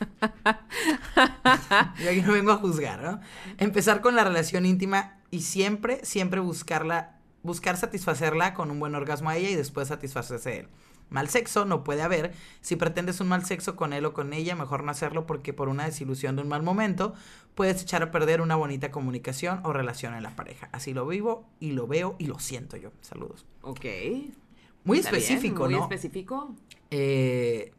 Yo 2.02 2.10
aquí 2.10 2.20
no 2.20 2.34
vengo 2.34 2.52
a 2.52 2.58
juzgar, 2.58 3.02
¿no? 3.02 3.20
Empezar 3.56 4.02
con 4.02 4.14
la 4.14 4.24
relación 4.24 4.66
íntima 4.66 5.16
y 5.30 5.40
siempre, 5.40 6.04
siempre 6.04 6.40
buscarla, 6.40 7.18
buscar 7.42 7.78
satisfacerla 7.78 8.52
con 8.52 8.70
un 8.70 8.78
buen 8.78 8.94
orgasmo 8.94 9.30
a 9.30 9.36
ella 9.36 9.48
y 9.48 9.56
después 9.56 9.88
satisfacerse 9.88 10.50
a 10.50 10.54
él. 10.56 10.68
Mal 11.10 11.28
sexo 11.28 11.64
no 11.64 11.84
puede 11.84 12.02
haber. 12.02 12.32
Si 12.60 12.76
pretendes 12.76 13.20
un 13.20 13.28
mal 13.28 13.44
sexo 13.44 13.76
con 13.76 13.92
él 13.92 14.04
o 14.06 14.14
con 14.14 14.32
ella, 14.32 14.54
mejor 14.54 14.84
no 14.84 14.90
hacerlo 14.90 15.26
porque 15.26 15.52
por 15.52 15.68
una 15.68 15.84
desilusión 15.84 16.36
de 16.36 16.42
un 16.42 16.48
mal 16.48 16.62
momento 16.62 17.14
puedes 17.54 17.82
echar 17.82 18.02
a 18.02 18.10
perder 18.10 18.40
una 18.40 18.56
bonita 18.56 18.90
comunicación 18.90 19.60
o 19.64 19.72
relación 19.72 20.14
en 20.14 20.22
la 20.22 20.36
pareja. 20.36 20.68
Así 20.72 20.94
lo 20.94 21.06
vivo 21.06 21.48
y 21.58 21.72
lo 21.72 21.86
veo 21.86 22.16
y 22.18 22.26
lo 22.26 22.38
siento 22.38 22.76
yo. 22.76 22.92
Saludos. 23.00 23.44
Ok. 23.62 23.84
Muy 24.84 24.98
Está 24.98 25.10
bien, 25.10 25.22
específico, 25.22 25.64
muy 25.64 25.74
¿no? 25.74 25.82
específico. 25.82 26.54
Eh, 26.90 27.72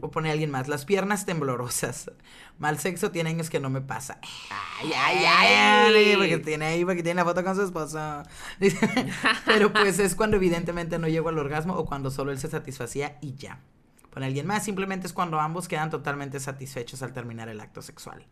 o 0.00 0.10
pone 0.10 0.30
alguien 0.30 0.50
más. 0.50 0.68
Las 0.68 0.84
piernas 0.84 1.26
temblorosas. 1.26 2.10
Mal 2.58 2.78
sexo 2.78 3.10
tiene 3.10 3.30
años 3.30 3.50
que 3.50 3.60
no 3.60 3.68
me 3.68 3.82
pasa. 3.82 4.18
Ay, 4.80 4.90
ay, 4.96 5.24
ay. 5.26 6.16
Porque 6.16 6.38
tiene 6.38 6.64
ahí, 6.66 6.84
porque 6.84 7.02
tiene 7.02 7.16
la 7.20 7.24
foto 7.24 7.44
con 7.44 7.54
su 7.54 7.62
esposo. 7.62 8.22
Pero 9.46 9.72
pues 9.72 9.98
es 9.98 10.14
cuando 10.14 10.36
evidentemente 10.36 10.98
no 10.98 11.06
llego 11.08 11.28
al 11.28 11.38
orgasmo 11.38 11.74
o 11.74 11.84
cuando 11.84 12.10
solo 12.10 12.32
él 12.32 12.38
se 12.38 12.48
satisfacía 12.48 13.18
y 13.20 13.34
ya. 13.34 13.60
Pone 14.10 14.26
alguien 14.26 14.46
más. 14.46 14.64
Simplemente 14.64 15.06
es 15.06 15.12
cuando 15.12 15.38
ambos 15.38 15.68
quedan 15.68 15.90
totalmente 15.90 16.40
satisfechos 16.40 17.02
al 17.02 17.12
terminar 17.12 17.48
el 17.50 17.60
acto 17.60 17.82
sexual. 17.82 18.26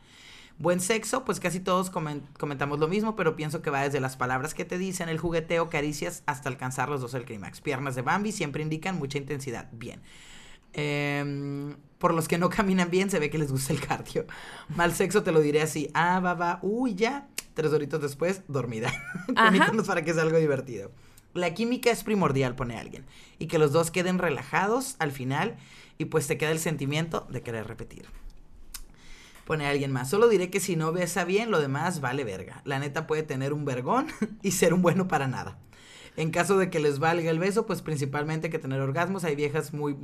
Buen 0.57 0.81
sexo, 0.81 1.25
pues 1.25 1.41
casi 1.41 1.61
todos 1.61 1.93
comen- 1.93 2.23
comentamos 2.39 2.79
lo 2.79 2.87
mismo, 2.89 3.17
pero 3.17 3.35
pienso 3.37 3.61
que 3.61 3.71
va 3.71 3.83
desde 3.83 4.01
las 4.01 4.17
palabras 4.17 4.55
que 4.55 4.65
te 4.65 4.79
dicen, 4.79 5.09
el 5.09 5.19
jugueteo, 5.19 5.69
caricias, 5.69 6.23
hasta 6.27 6.49
alcanzar 6.49 6.89
los 6.89 7.01
dos 7.01 7.13
el 7.15 7.25
clímax. 7.25 7.61
Piernas 7.61 7.97
de 7.97 8.03
Bambi 8.03 8.31
siempre 8.33 8.63
indican 8.63 8.97
mucha 8.97 9.19
intensidad. 9.19 9.69
Bien. 9.73 10.01
Em, 10.73 11.77
por 12.05 12.13
los 12.13 12.29
que 12.29 12.37
no 12.37 12.51
caminan 12.51 12.91
bien, 12.91 13.09
se 13.09 13.19
ve 13.19 13.31
que 13.31 13.39
les 13.39 13.51
gusta 13.51 13.73
el 13.73 13.81
cardio. 13.81 14.27
Mal 14.77 14.93
sexo 14.93 15.23
te 15.23 15.33
lo 15.33 15.41
diré 15.41 15.63
así. 15.63 15.89
Ah, 15.95 16.21
va, 16.21 16.35
va. 16.35 16.59
Uy, 16.61 16.95
ya. 16.95 17.29
Tres 17.55 17.73
horitos 17.73 18.03
después, 18.03 18.43
dormida. 18.47 18.89
Ajá. 19.37 19.49
Cuéntanos 19.49 19.87
para 19.87 20.05
que 20.05 20.13
sea 20.13 20.25
algo 20.25 20.37
divertido. 20.37 20.93
La 21.33 21.55
química 21.55 21.91
es 21.91 22.05
primordial, 22.05 22.57
pone 22.57 22.77
alguien. 22.79 23.07
Y 23.39 23.47
que 23.47 23.57
los 23.57 23.73
dos 23.73 23.91
queden 23.91 24.19
relajados 24.19 24.97
al 24.99 25.13
final 25.13 25.57
y 25.97 26.05
pues 26.05 26.27
te 26.27 26.37
queda 26.37 26.51
el 26.51 26.59
sentimiento 26.59 27.27
de 27.31 27.41
querer 27.41 27.67
repetir. 27.69 28.05
Pone 29.47 29.67
alguien 29.67 29.91
más. 29.91 30.11
Solo 30.11 30.29
diré 30.29 30.51
que 30.51 30.61
si 30.61 30.77
no 30.77 30.93
besa 30.93 31.25
bien, 31.25 31.51
lo 31.51 31.59
demás 31.59 32.03
vale 32.03 32.23
verga. 32.23 32.61
La 32.67 32.79
neta 32.79 33.07
puede 33.07 33.23
tener 33.23 33.55
un 33.55 33.65
vergón 33.65 34.09
y 34.43 34.51
ser 34.51 34.75
un 34.75 34.83
bueno 34.83 35.09
para 35.09 35.27
nada. 35.27 35.57
En 36.19 36.33
caso 36.33 36.59
de 36.59 36.69
que 36.69 36.81
les 36.81 36.99
valga 36.99 37.31
el 37.31 37.39
beso, 37.39 37.65
pues 37.65 37.81
principalmente 37.81 38.51
que 38.51 38.59
tener 38.59 38.83
orgasmos. 38.83 39.25
Hay 39.25 39.37
viejas 39.37 39.73
muy, 39.73 39.97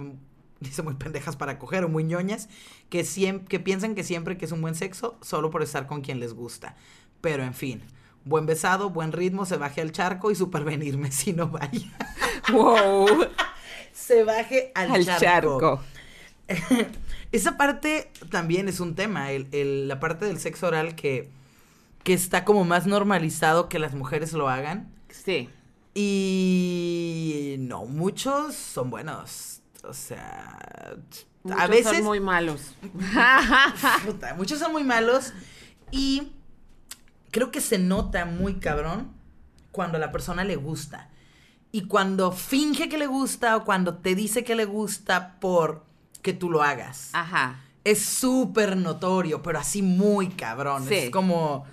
dice 0.71 0.83
muy 0.83 0.95
pendejas 0.95 1.37
para 1.37 1.59
coger 1.59 1.85
o 1.85 1.89
muy 1.89 2.05
ñoñas 2.05 2.49
que, 2.89 3.03
siem- 3.05 3.45
que 3.47 3.61
piensan 3.61 3.95
que 3.95 4.05
siempre 4.05 4.37
que 4.39 4.45
es 4.45 4.53
un 4.53 4.61
buen 4.63 4.75
sexo, 4.75 5.19
solo 5.23 5.51
por 5.51 5.63
estar 5.63 5.87
con 5.87 6.01
quien 6.03 6.21
les 6.21 6.35
gusta. 6.35 6.77
Pero 7.21 7.43
en 7.43 7.55
fin, 7.55 7.83
buen 8.25 8.47
besado, 8.47 8.91
buen 8.91 9.13
ritmo, 9.13 9.47
se 9.47 9.57
baje 9.57 9.81
al 9.81 9.93
charco 9.93 10.31
y 10.31 10.35
supervenirme 10.35 11.11
si 11.13 11.33
no 11.33 11.49
vaya. 11.49 11.89
Wow. 12.53 13.07
Se 13.93 14.23
baje 14.25 14.71
al, 14.75 14.93
Al 14.93 15.05
charco. 15.05 15.21
charco. 15.21 15.81
Esa 17.33 17.57
parte 17.57 18.11
también 18.31 18.69
es 18.69 18.81
un 18.81 18.95
tema, 18.95 19.31
el, 19.33 19.49
el- 19.53 19.89
la 19.89 20.01
parte 20.01 20.25
del 20.25 20.39
sexo 20.39 20.67
oral 20.69 20.95
que, 20.95 21.29
que 22.03 22.13
está 22.15 22.45
como 22.45 22.65
más 22.65 22.87
normalizado 22.87 23.69
que 23.69 23.79
las 23.79 23.95
mujeres 23.95 24.33
lo 24.33 24.49
hagan. 24.49 24.91
Sí. 25.11 25.49
Y 25.95 27.57
no, 27.61 27.85
muchos 27.85 28.55
son 28.55 28.91
buenos. 28.91 29.60
O 29.85 29.95
sea, 29.95 30.97
Muchos 31.43 31.61
a 31.61 31.67
veces... 31.67 31.97
son 31.97 32.05
muy 32.05 32.21
malos. 32.21 32.75
Puta, 34.07 34.35
muchos 34.35 34.59
son 34.59 34.73
muy 34.73 34.85
malos 34.85 35.33
y 35.91 36.33
creo 37.31 37.51
que 37.51 37.61
se 37.61 37.79
nota 37.79 38.25
muy 38.27 38.55
cabrón 38.55 39.13
cuando 39.73 39.97
a 39.97 40.01
la 40.01 40.13
persona 40.13 40.45
le 40.45 40.57
gusta. 40.57 41.09
Y 41.73 41.87
cuando 41.87 42.33
finge 42.33 42.89
que 42.89 42.99
le 42.99 43.07
gusta 43.07 43.57
o 43.57 43.65
cuando 43.65 43.99
te 43.99 44.15
dice 44.15 44.45
que 44.45 44.57
le 44.57 44.65
gusta 44.65 45.39
por 45.41 45.85
que 46.21 46.33
tú 46.33 46.51
lo 46.51 46.63
hagas. 46.63 47.11
Ajá. 47.13 47.61
Es 47.85 48.05
súper 48.05 48.77
notorio, 48.77 49.43
pero 49.43 49.59
así 49.59 49.81
muy 49.81 50.29
cabrón. 50.29 50.87
Sí. 50.87 50.95
Es 50.95 51.11
como... 51.11 51.65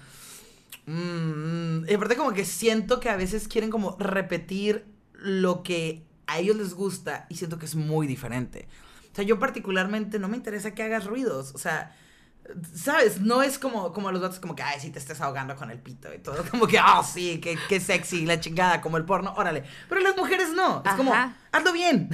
mm, 0.86 1.90
y 1.90 1.94
aparte 1.94 2.16
como 2.16 2.32
que 2.32 2.46
siento 2.46 3.00
que 3.00 3.10
a 3.10 3.18
veces 3.18 3.48
quieren 3.48 3.70
como 3.70 3.98
repetir 3.98 4.86
lo 5.14 5.64
que 5.64 6.06
a 6.28 6.40
ellos 6.40 6.56
les 6.56 6.74
gusta 6.74 7.26
y 7.30 7.36
siento 7.36 7.58
que 7.58 7.66
es 7.66 7.76
muy 7.76 8.06
diferente. 8.06 8.68
O 9.12 9.16
sea, 9.16 9.26
yo 9.26 9.40
particularmente 9.40 10.20
no 10.20 10.28
me 10.28 10.38
interesa 10.38 10.72
que 10.72 10.84
hagas 10.84 11.06
ruidos. 11.06 11.54
O 11.56 11.58
sea, 11.58 11.96
¿sabes? 12.74 13.22
No 13.22 13.44
es 13.44 13.58
como, 13.58 13.92
como 13.94 14.12
los 14.12 14.22
datos 14.22 14.40
como 14.40 14.56
que, 14.56 14.64
ay, 14.64 14.80
si 14.80 14.90
te 14.90 15.00
estés 15.00 15.22
ahogando 15.22 15.56
con 15.56 15.72
el 15.72 15.80
pito 15.80 16.14
y 16.14 16.20
todo. 16.20 16.44
Como 16.52 16.68
que, 16.68 16.80
oh, 16.80 17.04
sí, 17.04 17.40
qué, 17.40 17.58
qué 17.68 17.80
sexy, 17.80 18.26
la 18.26 18.40
chingada, 18.40 18.82
como 18.82 18.98
el 18.98 19.06
porno, 19.06 19.34
órale. 19.36 19.64
Pero 19.90 20.02
las 20.02 20.16
mujeres 20.16 20.50
no. 20.50 20.84
Es 20.86 20.94
como, 20.94 21.14
hazlo 21.52 21.74
bien. 21.74 22.10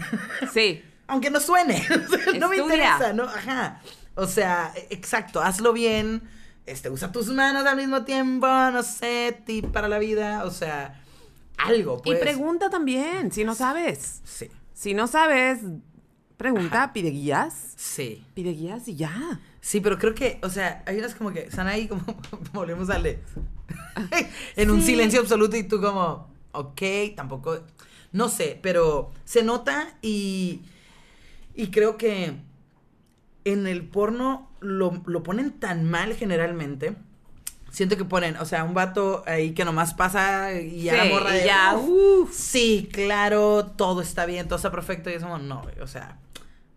Sí. 0.54 0.84
Aunque 1.08 1.30
no 1.30 1.40
suene. 1.40 1.86
No 2.40 2.50
me 2.50 2.58
interesa, 2.58 3.14
¿no? 3.14 3.24
Ajá. 3.24 3.82
O 4.16 4.28
sea, 4.28 4.74
exacto, 4.90 5.42
hazlo 5.42 5.74
bien. 5.74 6.24
Este, 6.66 6.90
usa 6.90 7.12
tus 7.12 7.28
manos 7.28 7.66
al 7.66 7.76
mismo 7.76 8.04
tiempo, 8.04 8.48
no 8.48 8.84
sé, 8.84 9.42
tip 9.46 9.66
para 9.72 9.88
la 9.88 10.00
vida. 10.00 10.46
O 10.46 10.52
sea, 10.52 11.03
algo, 11.58 12.02
pues. 12.02 12.18
Y 12.20 12.22
pregunta 12.22 12.70
también, 12.70 13.32
si 13.32 13.44
no 13.44 13.56
sabes. 13.56 14.22
Sí, 14.24 14.50
Si 14.74 14.94
no 14.94 15.08
sabes, 15.08 15.60
pregunta, 16.38 16.92
pide 16.94 17.10
guías. 17.12 17.74
sí. 17.78 18.24
Pide 18.34 18.52
guías 18.52 18.88
y 18.88 18.96
ya. 18.96 19.40
Sí, 19.62 19.80
pero 19.80 19.98
creo 19.98 20.14
que, 20.14 20.40
o 20.44 20.50
sea, 20.50 20.84
hay 20.86 20.98
unas 20.98 21.16
como 21.16 21.32
que 21.32 21.42
están 21.44 21.68
ahí 21.68 21.88
como, 21.88 22.04
volvemos 22.54 22.90
a 22.90 23.00
leer. 23.00 23.22
en 24.56 24.70
un 24.72 24.82
silencio 24.82 25.20
absoluto 25.22 25.56
y 25.56 25.64
tú 25.64 25.80
como, 25.80 26.28
ok, 26.52 26.82
tampoco, 27.16 27.60
no 28.12 28.28
sé, 28.30 28.60
pero 28.62 29.12
se 29.24 29.44
nota 29.44 29.98
y, 30.02 30.62
y 31.56 31.68
creo 31.68 31.98
que 31.98 32.34
en 33.46 33.68
el 33.68 33.88
porno 33.88 34.50
lo, 34.60 35.02
lo 35.06 35.24
ponen 35.24 35.52
tan 35.52 35.90
mal 35.90 36.14
generalmente. 36.16 36.96
Siento 37.74 37.98
que 37.98 38.06
ponen, 38.06 38.38
o 38.38 38.46
sea, 38.46 38.64
un 38.64 38.76
vato 38.76 39.24
ahí 39.26 39.54
que 39.56 39.66
nomás 39.66 39.96
pasa 39.96 40.54
y 40.54 40.84
ya 40.84 40.96
la 40.96 41.04
Sí, 41.06 41.10
morra 41.10 41.32
y 41.32 41.40
de, 41.40 41.46
ya, 41.46 41.74
"Uf, 41.76 41.90
uf". 42.30 42.32
Sí, 42.32 42.88
claro, 42.94 43.66
todo 43.76 44.02
está 44.02 44.28
bien, 44.28 44.48
todo 44.48 44.58
está 44.58 44.70
perfecto 44.70 45.10
y 45.10 45.14
es 45.14 45.24
como, 45.24 45.40
no, 45.40 45.64
o 45.82 45.88
sea, 45.88 46.20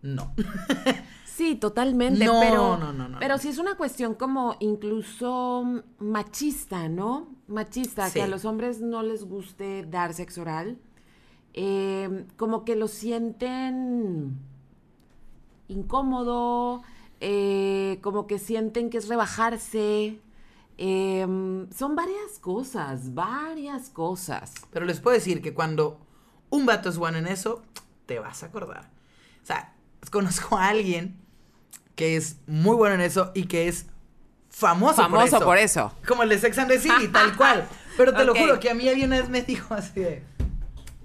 no. 0.01 0.33
Sí, 1.23 1.53
totalmente, 1.55 2.25
No, 2.25 2.39
pero, 2.39 2.77
no, 2.77 2.91
no, 2.91 3.07
no, 3.07 3.19
pero 3.19 3.37
sí 3.37 3.49
es 3.49 3.59
una 3.59 3.75
cuestión 3.75 4.15
como 4.15 4.55
incluso 4.59 5.83
machista, 5.99 6.89
¿no? 6.89 7.27
Machista, 7.47 8.09
que 8.11 8.23
a 8.23 8.27
los 8.27 8.43
hombres 8.43 8.81
no 8.81 9.03
les 9.03 9.23
guste 9.23 9.85
dar 9.87 10.15
sexo 10.15 10.41
oral. 10.41 10.79
Eh, 11.53 12.25
como 12.37 12.65
que 12.65 12.75
lo 12.75 12.87
sienten 12.87 14.35
incómodo, 15.67 16.81
eh, 17.19 17.99
como 18.01 18.25
que 18.25 18.39
sienten 18.39 18.89
que 18.89 18.97
es 18.97 19.07
rebajarse. 19.07 20.19
Eh, 20.77 21.25
son 21.75 21.95
varias 21.95 22.39
cosas, 22.39 23.13
varias 23.13 23.89
cosas. 23.89 24.53
Pero 24.71 24.85
les 24.85 24.99
puedo 24.99 25.15
decir 25.15 25.41
que 25.41 25.53
cuando 25.53 25.99
un 26.49 26.65
vato 26.65 26.89
es 26.89 26.97
bueno 26.97 27.17
en 27.17 27.27
eso, 27.27 27.63
te 28.05 28.19
vas 28.19 28.43
a 28.43 28.47
acordar. 28.47 28.89
O 29.43 29.45
sea, 29.45 29.73
conozco 30.11 30.57
a 30.57 30.67
alguien 30.69 31.19
que 31.95 32.15
es 32.15 32.37
muy 32.47 32.75
bueno 32.75 32.95
en 32.95 33.01
eso 33.01 33.31
y 33.33 33.45
que 33.45 33.67
es 33.67 33.87
famoso, 34.49 34.95
Famoso 34.95 35.37
por, 35.37 35.45
por 35.45 35.57
eso. 35.57 35.87
eso. 35.87 36.07
Como 36.07 36.23
el 36.23 36.29
de 36.29 36.39
Sex 36.39 36.57
and 36.59 36.69
the 36.69 36.79
City, 36.79 37.07
tal 37.07 37.35
cual. 37.35 37.67
Pero 37.97 38.13
te 38.13 38.23
lo 38.23 38.35
juro 38.35 38.59
que 38.59 38.69
a 38.69 38.75
mí 38.75 38.87
alguien 38.87 39.09
una 39.09 39.19
vez 39.19 39.29
me 39.29 39.41
dijo 39.41 39.73
así 39.73 39.99
de... 40.01 40.23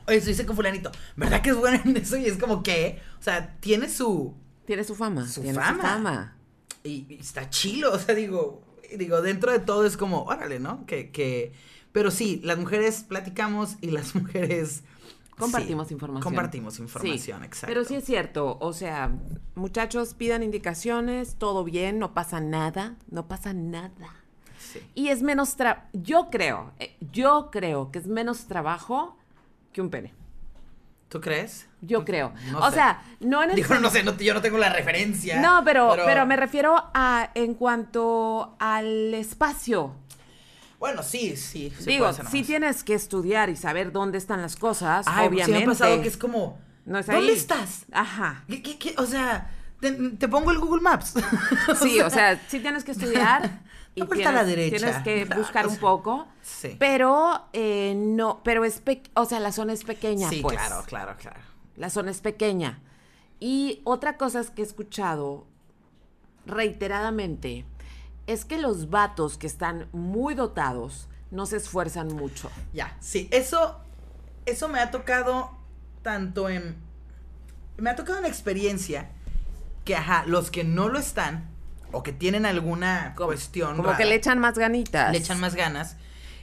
Oye, 0.07 0.17
eso 0.19 0.31
hice 0.31 0.45
con 0.45 0.57
fulanito. 0.57 0.91
¿Verdad 1.17 1.41
que 1.41 1.51
es 1.51 1.57
bueno 1.57 1.81
en 1.85 1.97
eso? 1.97 2.17
Y 2.17 2.27
es 2.27 2.37
como 2.37 2.63
que... 2.63 3.01
O 3.19 3.23
sea, 3.23 3.57
tiene 3.61 3.89
su... 3.89 4.35
Tiene 4.67 4.85
su 4.85 4.95
fama. 4.95 5.27
Su 5.27 5.41
tiene 5.41 5.59
fama. 5.59 5.75
su 5.75 5.81
fama. 5.81 6.37
Y, 6.85 7.07
y 7.09 7.19
está 7.21 7.49
chilo, 7.49 7.93
o 7.93 7.99
sea, 7.99 8.15
digo, 8.15 8.63
digo, 8.97 9.23
dentro 9.23 9.53
de 9.53 9.59
todo 9.59 9.87
es 9.87 9.97
como, 9.97 10.23
órale, 10.25 10.59
¿no? 10.59 10.87
Que, 10.87 11.11
que, 11.11 11.53
pero 11.93 12.11
sí, 12.11 12.41
las 12.45 12.59
mujeres 12.59 13.05
platicamos 13.07 13.77
y 13.81 13.91
las 13.91 14.15
mujeres 14.15 14.83
Compartimos 15.39 15.89
sí, 15.89 15.95
información. 15.95 16.23
Compartimos 16.23 16.79
información, 16.79 17.41
Sí, 17.41 17.47
exacto. 17.47 17.67
Pero 17.67 17.85
sí 17.85 17.95
es 17.97 18.05
cierto, 18.05 18.59
o 18.61 18.73
sea, 18.73 19.13
muchachos 19.55 20.15
pidan 20.15 20.43
indicaciones, 20.43 21.37
todo 21.37 21.65
bien, 21.65 21.99
no 21.99 22.15
pasa 22.15 22.41
nada, 22.41 22.97
no 23.11 23.27
pasa 23.29 23.53
nada. 23.53 24.15
Sí. 24.59 24.81
Y 24.95 25.09
es 25.09 25.23
menos 25.23 25.57
tra 25.57 25.89
yo 25.93 26.29
creo, 26.31 26.73
eh, 26.79 26.97
yo 27.13 27.49
creo 27.51 27.91
que 27.91 27.99
es 27.99 28.07
menos 28.07 28.47
trabajo 28.47 29.17
que 29.73 29.81
un 29.81 29.91
pene. 29.91 30.13
¿Tú 31.13 31.21
crees? 31.21 31.67
Yo 31.83 32.07
creo. 32.07 32.33
No 32.51 32.61
o 32.61 32.71
sé. 32.71 32.77
sea, 32.77 33.03
no 33.21 33.43
en 33.43 33.51
el 33.51 33.57
Digo, 33.57 33.75
no 33.75 33.91
sé, 33.91 34.03
no, 34.03 34.17
yo 34.17 34.33
no 34.33 34.41
tengo 34.41 34.57
la 34.57 34.71
referencia. 34.71 35.39
No, 35.43 35.61
pero, 35.63 35.95
pero 36.07 36.25
me 36.25 36.37
refiero 36.37 36.75
a 36.95 37.29
en 37.35 37.53
cuanto 37.53 38.57
al 38.59 39.13
espacio. 39.13 39.95
Bueno, 40.79 41.03
sí, 41.03 41.37
sí. 41.37 41.71
sí 41.79 41.85
Digo, 41.85 42.11
nomás. 42.11 42.31
tienes 42.33 42.83
que 42.83 42.95
estudiar 42.95 43.51
y 43.51 43.57
saber 43.57 43.93
dónde 43.93 44.17
están 44.17 44.41
las 44.41 44.57
cosas, 44.57 45.05
Ay, 45.07 45.29
pues 45.29 45.45
sí 45.45 45.51
obviamente. 45.51 45.59
me 45.59 45.65
ha 45.65 45.75
pasado 45.79 46.01
que 46.01 46.09
es 46.09 46.17
como, 46.17 46.59
No 46.87 46.99
es 46.99 47.07
¿dónde 47.07 47.31
ahí. 47.31 47.37
estás? 47.37 47.85
Ajá. 47.93 48.45
¿Qué, 48.49 48.63
qué, 48.63 48.79
qué? 48.79 48.95
O 48.97 49.05
sea, 49.05 49.51
te, 49.81 49.93
te 49.93 50.29
pongo 50.29 50.51
el 50.51 50.59
Google 50.61 50.81
Maps. 50.81 51.13
Sí, 51.83 52.01
o 52.01 52.09
sea, 52.09 52.41
sí 52.49 52.61
tienes 52.61 52.85
que 52.85 52.93
estudiar. 52.93 53.61
Y 53.95 54.01
Da 54.01 54.07
vuelta 54.07 54.29
a 54.31 54.33
la 54.33 54.45
tienes- 54.45 54.57
derecha. 54.71 55.03
Tienes 55.03 55.29
que 55.29 55.35
buscar 55.37 55.67
un 55.67 55.77
poco. 55.77 56.27
sí. 56.43 56.77
Pero 56.79 57.47
eh, 57.53 57.95
no, 57.97 58.41
pero 58.43 58.65
es, 58.65 58.81
pe- 58.81 59.03
o 59.15 59.25
sea, 59.25 59.39
la 59.41 59.53
zona 59.53 59.73
es 59.73 59.85
pequeña, 59.85 60.29
sí, 60.31 60.41
pues. 60.43 60.57
claro, 60.57 60.83
claro, 60.87 61.17
claro. 61.19 61.41
La 61.77 61.91
zona 61.91 62.11
es 62.11 62.21
pequeña. 62.21 62.81
Y 63.41 63.81
otra 63.85 64.17
cosa 64.17 64.41
es 64.41 64.51
que 64.51 64.63
he 64.63 64.65
escuchado 64.65 65.47
reiteradamente 66.47 67.65
es 68.27 68.45
que 68.45 68.59
los 68.59 68.91
vatos 68.91 69.37
que 69.39 69.47
están 69.47 69.89
muy 69.93 70.35
dotados 70.35 71.09
no 71.31 71.47
se 71.47 71.57
esfuerzan 71.57 72.09
mucho. 72.09 72.51
Ya, 72.73 72.97
sí, 73.01 73.29
eso, 73.33 73.81
eso 74.47 74.69
me 74.69 74.79
ha 74.81 74.91
tocado 74.91 75.51
tanto 76.03 76.49
en, 76.49 76.77
me 77.79 77.91
ha 77.91 77.97
tocado 77.97 78.19
en 78.19 78.27
experiencia 78.27 79.11
que, 79.85 79.97
ajá, 79.97 80.25
los 80.27 80.51
que 80.51 80.63
no 80.63 80.89
lo 80.89 80.99
están 80.99 81.49
o 81.93 82.03
que 82.03 82.13
tienen 82.13 82.47
alguna 82.47 83.15
cuestión 83.17 83.77
Como 83.77 83.91
que 83.91 83.93
rara, 83.95 84.05
le 84.07 84.15
echan 84.15 84.39
más 84.39 84.59
ganitas. 84.59 85.13
le 85.13 85.19
echan 85.19 85.41
más 85.41 85.55
ganas 85.55 85.97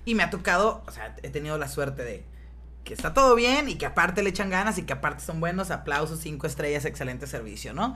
y 0.06 0.16
me 0.16 0.24
ha 0.24 0.30
tocado, 0.30 0.84
o 0.88 0.92
sea, 0.92 1.16
he 1.24 1.30
tenido 1.30 1.58
la 1.58 1.68
suerte 1.68 2.04
de 2.04 2.24
que 2.84 2.94
está 2.94 3.14
todo 3.14 3.36
bien 3.36 3.70
y 3.70 3.76
que 3.76 3.86
aparte 3.86 4.24
le 4.24 4.30
echan 4.30 4.50
ganas 4.50 4.78
y 4.78 4.84
que 4.84 4.94
aparte 4.94 5.24
son 5.24 5.40
buenos, 5.40 5.70
aplausos, 5.70 6.20
cinco 6.20 6.48
estrellas, 6.48 6.86
excelente 6.86 7.28
servicio, 7.28 7.74
¿no? 7.74 7.96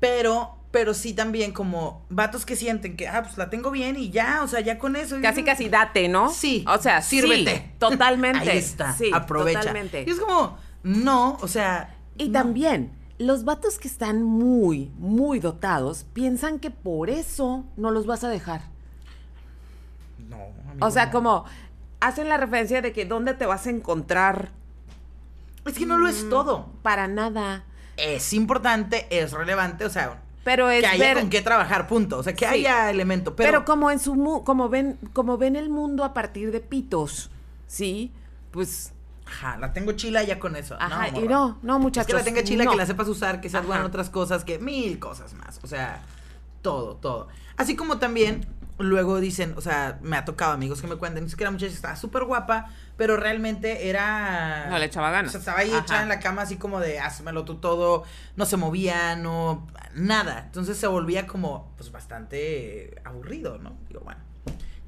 Pero, 0.00 0.56
pero 0.70 0.94
sí 0.94 1.12
también 1.12 1.52
como 1.52 2.06
vatos 2.08 2.46
que 2.46 2.56
sienten 2.56 2.96
que, 2.96 3.06
ah, 3.06 3.22
pues 3.22 3.36
la 3.36 3.50
tengo 3.50 3.70
bien 3.70 3.96
y 3.96 4.10
ya, 4.10 4.40
o 4.42 4.48
sea, 4.48 4.60
ya 4.60 4.78
con 4.78 4.96
eso. 4.96 5.18
Casi, 5.20 5.44
casi 5.44 5.68
date, 5.68 6.08
¿no? 6.08 6.30
Sí. 6.30 6.64
O 6.66 6.78
sea, 6.78 7.02
sírvete. 7.02 7.56
sí, 7.56 7.72
totalmente. 7.78 8.50
Ahí 8.50 8.58
está. 8.58 8.94
Sí, 8.94 9.10
aprovecha. 9.12 9.60
totalmente. 9.60 10.04
Y 10.06 10.10
es 10.10 10.18
como, 10.18 10.58
no, 10.82 11.36
o 11.42 11.48
sea. 11.48 11.96
Y 12.16 12.28
no. 12.28 12.32
también, 12.32 12.92
los 13.20 13.44
vatos 13.44 13.78
que 13.78 13.86
están 13.86 14.22
muy, 14.22 14.90
muy 14.98 15.40
dotados 15.40 16.04
piensan 16.14 16.58
que 16.58 16.70
por 16.70 17.10
eso 17.10 17.64
no 17.76 17.90
los 17.90 18.06
vas 18.06 18.24
a 18.24 18.28
dejar. 18.28 18.62
No, 20.28 20.36
O 20.38 20.70
amigo, 20.70 20.90
sea, 20.90 21.06
no. 21.06 21.12
como 21.12 21.44
hacen 22.00 22.28
la 22.28 22.36
referencia 22.38 22.80
de 22.82 22.92
que 22.92 23.04
dónde 23.04 23.34
te 23.34 23.46
vas 23.46 23.66
a 23.66 23.70
encontrar 23.70 24.50
Es 25.66 25.74
que 25.74 25.84
no 25.84 25.98
lo 25.98 26.06
Mm. 26.06 26.10
es 26.10 26.28
todo. 26.30 26.70
para 26.82 27.06
nada. 27.08 27.64
Es 27.98 28.32
importante, 28.32 29.06
es 29.10 29.32
relevante, 29.32 29.84
o 29.84 29.90
sea, 29.90 30.22
Pero 30.42 30.70
es 30.70 30.80
que 30.80 30.86
haya 30.86 31.04
ver- 31.14 31.18
con 31.20 31.28
qué 31.28 31.42
trabajar, 31.42 31.86
punto. 31.86 32.16
O 32.16 32.22
sea, 32.22 32.32
que 32.32 32.46
Sí. 32.46 32.54
haya 32.54 32.88
elemento. 32.90 33.36
pero, 33.36 33.48
Pero, 33.50 33.64
como 33.66 33.90
en 33.90 33.98
su 33.98 34.14
mu- 34.14 34.42
como 34.42 34.70
ven, 34.70 34.98
como 35.12 35.36
ven 35.36 35.56
el 35.56 35.68
mundo 35.68 36.02
a 36.04 36.14
partir 36.14 36.50
de 36.52 36.60
pitos, 36.60 37.28
¿sí? 37.66 38.10
Pues 38.50 38.94
Ajá, 39.30 39.56
la 39.58 39.72
tengo 39.72 39.92
chila 39.92 40.22
ya 40.24 40.38
con 40.38 40.56
eso. 40.56 40.76
Ajá, 40.80 41.08
y 41.08 41.12
morra. 41.12 41.26
no, 41.28 41.58
no, 41.62 41.76
Es 41.76 41.82
muchachos. 41.82 42.06
que 42.08 42.12
la 42.14 42.24
tenga 42.24 42.42
chila, 42.42 42.64
no. 42.64 42.72
que 42.72 42.76
la 42.76 42.86
sepas 42.86 43.08
usar, 43.08 43.40
que 43.40 43.48
seas 43.48 43.64
buena 43.64 43.80
en 43.82 43.86
otras 43.86 44.10
cosas, 44.10 44.44
que 44.44 44.58
mil 44.58 44.98
cosas 44.98 45.34
más. 45.34 45.60
O 45.62 45.66
sea, 45.66 46.02
todo, 46.62 46.96
todo. 46.96 47.28
Así 47.56 47.76
como 47.76 47.98
también 47.98 48.46
luego 48.78 49.20
dicen, 49.20 49.54
o 49.56 49.60
sea, 49.60 49.98
me 50.02 50.16
ha 50.16 50.24
tocado 50.24 50.52
amigos 50.52 50.80
que 50.80 50.86
me 50.86 50.96
cuentan, 50.96 51.24
es 51.24 51.36
que 51.36 51.44
la 51.44 51.50
muchacha 51.50 51.72
estaba 51.72 51.96
súper 51.96 52.24
guapa, 52.24 52.70
pero 52.96 53.16
realmente 53.16 53.88
era... 53.88 54.68
No 54.70 54.78
le 54.78 54.86
echaba 54.86 55.10
ganas. 55.10 55.28
O 55.28 55.32
sea, 55.32 55.38
estaba 55.40 55.58
ahí 55.58 55.70
Ajá. 55.70 55.80
echada 55.80 56.02
en 56.02 56.08
la 56.08 56.18
cama 56.18 56.42
así 56.42 56.56
como 56.56 56.80
de, 56.80 56.98
házmelo 56.98 57.44
tú 57.44 57.56
todo, 57.56 58.04
no 58.36 58.46
se 58.46 58.56
movía, 58.56 59.16
no, 59.16 59.66
nada. 59.94 60.44
Entonces 60.46 60.78
se 60.78 60.86
volvía 60.86 61.26
como, 61.26 61.72
pues, 61.76 61.92
bastante 61.92 63.00
aburrido, 63.04 63.58
¿no? 63.58 63.76
Digo, 63.88 64.00
bueno. 64.00 64.20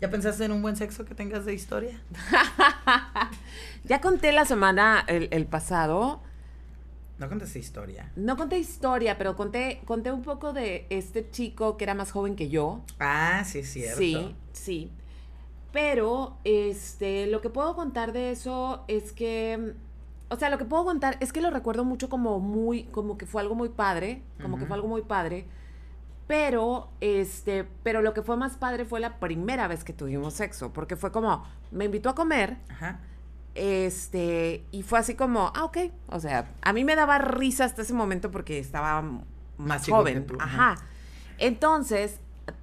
¿Ya 0.03 0.11
pensaste 0.11 0.45
en 0.45 0.51
un 0.51 0.61
buen 0.63 0.75
sexo 0.75 1.05
que 1.05 1.15
tengas 1.15 1.45
de 1.45 1.55
historia? 1.55 2.01
Ya 3.85 4.01
conté 4.01 4.33
la 4.33 4.45
semana, 4.45 5.05
el, 5.07 5.29
el 5.33 5.47
pasado, 5.47 6.21
No 7.19 7.29
contaste 7.29 7.59
historia. 7.61 8.11
no 8.17 8.37
conté 8.37 8.59
historia, 8.59 9.17
pero 9.19 9.37
conté, 9.37 9.81
conté 9.85 10.11
un 10.13 10.23
poco 10.23 10.53
de 10.53 10.87
este 10.91 11.31
chico 11.31 11.77
que 11.77 11.85
era 11.85 11.95
más 11.95 12.11
joven 12.13 12.35
que 12.37 12.49
yo. 12.49 12.81
Ah, 13.01 13.43
sí, 13.45 13.61
es 13.61 13.73
cierto. 13.73 13.99
Sí, 13.99 14.35
sí. 14.53 14.91
Pero, 15.73 16.37
este, 16.45 17.27
lo 17.29 17.41
que 17.41 17.49
puedo 17.49 17.75
contar 17.77 18.13
de 18.13 18.31
eso 18.33 18.85
es 18.89 19.13
que, 19.13 19.75
o 20.31 20.37
sea, 20.37 20.51
lo 20.51 20.59
que 20.59 20.65
puedo 20.65 20.85
contar 20.85 21.17
es 21.21 21.33
que 21.33 21.41
lo 21.41 21.51
recuerdo 21.51 21.85
mucho 21.85 22.09
como 22.09 22.39
muy, 22.41 22.85
como 22.85 23.19
que 23.19 23.27
fue 23.27 23.41
algo 23.41 23.55
muy 23.55 23.69
padre, 23.69 24.23
como 24.41 24.59
que 24.59 24.67
fue 24.67 24.75
algo 24.77 24.89
muy 24.89 25.03
padre. 25.03 25.47
Pero, 26.33 26.89
este, 27.03 27.65
pero 27.83 28.01
lo 28.01 28.15
que 28.15 28.23
fue 28.23 28.39
más 28.39 28.57
padre 28.57 28.87
fue 28.87 29.01
la 29.01 29.19
primera 29.19 29.69
vez 29.69 29.85
que 29.85 29.93
tuvimos 29.93 30.33
sexo, 30.33 30.73
porque 30.73 30.97
fue 30.97 31.13
como, 31.13 31.45
me 31.71 31.85
invitó 31.85 32.09
a 32.09 32.15
comer, 32.15 32.57
Ajá. 32.71 33.01
este, 33.55 34.65
y 34.73 34.83
fue 34.83 34.99
así 34.99 35.15
como, 35.15 35.53
ah, 35.55 35.65
ok. 35.65 35.77
O 36.09 36.21
sea, 36.21 36.51
a 36.63 36.73
mí 36.73 36.85
me 36.85 36.97
daba 36.97 37.19
risa 37.19 37.67
hasta 37.67 37.83
ese 37.83 37.93
momento 37.93 38.31
porque 38.31 38.59
estaba 38.59 39.05
más, 39.59 39.87
joven. 39.87 40.23
que 40.23 40.29
tú, 40.33 40.37
Ajá. 40.41 40.71
ajá. 40.73 40.85
Entonces, 41.37 42.19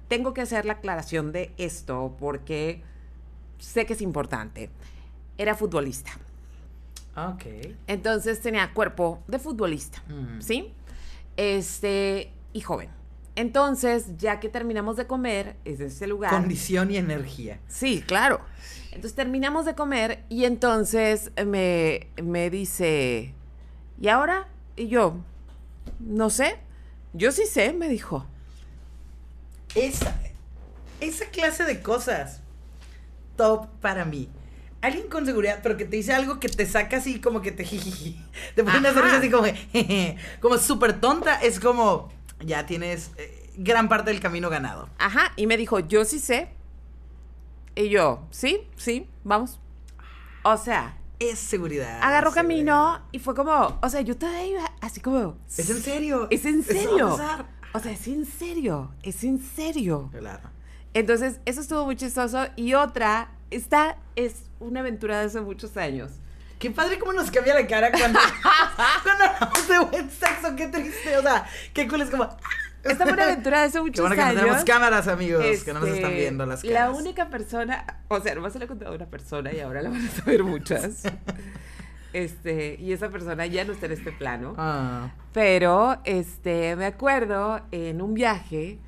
tengo 0.08 0.34
que 0.34 0.40
hacer 0.40 0.64
la 0.64 0.72
aclaración 0.72 1.30
de 1.30 1.54
esto 1.56 2.16
porque 2.18 2.82
sé 3.60 3.86
que 3.86 3.92
es 3.92 4.02
importante. 4.02 4.68
Era 5.38 5.54
futbolista. 5.54 6.10
Ok. 7.14 7.44
Entonces 7.86 8.40
tenía 8.40 8.74
cuerpo 8.74 9.22
de 9.28 9.38
futbolista, 9.38 10.02
Mm. 10.08 10.40
¿sí? 10.40 10.74
Este, 11.36 12.32
y 12.52 12.62
joven. 12.62 12.90
Entonces, 13.40 14.18
ya 14.18 14.38
que 14.38 14.50
terminamos 14.50 14.98
de 14.98 15.06
comer, 15.06 15.56
es 15.64 15.78
de 15.78 15.86
ese 15.86 16.06
lugar. 16.06 16.30
Condición 16.30 16.90
y 16.90 16.98
energía. 16.98 17.58
Sí, 17.68 18.04
claro. 18.06 18.42
Entonces 18.88 19.14
terminamos 19.14 19.64
de 19.64 19.74
comer 19.74 20.24
y 20.28 20.44
entonces 20.44 21.32
me, 21.46 22.08
me 22.22 22.50
dice, 22.50 23.32
¿y 23.98 24.08
ahora? 24.08 24.46
Y 24.76 24.88
yo, 24.88 25.16
no 26.00 26.28
sé. 26.28 26.58
Yo 27.14 27.32
sí 27.32 27.46
sé, 27.46 27.72
me 27.72 27.88
dijo. 27.88 28.26
Esa, 29.74 30.20
esa 31.00 31.24
clase 31.30 31.64
de 31.64 31.80
cosas. 31.80 32.42
Top 33.36 33.68
para 33.80 34.04
mí. 34.04 34.28
Alguien 34.82 35.08
con 35.08 35.24
seguridad, 35.24 35.60
pero 35.62 35.78
que 35.78 35.86
te 35.86 35.96
dice 35.96 36.12
algo 36.12 36.40
que 36.40 36.50
te 36.50 36.66
saca 36.66 36.98
así 36.98 37.22
como 37.22 37.40
que 37.40 37.52
te 37.52 37.64
jijiji. 37.64 38.22
Te 38.54 38.62
pone 38.62 38.80
una 38.80 38.92
sonrisa 38.92 39.16
así 39.16 39.30
como 39.30 39.44
que, 39.44 39.54
jeje, 39.72 40.16
como 40.40 40.58
súper 40.58 41.00
tonta. 41.00 41.36
Es 41.36 41.58
como, 41.58 42.10
ya 42.44 42.66
tienes 42.66 43.10
eh, 43.16 43.50
gran 43.56 43.88
parte 43.88 44.10
del 44.10 44.20
camino 44.20 44.50
ganado. 44.50 44.88
Ajá, 44.98 45.32
y 45.36 45.46
me 45.46 45.56
dijo, 45.56 45.80
yo 45.80 46.04
sí 46.04 46.18
sé. 46.18 46.48
Y 47.74 47.88
yo, 47.88 48.26
sí, 48.30 48.66
sí, 48.76 49.08
vamos. 49.24 49.58
O 50.42 50.56
sea, 50.56 50.96
es 51.18 51.38
seguridad. 51.38 52.00
Agarró 52.02 52.30
seguridad. 52.30 52.34
camino 52.34 53.02
y 53.12 53.18
fue 53.18 53.34
como, 53.34 53.78
o 53.80 53.88
sea, 53.88 54.00
yo 54.00 54.16
todavía 54.16 54.46
iba 54.46 54.72
así 54.80 55.00
como... 55.00 55.36
Es 55.56 55.70
en 55.70 55.82
serio. 55.82 56.26
Es 56.30 56.44
en 56.44 56.62
serio. 56.62 57.16
O 57.72 57.78
sea, 57.78 57.92
es 57.92 58.08
en 58.08 58.26
serio, 58.26 58.92
es 59.02 59.22
en 59.22 59.38
serio. 59.38 60.10
Claro. 60.12 60.50
Entonces, 60.92 61.40
eso 61.44 61.60
estuvo 61.60 61.84
muy 61.84 61.94
chistoso. 61.94 62.46
Y 62.56 62.74
otra, 62.74 63.30
esta 63.50 63.98
es 64.16 64.44
una 64.58 64.80
aventura 64.80 65.20
de 65.20 65.26
hace 65.26 65.40
muchos 65.40 65.76
años. 65.76 66.10
Qué 66.58 66.70
padre 66.70 66.98
cómo 66.98 67.12
nos 67.12 67.30
cambia 67.30 67.54
la 67.54 67.66
cara 67.66 67.90
cuando, 67.90 68.18
cuando 69.02 69.24
hablamos 69.24 69.68
de 69.68 69.78
buen 69.78 70.10
sexo. 70.10 70.56
Qué 70.56 70.66
triste. 70.68 71.16
O 71.18 71.22
sea, 71.22 71.44
qué 71.72 71.86
cool 71.88 72.02
es 72.02 72.10
como. 72.10 72.28
Esta 72.82 73.04
fue 73.04 73.12
una 73.12 73.24
aventura 73.24 73.60
de 73.60 73.66
hace 73.66 73.80
muchos 73.82 74.00
bueno 74.08 74.16
que 74.16 74.34
no 74.34 74.40
tenemos 74.40 74.64
cámaras, 74.64 75.06
amigos. 75.06 75.44
que 75.64 75.72
no 75.74 75.80
nos 75.80 75.88
Este, 75.90 76.00
están 76.00 76.14
viendo 76.16 76.46
las 76.46 76.64
La 76.64 76.72
caras. 76.80 76.96
única 76.96 77.28
persona, 77.28 77.84
o 78.08 78.20
sea, 78.20 78.34
nomás 78.34 78.54
se 78.54 78.58
la 78.58 78.64
he 78.64 78.68
contado 78.68 78.92
a 78.92 78.94
una 78.94 79.04
persona 79.04 79.52
y 79.52 79.60
ahora 79.60 79.82
la 79.82 79.90
van 79.90 80.06
a 80.06 80.10
saber 80.10 80.44
muchas. 80.44 81.02
Este, 82.12 82.76
y 82.80 82.92
esa 82.92 83.08
persona 83.08 83.46
ya 83.46 83.64
no 83.64 83.72
está 83.72 83.86
en 83.86 83.92
este 83.92 84.10
plano. 84.10 84.54
Ah. 84.58 85.10
Pero, 85.32 85.98
este, 86.04 86.74
me 86.74 86.86
acuerdo 86.86 87.60
en 87.70 88.02
un 88.02 88.14
viaje, 88.14 88.78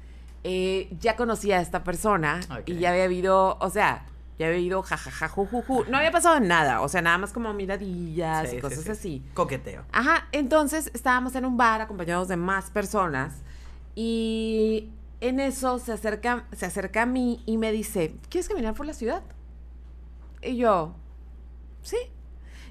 eh, 0.43 0.89
ya 0.99 1.15
conocía 1.15 1.59
a 1.59 1.61
esta 1.61 1.85
persona 1.85 2.41
y 2.67 2.79
ya 2.79 2.91
había 2.91 3.05
habido, 3.05 3.59
o 3.61 3.71
sea, 3.71 4.07
ya 4.43 4.49
había 4.49 4.61
ido 4.61 4.83
jajaja, 4.83 5.29
jujuju. 5.29 5.85
No 5.89 5.97
había 5.97 6.11
pasado 6.11 6.39
nada, 6.41 6.81
o 6.83 6.89
sea, 6.89 7.01
nada 7.03 7.19
más 7.19 7.33
como 7.33 7.53
miradillas 7.55 8.49
Sí, 8.51 8.57
y 8.57 8.57
sí, 8.57 8.61
cosas 8.63 8.85
sí. 8.85 8.91
así. 8.91 9.23
Coqueteo. 9.35 9.85
Ajá, 9.93 10.29
entonces 10.33 10.91
estábamos 10.95 11.35
en 11.35 11.45
un 11.45 11.57
bar 11.57 11.81
acompañados 11.81 12.29
de 12.29 12.37
más 12.37 12.71
personas 12.71 13.35
y 13.95 14.91
en 15.21 15.41
eso 15.41 15.79
se 15.79 15.93
acerca, 15.93 16.45
se 16.53 16.67
acerca 16.67 17.03
a 17.03 17.07
mí 17.07 17.43
y 17.47 17.57
me 17.59 17.73
dice, 17.73 18.17
¿quieres 18.29 18.49
caminar 18.49 18.75
por 18.75 18.87
la 18.87 18.93
ciudad? 18.95 19.23
Y 20.43 20.57
yo, 20.57 20.95
sí. 21.83 21.97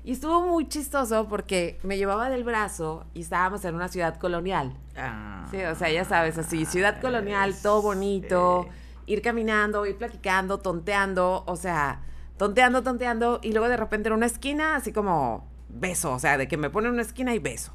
Y 0.03 0.14
estuvo 0.14 0.41
muy 0.48 0.68
chistoso 0.68 1.27
porque 1.30 1.80
me 1.84 1.95
llevaba 1.98 2.30
del 2.30 2.43
brazo 2.43 3.06
y 3.14 3.22
estábamos 3.22 3.64
en 3.65 3.76
una 3.76 3.88
ciudad 3.88 4.18
colonial. 4.18 4.76
Ah. 4.98 5.45
Sí, 5.52 5.61
o 5.64 5.76
sea, 5.76 5.91
ya 5.91 6.06
sabes, 6.06 6.38
así, 6.39 6.65
ciudad 6.65 6.99
colonial, 6.99 7.53
todo 7.61 7.81
bonito, 7.84 8.68
ir 9.06 9.22
caminando, 9.22 9.86
ir 9.86 9.98
platicando, 9.98 10.60
tonteando, 10.60 11.44
o 11.45 11.56
sea, 11.56 12.02
tonteando, 12.38 12.84
tonteando, 12.84 13.40
y 13.44 13.52
luego 13.52 13.69
de 13.69 13.78
repente 13.78 14.10
en 14.10 14.14
una 14.14 14.26
esquina, 14.26 14.76
así 14.76 14.91
como 14.91 15.48
beso, 15.69 16.11
o 16.14 16.19
sea, 16.19 16.38
de 16.38 16.48
que 16.48 16.57
me 16.57 16.69
pone 16.69 16.88
en 16.88 16.94
una 16.94 17.03
esquina 17.03 17.34
y 17.34 17.40
beso. 17.40 17.73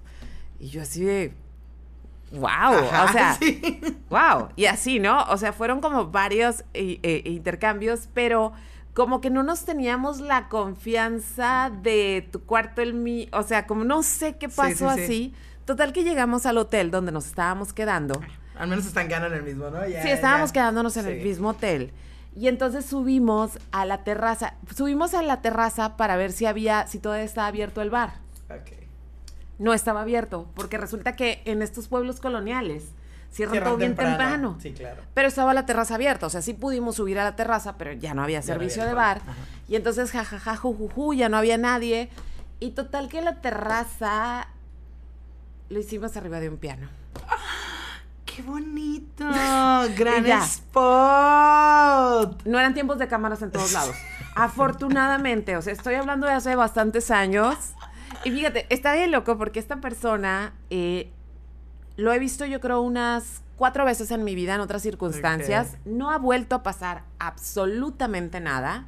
Y 0.58 0.68
yo 0.68 0.82
así 0.82 1.04
de, 1.04 1.34
wow, 2.32 2.48
Ajá, 2.48 3.04
o 3.04 3.12
sea, 3.12 3.34
sí. 3.34 3.80
wow, 4.10 4.48
y 4.56 4.66
así, 4.66 4.98
¿no? 4.98 5.24
O 5.24 5.36
sea, 5.36 5.52
fueron 5.52 5.80
como 5.80 6.06
varios 6.06 6.64
eh, 6.74 6.98
eh, 7.02 7.22
intercambios, 7.26 8.08
pero 8.14 8.52
como 8.94 9.20
que 9.20 9.28
no 9.28 9.42
nos 9.42 9.64
teníamos 9.64 10.20
la 10.20 10.48
confianza 10.48 11.70
de 11.82 12.26
tu 12.32 12.42
cuarto, 12.42 12.80
el 12.80 12.94
mío, 12.94 13.28
o 13.32 13.42
sea, 13.42 13.66
como 13.66 13.84
no 13.84 14.02
sé 14.02 14.36
qué 14.36 14.48
pasó 14.48 14.90
sí, 14.90 14.96
sí. 14.96 15.02
así. 15.04 15.34
Total 15.66 15.92
que 15.92 16.04
llegamos 16.04 16.46
al 16.46 16.58
hotel 16.58 16.90
donde 16.90 17.12
nos 17.12 17.26
estábamos 17.26 17.72
quedando. 17.72 18.20
Al 18.58 18.68
menos 18.68 18.86
están 18.86 19.08
ganando 19.08 19.34
en 19.36 19.42
el 19.42 19.48
mismo, 19.48 19.70
¿no? 19.70 19.86
Ya, 19.86 20.02
Sí, 20.02 20.08
estábamos 20.10 20.50
ya. 20.50 20.54
quedándonos 20.54 20.96
en 20.96 21.06
el 21.06 21.22
mismo 21.22 21.50
hotel. 21.50 21.92
Y 22.34 22.48
entonces 22.48 22.84
subimos 22.84 23.58
a 23.72 23.84
la 23.86 24.04
terraza. 24.04 24.54
Subimos 24.74 25.14
a 25.14 25.22
la 25.22 25.40
terraza 25.40 25.96
para 25.96 26.16
ver 26.16 26.32
si 26.32 26.46
había, 26.46 26.86
si 26.86 26.98
todavía 26.98 27.24
estaba 27.24 27.46
abierto 27.46 27.80
el 27.82 27.90
bar. 27.90 28.14
Ok. 28.50 28.72
No 29.58 29.72
estaba 29.72 30.02
abierto, 30.02 30.50
porque 30.54 30.76
resulta 30.76 31.16
que 31.16 31.40
en 31.46 31.62
estos 31.62 31.88
pueblos 31.88 32.20
coloniales 32.20 32.84
cierran, 33.32 33.54
Cierran 33.54 33.70
todo 33.70 33.76
bien 33.78 33.96
temprano. 33.96 34.58
Sí, 34.60 34.72
claro. 34.72 35.02
Pero 35.14 35.28
estaba 35.28 35.54
la 35.54 35.64
terraza 35.64 35.94
abierta, 35.94 36.26
o 36.26 36.30
sea, 36.30 36.42
sí 36.42 36.52
pudimos 36.52 36.96
subir 36.96 37.18
a 37.18 37.24
la 37.24 37.36
terraza, 37.36 37.76
pero 37.78 37.92
ya 37.92 38.12
no 38.12 38.22
había 38.22 38.40
Ya 38.40 38.46
no 38.54 38.60
servicio 38.60 38.82
había 38.82 38.90
de 38.90 38.94
bar. 38.96 39.20
Y 39.68 39.76
entonces, 39.76 40.10
jajaja, 40.10 40.56
jujuju, 40.56 41.14
ya 41.14 41.28
no 41.30 41.38
había 41.38 41.56
nadie. 41.56 42.10
Y 42.60 42.72
total 42.72 43.08
que 43.08 43.22
la 43.22 43.40
terraza 43.40 44.48
lo 45.70 45.78
hicimos 45.80 46.16
arriba 46.18 46.38
de 46.40 46.50
un 46.50 46.58
piano. 46.58 46.88
¡Qué 48.36 48.42
bonito! 48.42 49.24
¡Gran 49.96 50.26
spot! 50.42 50.82
No 52.44 52.58
eran 52.58 52.74
tiempos 52.74 52.98
de 52.98 53.08
cámaras 53.08 53.40
en 53.40 53.50
todos 53.50 53.72
lados. 53.72 53.96
Afortunadamente, 54.34 55.56
o 55.56 55.62
sea, 55.62 55.72
estoy 55.72 55.94
hablando 55.94 56.26
de 56.26 56.34
hace 56.34 56.54
bastantes 56.54 57.10
años. 57.10 57.56
Y 58.24 58.30
fíjate, 58.30 58.66
está 58.68 58.92
bien 58.92 59.10
loco 59.10 59.38
porque 59.38 59.58
esta 59.58 59.76
persona 59.76 60.52
eh, 60.68 61.10
lo 61.96 62.12
he 62.12 62.18
visto 62.18 62.44
yo 62.44 62.60
creo 62.60 62.82
unas 62.82 63.40
cuatro 63.56 63.86
veces 63.86 64.10
en 64.10 64.22
mi 64.22 64.34
vida 64.34 64.54
en 64.54 64.60
otras 64.60 64.82
circunstancias. 64.82 65.78
No 65.86 66.10
ha 66.10 66.18
vuelto 66.18 66.56
a 66.56 66.62
pasar 66.62 67.04
absolutamente 67.18 68.40
nada. 68.40 68.84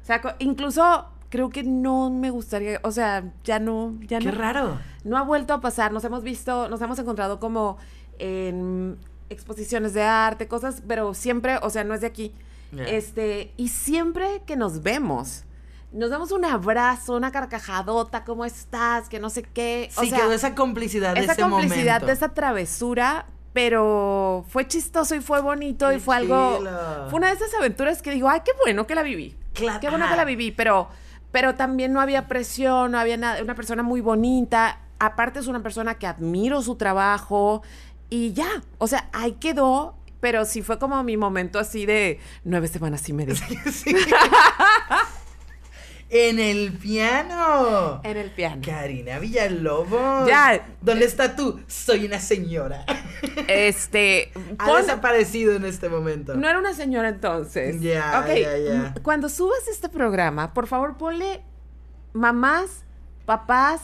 O 0.00 0.06
sea, 0.06 0.36
incluso 0.38 1.08
creo 1.28 1.50
que 1.50 1.64
no 1.64 2.08
me 2.10 2.30
gustaría, 2.30 2.78
o 2.84 2.92
sea, 2.92 3.24
ya 3.42 3.58
no, 3.58 3.94
ya 4.02 4.20
¡Qué 4.20 4.26
no. 4.26 4.38
raro! 4.38 4.78
No 5.02 5.16
ha 5.18 5.22
vuelto 5.22 5.54
a 5.54 5.60
pasar. 5.60 5.90
Nos 5.90 6.04
hemos 6.04 6.22
visto, 6.22 6.68
nos 6.68 6.80
hemos 6.82 7.00
encontrado 7.00 7.40
como 7.40 7.78
en 8.22 8.98
exposiciones 9.28 9.94
de 9.94 10.02
arte, 10.02 10.46
cosas, 10.46 10.82
pero 10.86 11.12
siempre, 11.14 11.58
o 11.62 11.70
sea, 11.70 11.82
no 11.82 11.94
es 11.94 12.00
de 12.00 12.06
aquí. 12.06 12.32
Este, 12.86 13.52
y 13.58 13.68
siempre 13.68 14.42
que 14.46 14.56
nos 14.56 14.82
vemos, 14.82 15.44
nos 15.92 16.08
damos 16.08 16.32
un 16.32 16.44
abrazo, 16.46 17.16
una 17.16 17.30
carcajadota, 17.30 18.24
¿cómo 18.24 18.46
estás? 18.46 19.10
Que 19.10 19.18
no 19.18 19.28
sé 19.28 19.42
qué. 19.42 19.90
Sí, 19.90 20.10
quedó 20.10 20.32
esa 20.32 20.54
complicidad 20.54 21.14
de 21.14 21.20
esa 21.20 21.32
ese 21.32 21.42
complicidad 21.42 21.94
momento. 21.94 22.06
de 22.06 22.12
esa 22.12 22.28
travesura, 22.30 23.26
pero 23.52 24.46
fue 24.48 24.66
chistoso 24.66 25.14
y 25.14 25.20
fue 25.20 25.42
bonito 25.42 25.92
y 25.92 26.00
fue 26.00 26.16
algo. 26.16 26.60
Fue 27.10 27.18
una 27.18 27.28
de 27.28 27.34
esas 27.34 27.52
aventuras 27.54 28.00
que 28.00 28.10
digo, 28.10 28.28
ay, 28.28 28.40
qué 28.44 28.52
bueno 28.64 28.86
que 28.86 28.94
la 28.94 29.02
viví. 29.02 29.36
Claro, 29.52 29.80
Qué 29.80 29.90
bueno 29.90 30.08
que 30.08 30.16
la 30.16 30.24
viví, 30.24 30.50
pero, 30.50 30.88
pero 31.30 31.54
también 31.56 31.92
no 31.92 32.00
había 32.00 32.26
presión, 32.26 32.92
no 32.92 32.98
había 32.98 33.18
nada. 33.18 33.42
Una 33.42 33.54
persona 33.54 33.82
muy 33.82 34.00
bonita. 34.00 34.78
Aparte, 34.98 35.40
es 35.40 35.46
una 35.46 35.62
persona 35.62 35.96
que 35.96 36.06
admiro 36.06 36.62
su 36.62 36.76
trabajo 36.76 37.62
y 38.12 38.32
ya. 38.32 38.62
O 38.78 38.86
sea, 38.86 39.08
ahí 39.12 39.32
quedó. 39.32 39.96
Pero 40.20 40.44
sí 40.44 40.62
fue 40.62 40.78
como 40.78 41.02
mi 41.02 41.16
momento 41.16 41.58
así 41.58 41.84
de 41.84 42.20
nueve 42.44 42.68
semanas 42.68 43.08
y 43.08 43.12
media 43.12 43.34
Sí. 43.72 43.92
en 46.10 46.38
el 46.38 46.72
piano. 46.74 48.00
en 48.04 48.16
el 48.18 48.30
piano. 48.30 48.60
Karina 48.64 49.18
Villalobos. 49.18 50.28
Ya. 50.28 50.64
¿Dónde 50.82 51.06
está 51.06 51.34
tú? 51.34 51.60
Soy 51.66 52.04
una 52.04 52.20
señora. 52.20 52.84
Este. 53.48 54.30
Ha 54.58 54.76
desaparecido 54.76 55.56
en 55.56 55.64
este 55.64 55.88
momento. 55.88 56.34
No 56.36 56.48
era 56.48 56.58
una 56.58 56.74
señora 56.74 57.08
entonces. 57.08 57.80
Ya, 57.80 58.20
Ok, 58.20 58.28
ya, 58.36 58.58
ya. 58.58 58.94
Cuando 59.02 59.28
subas 59.28 59.66
este 59.68 59.88
programa, 59.88 60.52
por 60.52 60.66
favor 60.66 60.98
ponle 60.98 61.42
mamás, 62.12 62.84
papás, 63.24 63.80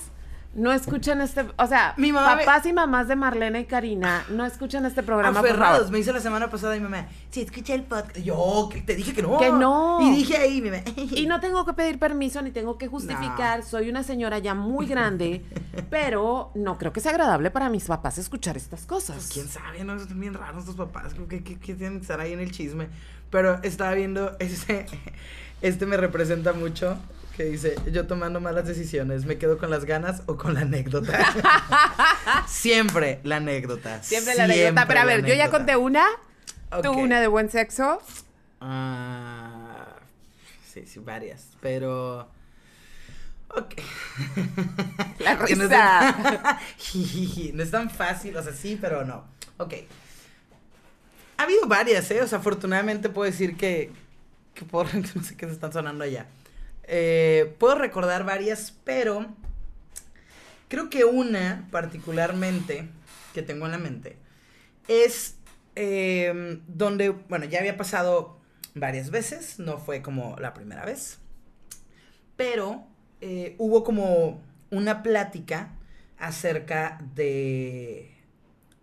no 0.59 0.73
escuchan 0.73 1.21
este, 1.21 1.47
o 1.57 1.67
sea, 1.67 1.95
Mi 1.97 2.13
mamá 2.13 2.37
me- 2.37 2.45
papás 2.45 2.67
y 2.67 2.73
mamás 2.73 3.09
de 3.09 3.17
Marlena 3.17 3.59
y 3.61 3.65
Karina, 3.65 4.25
no 4.31 4.45
escuchan 4.45 4.85
este 4.87 5.03
programa, 5.03 5.41
Aferrados, 5.41 5.79
favor. 5.79 5.93
me 5.93 5.99
hizo 6.01 6.13
la 6.13 6.21
semana 6.21 6.51
pasada 6.51 6.75
mi 6.75 6.81
mamá. 6.81 7.07
Sí, 7.31 7.43
escuché 7.43 7.75
el 7.75 7.85
podcast. 7.85 8.19
Yo 8.19 8.69
te 8.85 8.95
dije 8.95 9.15
que 9.15 9.23
no. 9.23 9.39
Que 9.39 9.51
no. 9.51 9.99
Y 10.03 10.11
dije 10.17 10.37
ahí, 10.37 10.61
mi 10.61 10.71
mamá. 10.71 10.83
Y 10.97 11.27
no 11.27 11.41
tengo 11.41 11.65
que 11.65 11.73
pedir 11.73 11.99
permiso 11.99 12.43
ni 12.43 12.51
tengo 12.51 12.77
que 12.77 12.89
justificar, 12.89 13.63
soy 13.63 13.89
una 13.89 14.03
señora 14.03 14.39
ya 14.39 14.55
muy 14.55 14.87
grande, 14.87 15.45
pero 15.91 16.51
no 16.55 16.77
creo 16.79 16.93
que 16.93 17.01
sea 17.01 17.13
agradable 17.13 17.51
para 17.51 17.69
mis 17.69 17.85
papás 17.85 18.19
escuchar 18.19 18.57
estas 18.57 18.85
cosas. 18.87 19.17
Pues 19.17 19.31
quién 19.33 19.49
sabe, 19.49 19.85
no 19.85 19.99
son 19.99 20.19
bien 20.21 20.35
raros 20.35 20.61
estos 20.61 20.77
papás, 20.77 21.15
que, 21.29 21.43
que- 21.45 21.59
que 21.59 21.75
tienen 21.75 21.99
que 21.99 22.03
estar 22.03 22.21
ahí 22.21 22.33
en 22.33 22.41
el 22.41 22.51
chisme. 22.51 22.89
Pero 23.31 23.63
estaba 23.63 23.93
viendo, 23.95 24.37
este, 24.39 24.87
este 25.63 25.87
me 25.87 25.97
representa 25.97 26.53
mucho, 26.53 26.97
que 27.39 27.45
dice, 27.45 27.77
yo 27.93 28.07
tomando 28.09 28.41
malas 28.41 28.67
decisiones, 28.67 29.25
¿me 29.25 29.39
quedo 29.39 29.59
con 29.59 29.71
las 29.71 29.85
ganas 29.85 30.23
o 30.27 30.37
con 30.37 30.55
la 30.55 30.63
anécdota? 30.63 31.17
Siempre 32.49 33.21
la 33.23 33.37
anécdota. 33.37 34.03
Siempre 34.03 34.35
la 34.35 34.45
anécdota, 34.45 34.87
pero 34.89 35.01
a 35.01 35.05
ver, 35.05 35.25
yo 35.25 35.35
ya 35.35 35.49
conté 35.49 35.77
una, 35.77 36.05
tú 36.83 36.91
Ok. 36.91 36.97
una 36.97 37.21
de 37.21 37.29
buen 37.29 37.49
sexo. 37.49 38.03
Ah, 38.61 39.87
sí, 40.73 40.83
sí, 40.87 40.99
varias, 40.99 41.47
pero... 41.61 42.29
Ok. 43.51 43.75
La 45.21 45.39
Que 45.47 45.55
no 45.55 45.63
es 45.65 45.71
risa. 45.71 46.17
tan- 46.43 46.59
no 47.57 47.63
es 47.63 47.71
tan 47.71 47.89
fácil, 47.89 48.37
o 48.37 48.43
sea, 48.43 48.53
sí, 48.53 48.77
pero 48.81 49.05
no. 49.05 49.25
Ok. 49.59 49.75
Ha 51.37 51.45
habido 51.45 51.69
varias, 51.69 52.11
¿eh? 52.11 52.21
O 52.21 52.27
sea, 52.27 52.39
afortunadamente 52.39 53.09
puedo 53.09 53.31
decir 53.31 53.57
que... 53.57 53.93
que 54.55 54.65
por... 54.65 54.93
no 54.93 55.23
sé 55.23 55.37
qué 55.37 55.47
se 55.47 55.53
están 55.53 55.73
sonando 55.73 56.03
allá. 56.03 56.27
Eh, 56.89 57.55
puedo 57.59 57.77
recordar 57.77 58.25
varias, 58.25 58.75
pero... 58.85 59.27
Creo 60.69 60.91
que 60.91 61.05
una 61.07 61.67
particularmente 61.71 62.89
que 63.33 63.41
tengo 63.41 63.65
en 63.65 63.73
la 63.73 63.79
mente 63.79 64.17
es 64.87 65.37
eh, 65.77 66.61
donde, 66.67 67.09
bueno, 67.09 67.47
ya 67.47 67.61
había 67.61 67.77
pasado 67.79 68.39
varias 68.75 69.11
veces, 69.11 69.59
no 69.59 69.79
fue 69.79 70.03
como 70.03 70.37
la 70.39 70.53
primera 70.53 70.85
vez, 70.85 71.21
pero 72.37 72.87
eh, 73.21 73.55
hubo 73.59 73.83
como 73.83 74.43
una 74.71 75.03
plática 75.03 75.71
acerca 76.19 76.99
de 77.15 78.15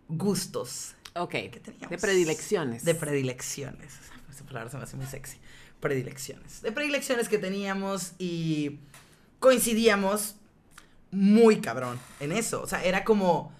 gustos 0.07 0.95
Ok, 1.15 1.31
que 1.31 1.61
teníamos. 1.63 1.89
de 1.89 1.97
predilecciones. 1.97 2.83
De 2.83 2.95
predilecciones. 2.95 3.93
Esa 4.29 4.43
palabra 4.45 4.69
se 4.69 4.77
me 4.77 4.83
hace 4.83 4.97
muy 4.97 5.05
sexy. 5.05 5.37
Predilecciones. 5.79 6.61
De 6.61 6.71
predilecciones 6.71 7.29
que 7.29 7.37
teníamos 7.37 8.13
y 8.17 8.79
coincidíamos 9.39 10.35
muy 11.11 11.61
cabrón 11.61 11.99
en 12.19 12.31
eso. 12.31 12.61
O 12.61 12.67
sea, 12.67 12.83
era 12.83 13.03
como. 13.03 13.53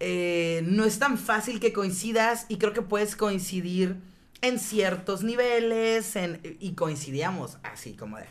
eh, 0.00 0.62
no 0.66 0.84
es 0.84 0.98
tan 1.00 1.18
fácil 1.18 1.58
que 1.60 1.72
coincidas 1.72 2.46
y 2.48 2.58
creo 2.58 2.72
que 2.72 2.82
puedes 2.82 3.16
coincidir 3.16 3.96
en 4.42 4.60
ciertos 4.60 5.24
niveles 5.24 6.14
en- 6.14 6.40
y 6.60 6.74
coincidíamos 6.74 7.58
así 7.64 7.94
como 7.94 8.16
de 8.18 8.26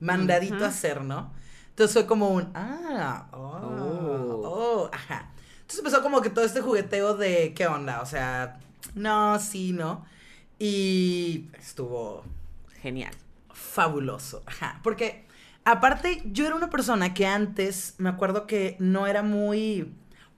mandadito 0.00 0.64
a 0.64 0.68
hacer, 0.68 1.02
¿no? 1.02 1.30
Entonces 1.68 1.92
fue 1.92 2.06
como 2.06 2.30
un, 2.30 2.50
ah, 2.54 3.28
oh, 3.32 3.38
Oh. 3.38 4.42
oh, 4.46 4.90
ajá. 4.94 5.30
Entonces 5.60 5.80
empezó 5.80 6.02
como 6.02 6.22
que 6.22 6.30
todo 6.30 6.44
este 6.44 6.60
jugueteo 6.62 7.16
de, 7.16 7.52
¿qué 7.54 7.66
onda? 7.66 8.00
O 8.00 8.06
sea, 8.06 8.58
no, 8.94 9.38
sí, 9.40 9.72
no. 9.72 10.06
Y 10.58 11.46
estuvo 11.58 12.24
Genial. 12.80 13.12
fabuloso. 13.52 14.42
Ajá. 14.46 14.80
Porque 14.82 15.24
aparte 15.64 16.22
yo 16.26 16.46
era 16.46 16.54
una 16.54 16.70
persona 16.70 17.14
que 17.14 17.26
antes 17.26 17.94
me 17.98 18.08
acuerdo 18.08 18.46
que 18.46 18.76
no 18.78 19.06
era 19.06 19.22
muy 19.22 19.92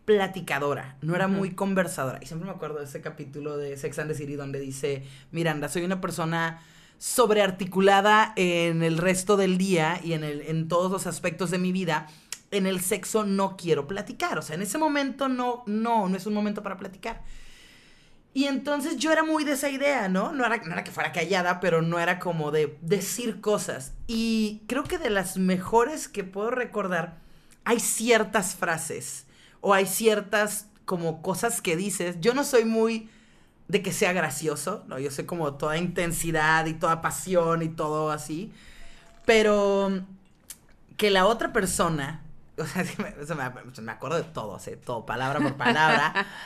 platicadora, 0.05 0.97
no 1.03 1.15
era 1.17 1.29
muy 1.29 1.51
conversadora. 1.51 2.21
Y 2.23 2.27
siempre 2.27 2.49
me 2.49 2.55
acuerdo 2.55 2.79
de 2.79 2.85
ese 2.85 3.01
capítulo 3.01 3.57
de 3.57 3.77
Sex 3.77 3.99
and 3.99 4.11
the 4.11 4.15
City 4.15 4.37
donde 4.37 4.61
dice, 4.61 5.05
Miranda, 5.33 5.69
soy 5.69 5.85
una 5.85 6.01
persona 6.01 6.63
sobrearticulada 6.99 8.33
en 8.37 8.83
el 8.83 8.99
resto 8.99 9.37
del 9.37 9.59
día 9.59 10.01
y 10.03 10.15
en, 10.15 10.25
el, 10.25 10.43
en 10.43 10.69
todos 10.69 10.91
los 10.91 11.07
aspectos 11.07 11.51
de 11.51 11.59
mi 11.59 11.73
vida. 11.73 12.07
En 12.53 12.67
el 12.67 12.81
sexo 12.81 13.25
no 13.25 13.57
quiero 13.57 13.89
platicar. 13.89 14.39
O 14.39 14.43
sea, 14.43 14.55
en 14.55 14.63
ese 14.63 14.79
momento 14.79 15.29
no, 15.29 15.65
no, 15.67 16.09
no 16.09 16.17
es 16.17 16.27
un 16.27 16.35
momento 16.35 16.63
para 16.63 16.77
platicar. 16.77 17.23
Y 18.37 18.49
entonces 18.49 18.99
yo 18.99 19.13
era 19.13 19.25
muy 19.25 19.45
de 19.45 19.53
esa 19.53 19.71
idea, 19.71 20.11
¿no? 20.11 20.31
No 20.31 20.45
era, 20.45 20.59
no 20.59 20.75
era 20.75 20.85
que 20.85 20.91
fuera 20.91 21.11
callada, 21.11 21.59
pero 21.59 21.81
no 21.81 21.99
era 21.99 22.19
como 22.19 22.51
de 22.51 22.77
decir 22.83 23.41
cosas. 23.41 23.95
Y 24.09 24.61
creo 24.67 24.85
que 24.85 24.99
de 24.99 25.09
las 25.09 25.39
mejores 25.39 26.07
que 26.07 26.23
puedo 26.23 26.51
recordar, 26.51 27.17
hay 27.65 27.81
ciertas 27.81 28.55
frases 28.55 29.25
o 29.63 29.73
hay 29.73 29.87
ciertas 29.87 30.67
como 30.85 31.23
cosas 31.23 31.63
que 31.63 31.77
dices. 31.77 32.17
Yo 32.21 32.35
no 32.35 32.45
soy 32.45 32.67
muy 32.67 33.09
de 33.69 33.81
que 33.81 33.91
sea 33.91 34.13
gracioso, 34.13 34.85
¿no? 34.87 34.99
Yo 34.99 35.11
soy 35.11 35.25
como 35.25 35.55
toda 35.55 35.79
intensidad 35.79 36.67
y 36.67 36.75
toda 36.75 37.01
pasión 37.01 37.63
y 37.63 37.71
todo 37.71 38.11
así. 38.11 38.53
Pero 39.25 40.05
que 40.99 41.09
la 41.09 41.25
otra 41.25 41.55
persona, 41.55 42.23
o 42.59 42.67
sea, 42.67 42.85
me, 43.81 43.93
acuerdo 43.93 44.19
de 44.19 44.25
todo, 44.25 44.59
¿sí? 44.59 44.73
todo, 44.85 45.07
palabra 45.07 45.41
por 45.41 45.57
palabra. 45.57 46.27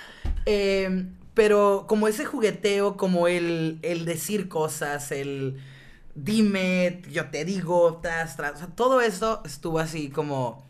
Eh, 0.47 1.07
pero 1.35 1.87
como 1.89 2.09
ese 2.09 2.25
jugueteo, 2.25 2.97
como 2.97 3.29
el, 3.29 3.79
el 3.83 4.05
decir 4.05 4.49
cosas, 4.49 5.13
el 5.13 5.61
dime, 6.15 7.03
yo 7.11 7.31
te 7.31 7.45
digo, 7.45 8.01
tras, 8.03 8.37
tras, 8.37 8.55
o 8.55 8.59
sea, 8.59 8.67
todo 8.69 9.01
eso 9.01 9.43
estuvo 9.45 9.79
así 9.79 10.11
como, 10.11 10.67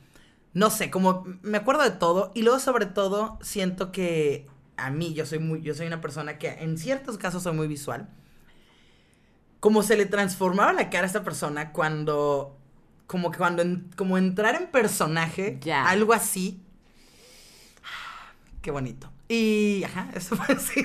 no 0.54 0.70
sé, 0.70 0.90
como 0.90 1.24
me 1.42 1.58
acuerdo 1.58 1.82
de 1.84 1.92
todo 1.92 2.32
y 2.34 2.42
luego 2.42 2.60
sobre 2.60 2.86
todo 2.86 3.38
siento 3.42 3.92
que 3.92 4.46
a 4.76 4.90
mí, 4.90 5.14
yo 5.14 5.26
soy 5.26 5.38
muy, 5.40 5.62
yo 5.62 5.74
soy 5.74 5.86
una 5.86 6.00
persona 6.00 6.38
que 6.38 6.48
en 6.50 6.78
ciertos 6.78 7.18
casos 7.18 7.42
soy 7.44 7.54
muy 7.54 7.68
visual. 7.68 8.08
Como 9.60 9.82
se 9.82 9.96
le 9.96 10.06
transformaba 10.06 10.72
la 10.72 10.88
cara 10.88 11.04
a 11.04 11.06
esta 11.06 11.22
persona 11.22 11.72
cuando, 11.72 12.56
como 13.06 13.30
que 13.30 13.38
cuando, 13.38 13.62
en- 13.62 13.90
como 13.96 14.16
entrar 14.16 14.54
en 14.54 14.68
personaje, 14.70 15.58
Ya. 15.62 15.86
algo 15.88 16.12
así. 16.14 16.62
Qué 18.62 18.70
bonito. 18.70 19.10
Y, 19.30 19.84
ajá, 19.84 20.08
eso 20.14 20.34
fue 20.36 20.56
así. 20.56 20.82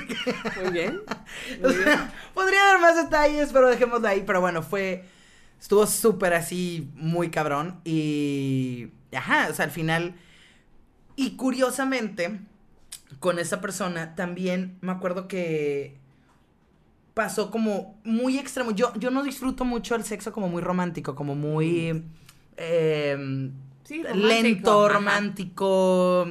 Muy 0.61 0.71
bien. 0.71 1.01
O 1.63 1.69
sea, 1.71 2.13
podría 2.33 2.63
dar 2.65 2.79
más 2.79 2.95
detalles, 2.95 3.49
pero 3.51 3.69
dejémoslo 3.69 4.07
ahí. 4.07 4.23
Pero 4.25 4.39
bueno, 4.39 4.61
fue. 4.61 5.05
Estuvo 5.59 5.87
súper 5.87 6.33
así, 6.35 6.91
muy 6.95 7.29
cabrón. 7.31 7.81
Y. 7.83 8.89
Ajá, 9.15 9.47
o 9.49 9.53
sea, 9.53 9.65
al 9.65 9.71
final. 9.71 10.15
Y 11.15 11.37
curiosamente, 11.37 12.39
con 13.19 13.39
esa 13.39 13.61
persona 13.61 14.13
también 14.15 14.77
me 14.81 14.91
acuerdo 14.91 15.27
que. 15.27 15.97
Pasó 17.15 17.49
como 17.49 17.97
muy 18.03 18.37
extremo. 18.37 18.71
Yo, 18.71 18.93
yo 18.99 19.09
no 19.09 19.23
disfruto 19.23 19.63
mucho 19.65 19.95
el 19.95 20.03
sexo 20.03 20.33
como 20.33 20.49
muy 20.49 20.61
romántico, 20.61 21.15
como 21.15 21.33
muy. 21.33 22.03
em, 22.57 23.53
Sí, 23.85 24.03
romántico, 24.03 24.27
lento, 24.27 24.85
ajá. 24.85 24.95
romántico, 24.95 26.25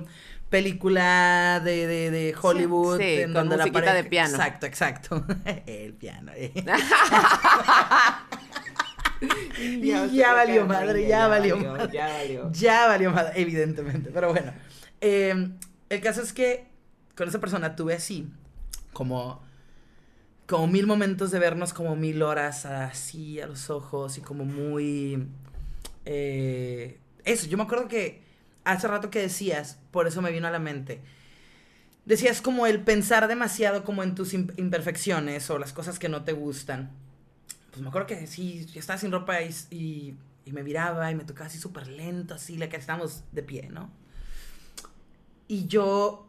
película 0.55 1.61
de, 1.65 1.89
de, 1.89 2.11
de 2.13 2.35
Hollywood. 2.41 2.99
sí, 2.99 3.23
en 3.23 3.33
con 3.33 3.49
donde 3.49 3.57
la 3.57 3.93
de 3.93 4.05
piano. 4.05 4.31
Exacto, 4.31 4.67
exacto. 4.67 5.27
el 5.67 5.95
piano. 5.95 6.31
eh. 6.37 6.53
Y 9.59 9.89
ya 9.89 10.33
valió 10.33 10.65
madre, 10.67 11.09
ya 11.09 11.27
valió 11.27 11.57
madre. 11.57 11.89
Ya 11.93 12.07
valió. 12.07 12.53
Ya 12.53 12.87
valió 12.87 13.11
madre, 13.11 13.33
evidentemente. 13.41 14.11
Pero 14.13 14.31
bueno, 14.31 14.53
eh, 15.01 15.51
el 15.89 16.01
caso 16.01 16.23
es 16.23 16.33
que 16.33 16.67
con 17.17 17.27
esa 17.27 17.41
persona 17.41 17.75
tuve 17.75 17.95
así, 17.95 18.29
como, 18.93 19.43
como 20.47 20.69
mil 20.69 20.87
momentos 20.87 21.33
de 21.33 21.39
vernos, 21.41 21.73
como 21.73 21.97
mil 21.97 22.23
horas 22.23 22.65
así 22.65 23.41
a 23.41 23.47
los 23.49 23.71
ojos 23.71 24.19
y 24.19 24.21
como 24.21 24.45
muy... 24.45 25.27
eh, 26.05 27.01
eso, 27.25 27.47
yo 27.47 27.57
me 27.57 27.63
acuerdo 27.65 27.89
que 27.89 28.24
hace 28.65 28.89
rato 28.89 29.11
que 29.11 29.21
decías, 29.21 29.79
por 29.91 30.07
eso 30.07 30.23
me 30.23 30.33
vino 30.33 30.47
a 30.47 30.51
la 30.51 30.59
mente. 30.59 31.03
Decías 32.05 32.43
como 32.43 32.67
el 32.67 32.81
pensar 32.83 33.29
demasiado 33.29 33.83
como 33.85 34.03
en 34.03 34.15
tus 34.15 34.35
im- 34.35 34.53
imperfecciones 34.59 35.49
o 35.51 35.59
las 35.59 35.73
cosas 35.73 35.99
que 35.99 36.09
no 36.11 36.23
te 36.25 36.33
gustan. 36.33 36.91
Pues 37.71 37.83
me 37.83 37.89
acuerdo 37.89 38.07
que 38.09 38.27
sí, 38.27 38.67
yo 38.67 38.79
estaba 38.81 38.99
sin 38.99 39.11
ropa 39.13 39.41
y, 39.43 39.55
y, 39.71 40.17
y 40.45 40.53
me 40.53 40.63
miraba 40.63 41.11
y 41.11 41.15
me 41.15 41.25
tocaba 41.25 41.47
así 41.47 41.59
súper 41.59 41.89
lento, 41.89 42.35
así, 42.35 42.59
la 42.59 42.69
que 42.69 42.77
estábamos 42.77 43.25
de 43.33 43.43
pie, 43.43 43.69
¿no? 43.71 43.91
Y 45.49 45.67
yo, 45.67 46.29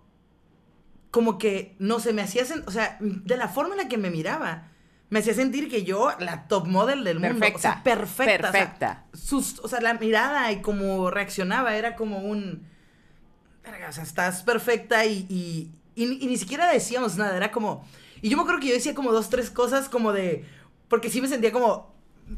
como 1.12 1.38
que, 1.38 1.76
no 1.80 2.00
sé, 2.00 2.14
me 2.14 2.22
hacía, 2.22 2.44
o 2.66 2.72
sea, 2.72 2.98
de 3.00 3.38
la 3.38 3.48
forma 3.48 3.76
en 3.76 3.82
la 3.84 3.88
que 3.88 3.98
me 3.98 4.10
miraba, 4.10 4.70
me 5.10 5.20
hacía 5.20 5.34
sentir 5.34 5.70
que 5.70 5.84
yo, 5.84 6.12
la 6.20 6.48
top 6.48 6.68
model 6.68 7.04
del 7.04 7.20
mundo, 7.20 7.46
o 7.54 7.60
sea, 7.60 7.84
perfecta. 7.84 8.50
o 8.50 8.52
sea, 8.52 8.52
Perfecta. 8.52 9.06
sus, 9.14 9.60
o 9.60 9.68
sea, 9.68 9.80
la 9.82 9.94
mirada 9.94 10.52
y 10.52 10.62
cómo 10.62 11.10
reaccionaba 11.12 11.76
era 11.76 11.96
como 11.96 12.20
un... 12.20 12.68
Verga, 13.64 13.90
o 13.90 13.92
sea, 13.92 14.04
estás 14.04 14.44
perfecta 14.44 15.06
y, 15.06 15.26
y, 15.30 15.72
y 15.96 16.06
ni- 16.08 16.18
y 16.24 16.28
ni 16.28 16.38
siquiera 16.38 16.72
decíamos 16.72 17.18
nada, 17.18 17.36
era 17.38 17.52
como... 17.52 17.86
Y 18.22 18.30
yo 18.30 18.38
me 18.38 18.44
acuerdo 18.44 18.60
que 18.62 18.68
yo 18.68 18.74
decía 18.74 18.96
como 18.96 19.12
dos, 19.12 19.30
tres 19.30 19.50
cosas 19.50 19.90
como 19.90 20.12
de... 20.14 20.46
Porque 20.88 21.10
sí 21.10 21.22
me 21.22 21.28
sentía 21.28 21.52
como 21.52 21.94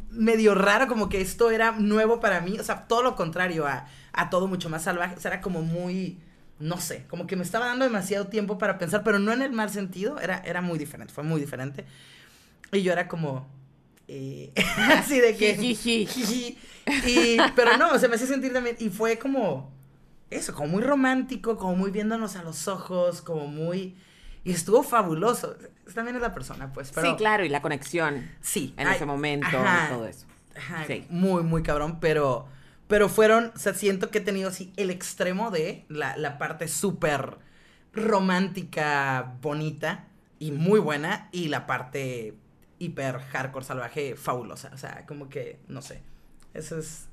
medio 0.09 0.53
raro, 0.55 0.87
como 0.87 1.07
que 1.09 1.21
esto 1.21 1.49
era 1.51 1.71
nuevo 1.71 2.19
para 2.19 2.41
mí, 2.41 2.59
o 2.59 2.63
sea, 2.63 2.87
todo 2.87 3.03
lo 3.03 3.15
contrario 3.15 3.65
a, 3.65 3.87
a 4.13 4.29
todo 4.29 4.47
mucho 4.47 4.69
más 4.69 4.83
salvaje, 4.83 5.15
o 5.15 5.19
sea, 5.19 5.31
era 5.31 5.41
como 5.41 5.61
muy... 5.61 6.19
No 6.59 6.77
sé, 6.79 7.05
como 7.07 7.27
que 7.27 7.35
me 7.35 7.43
estaba 7.43 7.67
dando 7.67 7.85
demasiado 7.85 8.27
tiempo 8.27 8.57
para 8.57 8.77
pensar, 8.79 9.03
pero 9.03 9.19
no 9.19 9.31
en 9.31 9.41
el 9.43 9.51
mal 9.51 9.69
sentido, 9.69 10.19
era, 10.19 10.39
era 10.43 10.59
muy 10.61 10.79
diferente, 10.79 11.13
fue 11.13 11.23
muy 11.23 11.39
diferente. 11.39 11.85
Y 12.71 12.81
yo 12.83 12.91
era 12.93 13.07
como... 13.07 13.47
eh, 14.07 14.53
así 14.97 15.19
de 15.19 15.35
que... 15.35 15.55
Y, 17.05 17.37
pero 17.55 17.75
no, 17.77 17.99
se 17.99 18.07
me 18.07 18.15
hacía 18.15 18.27
sentir 18.27 18.53
también. 18.53 18.77
Y 18.79 18.89
fue 18.89 19.17
como. 19.19 19.71
Eso, 20.29 20.53
como 20.53 20.69
muy 20.69 20.81
romántico, 20.83 21.57
como 21.57 21.75
muy 21.75 21.91
viéndonos 21.91 22.37
a 22.37 22.43
los 22.43 22.67
ojos, 22.69 23.21
como 23.21 23.47
muy. 23.47 23.97
Y 24.45 24.51
estuvo 24.51 24.83
fabuloso. 24.83 25.57
También 25.93 26.15
es 26.15 26.21
la 26.21 26.33
persona, 26.33 26.71
pues. 26.71 26.91
Pero, 26.95 27.09
Sí, 27.11 27.15
claro, 27.17 27.43
y 27.43 27.49
la 27.49 27.61
conexión 27.61 28.29
Sí. 28.39 28.73
en 28.77 28.87
ay, 28.87 28.95
ese 28.95 29.05
momento 29.05 29.47
ajá, 29.47 29.87
y 29.89 29.93
todo 29.93 30.07
eso. 30.07 30.25
ajá, 30.55 30.85
Sí. 30.87 31.05
Muy, 31.09 31.43
muy 31.43 31.61
cabrón. 31.61 31.99
Pero. 31.99 32.47
Pero 32.87 33.09
fueron. 33.09 33.51
O 33.53 33.59
sea, 33.59 33.73
siento 33.73 34.09
que 34.09 34.19
he 34.19 34.21
tenido 34.21 34.47
así 34.47 34.71
el 34.77 34.89
extremo 34.89 35.51
de 35.51 35.83
la, 35.89 36.15
la 36.15 36.37
parte 36.37 36.69
súper 36.69 37.37
romántica, 37.91 39.33
bonita 39.41 40.05
y 40.39 40.51
muy 40.51 40.79
buena. 40.79 41.27
Y 41.33 41.49
la 41.49 41.65
parte 41.67 42.33
hiper 42.79 43.19
hardcore 43.19 43.65
salvaje, 43.65 44.15
fabulosa. 44.15 44.71
O 44.73 44.77
sea, 44.77 45.05
como 45.07 45.29
que, 45.29 45.59
no 45.67 45.81
sé. 45.81 46.01
Eso 46.53 46.77
es. 46.79 47.07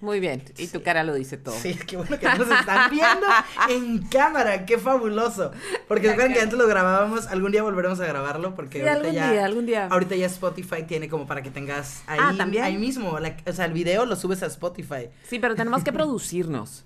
Muy 0.00 0.18
bien, 0.18 0.42
y 0.58 0.66
tu 0.66 0.82
cara 0.82 1.04
lo 1.04 1.14
dice 1.14 1.36
todo. 1.36 1.54
Sí, 1.54 1.74
qué 1.86 1.96
bueno 1.96 2.18
que 2.18 2.26
nos 2.26 2.50
están 2.50 2.90
viendo 2.90 3.24
en 3.68 3.98
cámara, 4.08 4.66
qué 4.66 4.76
fabuloso. 4.76 5.52
Porque 5.86 6.08
recuerden 6.08 6.32
que 6.34 6.40
antes 6.40 6.58
lo 6.58 6.66
grabábamos, 6.66 7.28
algún 7.28 7.52
día 7.52 7.62
volveremos 7.62 8.00
a 8.00 8.06
grabarlo 8.06 8.56
porque 8.56 8.80
Sí, 8.82 8.88
ahorita 8.88 8.96
algún 8.98 9.12
ya 9.14 9.30
día, 9.32 9.44
algún 9.44 9.66
día. 9.66 9.86
ahorita 9.88 10.16
ya 10.16 10.26
Spotify 10.26 10.82
tiene 10.88 11.08
como 11.08 11.28
para 11.28 11.42
que 11.42 11.52
tengas 11.52 12.02
ahí 12.08 12.18
Ah, 12.20 12.34
¿también? 12.36 12.64
ahí 12.64 12.76
mismo, 12.78 13.20
la- 13.20 13.36
o 13.46 13.52
sea, 13.52 13.66
el 13.66 13.72
video 13.74 14.04
lo 14.04 14.16
subes 14.16 14.42
a 14.42 14.46
Spotify. 14.46 15.08
Sí, 15.28 15.38
pero 15.38 15.54
tenemos 15.54 15.84
que 15.84 15.92
producirnos. 15.92 16.84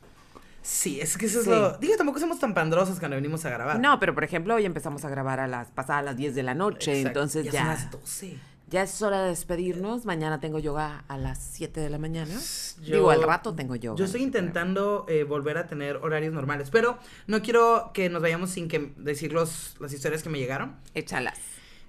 Sí, 0.68 1.00
es 1.00 1.16
que 1.16 1.26
eso 1.26 1.40
es 1.42 1.46
lo 1.46 1.78
digo, 1.78 1.94
tampoco 1.96 2.18
somos 2.18 2.40
tan 2.40 2.52
pandrosos 2.52 2.98
cuando 2.98 3.14
venimos 3.16 3.44
a 3.44 3.50
grabar. 3.50 3.78
No, 3.78 4.00
pero 4.00 4.14
por 4.14 4.24
ejemplo, 4.24 4.56
hoy 4.56 4.64
empezamos 4.64 5.04
a 5.04 5.08
grabar 5.08 5.38
a 5.38 5.46
las 5.46 5.70
pasadas 5.70 6.04
las 6.04 6.16
10 6.16 6.34
de 6.34 6.42
la 6.42 6.54
noche, 6.54 6.90
Exacto, 6.98 7.20
entonces 7.20 7.44
ya 7.46 7.52
ya, 7.52 7.60
son 7.60 7.68
las 7.68 7.90
12. 7.92 8.36
ya 8.68 8.82
es 8.82 9.00
hora 9.00 9.22
de 9.22 9.28
despedirnos. 9.28 10.06
Mañana 10.06 10.40
tengo 10.40 10.58
yoga 10.58 11.04
a 11.06 11.18
las 11.18 11.38
7 11.52 11.80
de 11.80 11.88
la 11.88 11.98
mañana. 11.98 12.34
Yo- 12.82 12.96
Digo, 12.96 13.10
al 13.12 13.22
rato 13.22 13.54
tengo 13.54 13.76
yoga. 13.76 13.96
Yo 13.96 14.06
estoy 14.06 14.24
intentando 14.24 15.06
eh, 15.08 15.22
volver 15.22 15.56
a 15.56 15.68
tener 15.68 15.98
horarios 15.98 16.34
normales, 16.34 16.70
pero 16.70 16.98
no 17.28 17.42
quiero 17.42 17.92
que 17.94 18.08
nos 18.10 18.20
vayamos 18.20 18.50
sin 18.50 18.66
que 18.66 18.92
decir 18.96 19.32
los, 19.32 19.76
las 19.78 19.92
historias 19.92 20.24
que 20.24 20.30
me 20.30 20.38
llegaron. 20.40 20.74
Échalas. 20.94 21.38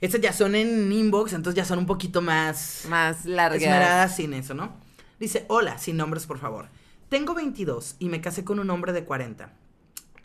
Estas 0.02 0.22
ya 0.22 0.32
son 0.34 0.54
en 0.54 0.92
inbox, 0.92 1.34
entonces 1.34 1.56
ya 1.58 1.66
son 1.66 1.80
un 1.80 1.88
poquito 1.88 2.22
más 2.22 2.84
Más 2.88 3.26
largas. 3.26 3.60
esmeradas 3.60 4.16
sin 4.16 4.36
eso, 4.36 4.54
¿no? 4.54 4.76
Dice, 5.20 5.46
hola, 5.50 5.80
sin 5.80 5.98
nombres 5.98 6.28
por 6.28 6.38
favor. 6.38 6.68
Tengo 7.10 7.34
22 7.34 7.96
y 8.00 8.10
me 8.10 8.20
casé 8.20 8.44
con 8.44 8.60
un 8.60 8.70
hombre 8.70 8.92
de 8.92 9.06
40. 9.06 9.54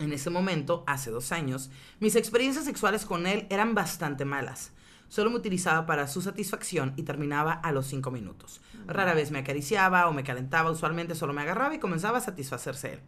En 0.00 0.12
ese 0.12 0.30
momento, 0.30 0.82
hace 0.88 1.12
dos 1.12 1.30
años, 1.30 1.70
mis 2.00 2.16
experiencias 2.16 2.64
sexuales 2.64 3.06
con 3.06 3.28
él 3.28 3.46
eran 3.50 3.76
bastante 3.76 4.24
malas. 4.24 4.72
Solo 5.08 5.30
me 5.30 5.36
utilizaba 5.36 5.86
para 5.86 6.08
su 6.08 6.22
satisfacción 6.22 6.92
y 6.96 7.04
terminaba 7.04 7.52
a 7.52 7.70
los 7.70 7.86
cinco 7.86 8.10
minutos. 8.10 8.60
Rara 8.88 9.14
vez 9.14 9.30
me 9.30 9.38
acariciaba 9.38 10.08
o 10.08 10.12
me 10.12 10.24
calentaba, 10.24 10.72
usualmente 10.72 11.14
solo 11.14 11.32
me 11.32 11.42
agarraba 11.42 11.72
y 11.72 11.78
comenzaba 11.78 12.18
a 12.18 12.22
satisfacerse 12.22 12.94
él. 12.94 13.00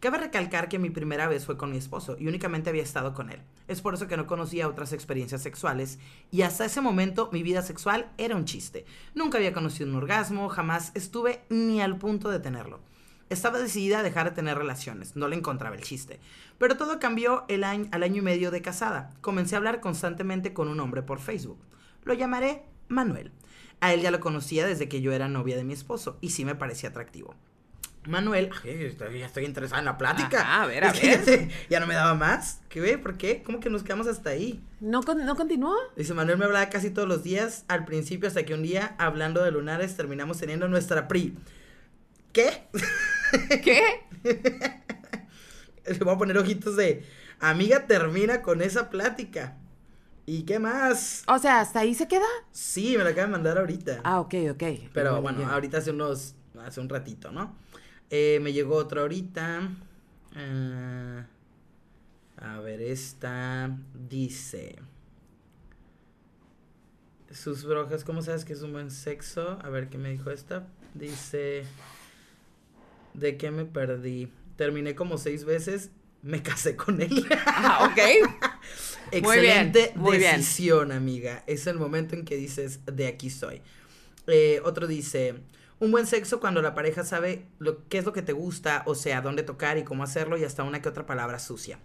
Cabe 0.00 0.18
recalcar 0.18 0.68
que 0.68 0.80
mi 0.80 0.90
primera 0.90 1.28
vez 1.28 1.46
fue 1.46 1.56
con 1.56 1.70
mi 1.70 1.76
esposo 1.76 2.16
y 2.18 2.26
únicamente 2.26 2.70
había 2.70 2.82
estado 2.82 3.14
con 3.14 3.30
él. 3.30 3.40
Es 3.68 3.82
por 3.82 3.94
eso 3.94 4.08
que 4.08 4.16
no 4.16 4.26
conocía 4.26 4.66
otras 4.66 4.92
experiencias 4.92 5.42
sexuales 5.42 6.00
y 6.32 6.42
hasta 6.42 6.64
ese 6.64 6.80
momento 6.80 7.28
mi 7.30 7.44
vida 7.44 7.62
sexual 7.62 8.10
era 8.18 8.34
un 8.34 8.46
chiste. 8.46 8.84
Nunca 9.14 9.38
había 9.38 9.52
conocido 9.52 9.88
un 9.88 9.94
orgasmo, 9.94 10.48
jamás 10.48 10.90
estuve 10.96 11.44
ni 11.50 11.80
al 11.80 11.98
punto 11.98 12.28
de 12.28 12.40
tenerlo. 12.40 12.80
Estaba 13.32 13.58
decidida 13.58 14.00
a 14.00 14.02
dejar 14.02 14.28
de 14.30 14.36
tener 14.36 14.56
relaciones, 14.58 15.16
no 15.16 15.26
le 15.28 15.36
encontraba 15.36 15.74
el 15.74 15.82
chiste. 15.82 16.20
Pero 16.58 16.76
todo 16.76 16.98
cambió 17.00 17.44
el 17.48 17.64
año, 17.64 17.88
al 17.92 18.02
año 18.02 18.18
y 18.18 18.24
medio 18.24 18.50
de 18.50 18.62
casada. 18.62 19.10
Comencé 19.20 19.54
a 19.54 19.58
hablar 19.58 19.80
constantemente 19.80 20.52
con 20.52 20.68
un 20.68 20.78
hombre 20.80 21.02
por 21.02 21.18
Facebook. 21.18 21.58
Lo 22.04 22.14
llamaré 22.14 22.62
Manuel. 22.88 23.32
A 23.80 23.92
él 23.92 24.00
ya 24.02 24.10
lo 24.10 24.20
conocía 24.20 24.66
desde 24.66 24.88
que 24.88 25.00
yo 25.00 25.12
era 25.12 25.28
novia 25.28 25.56
de 25.56 25.64
mi 25.64 25.72
esposo 25.72 26.18
y 26.20 26.30
sí 26.30 26.44
me 26.44 26.54
parecía 26.54 26.90
atractivo. 26.90 27.34
Manuel, 28.06 28.50
ay, 28.64 28.96
ya 29.18 29.26
estoy 29.26 29.44
interesada 29.44 29.78
en 29.78 29.84
la 29.84 29.96
plática. 29.96 30.40
Ajá, 30.40 30.62
a 30.64 30.66
ver, 30.66 30.84
a 30.84 30.92
ver. 30.92 31.48
ya 31.70 31.78
no 31.80 31.86
me 31.86 31.94
daba 31.94 32.14
más. 32.14 32.60
¿Qué 32.68 32.80
ve? 32.80 32.98
¿Por 32.98 33.16
qué? 33.16 33.42
¿Cómo 33.44 33.60
que 33.60 33.70
nos 33.70 33.82
quedamos 33.84 34.08
hasta 34.08 34.30
ahí? 34.30 34.60
¿No, 34.80 35.02
con- 35.04 35.24
¿No 35.24 35.36
continuó? 35.36 35.74
Dice 35.96 36.12
Manuel 36.12 36.36
me 36.36 36.44
hablaba 36.44 36.68
casi 36.68 36.90
todos 36.90 37.06
los 37.08 37.22
días, 37.22 37.64
al 37.68 37.84
principio 37.84 38.26
hasta 38.28 38.44
que 38.44 38.54
un 38.54 38.62
día, 38.62 38.96
hablando 38.98 39.42
de 39.44 39.52
lunares, 39.52 39.96
terminamos 39.96 40.38
teniendo 40.38 40.66
nuestra 40.68 41.06
PRI. 41.06 41.36
¿Qué? 42.32 42.64
¿Qué? 43.62 43.82
Le 45.86 45.98
voy 45.98 46.14
a 46.14 46.18
poner 46.18 46.38
ojitos 46.38 46.76
de 46.76 47.04
amiga 47.40 47.86
termina 47.86 48.42
con 48.42 48.62
esa 48.62 48.90
plática. 48.90 49.56
¿Y 50.24 50.44
qué 50.44 50.58
más? 50.60 51.24
O 51.26 51.38
sea, 51.38 51.60
¿hasta 51.60 51.80
ahí 51.80 51.94
se 51.94 52.06
queda? 52.06 52.26
Sí, 52.52 52.96
me 52.96 53.02
la 53.04 53.10
acaba 53.10 53.26
de 53.26 53.32
mandar 53.32 53.58
ahorita. 53.58 54.00
Ah, 54.04 54.20
ok, 54.20 54.34
ok. 54.52 54.62
Pero 54.92 55.20
bueno, 55.20 55.44
ahorita 55.50 55.78
hace 55.78 55.90
unos, 55.90 56.36
hace 56.64 56.80
un 56.80 56.88
ratito, 56.88 57.32
¿no? 57.32 57.56
Eh, 58.10 58.38
me 58.40 58.52
llegó 58.52 58.76
otra 58.76 59.02
ahorita. 59.02 59.68
Ah, 60.36 61.26
a 62.36 62.60
ver, 62.60 62.80
esta 62.82 63.76
dice. 64.08 64.76
Sus 67.30 67.64
brojas, 67.64 68.04
¿cómo 68.04 68.22
sabes 68.22 68.44
que 68.44 68.52
es 68.52 68.62
un 68.62 68.72
buen 68.72 68.90
sexo? 68.90 69.58
A 69.62 69.68
ver, 69.70 69.88
¿qué 69.88 69.98
me 69.98 70.10
dijo 70.10 70.30
esta? 70.30 70.68
Dice. 70.94 71.64
¿De 73.14 73.36
qué 73.36 73.50
me 73.50 73.64
perdí? 73.64 74.28
Terminé 74.56 74.94
como 74.94 75.18
seis 75.18 75.44
veces, 75.44 75.90
me 76.22 76.42
casé 76.42 76.76
con 76.76 77.00
él. 77.00 77.26
Ah, 77.46 77.88
ok. 77.90 77.98
Muy 79.22 79.40
bien, 79.40 79.68
Excelente 79.72 79.92
bien. 79.96 80.20
decisión, 80.20 80.90
amiga. 80.92 81.44
Es 81.46 81.66
el 81.66 81.78
momento 81.78 82.14
en 82.14 82.24
que 82.24 82.36
dices, 82.36 82.80
de 82.86 83.06
aquí 83.06 83.28
soy. 83.28 83.60
Eh, 84.26 84.60
otro 84.64 84.86
dice, 84.86 85.34
un 85.80 85.90
buen 85.90 86.06
sexo 86.06 86.40
cuando 86.40 86.62
la 86.62 86.74
pareja 86.74 87.04
sabe 87.04 87.44
lo, 87.58 87.86
qué 87.88 87.98
es 87.98 88.06
lo 88.06 88.12
que 88.12 88.22
te 88.22 88.32
gusta, 88.32 88.84
o 88.86 88.94
sea, 88.94 89.20
dónde 89.20 89.42
tocar 89.42 89.76
y 89.76 89.84
cómo 89.84 90.02
hacerlo, 90.02 90.38
y 90.38 90.44
hasta 90.44 90.62
una 90.62 90.80
que 90.80 90.88
otra 90.88 91.04
palabra 91.04 91.38
sucia. 91.38 91.78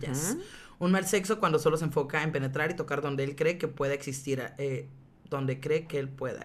Yes. 0.00 0.36
Un 0.80 0.92
mal 0.92 1.06
sexo 1.06 1.38
cuando 1.38 1.58
solo 1.58 1.76
se 1.76 1.84
enfoca 1.84 2.22
en 2.22 2.32
penetrar 2.32 2.70
y 2.70 2.74
tocar 2.74 3.02
donde 3.02 3.24
él 3.24 3.36
cree 3.36 3.58
que 3.58 3.68
pueda 3.68 3.94
existir, 3.94 4.42
eh, 4.58 4.88
donde 5.28 5.60
cree 5.60 5.86
que 5.86 5.98
él 5.98 6.08
pueda 6.08 6.40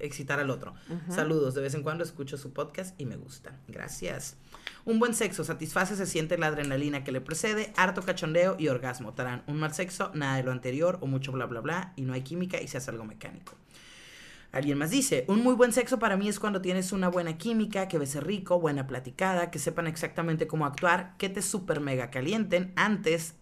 excitar 0.00 0.40
al 0.40 0.50
otro. 0.50 0.74
Saludos, 1.08 1.54
de 1.54 1.62
vez 1.62 1.74
en 1.74 1.82
cuando 1.82 2.04
escucho 2.04 2.36
su 2.36 2.52
podcast 2.52 3.00
y 3.00 3.06
me 3.06 3.16
gusta. 3.16 3.58
Gracias. 3.68 4.36
Un 4.84 4.98
buen 4.98 5.14
sexo 5.14 5.44
satisface, 5.44 5.96
se 5.96 6.06
siente 6.06 6.38
la 6.38 6.48
adrenalina 6.48 7.04
que 7.04 7.12
le 7.12 7.20
precede, 7.20 7.72
harto 7.76 8.02
cachondeo 8.02 8.56
y 8.58 8.68
orgasmo. 8.68 9.12
Tarán, 9.12 9.42
un 9.46 9.58
mal 9.58 9.74
sexo, 9.74 10.10
nada 10.14 10.36
de 10.36 10.42
lo 10.42 10.52
anterior 10.52 10.98
o 11.00 11.06
mucho 11.06 11.32
bla 11.32 11.46
bla 11.46 11.60
bla 11.60 11.92
y 11.96 12.02
no 12.02 12.12
hay 12.12 12.22
química 12.22 12.60
y 12.60 12.68
se 12.68 12.78
hace 12.78 12.90
algo 12.90 13.04
mecánico. 13.04 13.54
Alguien 14.52 14.78
más 14.78 14.90
dice, 14.90 15.24
un 15.28 15.44
muy 15.44 15.54
buen 15.54 15.72
sexo 15.72 16.00
para 16.00 16.16
mí 16.16 16.28
es 16.28 16.40
cuando 16.40 16.60
tienes 16.60 16.90
una 16.90 17.08
buena 17.08 17.38
química, 17.38 17.86
que 17.86 17.98
bese 17.98 18.20
rico, 18.20 18.58
buena 18.58 18.88
platicada, 18.88 19.50
que 19.50 19.60
sepan 19.60 19.86
exactamente 19.86 20.48
cómo 20.48 20.66
actuar, 20.66 21.14
que 21.18 21.28
te 21.28 21.40
super 21.40 21.80
mega 21.80 22.10
calienten 22.10 22.72
antes 22.74 23.36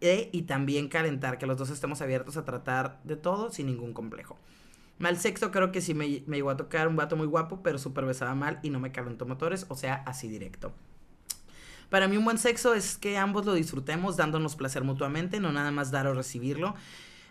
y 0.00 0.42
también 0.42 0.88
calentar, 0.88 1.38
que 1.38 1.46
los 1.46 1.58
dos 1.58 1.70
estemos 1.70 2.00
abiertos 2.02 2.36
a 2.36 2.44
tratar 2.44 3.00
de 3.04 3.16
todo 3.16 3.50
sin 3.50 3.66
ningún 3.66 3.92
complejo. 3.92 4.36
Mal 4.98 5.16
sexo 5.18 5.50
creo 5.50 5.72
que 5.72 5.80
sí 5.80 5.94
me, 5.94 6.22
me 6.26 6.36
llegó 6.36 6.50
a 6.50 6.56
tocar 6.56 6.88
un 6.88 6.96
vato 6.96 7.16
muy 7.16 7.26
guapo, 7.26 7.62
pero 7.62 7.78
súper 7.78 8.04
besaba 8.04 8.34
mal 8.34 8.58
y 8.62 8.70
no 8.70 8.80
me 8.80 8.92
calentó 8.92 9.26
motores, 9.26 9.66
o 9.68 9.76
sea, 9.76 10.02
así 10.06 10.28
directo. 10.28 10.72
Para 11.90 12.06
mí 12.06 12.16
un 12.16 12.24
buen 12.24 12.38
sexo 12.38 12.74
es 12.74 12.98
que 12.98 13.16
ambos 13.16 13.46
lo 13.46 13.54
disfrutemos 13.54 14.16
dándonos 14.16 14.56
placer 14.56 14.84
mutuamente, 14.84 15.40
no 15.40 15.52
nada 15.52 15.70
más 15.70 15.90
dar 15.90 16.06
o 16.06 16.14
recibirlo. 16.14 16.74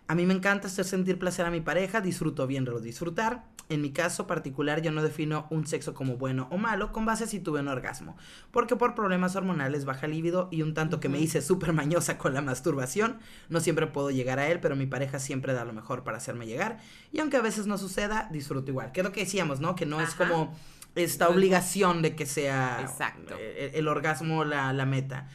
A 0.10 0.16
mí 0.16 0.26
me 0.26 0.34
encanta 0.34 0.68
hacer 0.68 0.86
sentir 0.86 1.20
placer 1.20 1.46
a 1.46 1.52
mi 1.52 1.60
pareja, 1.60 2.00
disfruto 2.00 2.48
viéndolo 2.48 2.80
disfrutar. 2.80 3.44
En 3.70 3.82
mi 3.82 3.92
caso 3.92 4.26
particular 4.26 4.82
yo 4.82 4.94
no 4.94 5.04
defino 5.04 5.46
un 5.50 5.68
sexo 5.68 5.94
como 5.94 6.16
bueno 6.16 6.48
o 6.52 6.58
malo 6.58 6.94
con 6.94 7.06
base 7.06 7.26
a 7.26 7.28
si 7.28 7.42
tuve 7.42 7.60
un 7.60 7.68
orgasmo, 7.68 8.16
porque 8.52 8.78
por 8.78 8.96
problemas 8.96 9.36
hormonales 9.36 9.84
baja 9.84 10.08
líbido 10.08 10.48
y 10.50 10.62
un 10.62 10.74
tanto 10.74 11.02
que 11.02 11.10
me 11.10 11.20
hice 11.20 11.42
súper 11.42 11.74
mañosa 11.74 12.18
con 12.18 12.34
la 12.34 12.42
masturbación, 12.42 13.20
no 13.50 13.60
siempre 13.60 13.88
puedo 13.88 14.10
llegar 14.10 14.40
a 14.40 14.48
él, 14.48 14.62
pero 14.62 14.78
mi 14.78 14.86
pareja 14.86 15.20
siempre 15.20 15.52
da 15.52 15.66
lo 15.66 15.74
mejor 15.74 16.06
para 16.06 16.16
hacerme 16.16 16.46
llegar 16.46 16.80
y 17.12 17.20
aunque 17.20 17.36
a 17.36 17.42
veces 17.42 17.68
no 17.68 17.78
suceda, 17.78 18.30
disfruto 18.32 18.72
igual. 18.72 18.94
Que 18.94 19.02
es 19.02 19.06
lo 19.06 19.12
que 19.12 19.26
decíamos, 19.26 19.60
¿no? 19.60 19.76
Que 19.76 19.86
no 19.86 20.00
es 20.00 20.16
como 20.16 20.56
esta 20.96 21.28
obligación 21.28 22.02
de 22.02 22.16
que 22.16 22.26
sea 22.26 22.80
Exacto. 22.82 23.36
eh, 23.38 23.72
el 23.76 23.90
orgasmo 23.90 24.46
la, 24.46 24.72
la 24.72 24.86
meta. 24.86 25.28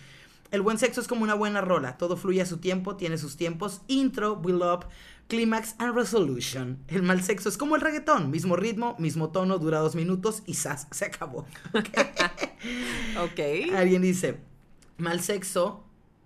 El 0.52 0.60
buen 0.60 0.76
sexo 0.78 1.00
es 1.00 1.08
como 1.08 1.24
una 1.24 1.32
buena 1.32 1.62
rola, 1.62 1.96
todo 1.96 2.14
fluye 2.14 2.42
a 2.42 2.46
su 2.46 2.58
tiempo, 2.58 2.96
tiene 2.96 3.16
sus 3.16 3.38
tiempos, 3.38 3.80
intro, 3.88 4.36
build 4.36 4.62
up, 4.62 4.84
clímax 5.26 5.74
and 5.78 5.94
resolution. 5.94 6.78
El 6.88 7.02
mal 7.02 7.22
sexo 7.22 7.48
es 7.48 7.56
como 7.56 7.74
el 7.74 7.80
reggaetón, 7.80 8.30
mismo 8.30 8.54
ritmo, 8.54 8.94
mismo 8.98 9.30
tono, 9.30 9.58
dura 9.58 9.78
dos 9.78 9.94
minutos 9.94 10.42
y 10.44 10.52
¡zas! 10.54 10.86
se 10.90 11.06
acabó. 11.06 11.46
Ok. 13.20 13.74
Alguien 13.74 14.02
dice, 14.02 14.38
mal 14.96 15.20
sexo, 15.20 15.84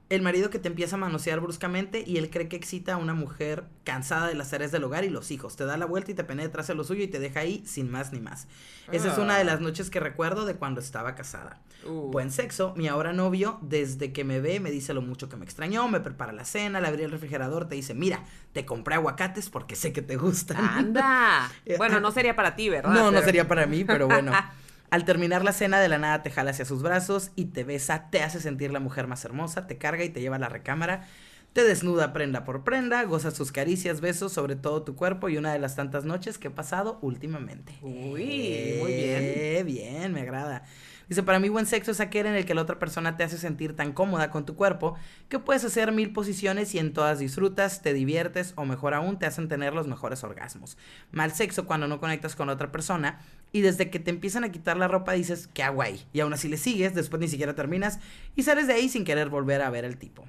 el 0.08 0.22
marido 0.22 0.50
que 0.50 0.60
te 0.60 0.68
empieza 0.68 0.94
a 0.94 0.98
manosear 0.98 1.40
bruscamente 1.40 2.04
y 2.06 2.18
él 2.18 2.30
cree 2.30 2.48
que 2.48 2.54
excita 2.54 2.94
a 2.94 2.96
una 2.96 3.14
mujer 3.14 3.64
cansada 3.82 4.28
de 4.28 4.34
las 4.34 4.50
tareas 4.50 4.70
del 4.70 4.84
hogar 4.84 5.04
y 5.04 5.10
los 5.10 5.32
hijos. 5.32 5.56
Te 5.56 5.64
da 5.64 5.76
la 5.76 5.86
vuelta 5.86 6.12
y 6.12 6.14
te 6.14 6.22
penetra 6.22 6.62
hacia 6.62 6.76
lo 6.76 6.84
suyo 6.84 7.02
y 7.02 7.08
te 7.08 7.18
deja 7.18 7.40
ahí 7.40 7.64
sin 7.66 7.90
más 7.90 8.12
ni 8.12 8.20
más. 8.20 8.46
Esa 8.92 9.12
es 9.12 9.18
una 9.18 9.36
de 9.36 9.44
las 9.44 9.60
noches 9.60 9.90
que 9.90 9.98
recuerdo 9.98 10.46
de 10.46 10.54
cuando 10.54 10.80
estaba 10.80 11.16
casada. 11.16 11.60
Uh. 11.84 12.10
Buen 12.12 12.30
sexo, 12.30 12.72
mi 12.76 12.86
ahora 12.86 13.12
novio, 13.12 13.58
desde 13.62 14.12
que 14.12 14.22
me 14.22 14.40
ve, 14.40 14.60
me 14.60 14.70
dice 14.70 14.94
lo 14.94 15.02
mucho 15.02 15.28
que 15.28 15.36
me 15.36 15.44
extrañó, 15.44 15.88
me 15.88 16.00
prepara 16.00 16.32
la 16.32 16.44
cena, 16.44 16.80
le 16.80 16.86
abrí 16.86 17.02
el 17.02 17.10
refrigerador, 17.10 17.68
te 17.68 17.74
dice, 17.74 17.94
mira, 17.94 18.24
te 18.52 18.64
compré 18.64 18.94
aguacates 18.94 19.50
porque 19.50 19.74
sé 19.74 19.92
que 19.92 20.02
te 20.02 20.16
gustan. 20.16 20.58
Anda. 20.64 21.50
Bueno, 21.78 22.00
no 22.00 22.10
sería 22.10 22.34
para 22.36 22.54
ti, 22.56 22.68
¿verdad? 22.68 22.92
No, 22.92 23.10
no 23.10 23.20
sería 23.22 23.46
para 23.46 23.66
mí, 23.66 23.84
pero 23.84 24.06
bueno. 24.06 24.32
Al 24.90 25.04
terminar 25.04 25.44
la 25.44 25.52
cena, 25.52 25.80
de 25.80 25.88
la 25.88 25.98
nada 25.98 26.22
te 26.22 26.30
jala 26.30 26.50
hacia 26.50 26.64
sus 26.64 26.82
brazos 26.82 27.30
y 27.36 27.46
te 27.46 27.64
besa, 27.64 28.08
te 28.10 28.22
hace 28.22 28.40
sentir 28.40 28.70
la 28.72 28.80
mujer 28.80 29.06
más 29.06 29.24
hermosa, 29.24 29.66
te 29.66 29.78
carga 29.78 30.04
y 30.04 30.10
te 30.10 30.20
lleva 30.20 30.36
a 30.36 30.38
la 30.38 30.48
recámara, 30.48 31.06
te 31.52 31.64
desnuda 31.64 32.12
prenda 32.12 32.44
por 32.44 32.64
prenda, 32.64 33.02
goza 33.04 33.30
sus 33.30 33.50
caricias, 33.52 34.00
besos 34.00 34.32
sobre 34.32 34.56
todo 34.56 34.82
tu 34.82 34.94
cuerpo 34.94 35.28
y 35.28 35.38
una 35.38 35.52
de 35.52 35.58
las 35.58 35.74
tantas 35.74 36.04
noches 36.04 36.38
que 36.38 36.48
he 36.48 36.50
pasado 36.50 36.98
últimamente. 37.02 37.72
Uy, 37.82 38.74
muy 38.78 38.92
bien. 38.92 39.24
Eh, 39.24 39.62
bien, 39.64 40.12
me 40.12 40.20
agrada. 40.20 40.64
Dice, 41.08 41.22
para 41.22 41.38
mí 41.38 41.48
buen 41.48 41.66
sexo 41.66 41.92
es 41.92 42.00
aquel 42.00 42.26
en 42.26 42.34
el 42.34 42.44
que 42.44 42.54
la 42.54 42.62
otra 42.62 42.78
persona 42.78 43.16
te 43.16 43.22
hace 43.22 43.38
sentir 43.38 43.76
tan 43.76 43.92
cómoda 43.92 44.30
con 44.30 44.44
tu 44.44 44.56
cuerpo 44.56 44.96
que 45.28 45.38
puedes 45.38 45.64
hacer 45.64 45.92
mil 45.92 46.12
posiciones 46.12 46.74
y 46.74 46.78
en 46.78 46.92
todas 46.92 47.20
disfrutas, 47.20 47.80
te 47.82 47.92
diviertes 47.94 48.52
o 48.56 48.64
mejor 48.64 48.94
aún 48.94 49.18
te 49.18 49.26
hacen 49.26 49.48
tener 49.48 49.72
los 49.72 49.86
mejores 49.86 50.24
orgasmos. 50.24 50.76
Mal 51.12 51.32
sexo 51.32 51.66
cuando 51.66 51.86
no 51.86 52.00
conectas 52.00 52.34
con 52.34 52.48
otra 52.48 52.72
persona 52.72 53.20
y 53.52 53.60
desde 53.60 53.88
que 53.88 54.00
te 54.00 54.10
empiezan 54.10 54.42
a 54.42 54.50
quitar 54.50 54.76
la 54.76 54.88
ropa 54.88 55.12
dices, 55.12 55.48
qué 55.54 55.62
hago 55.62 55.82
ahí? 55.82 56.04
Y 56.12 56.20
aún 56.20 56.32
así 56.32 56.48
le 56.48 56.56
sigues, 56.56 56.94
después 56.94 57.20
ni 57.20 57.28
siquiera 57.28 57.54
terminas 57.54 58.00
y 58.34 58.42
sales 58.42 58.66
de 58.66 58.74
ahí 58.74 58.88
sin 58.88 59.04
querer 59.04 59.28
volver 59.28 59.62
a 59.62 59.70
ver 59.70 59.84
al 59.84 59.96
tipo. 59.96 60.24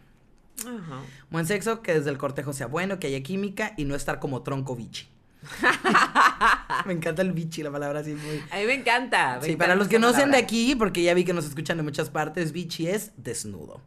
Buen 1.30 1.46
sexo, 1.46 1.82
que 1.82 1.94
desde 1.94 2.10
el 2.10 2.18
cortejo 2.18 2.54
sea 2.54 2.68
bueno, 2.68 3.00
que 3.00 3.08
haya 3.08 3.22
química 3.22 3.74
y 3.78 3.86
no 3.86 3.96
estar 3.96 4.20
como 4.20 4.42
tronco 4.42 4.76
bichi. 4.76 5.08
me 6.86 6.94
encanta 6.94 7.22
el 7.22 7.32
bichi, 7.32 7.64
la 7.64 7.72
palabra 7.72 8.00
así 8.00 8.14
muy... 8.14 8.44
A 8.52 8.58
mí 8.58 8.66
me 8.66 8.74
encanta. 8.76 9.38
me 9.40 9.46
Sí, 9.46 9.52
encanta 9.52 9.58
para 9.66 9.76
los 9.76 9.88
que 9.88 10.00
no 10.00 10.14
sean 10.14 10.32
de 10.32 10.38
aquí, 10.38 10.76
porque 10.76 11.04
ya 11.04 11.14
vi 11.14 11.24
que 11.24 11.34
nos 11.34 11.46
escuchan 11.46 11.78
de 11.78 11.84
muchas 11.84 12.10
partes, 12.10 12.52
bichi 12.52 12.88
es 12.88 13.12
desnudo, 13.18 13.82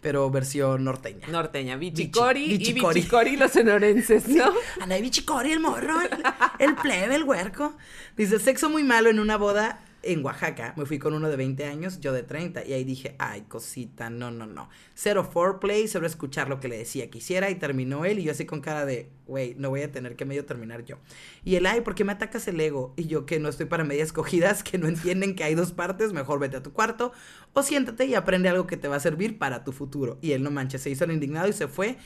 pero 0.00 0.30
versión 0.30 0.84
norteña. 0.84 1.26
Norteña, 1.28 1.76
Bichi- 1.76 1.94
Bichicori 2.06 2.44
y 2.44 2.58
Bichicori. 2.58 3.00
Bichicori 3.00 3.36
los 3.36 3.52
sonorenses, 3.52 4.28
¿no? 4.28 4.52
Anda, 4.80 4.96
de 4.96 5.02
bichicori 5.02 5.52
el 5.52 5.60
morro, 5.60 6.00
el, 6.00 6.10
el 6.58 6.74
plebe, 6.76 7.14
el 7.16 7.24
huerco. 7.24 7.76
Dice, 8.16 8.38
sexo 8.38 8.68
muy 8.70 8.84
malo 8.84 9.10
en 9.10 9.18
una 9.20 9.36
boda 9.36 9.80
en 10.06 10.24
Oaxaca, 10.24 10.74
me 10.76 10.86
fui 10.86 10.98
con 10.98 11.14
uno 11.14 11.28
de 11.28 11.36
20 11.36 11.64
años, 11.64 12.00
yo 12.00 12.12
de 12.12 12.22
30, 12.22 12.64
y 12.64 12.72
ahí 12.72 12.84
dije, 12.84 13.14
ay, 13.18 13.42
cosita, 13.42 14.10
no, 14.10 14.30
no, 14.30 14.46
no. 14.46 14.68
Cero 14.94 15.24
foreplay, 15.24 15.88
solo 15.88 16.06
escuchar 16.06 16.48
lo 16.48 16.60
que 16.60 16.68
le 16.68 16.78
decía 16.78 17.10
que 17.10 17.18
hiciera, 17.18 17.50
y 17.50 17.54
terminó 17.54 18.04
él, 18.04 18.18
y 18.18 18.24
yo 18.24 18.32
así 18.32 18.46
con 18.46 18.60
cara 18.60 18.86
de, 18.86 19.10
güey, 19.26 19.54
no 19.58 19.70
voy 19.70 19.82
a 19.82 19.92
tener 19.92 20.16
que 20.16 20.24
medio 20.24 20.44
terminar 20.44 20.84
yo. 20.84 20.98
Y 21.44 21.56
él, 21.56 21.66
ay, 21.66 21.80
¿por 21.80 21.94
qué 21.94 22.04
me 22.04 22.12
atacas 22.12 22.46
el 22.48 22.60
ego? 22.60 22.94
Y 22.96 23.06
yo, 23.06 23.26
que 23.26 23.38
no 23.40 23.48
estoy 23.48 23.66
para 23.66 23.84
medias 23.84 24.12
cogidas, 24.12 24.62
que 24.62 24.78
no 24.78 24.88
entienden 24.88 25.34
que 25.34 25.44
hay 25.44 25.54
dos 25.54 25.72
partes, 25.72 26.12
mejor 26.12 26.38
vete 26.38 26.56
a 26.56 26.62
tu 26.62 26.72
cuarto, 26.72 27.12
o 27.52 27.62
siéntate 27.62 28.06
y 28.06 28.14
aprende 28.14 28.48
algo 28.48 28.66
que 28.66 28.76
te 28.76 28.88
va 28.88 28.96
a 28.96 29.00
servir 29.00 29.38
para 29.38 29.64
tu 29.64 29.72
futuro. 29.72 30.18
Y 30.20 30.32
él, 30.32 30.42
no 30.42 30.50
manches, 30.50 30.82
se 30.82 30.90
hizo 30.90 31.04
el 31.04 31.12
indignado 31.12 31.48
y 31.48 31.52
se 31.52 31.68
fue, 31.68 31.96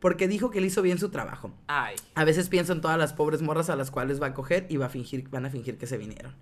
porque 0.00 0.28
dijo 0.28 0.50
que 0.50 0.58
él 0.58 0.64
hizo 0.64 0.82
bien 0.82 0.98
su 0.98 1.10
trabajo. 1.10 1.52
Ay. 1.66 1.96
A 2.14 2.24
veces 2.24 2.48
pienso 2.48 2.72
en 2.72 2.80
todas 2.80 2.98
las 2.98 3.12
pobres 3.12 3.42
morras 3.42 3.70
a 3.70 3.76
las 3.76 3.90
cuales 3.90 4.20
va 4.22 4.28
a 4.28 4.34
coger 4.34 4.66
y 4.68 4.76
va 4.76 4.86
a 4.86 4.90
fingir, 4.90 5.28
van 5.28 5.46
a 5.46 5.50
fingir 5.50 5.78
que 5.78 5.86
se 5.86 5.98
vinieron. 5.98 6.34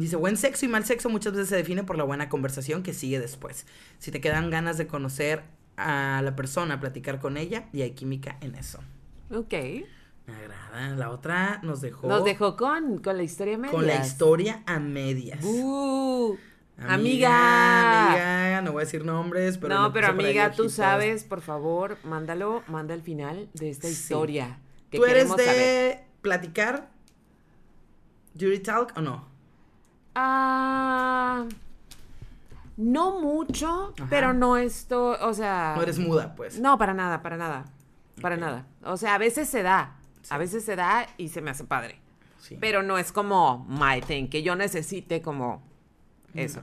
Dice, 0.00 0.16
buen 0.16 0.36
sexo 0.36 0.64
y 0.66 0.68
mal 0.68 0.84
sexo 0.84 1.08
muchas 1.08 1.32
veces 1.32 1.48
se 1.48 1.56
define 1.56 1.82
por 1.84 1.96
la 1.96 2.04
buena 2.04 2.28
conversación 2.28 2.82
que 2.82 2.92
sigue 2.92 3.18
después. 3.18 3.66
Si 3.98 4.10
te 4.10 4.20
quedan 4.20 4.50
ganas 4.50 4.76
de 4.78 4.86
conocer 4.86 5.42
a 5.76 6.20
la 6.22 6.36
persona, 6.36 6.80
platicar 6.80 7.18
con 7.18 7.36
ella 7.36 7.68
y 7.72 7.82
hay 7.82 7.92
química 7.92 8.36
en 8.40 8.54
eso. 8.54 8.78
Ok. 9.30 9.52
Me 10.26 10.34
agrada. 10.34 10.90
La 10.96 11.10
otra 11.10 11.60
nos 11.62 11.80
dejó... 11.80 12.08
Nos 12.08 12.24
dejó 12.24 12.56
con, 12.56 12.98
con 12.98 13.16
la 13.16 13.22
historia 13.22 13.54
a 13.54 13.58
medias. 13.58 13.74
Con 13.74 13.86
la 13.86 14.04
historia 14.04 14.62
a 14.66 14.78
medias. 14.80 15.42
Uh, 15.44 16.36
Amiga, 16.78 18.08
amiga. 18.08 18.42
amiga, 18.42 18.60
no 18.62 18.72
voy 18.72 18.82
a 18.82 18.84
decir 18.84 19.02
nombres, 19.04 19.56
pero... 19.56 19.74
no, 19.74 19.92
pero 19.94 20.08
amiga, 20.08 20.50
tú 20.52 20.68
sabes, 20.68 21.24
por 21.24 21.40
favor, 21.40 21.96
mándalo, 22.04 22.62
manda 22.68 22.92
el 22.92 23.00
final 23.00 23.48
de 23.54 23.70
esta 23.70 23.86
Sí. 23.88 23.94
historia. 23.94 24.58
Que 24.90 24.98
¿Tú 24.98 25.06
eres 25.06 25.34
de 25.36 25.44
saber. 25.44 26.04
platicar? 26.20 26.90
¿Jury 28.38 28.58
talk 28.58 28.92
o 28.96 29.00
no? 29.00 29.26
Ah, 30.18 31.44
no 32.78 33.20
mucho, 33.20 33.92
Ajá. 33.98 34.06
pero 34.08 34.32
no 34.32 34.56
esto, 34.56 35.16
o 35.20 35.34
sea. 35.34 35.74
No 35.76 35.82
eres 35.82 35.98
muda, 35.98 36.34
pues. 36.34 36.58
No, 36.58 36.78
para 36.78 36.94
nada, 36.94 37.22
para 37.22 37.36
nada. 37.36 37.66
Para 38.22 38.38
nada. 38.38 38.66
O 38.82 38.96
sea, 38.96 39.14
a 39.14 39.18
veces 39.18 39.46
se 39.48 39.62
da. 39.62 39.96
Sí. 40.22 40.28
A 40.32 40.38
veces 40.38 40.64
se 40.64 40.74
da 40.74 41.06
y 41.18 41.28
se 41.28 41.42
me 41.42 41.50
hace 41.50 41.64
padre. 41.64 42.00
Sí. 42.40 42.56
Pero 42.58 42.82
no 42.82 42.96
es 42.96 43.12
como 43.12 43.66
my 43.68 44.00
thing, 44.00 44.28
que 44.28 44.42
yo 44.42 44.56
necesite 44.56 45.20
como 45.20 45.62
eso. 46.34 46.62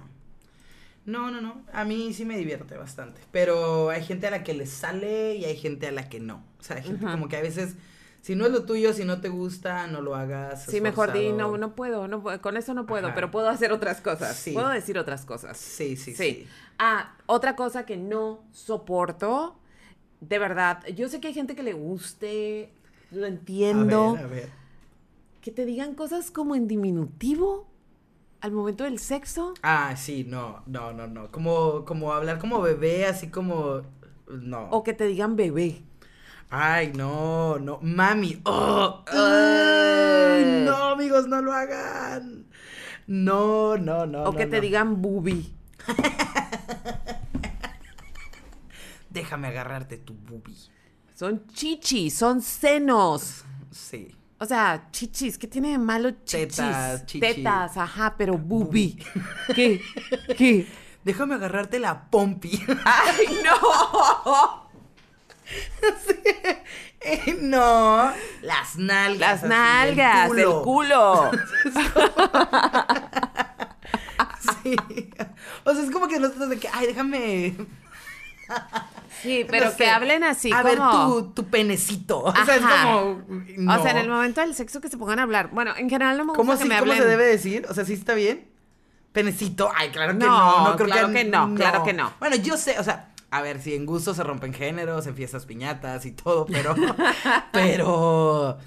No, 1.05 1.29
no, 1.29 1.41
no. 1.41 1.61
A 1.73 1.83
mí 1.83 2.13
sí 2.13 2.25
me 2.25 2.37
divierte 2.37 2.75
bastante. 2.75 3.21
Pero 3.31 3.89
hay 3.89 4.03
gente 4.03 4.27
a 4.27 4.31
la 4.31 4.43
que 4.43 4.53
le 4.53 4.65
sale 4.65 5.35
y 5.35 5.45
hay 5.45 5.57
gente 5.57 5.87
a 5.87 5.91
la 5.91 6.09
que 6.09 6.19
no. 6.19 6.43
O 6.59 6.63
sea, 6.63 6.77
hay 6.77 6.83
gente 6.83 7.05
como 7.05 7.27
que 7.27 7.37
a 7.37 7.41
veces, 7.41 7.75
si 8.23 8.37
no 8.37 8.45
es 8.45 8.53
lo 8.53 8.63
tuyo, 8.63 8.93
si 8.93 9.03
no 9.03 9.19
te 9.19 9.27
gusta, 9.27 9.85
no 9.87 10.01
lo 10.01 10.15
hagas. 10.15 10.63
Sí, 10.63 10.79
mejor 10.79 11.11
di, 11.11 11.33
no, 11.33 11.57
no 11.57 11.75
puedo, 11.75 12.07
no 12.07 12.23
con 12.41 12.55
eso 12.55 12.73
no 12.73 12.85
puedo, 12.85 13.07
Ajá. 13.07 13.15
pero 13.15 13.31
puedo 13.31 13.49
hacer 13.49 13.73
otras 13.73 13.99
cosas. 13.99 14.37
Sí. 14.37 14.53
Puedo 14.53 14.69
decir 14.69 14.97
otras 14.97 15.25
cosas. 15.25 15.57
Sí, 15.57 15.97
sí, 15.97 16.15
sí. 16.15 16.23
Sí. 16.23 16.47
Ah, 16.79 17.17
otra 17.25 17.57
cosa 17.57 17.85
que 17.85 17.97
no 17.97 18.45
soporto, 18.53 19.59
de 20.21 20.39
verdad, 20.39 20.85
yo 20.95 21.09
sé 21.09 21.19
que 21.19 21.27
hay 21.27 21.33
gente 21.33 21.53
que 21.53 21.63
le 21.63 21.73
guste, 21.73 22.71
lo 23.11 23.25
entiendo, 23.25 24.11
A 24.11 24.13
ver, 24.13 24.23
a 24.23 24.27
ver. 24.27 24.49
que 25.41 25.51
te 25.51 25.65
digan 25.65 25.93
cosas 25.93 26.31
como 26.31 26.55
en 26.55 26.69
diminutivo 26.69 27.67
al 28.39 28.53
momento 28.53 28.85
del 28.85 28.99
sexo. 28.99 29.53
Ah, 29.63 29.97
sí, 29.97 30.23
no, 30.23 30.63
no, 30.65 30.93
no, 30.93 31.07
no. 31.07 31.29
Como, 31.29 31.83
como 31.83 32.13
hablar 32.13 32.39
como 32.39 32.61
bebé, 32.61 33.05
así 33.05 33.27
como. 33.27 33.81
No. 34.29 34.69
O 34.69 34.81
que 34.83 34.93
te 34.93 35.07
digan 35.07 35.35
bebé. 35.35 35.83
Ay, 36.55 36.91
no, 36.95 37.57
no. 37.57 37.79
Mami. 37.81 38.39
Oh, 38.45 39.03
ay, 39.07 40.43
Eh. 40.43 40.63
no, 40.67 40.75
amigos, 40.89 41.25
no 41.27 41.41
lo 41.41 41.51
hagan. 41.51 42.45
No, 43.07 43.75
no, 43.75 44.05
no. 44.05 44.21
o 44.21 44.25
no, 44.31 44.37
que 44.37 44.45
te 44.45 44.57
no. 44.57 44.61
digan 44.61 45.01
bubi. 45.01 45.51
Déjame 49.09 49.47
agarrarte 49.47 49.97
tu 49.97 50.13
boobie. 50.13 50.55
Son 51.15 51.43
chichis, 51.53 52.15
son 52.15 52.39
senos. 52.41 53.43
Sí. 53.71 54.15
O 54.39 54.45
sea, 54.45 54.89
chichis, 54.91 55.37
¿qué 55.39 55.47
tiene 55.47 55.71
de 55.71 55.77
malo 55.79 56.11
chichis? 56.23 56.55
Tetas, 56.57 57.05
chichi. 57.07 57.19
Tetas, 57.19 57.77
ajá, 57.77 58.13
pero 58.17 58.37
bubi. 58.37 58.99
¿Qué? 59.55 59.81
¿Qué? 60.37 60.67
Déjame 61.03 61.33
agarrarte 61.35 61.79
la 61.79 62.09
pompi. 62.11 62.61
¡Ay, 62.85 63.39
no! 63.43 64.62
Eh, 67.05 67.37
no. 67.41 68.13
Las 68.43 68.77
nalgas. 68.77 69.41
Las 69.41 69.43
nalgas, 69.43 70.31
el 70.31 70.39
el 70.39 70.45
culo. 70.45 70.61
culo. 70.63 71.31
Sí. 74.63 74.75
O 75.65 75.73
sea, 75.73 75.83
es 75.83 75.91
como 75.91 76.07
que 76.07 76.19
nosotros 76.19 76.49
de 76.49 76.59
que, 76.59 76.69
ay, 76.71 76.87
déjame. 76.87 77.55
Sí, 79.21 79.45
pero 79.49 79.65
no 79.65 79.71
que 79.71 79.83
sé, 79.85 79.89
hablen 79.89 80.23
así 80.23 80.51
A 80.51 80.61
como... 80.61 80.69
ver 80.69 80.79
tu, 80.91 81.31
tu 81.33 81.45
penecito. 81.49 82.19
O 82.23 82.33
sea, 82.45 82.55
es 82.55 82.61
como. 82.61 83.21
no. 83.57 83.79
O 83.79 83.81
sea, 83.81 83.91
en 83.91 83.97
el 83.97 84.09
momento 84.09 84.41
del 84.41 84.53
sexo 84.55 84.79
que 84.81 84.89
se 84.89 84.97
pongan 84.97 85.19
a 85.19 85.23
hablar. 85.23 85.49
Bueno, 85.51 85.73
en 85.77 85.89
general 85.89 86.17
no 86.17 86.23
me 86.25 86.29
gusta 86.29 86.37
¿Cómo, 86.41 86.51
que 86.53 86.63
sí- 86.63 86.69
me 86.69 86.79
¿Cómo 86.79 86.91
hablen... 86.91 87.03
se 87.03 87.09
debe 87.09 87.25
decir? 87.25 87.65
O 87.69 87.73
sea, 87.73 87.85
¿sí 87.85 87.93
está 87.93 88.13
bien? 88.13 88.47
Penecito. 89.11 89.69
Ay, 89.75 89.89
claro 89.89 90.13
que 90.13 90.19
No, 90.25 90.27
no. 90.27 90.69
No, 90.69 90.75
creo 90.75 90.87
claro 90.87 91.11
que 91.11 91.23
no, 91.25 91.53
claro 91.55 91.83
que 91.83 91.93
no. 91.93 92.13
Bueno, 92.19 92.35
yo 92.37 92.57
sé, 92.57 92.77
o 92.79 92.83
sea, 92.83 93.12
a 93.35 93.41
ver, 93.41 93.59
si 93.61 93.73
en 93.73 93.85
gusto 93.85 94.13
se 94.13 94.23
rompen 94.23 94.53
géneros, 94.53 95.07
en 95.07 95.15
fiestas 95.15 95.45
piñatas 95.45 96.05
y 96.05 96.11
todo, 96.11 96.45
pero. 96.51 96.75
pero. 97.51 98.57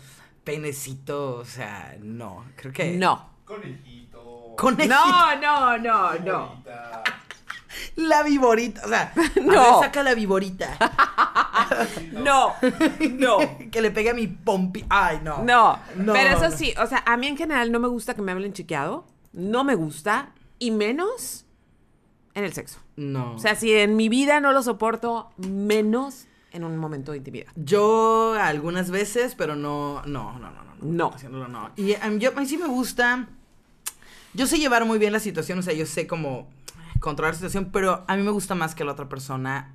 Penecito, 0.43 1.37
o 1.37 1.45
sea, 1.45 1.97
no. 2.01 2.45
Creo 2.57 2.73
que. 2.73 2.97
No. 2.97 3.31
Conejito. 3.45 4.55
Conejito. 4.57 4.95
No, 4.95 5.37
no, 5.41 5.79
no, 5.79 6.15
no. 6.19 6.63
La 7.97 8.23
viborita. 8.23 8.83
O 8.85 8.89
sea, 8.89 9.13
a 9.15 9.41
No. 9.41 9.53
ver, 9.53 9.85
saca 9.87 10.03
la 10.03 10.15
viborita. 10.15 10.77
No, 12.13 12.55
no. 13.19 13.39
que 13.73 13.81
le 13.83 13.91
pegue 13.91 14.11
a 14.11 14.15
mi 14.15 14.27
pompi. 14.29 14.85
Ay, 14.89 15.21
no. 15.23 15.43
No, 15.43 15.79
No, 15.97 16.13
pero 16.13 16.37
eso 16.37 16.57
sí, 16.57 16.73
o 16.81 16.87
sea, 16.87 17.03
a 17.07 17.17
mí 17.17 17.27
en 17.27 17.37
general 17.37 17.73
no 17.73 17.81
me 17.81 17.89
gusta 17.89 18.15
que 18.15 18.23
me 18.23 18.31
hablen 18.33 18.53
chiqueado, 18.53 19.05
no 19.33 19.65
me 19.65 19.75
gusta, 19.75 20.31
y 20.61 20.71
menos 20.71 21.45
en 22.37 22.45
el 22.45 22.53
sexo. 22.53 22.79
No. 22.95 23.35
O 23.35 23.39
sea, 23.41 23.57
si 23.57 23.73
en 23.73 23.97
mi 23.97 24.09
vida 24.09 24.39
no 24.41 24.53
lo 24.53 24.63
soporto, 24.63 25.31
menos 25.39 26.27
en 26.53 26.63
un 26.65 26.77
momento 26.79 27.11
de 27.13 27.19
intimidad. 27.19 27.49
Yo 27.57 28.35
algunas 28.41 28.91
veces, 28.91 29.35
pero 29.35 29.57
no, 29.57 30.03
no, 30.07 30.39
no, 30.39 30.51
no, 30.51 30.63
no. 30.65 30.77
No. 30.83 31.11
Haciéndolo 31.15 31.49
no. 31.49 31.71
Y 31.77 31.93
em, 31.93 32.19
yo, 32.19 32.31
a 32.37 32.41
mí 32.41 32.47
sí 32.47 32.57
me 32.59 32.67
gusta. 32.69 33.29
Yo 34.35 34.47
sé 34.47 34.59
llevar 34.59 34.85
muy 34.85 34.99
bien 34.99 35.13
la 35.13 35.21
situación, 35.21 35.59
o 35.59 35.63
sea, 35.63 35.73
yo 35.73 35.87
sé 35.87 36.07
cómo 36.07 36.49
controlar 37.01 37.33
la 37.35 37.39
situación, 37.39 37.71
pero 37.73 38.05
a 38.07 38.17
mí 38.17 38.23
me 38.23 38.31
gusta 38.31 38.55
más 38.55 38.75
que 38.75 38.85
la 38.85 38.93
otra 38.93 39.09
persona 39.09 39.75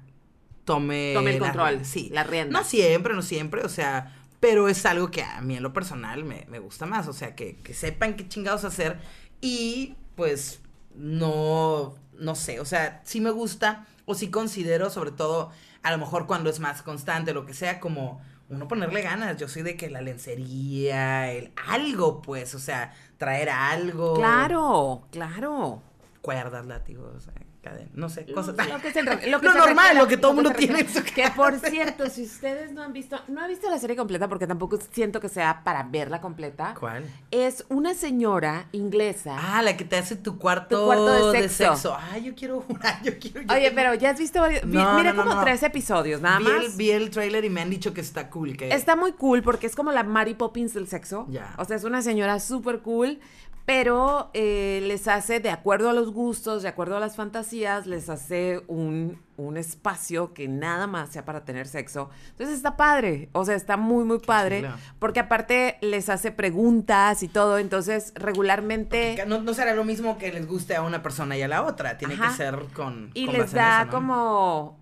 tome. 0.65 1.13
Tome 1.15 1.31
el 1.35 1.39
la- 1.41 1.47
control, 1.47 1.83
sí. 1.85 2.09
la 2.11 2.23
rienda. 2.23 2.59
No 2.59 2.63
siempre, 2.65 3.15
no 3.15 3.23
siempre, 3.23 3.63
o 3.63 3.69
sea, 3.69 4.15
pero 4.39 4.67
es 4.67 4.85
algo 4.85 5.09
que 5.09 5.23
a 5.23 5.41
mí 5.41 5.55
en 5.57 5.63
lo 5.63 5.73
personal 5.73 6.23
me, 6.23 6.45
me 6.49 6.59
gusta 6.59 6.85
más, 6.85 7.07
o 7.07 7.13
sea, 7.13 7.35
que, 7.35 7.55
que 7.57 7.73
sepan 7.73 8.15
qué 8.15 8.27
chingados 8.27 8.63
hacer 8.63 8.99
y 9.41 9.95
pues 10.15 10.61
no, 10.95 11.95
no 12.21 12.35
sé, 12.35 12.59
o 12.59 12.65
sea, 12.65 13.01
sí 13.03 13.19
me 13.19 13.31
gusta 13.31 13.85
o 14.05 14.15
sí 14.15 14.29
considero, 14.29 14.89
sobre 14.89 15.11
todo, 15.11 15.51
a 15.83 15.91
lo 15.91 15.97
mejor 15.97 16.27
cuando 16.27 16.49
es 16.49 16.59
más 16.59 16.81
constante, 16.83 17.33
lo 17.33 17.45
que 17.45 17.53
sea, 17.53 17.79
como 17.79 18.21
uno 18.49 18.67
ponerle 18.67 19.01
ganas. 19.01 19.37
Yo 19.37 19.47
soy 19.47 19.63
de 19.63 19.75
que 19.75 19.89
la 19.89 20.01
lencería, 20.01 21.31
el 21.31 21.51
algo, 21.67 22.21
pues, 22.21 22.53
o 22.53 22.59
sea, 22.59 22.93
traer 23.17 23.49
algo. 23.49 24.13
Claro, 24.13 25.07
claro. 25.11 25.81
Cuerdas, 26.21 26.65
látigos, 26.65 27.15
o 27.15 27.19
sea, 27.19 27.33
cadena, 27.61 27.89
no 27.93 28.09
sé, 28.09 28.25
cosas. 28.33 28.55
lo 28.67 28.79
que 28.81 28.91
se 28.91 29.03
lo 29.03 29.19
que 29.19 29.27
Lo 29.27 29.39
se 29.53 29.57
normal, 29.59 29.97
lo 29.97 30.07
que 30.07 30.17
todo 30.17 30.31
que 30.31 30.35
mundo 30.35 30.51
tiene 30.57 30.79
en 30.79 30.87
requiera. 30.87 31.07
su 31.09 31.13
Que 31.13 31.29
por 31.35 31.59
cierto, 31.59 32.09
si 32.09 32.23
ustedes 32.23 32.71
no 32.71 32.81
han 32.81 32.91
visto, 32.93 33.19
no 33.27 33.45
he 33.45 33.47
visto 33.47 33.69
la 33.69 33.77
serie 33.77 33.95
completa 33.95 34.27
porque 34.27 34.47
tampoco 34.47 34.79
siento 34.91 35.19
que 35.19 35.29
sea 35.29 35.63
para 35.63 35.83
verla 35.83 36.19
completa. 36.21 36.73
¿Cuál? 36.79 37.03
Es 37.29 37.63
una 37.69 37.93
señora 37.93 38.65
inglesa. 38.71 39.37
Ah, 39.39 39.61
la 39.61 39.77
que 39.77 39.85
te 39.85 39.95
hace 39.97 40.15
tu 40.15 40.37
cuarto, 40.39 40.79
Tu 40.79 40.85
cuarto 40.85 41.31
de 41.31 41.41
de 41.41 41.49
sexo. 41.49 41.73
sexo. 41.75 41.97
Ay, 42.11 42.23
yo 42.23 42.35
quiero 42.35 42.65
una, 42.67 43.01
yo 43.03 43.13
quiero. 43.19 43.41
yo 43.41 43.53
Oye, 43.53 43.65
tengo- 43.69 43.75
pero 43.75 43.93
ya 43.95 44.09
has 44.09 44.19
visto 44.19 44.41
varios. 44.41 44.63
vi- 44.65 44.77
No, 44.77 44.95
mira 44.95 45.13
no, 45.13 45.17
no, 45.17 45.23
como 45.23 45.35
no. 45.35 45.43
tres 45.43 45.61
episodios, 45.63 46.19
nada 46.21 46.39
vi 46.39 46.45
más. 46.45 46.65
El, 46.65 46.71
vi 46.73 46.91
el 46.91 47.09
trailer 47.11 47.45
y 47.45 47.49
me 47.49 47.61
han 47.61 47.69
dicho 47.69 47.93
que 47.93 48.01
está 48.01 48.29
cool. 48.29 48.57
Que... 48.57 48.73
Está 48.73 48.95
muy 48.95 49.11
cool 49.13 49.41
porque 49.43 49.67
es 49.67 49.75
como 49.75 49.91
la 49.91 50.03
Mary 50.03 50.33
Poppins 50.33 50.73
del 50.73 50.87
sexo. 50.87 51.27
Ya. 51.29 51.53
O 51.57 51.65
sea, 51.65 51.77
es 51.77 51.83
una 51.83 52.01
señora 52.01 52.39
súper 52.39 52.79
cool, 52.79 53.19
pero 53.65 54.31
eh, 54.33 54.81
les 54.83 55.07
hace, 55.07 55.39
de 55.39 55.49
acuerdo 55.49 55.89
a 55.89 55.93
los 55.93 56.11
gustos, 56.11 56.63
de 56.63 56.69
acuerdo 56.69 56.97
a 56.97 56.99
las 56.99 57.15
fantasías, 57.15 57.87
les 57.87 58.09
hace 58.09 58.63
un, 58.67 59.19
un 59.37 59.57
espacio 59.57 60.33
que 60.33 60.47
nada 60.47 60.87
más 60.87 61.09
sea 61.09 61.25
para 61.25 61.45
tener 61.45 61.67
sexo. 61.67 62.09
Entonces 62.31 62.55
está 62.55 62.77
padre, 62.77 63.29
o 63.33 63.45
sea, 63.45 63.55
está 63.55 63.77
muy, 63.77 64.03
muy 64.03 64.19
padre, 64.19 64.69
porque 64.99 65.19
aparte 65.19 65.77
les 65.81 66.09
hace 66.09 66.31
preguntas 66.31 67.23
y 67.23 67.27
todo, 67.27 67.57
entonces 67.57 68.13
regularmente... 68.15 69.23
No, 69.27 69.41
no 69.41 69.53
será 69.53 69.73
lo 69.73 69.83
mismo 69.83 70.17
que 70.17 70.31
les 70.31 70.47
guste 70.47 70.75
a 70.75 70.81
una 70.81 71.01
persona 71.01 71.37
y 71.37 71.41
a 71.41 71.47
la 71.47 71.63
otra. 71.63 71.97
Tiene 71.97 72.15
Ajá. 72.15 72.29
que 72.29 72.35
ser 72.35 72.65
con. 72.73 73.11
Y 73.13 73.25
con 73.25 73.35
les 73.35 73.51
en 73.51 73.57
da 73.57 73.81
eso, 73.81 73.85
¿no? 73.85 73.91
como 73.91 74.80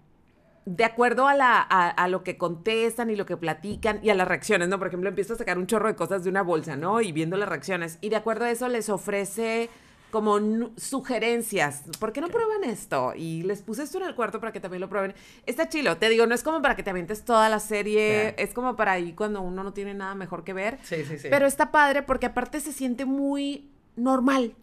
de 0.75 0.85
acuerdo 0.85 1.27
a, 1.27 1.33
la, 1.33 1.59
a, 1.67 1.89
a 1.89 2.07
lo 2.07 2.23
que 2.23 2.37
contestan 2.37 3.09
y 3.09 3.15
lo 3.15 3.25
que 3.25 3.37
platican 3.37 3.99
y 4.03 4.11
a 4.11 4.13
las 4.13 4.27
reacciones, 4.27 4.67
¿no? 4.69 4.77
Por 4.77 4.87
ejemplo, 4.87 5.09
empieza 5.09 5.33
a 5.33 5.37
sacar 5.37 5.57
un 5.57 5.65
chorro 5.65 5.87
de 5.87 5.95
cosas 5.95 6.23
de 6.23 6.29
una 6.29 6.43
bolsa, 6.43 6.75
¿no? 6.75 7.01
Y 7.01 7.11
viendo 7.11 7.37
las 7.37 7.49
reacciones. 7.49 7.97
Y 8.01 8.09
de 8.09 8.17
acuerdo 8.17 8.45
a 8.45 8.51
eso 8.51 8.67
les 8.69 8.87
ofrece 8.89 9.69
como 10.11 10.39
sugerencias. 10.77 11.83
¿Por 11.99 12.13
qué 12.13 12.21
no 12.21 12.27
prueban 12.27 12.63
esto? 12.63 13.13
Y 13.15 13.41
les 13.43 13.63
puse 13.63 13.81
esto 13.81 13.97
en 13.97 14.05
el 14.05 14.15
cuarto 14.15 14.39
para 14.39 14.51
que 14.51 14.59
también 14.59 14.81
lo 14.81 14.89
prueben. 14.89 15.15
Está 15.47 15.69
chilo, 15.69 15.97
te 15.97 16.07
digo, 16.07 16.27
no 16.27 16.35
es 16.35 16.43
como 16.43 16.61
para 16.61 16.75
que 16.75 16.83
te 16.83 16.91
avientes 16.91 17.25
toda 17.25 17.49
la 17.49 17.59
serie, 17.59 18.35
es 18.37 18.53
como 18.53 18.75
para 18.75 18.91
ahí 18.91 19.13
cuando 19.13 19.41
uno 19.41 19.63
no 19.63 19.73
tiene 19.73 19.95
nada 19.95 20.13
mejor 20.13 20.43
que 20.43 20.53
ver. 20.53 20.77
Sí, 20.83 21.03
sí, 21.03 21.17
sí. 21.17 21.29
Pero 21.31 21.47
está 21.47 21.71
padre 21.71 22.03
porque 22.03 22.27
aparte 22.27 22.59
se 22.59 22.73
siente 22.73 23.05
muy 23.05 23.71
normal. 23.95 24.53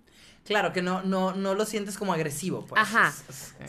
Claro, 0.47 0.73
que 0.73 0.81
no, 0.81 1.03
no, 1.03 1.35
no 1.35 1.55
lo 1.55 1.65
sientes 1.65 1.99
como 1.99 2.13
agresivo, 2.13 2.65
pues. 2.67 2.81
Ajá. 2.81 3.13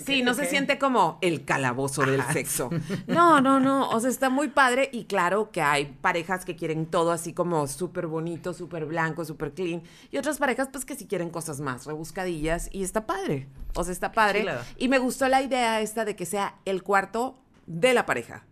Sí, 0.05 0.21
no 0.21 0.33
se 0.33 0.45
siente 0.45 0.77
como 0.77 1.17
el 1.21 1.43
calabozo 1.43 2.03
del 2.05 2.21
sexo. 2.31 2.69
No, 3.07 3.41
no, 3.41 3.59
no. 3.59 3.89
O 3.89 3.99
sea, 3.99 4.09
está 4.09 4.29
muy 4.29 4.49
padre 4.49 4.89
y 4.91 5.05
claro 5.05 5.49
que 5.51 5.61
hay 5.61 5.85
parejas 5.85 6.45
que 6.45 6.55
quieren 6.55 6.85
todo 6.85 7.11
así 7.11 7.33
como 7.33 7.65
súper 7.67 8.07
bonito, 8.07 8.53
súper 8.53 8.85
blanco, 8.85 9.25
súper 9.25 9.53
clean. 9.53 9.81
Y 10.11 10.17
otras 10.17 10.37
parejas 10.37 10.69
pues 10.71 10.85
que 10.85 10.95
sí 10.95 11.07
quieren 11.07 11.29
cosas 11.29 11.59
más 11.59 11.85
rebuscadillas 11.85 12.69
y 12.71 12.83
está 12.83 13.05
padre. 13.05 13.47
O 13.75 13.83
sea, 13.83 13.93
está 13.93 14.11
padre. 14.11 14.45
Y 14.77 14.87
me 14.87 14.99
gustó 14.99 15.27
la 15.27 15.41
idea 15.41 15.81
esta 15.81 16.05
de 16.05 16.15
que 16.15 16.25
sea 16.25 16.55
el 16.65 16.83
cuarto 16.83 17.39
de 17.65 17.93
la 17.93 18.05
pareja. 18.05 18.45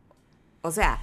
O 0.61 0.71
sea, 0.71 0.99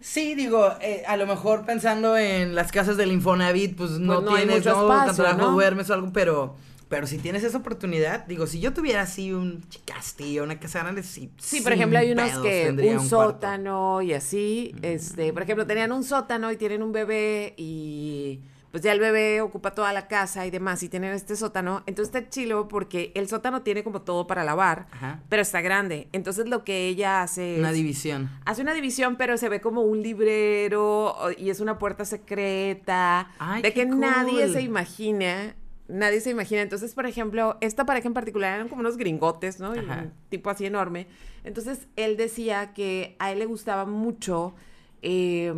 Sí, 0.00 0.34
digo, 0.34 0.72
eh, 0.80 1.02
a 1.06 1.16
lo 1.16 1.26
mejor 1.26 1.66
pensando 1.66 2.16
en 2.16 2.54
las 2.54 2.72
casas 2.72 2.96
del 2.96 3.12
Infonavit, 3.12 3.76
pues 3.76 3.92
no, 3.92 4.22
no 4.22 4.34
hay 4.34 4.46
tienes 4.46 4.64
¿no? 4.64 4.82
espacio, 4.82 5.24
tanto 5.24 5.42
¿no? 5.42 5.52
duermes 5.52 5.90
o 5.90 5.94
algo, 5.94 6.10
pero, 6.10 6.56
pero 6.88 7.06
si 7.06 7.18
tienes 7.18 7.44
esa 7.44 7.58
oportunidad, 7.58 8.24
digo, 8.26 8.46
si 8.46 8.60
yo 8.60 8.72
tuviera 8.72 9.02
así 9.02 9.32
un 9.32 9.62
castillo, 9.84 10.42
una 10.42 10.58
casa 10.58 10.80
grande, 10.80 11.02
sí. 11.02 11.30
Sí, 11.36 11.60
por 11.60 11.74
ejemplo, 11.74 11.98
hay 11.98 12.12
unos 12.12 12.30
que 12.38 12.70
un, 12.70 12.76
cuarto. 12.76 13.02
sótano 13.04 14.00
y 14.00 14.14
así, 14.14 14.74
este, 14.80 15.34
por 15.34 15.42
ejemplo, 15.42 15.66
tenían 15.66 15.92
un 15.92 16.02
sótano 16.02 16.50
y 16.50 16.56
tienen 16.56 16.82
un 16.82 16.92
bebé 16.92 17.52
y 17.58 18.40
pues 18.70 18.82
ya 18.82 18.92
el 18.92 19.00
bebé 19.00 19.40
ocupa 19.40 19.72
toda 19.74 19.92
la 19.92 20.06
casa 20.08 20.46
y 20.46 20.50
demás 20.50 20.82
y 20.82 20.88
tienen 20.88 21.12
este 21.12 21.34
sótano, 21.36 21.82
entonces 21.86 22.14
está 22.14 22.28
chilo 22.30 22.68
porque 22.68 23.10
el 23.14 23.28
sótano 23.28 23.62
tiene 23.62 23.82
como 23.82 24.02
todo 24.02 24.26
para 24.26 24.44
lavar, 24.44 24.86
Ajá. 24.92 25.20
pero 25.28 25.42
está 25.42 25.60
grande, 25.60 26.08
entonces 26.12 26.48
lo 26.48 26.62
que 26.64 26.86
ella 26.86 27.22
hace 27.22 27.56
Una 27.58 27.70
es- 27.70 27.74
división. 27.76 28.30
Hace 28.44 28.62
una 28.62 28.72
división, 28.74 29.16
pero 29.16 29.36
se 29.36 29.48
ve 29.48 29.60
como 29.60 29.82
un 29.82 30.02
librero 30.02 31.14
y 31.36 31.50
es 31.50 31.60
una 31.60 31.78
puerta 31.78 32.04
secreta. 32.04 33.30
Ay, 33.38 33.62
de 33.62 33.72
que 33.72 33.86
nadie 33.86 34.48
se 34.52 34.62
imagina. 34.62 35.54
Nadie 35.88 36.20
se 36.20 36.30
imagina. 36.30 36.62
Entonces, 36.62 36.94
por 36.94 37.04
ejemplo, 37.06 37.56
esta 37.60 37.84
pareja 37.84 38.06
en 38.06 38.14
particular 38.14 38.54
eran 38.54 38.68
como 38.68 38.80
unos 38.80 38.96
gringotes, 38.96 39.58
¿no? 39.58 39.74
Y. 39.74 39.80
Un 39.80 40.12
tipo 40.28 40.48
así 40.48 40.64
enorme. 40.64 41.08
Entonces, 41.42 41.88
él 41.96 42.16
decía 42.16 42.72
que 42.74 43.16
a 43.18 43.32
él 43.32 43.40
le 43.40 43.46
gustaba 43.46 43.84
mucho 43.86 44.54
eh, 45.02 45.52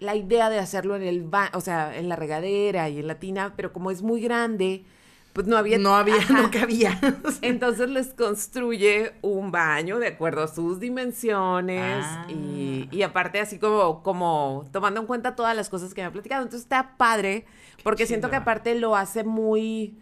la 0.00 0.16
idea 0.16 0.50
de 0.50 0.58
hacerlo 0.58 0.96
en 0.96 1.02
el 1.02 1.22
baño, 1.22 1.50
o 1.54 1.60
sea, 1.60 1.96
en 1.96 2.08
la 2.08 2.16
regadera 2.16 2.88
y 2.88 2.98
en 2.98 3.06
la 3.06 3.16
tina, 3.20 3.52
pero 3.56 3.72
como 3.72 3.90
es 3.90 4.02
muy 4.02 4.20
grande, 4.20 4.84
pues 5.32 5.46
no 5.46 5.56
había... 5.56 5.78
No 5.78 5.94
había, 5.94 6.16
Ajá. 6.18 6.42
no 6.42 6.50
cabía. 6.50 6.98
Entonces 7.42 7.88
les 7.90 8.08
construye 8.14 9.12
un 9.22 9.52
baño 9.52 9.98
de 9.98 10.08
acuerdo 10.08 10.42
a 10.42 10.48
sus 10.48 10.80
dimensiones 10.80 12.04
Ah. 12.06 12.26
y, 12.28 12.88
y 12.90 13.02
aparte 13.02 13.38
así 13.40 13.58
como, 13.58 14.02
como 14.02 14.64
tomando 14.72 15.00
en 15.00 15.06
cuenta 15.06 15.36
todas 15.36 15.54
las 15.54 15.68
cosas 15.68 15.94
que 15.94 16.00
me 16.00 16.06
ha 16.08 16.12
platicado. 16.12 16.42
Entonces 16.42 16.62
está 16.64 16.96
padre 16.96 17.44
porque 17.84 18.06
siento 18.06 18.28
que 18.30 18.36
aparte 18.36 18.74
lo 18.74 18.96
hace 18.96 19.22
muy... 19.24 19.98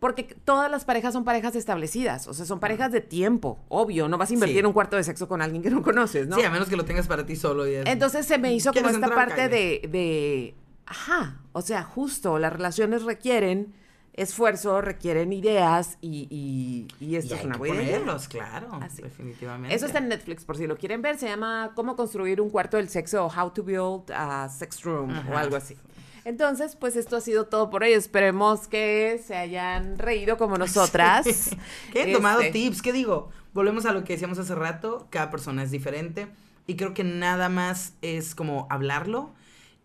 Porque 0.00 0.24
todas 0.24 0.70
las 0.70 0.84
parejas 0.86 1.12
son 1.12 1.24
parejas 1.24 1.54
establecidas, 1.54 2.26
o 2.26 2.32
sea, 2.34 2.46
son 2.46 2.58
parejas 2.58 2.90
de 2.90 3.02
tiempo, 3.02 3.58
obvio, 3.68 4.08
no 4.08 4.16
vas 4.18 4.30
a 4.30 4.34
invertir 4.34 4.60
Sí. 4.60 4.64
un 4.64 4.72
cuarto 4.72 4.96
de 4.96 5.04
sexo 5.04 5.28
con 5.28 5.42
alguien 5.42 5.62
que 5.62 5.68
no 5.70 5.82
conoces, 5.82 6.26
¿no? 6.26 6.36
Sí, 6.36 6.42
a 6.42 6.50
menos 6.50 6.68
que 6.68 6.76
lo 6.76 6.84
tengas 6.86 7.06
para 7.06 7.26
ti 7.26 7.36
solo. 7.36 7.68
Y 7.68 7.74
es- 7.74 7.86
Entonces 7.86 8.24
se 8.26 8.38
me 8.38 8.52
hizo 8.54 8.72
como 8.72 8.88
¿Quieres 8.88 8.94
esta 9.02 9.14
parte 9.14 9.48
de, 9.50 9.86
de, 9.92 10.54
ajá, 10.86 11.36
o 11.52 11.60
sea, 11.62 11.82
justo, 11.82 12.38
las 12.38 12.50
relaciones 12.52 13.02
requieren 13.02 13.74
esfuerzo, 14.14 14.80
requieren 14.80 15.32
ideas 15.32 15.96
y, 16.00 16.26
y, 16.30 16.88
y 17.04 17.16
esto 17.16 17.34
y 17.34 17.38
es 17.38 17.44
una 17.44 17.56
buena 17.56 17.82
idea. 17.82 18.00
claro. 18.28 18.68
Así. 18.82 19.02
Definitivamente. 19.02 19.74
Eso 19.74 19.86
está 19.86 19.98
en 19.98 20.08
Netflix, 20.08 20.44
por 20.44 20.56
si 20.56 20.66
lo 20.66 20.76
quieren 20.76 21.00
ver, 21.00 21.16
se 21.18 21.28
llama 21.28 21.72
Cómo 21.74 21.94
construir 21.96 22.40
un 22.40 22.50
cuarto 22.50 22.76
del 22.76 22.88
sexo 22.88 23.24
o 23.24 23.28
How 23.32 23.50
to 23.50 23.62
Build 23.62 24.10
a 24.12 24.48
Sex 24.48 24.82
Room 24.82 25.10
o 25.30 25.36
algo 25.36 25.56
así. 25.56 25.76
Entonces, 26.24 26.76
pues 26.76 26.96
esto 26.96 27.16
ha 27.16 27.20
sido 27.20 27.46
todo 27.46 27.70
por 27.70 27.82
hoy. 27.82 27.92
Esperemos 27.92 28.68
que 28.68 29.20
se 29.24 29.36
hayan 29.36 29.98
reído 29.98 30.36
como 30.36 30.58
nosotras. 30.58 31.26
que 31.92 32.02
he 32.02 32.12
tomado 32.12 32.40
Este, 32.40 32.52
tips, 32.52 32.82
¿qué 32.82 32.92
digo? 32.92 33.30
Volvemos 33.52 33.86
a 33.86 33.92
lo 33.92 34.04
que 34.04 34.12
decíamos 34.12 34.38
hace 34.38 34.54
rato, 34.54 35.08
cada 35.10 35.30
persona 35.30 35.62
es 35.62 35.70
diferente 35.70 36.28
y 36.66 36.76
creo 36.76 36.94
que 36.94 37.02
nada 37.02 37.48
más 37.48 37.94
es 38.00 38.34
como 38.36 38.68
hablarlo 38.70 39.32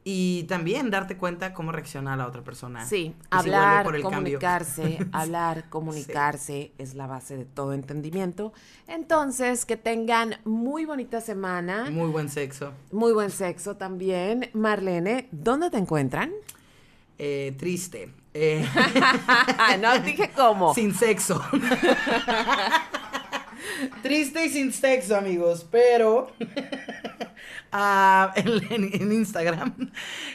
y 0.07 0.43
también 0.43 0.91
darte 0.91 1.17
cuenta 1.17 1.51
cómo 1.55 1.71
reacciona 1.71 2.15
la 2.15 2.27
otra 2.27 2.43
persona. 2.43 2.85
Sí, 2.85 3.15
hablar, 3.31 3.83
por 3.83 3.95
el 3.95 4.03
cambio. 4.03 4.17
comunicarse, 4.19 4.99
hablar, 5.11 5.67
comunicarse 5.69 6.73
es 6.77 6.93
la 6.93 7.07
base 7.07 7.35
de 7.37 7.45
todo 7.45 7.73
entendimiento. 7.73 8.53
Entonces, 8.87 9.65
que 9.65 9.77
tengan 9.77 10.35
muy 10.45 10.85
bonita 10.85 11.21
semana, 11.21 11.89
Muy 11.89 12.09
buen 12.11 12.29
sexo. 12.29 12.71
muy 12.91 13.13
buen 13.13 13.31
sexo 13.31 13.77
también. 13.77 14.51
Marlene, 14.53 15.27
¿dónde 15.31 15.71
te 15.71 15.77
encuentran? 15.77 16.31
Eh, 17.17 17.55
triste. 17.57 18.11
Eh, 18.35 18.63
no 19.81 19.97
dije 19.99 20.29
cómo. 20.35 20.75
sin 20.75 20.93
sexo. 20.93 21.41
Triste 24.03 24.45
y 24.45 24.49
sin 24.49 24.71
sexo, 24.71 25.15
amigos, 25.17 25.65
pero 25.71 26.31
en 28.35 29.11
Instagram 29.11 29.91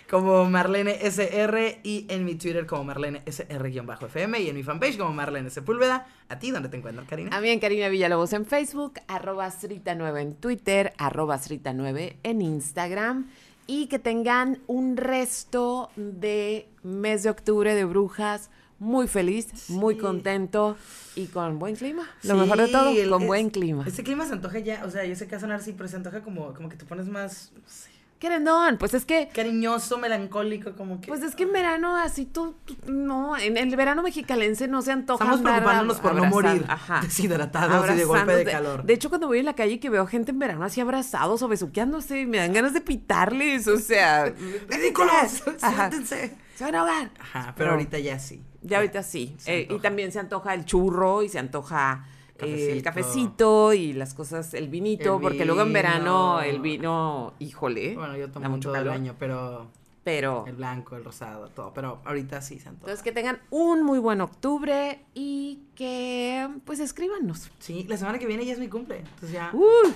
como 0.09 0.45
Marlene 0.45 0.99
SR 1.01 1.81
y 1.83 2.07
en 2.09 2.25
mi 2.25 2.35
Twitter 2.35 2.67
como 2.67 2.85
Marlene 2.85 3.23
SR-FM 3.25 4.41
y 4.41 4.49
en 4.49 4.57
mi 4.57 4.63
fanpage 4.63 4.99
como 4.99 5.13
Marlene 5.13 5.49
Sepúlveda. 5.49 6.07
¿A 6.29 6.39
ti 6.39 6.51
dónde 6.51 6.69
te 6.69 6.77
encuentras, 6.77 7.09
Karina? 7.09 7.35
A 7.37 7.41
mí 7.41 7.49
en 7.49 7.61
Karina 7.61 7.89
Villalobos 7.89 8.33
en 8.33 8.45
Facebook, 8.45 8.95
arroba 9.09 9.49
Srita9 9.49 10.21
en 10.21 10.35
Twitter, 10.35 10.93
arroba 10.99 11.39
Srita9 11.39 12.17
en 12.23 12.43
Instagram. 12.43 13.31
Y 13.67 13.87
que 13.87 13.99
tengan 13.99 14.59
un 14.67 14.97
resto 14.97 15.91
de 15.97 16.69
mes 16.83 17.23
de 17.23 17.31
octubre 17.31 17.75
de 17.75 17.85
brujas 17.85 18.51
muy 18.81 19.07
feliz, 19.07 19.71
muy 19.71 19.97
contento 19.97 20.77
y 21.15 21.27
con 21.27 21.59
buen 21.61 21.77
clima. 21.77 22.03
Lo 22.25 22.35
Sí, 22.35 22.41
mejor 22.41 22.59
de 22.59 22.69
todo, 22.69 22.89
el- 22.91 23.09
con 23.11 23.23
es- 23.23 23.29
buen 23.29 23.51
clima. 23.51 23.85
Este 23.87 24.03
clima 24.03 24.27
se 24.27 24.33
antoja 24.33 24.59
ya, 24.59 24.83
o 24.85 24.91
sea, 24.91 25.05
yo 25.05 25.15
sé 25.15 25.27
que 25.27 25.33
va 25.33 25.37
a 25.37 25.41
sonar 25.41 25.61
así, 25.61 25.73
pero 25.73 25.89
se 25.89 25.97
antoja 25.97 26.23
como, 26.23 26.53
como 26.55 26.69
que 26.69 26.77
te 26.77 26.85
pones 26.85 27.07
más 27.07 27.53
no 27.55 27.63
sé, 27.69 27.91
Querendón, 28.19 28.77
pues 28.77 28.93
es 28.93 29.07
que, 29.07 29.29
cariñoso, 29.35 29.97
melancólico, 29.97 30.75
como 30.77 31.01
que... 31.01 31.09
pues 31.09 31.23
es 31.23 31.35
que 31.35 31.45
en 31.45 31.53
verano 31.55 31.97
así 31.97 32.27
tú, 32.27 32.55
tú- 32.67 32.77
no, 32.87 33.35
en 33.39 33.57
el 33.57 33.75
verano 33.77 34.03
mexicalense 34.03 34.69
no 34.69 34.83
se 34.83 34.93
antoja 34.93 35.25
Estamos 35.25 35.41
preocupándonos 35.41 36.01
por 36.01 36.15
no 36.15 36.27
morir 36.27 36.67
Ajá. 36.69 37.01
deshidratados 37.03 37.91
y 37.91 37.95
de 37.95 38.05
golpe 38.05 38.35
de 38.37 38.45
calor. 38.45 38.85
De 38.85 38.93
hecho, 38.93 39.09
cuando 39.09 39.27
voy 39.27 39.39
en 39.39 39.47
la 39.47 39.55
calle 39.55 39.73
y 39.73 39.79
que 39.79 39.89
veo 39.89 40.07
gente 40.07 40.33
en 40.33 40.39
verano 40.39 40.65
así 40.67 40.83
abrazados 40.83 41.41
o 41.41 41.49
besuqueándose, 41.49 42.27
me 42.27 42.37
dan 42.37 42.53
ganas 42.53 42.75
de 42.75 42.83
pitarles, 42.83 43.67
o 43.69 43.79
sea, 43.79 44.27
¡Ridículos! 44.69 45.43
¡Siéntense! 45.57 46.37
Se 46.57 46.65
van 46.65 46.75
a 46.75 46.81
ahogar. 46.81 47.11
Ajá, 47.19 47.55
pero 47.57 47.71
ahorita 47.71 47.99
ya 48.01 48.19
sí. 48.19 48.43
Ya 48.63 48.79
ahorita 48.79 49.03
sí. 49.03 49.37
Eh, 49.47 49.69
y 49.71 49.79
también 49.79 50.13
se 50.13 50.19
antoja 50.19 50.55
el 50.55 50.65
churro 50.65 51.23
y 51.23 51.29
se 51.29 51.39
antoja 51.39 52.07
eh, 52.39 52.73
el 52.73 52.83
Cafecito. 52.83 53.73
y 53.73 53.93
las 53.93 54.15
cosas, 54.15 54.55
el 54.55 54.69
vinito, 54.69 55.17
El 55.17 55.23
porque 55.23 55.45
luego 55.45 55.63
en 55.63 55.73
verano 55.73 56.41
el 56.41 56.61
vino, 56.61 57.35
híjole, 57.39 57.95
Bueno, 57.95 58.17
yo 58.17 58.31
tomo 58.31 58.49
mucho 58.51 58.71
todo 58.71 58.81
el 58.83 58.89
año, 58.89 59.17
pero 59.19 59.69
Pero, 60.05 60.45
el 60.47 60.57
blanco, 60.57 60.97
el 60.97 61.05
rosado, 61.05 61.49
todo. 61.49 61.73
Pero 61.75 62.01
ahorita 62.05 62.41
sí 62.41 62.59
se 62.59 62.69
antoja. 62.69 62.91
entonces 62.91 63.03
que 63.03 63.13
tengan 63.13 63.41
un 63.51 63.83
muy 63.83 63.99
buen 63.99 64.21
octubre 64.21 65.05
y 65.15 65.63
que, 65.75 66.49
pues, 66.65 66.81
escríbanos. 66.81 67.51
Sí, 67.59 67.85
la 67.89 67.97
semana 67.97 68.19
que 68.19 68.27
viene 68.27 68.45
ya 68.45 68.53
es 68.53 68.59
mi 68.59 68.69
cumple. 68.69 68.99
Entonces 68.99 69.33
ya. 69.33 69.51
¡Uh! 69.53 69.93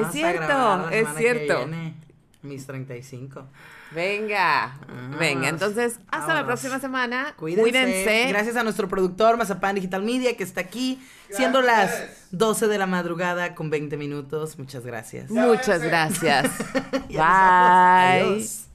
es 0.00 0.12
cierto, 0.12 0.88
es 0.90 1.08
cierto. 1.16 1.58
viene 1.66 1.94
mis 2.42 2.66
35. 2.66 3.44
Venga, 3.92 4.78
venga. 5.18 5.48
Entonces, 5.48 5.98
hasta 6.10 6.34
la 6.34 6.46
próxima 6.46 6.78
semana. 6.78 7.34
Cuídense. 7.36 7.62
Cuídense. 7.62 8.28
Gracias 8.28 8.56
a 8.56 8.62
nuestro 8.62 8.88
productor, 8.88 9.36
Mazapán 9.36 9.74
Digital 9.74 10.02
Media, 10.02 10.36
que 10.36 10.44
está 10.44 10.60
aquí, 10.60 11.02
siendo 11.30 11.60
las 11.60 11.90
12 12.30 12.68
de 12.68 12.78
la 12.78 12.86
madrugada 12.86 13.54
con 13.54 13.70
20 13.70 13.96
minutos. 13.96 14.58
Muchas 14.58 14.86
gracias. 14.86 15.30
Muchas 15.30 15.82
gracias. 15.82 16.50
Bye. 17.08 17.18
Adiós. 17.18 18.69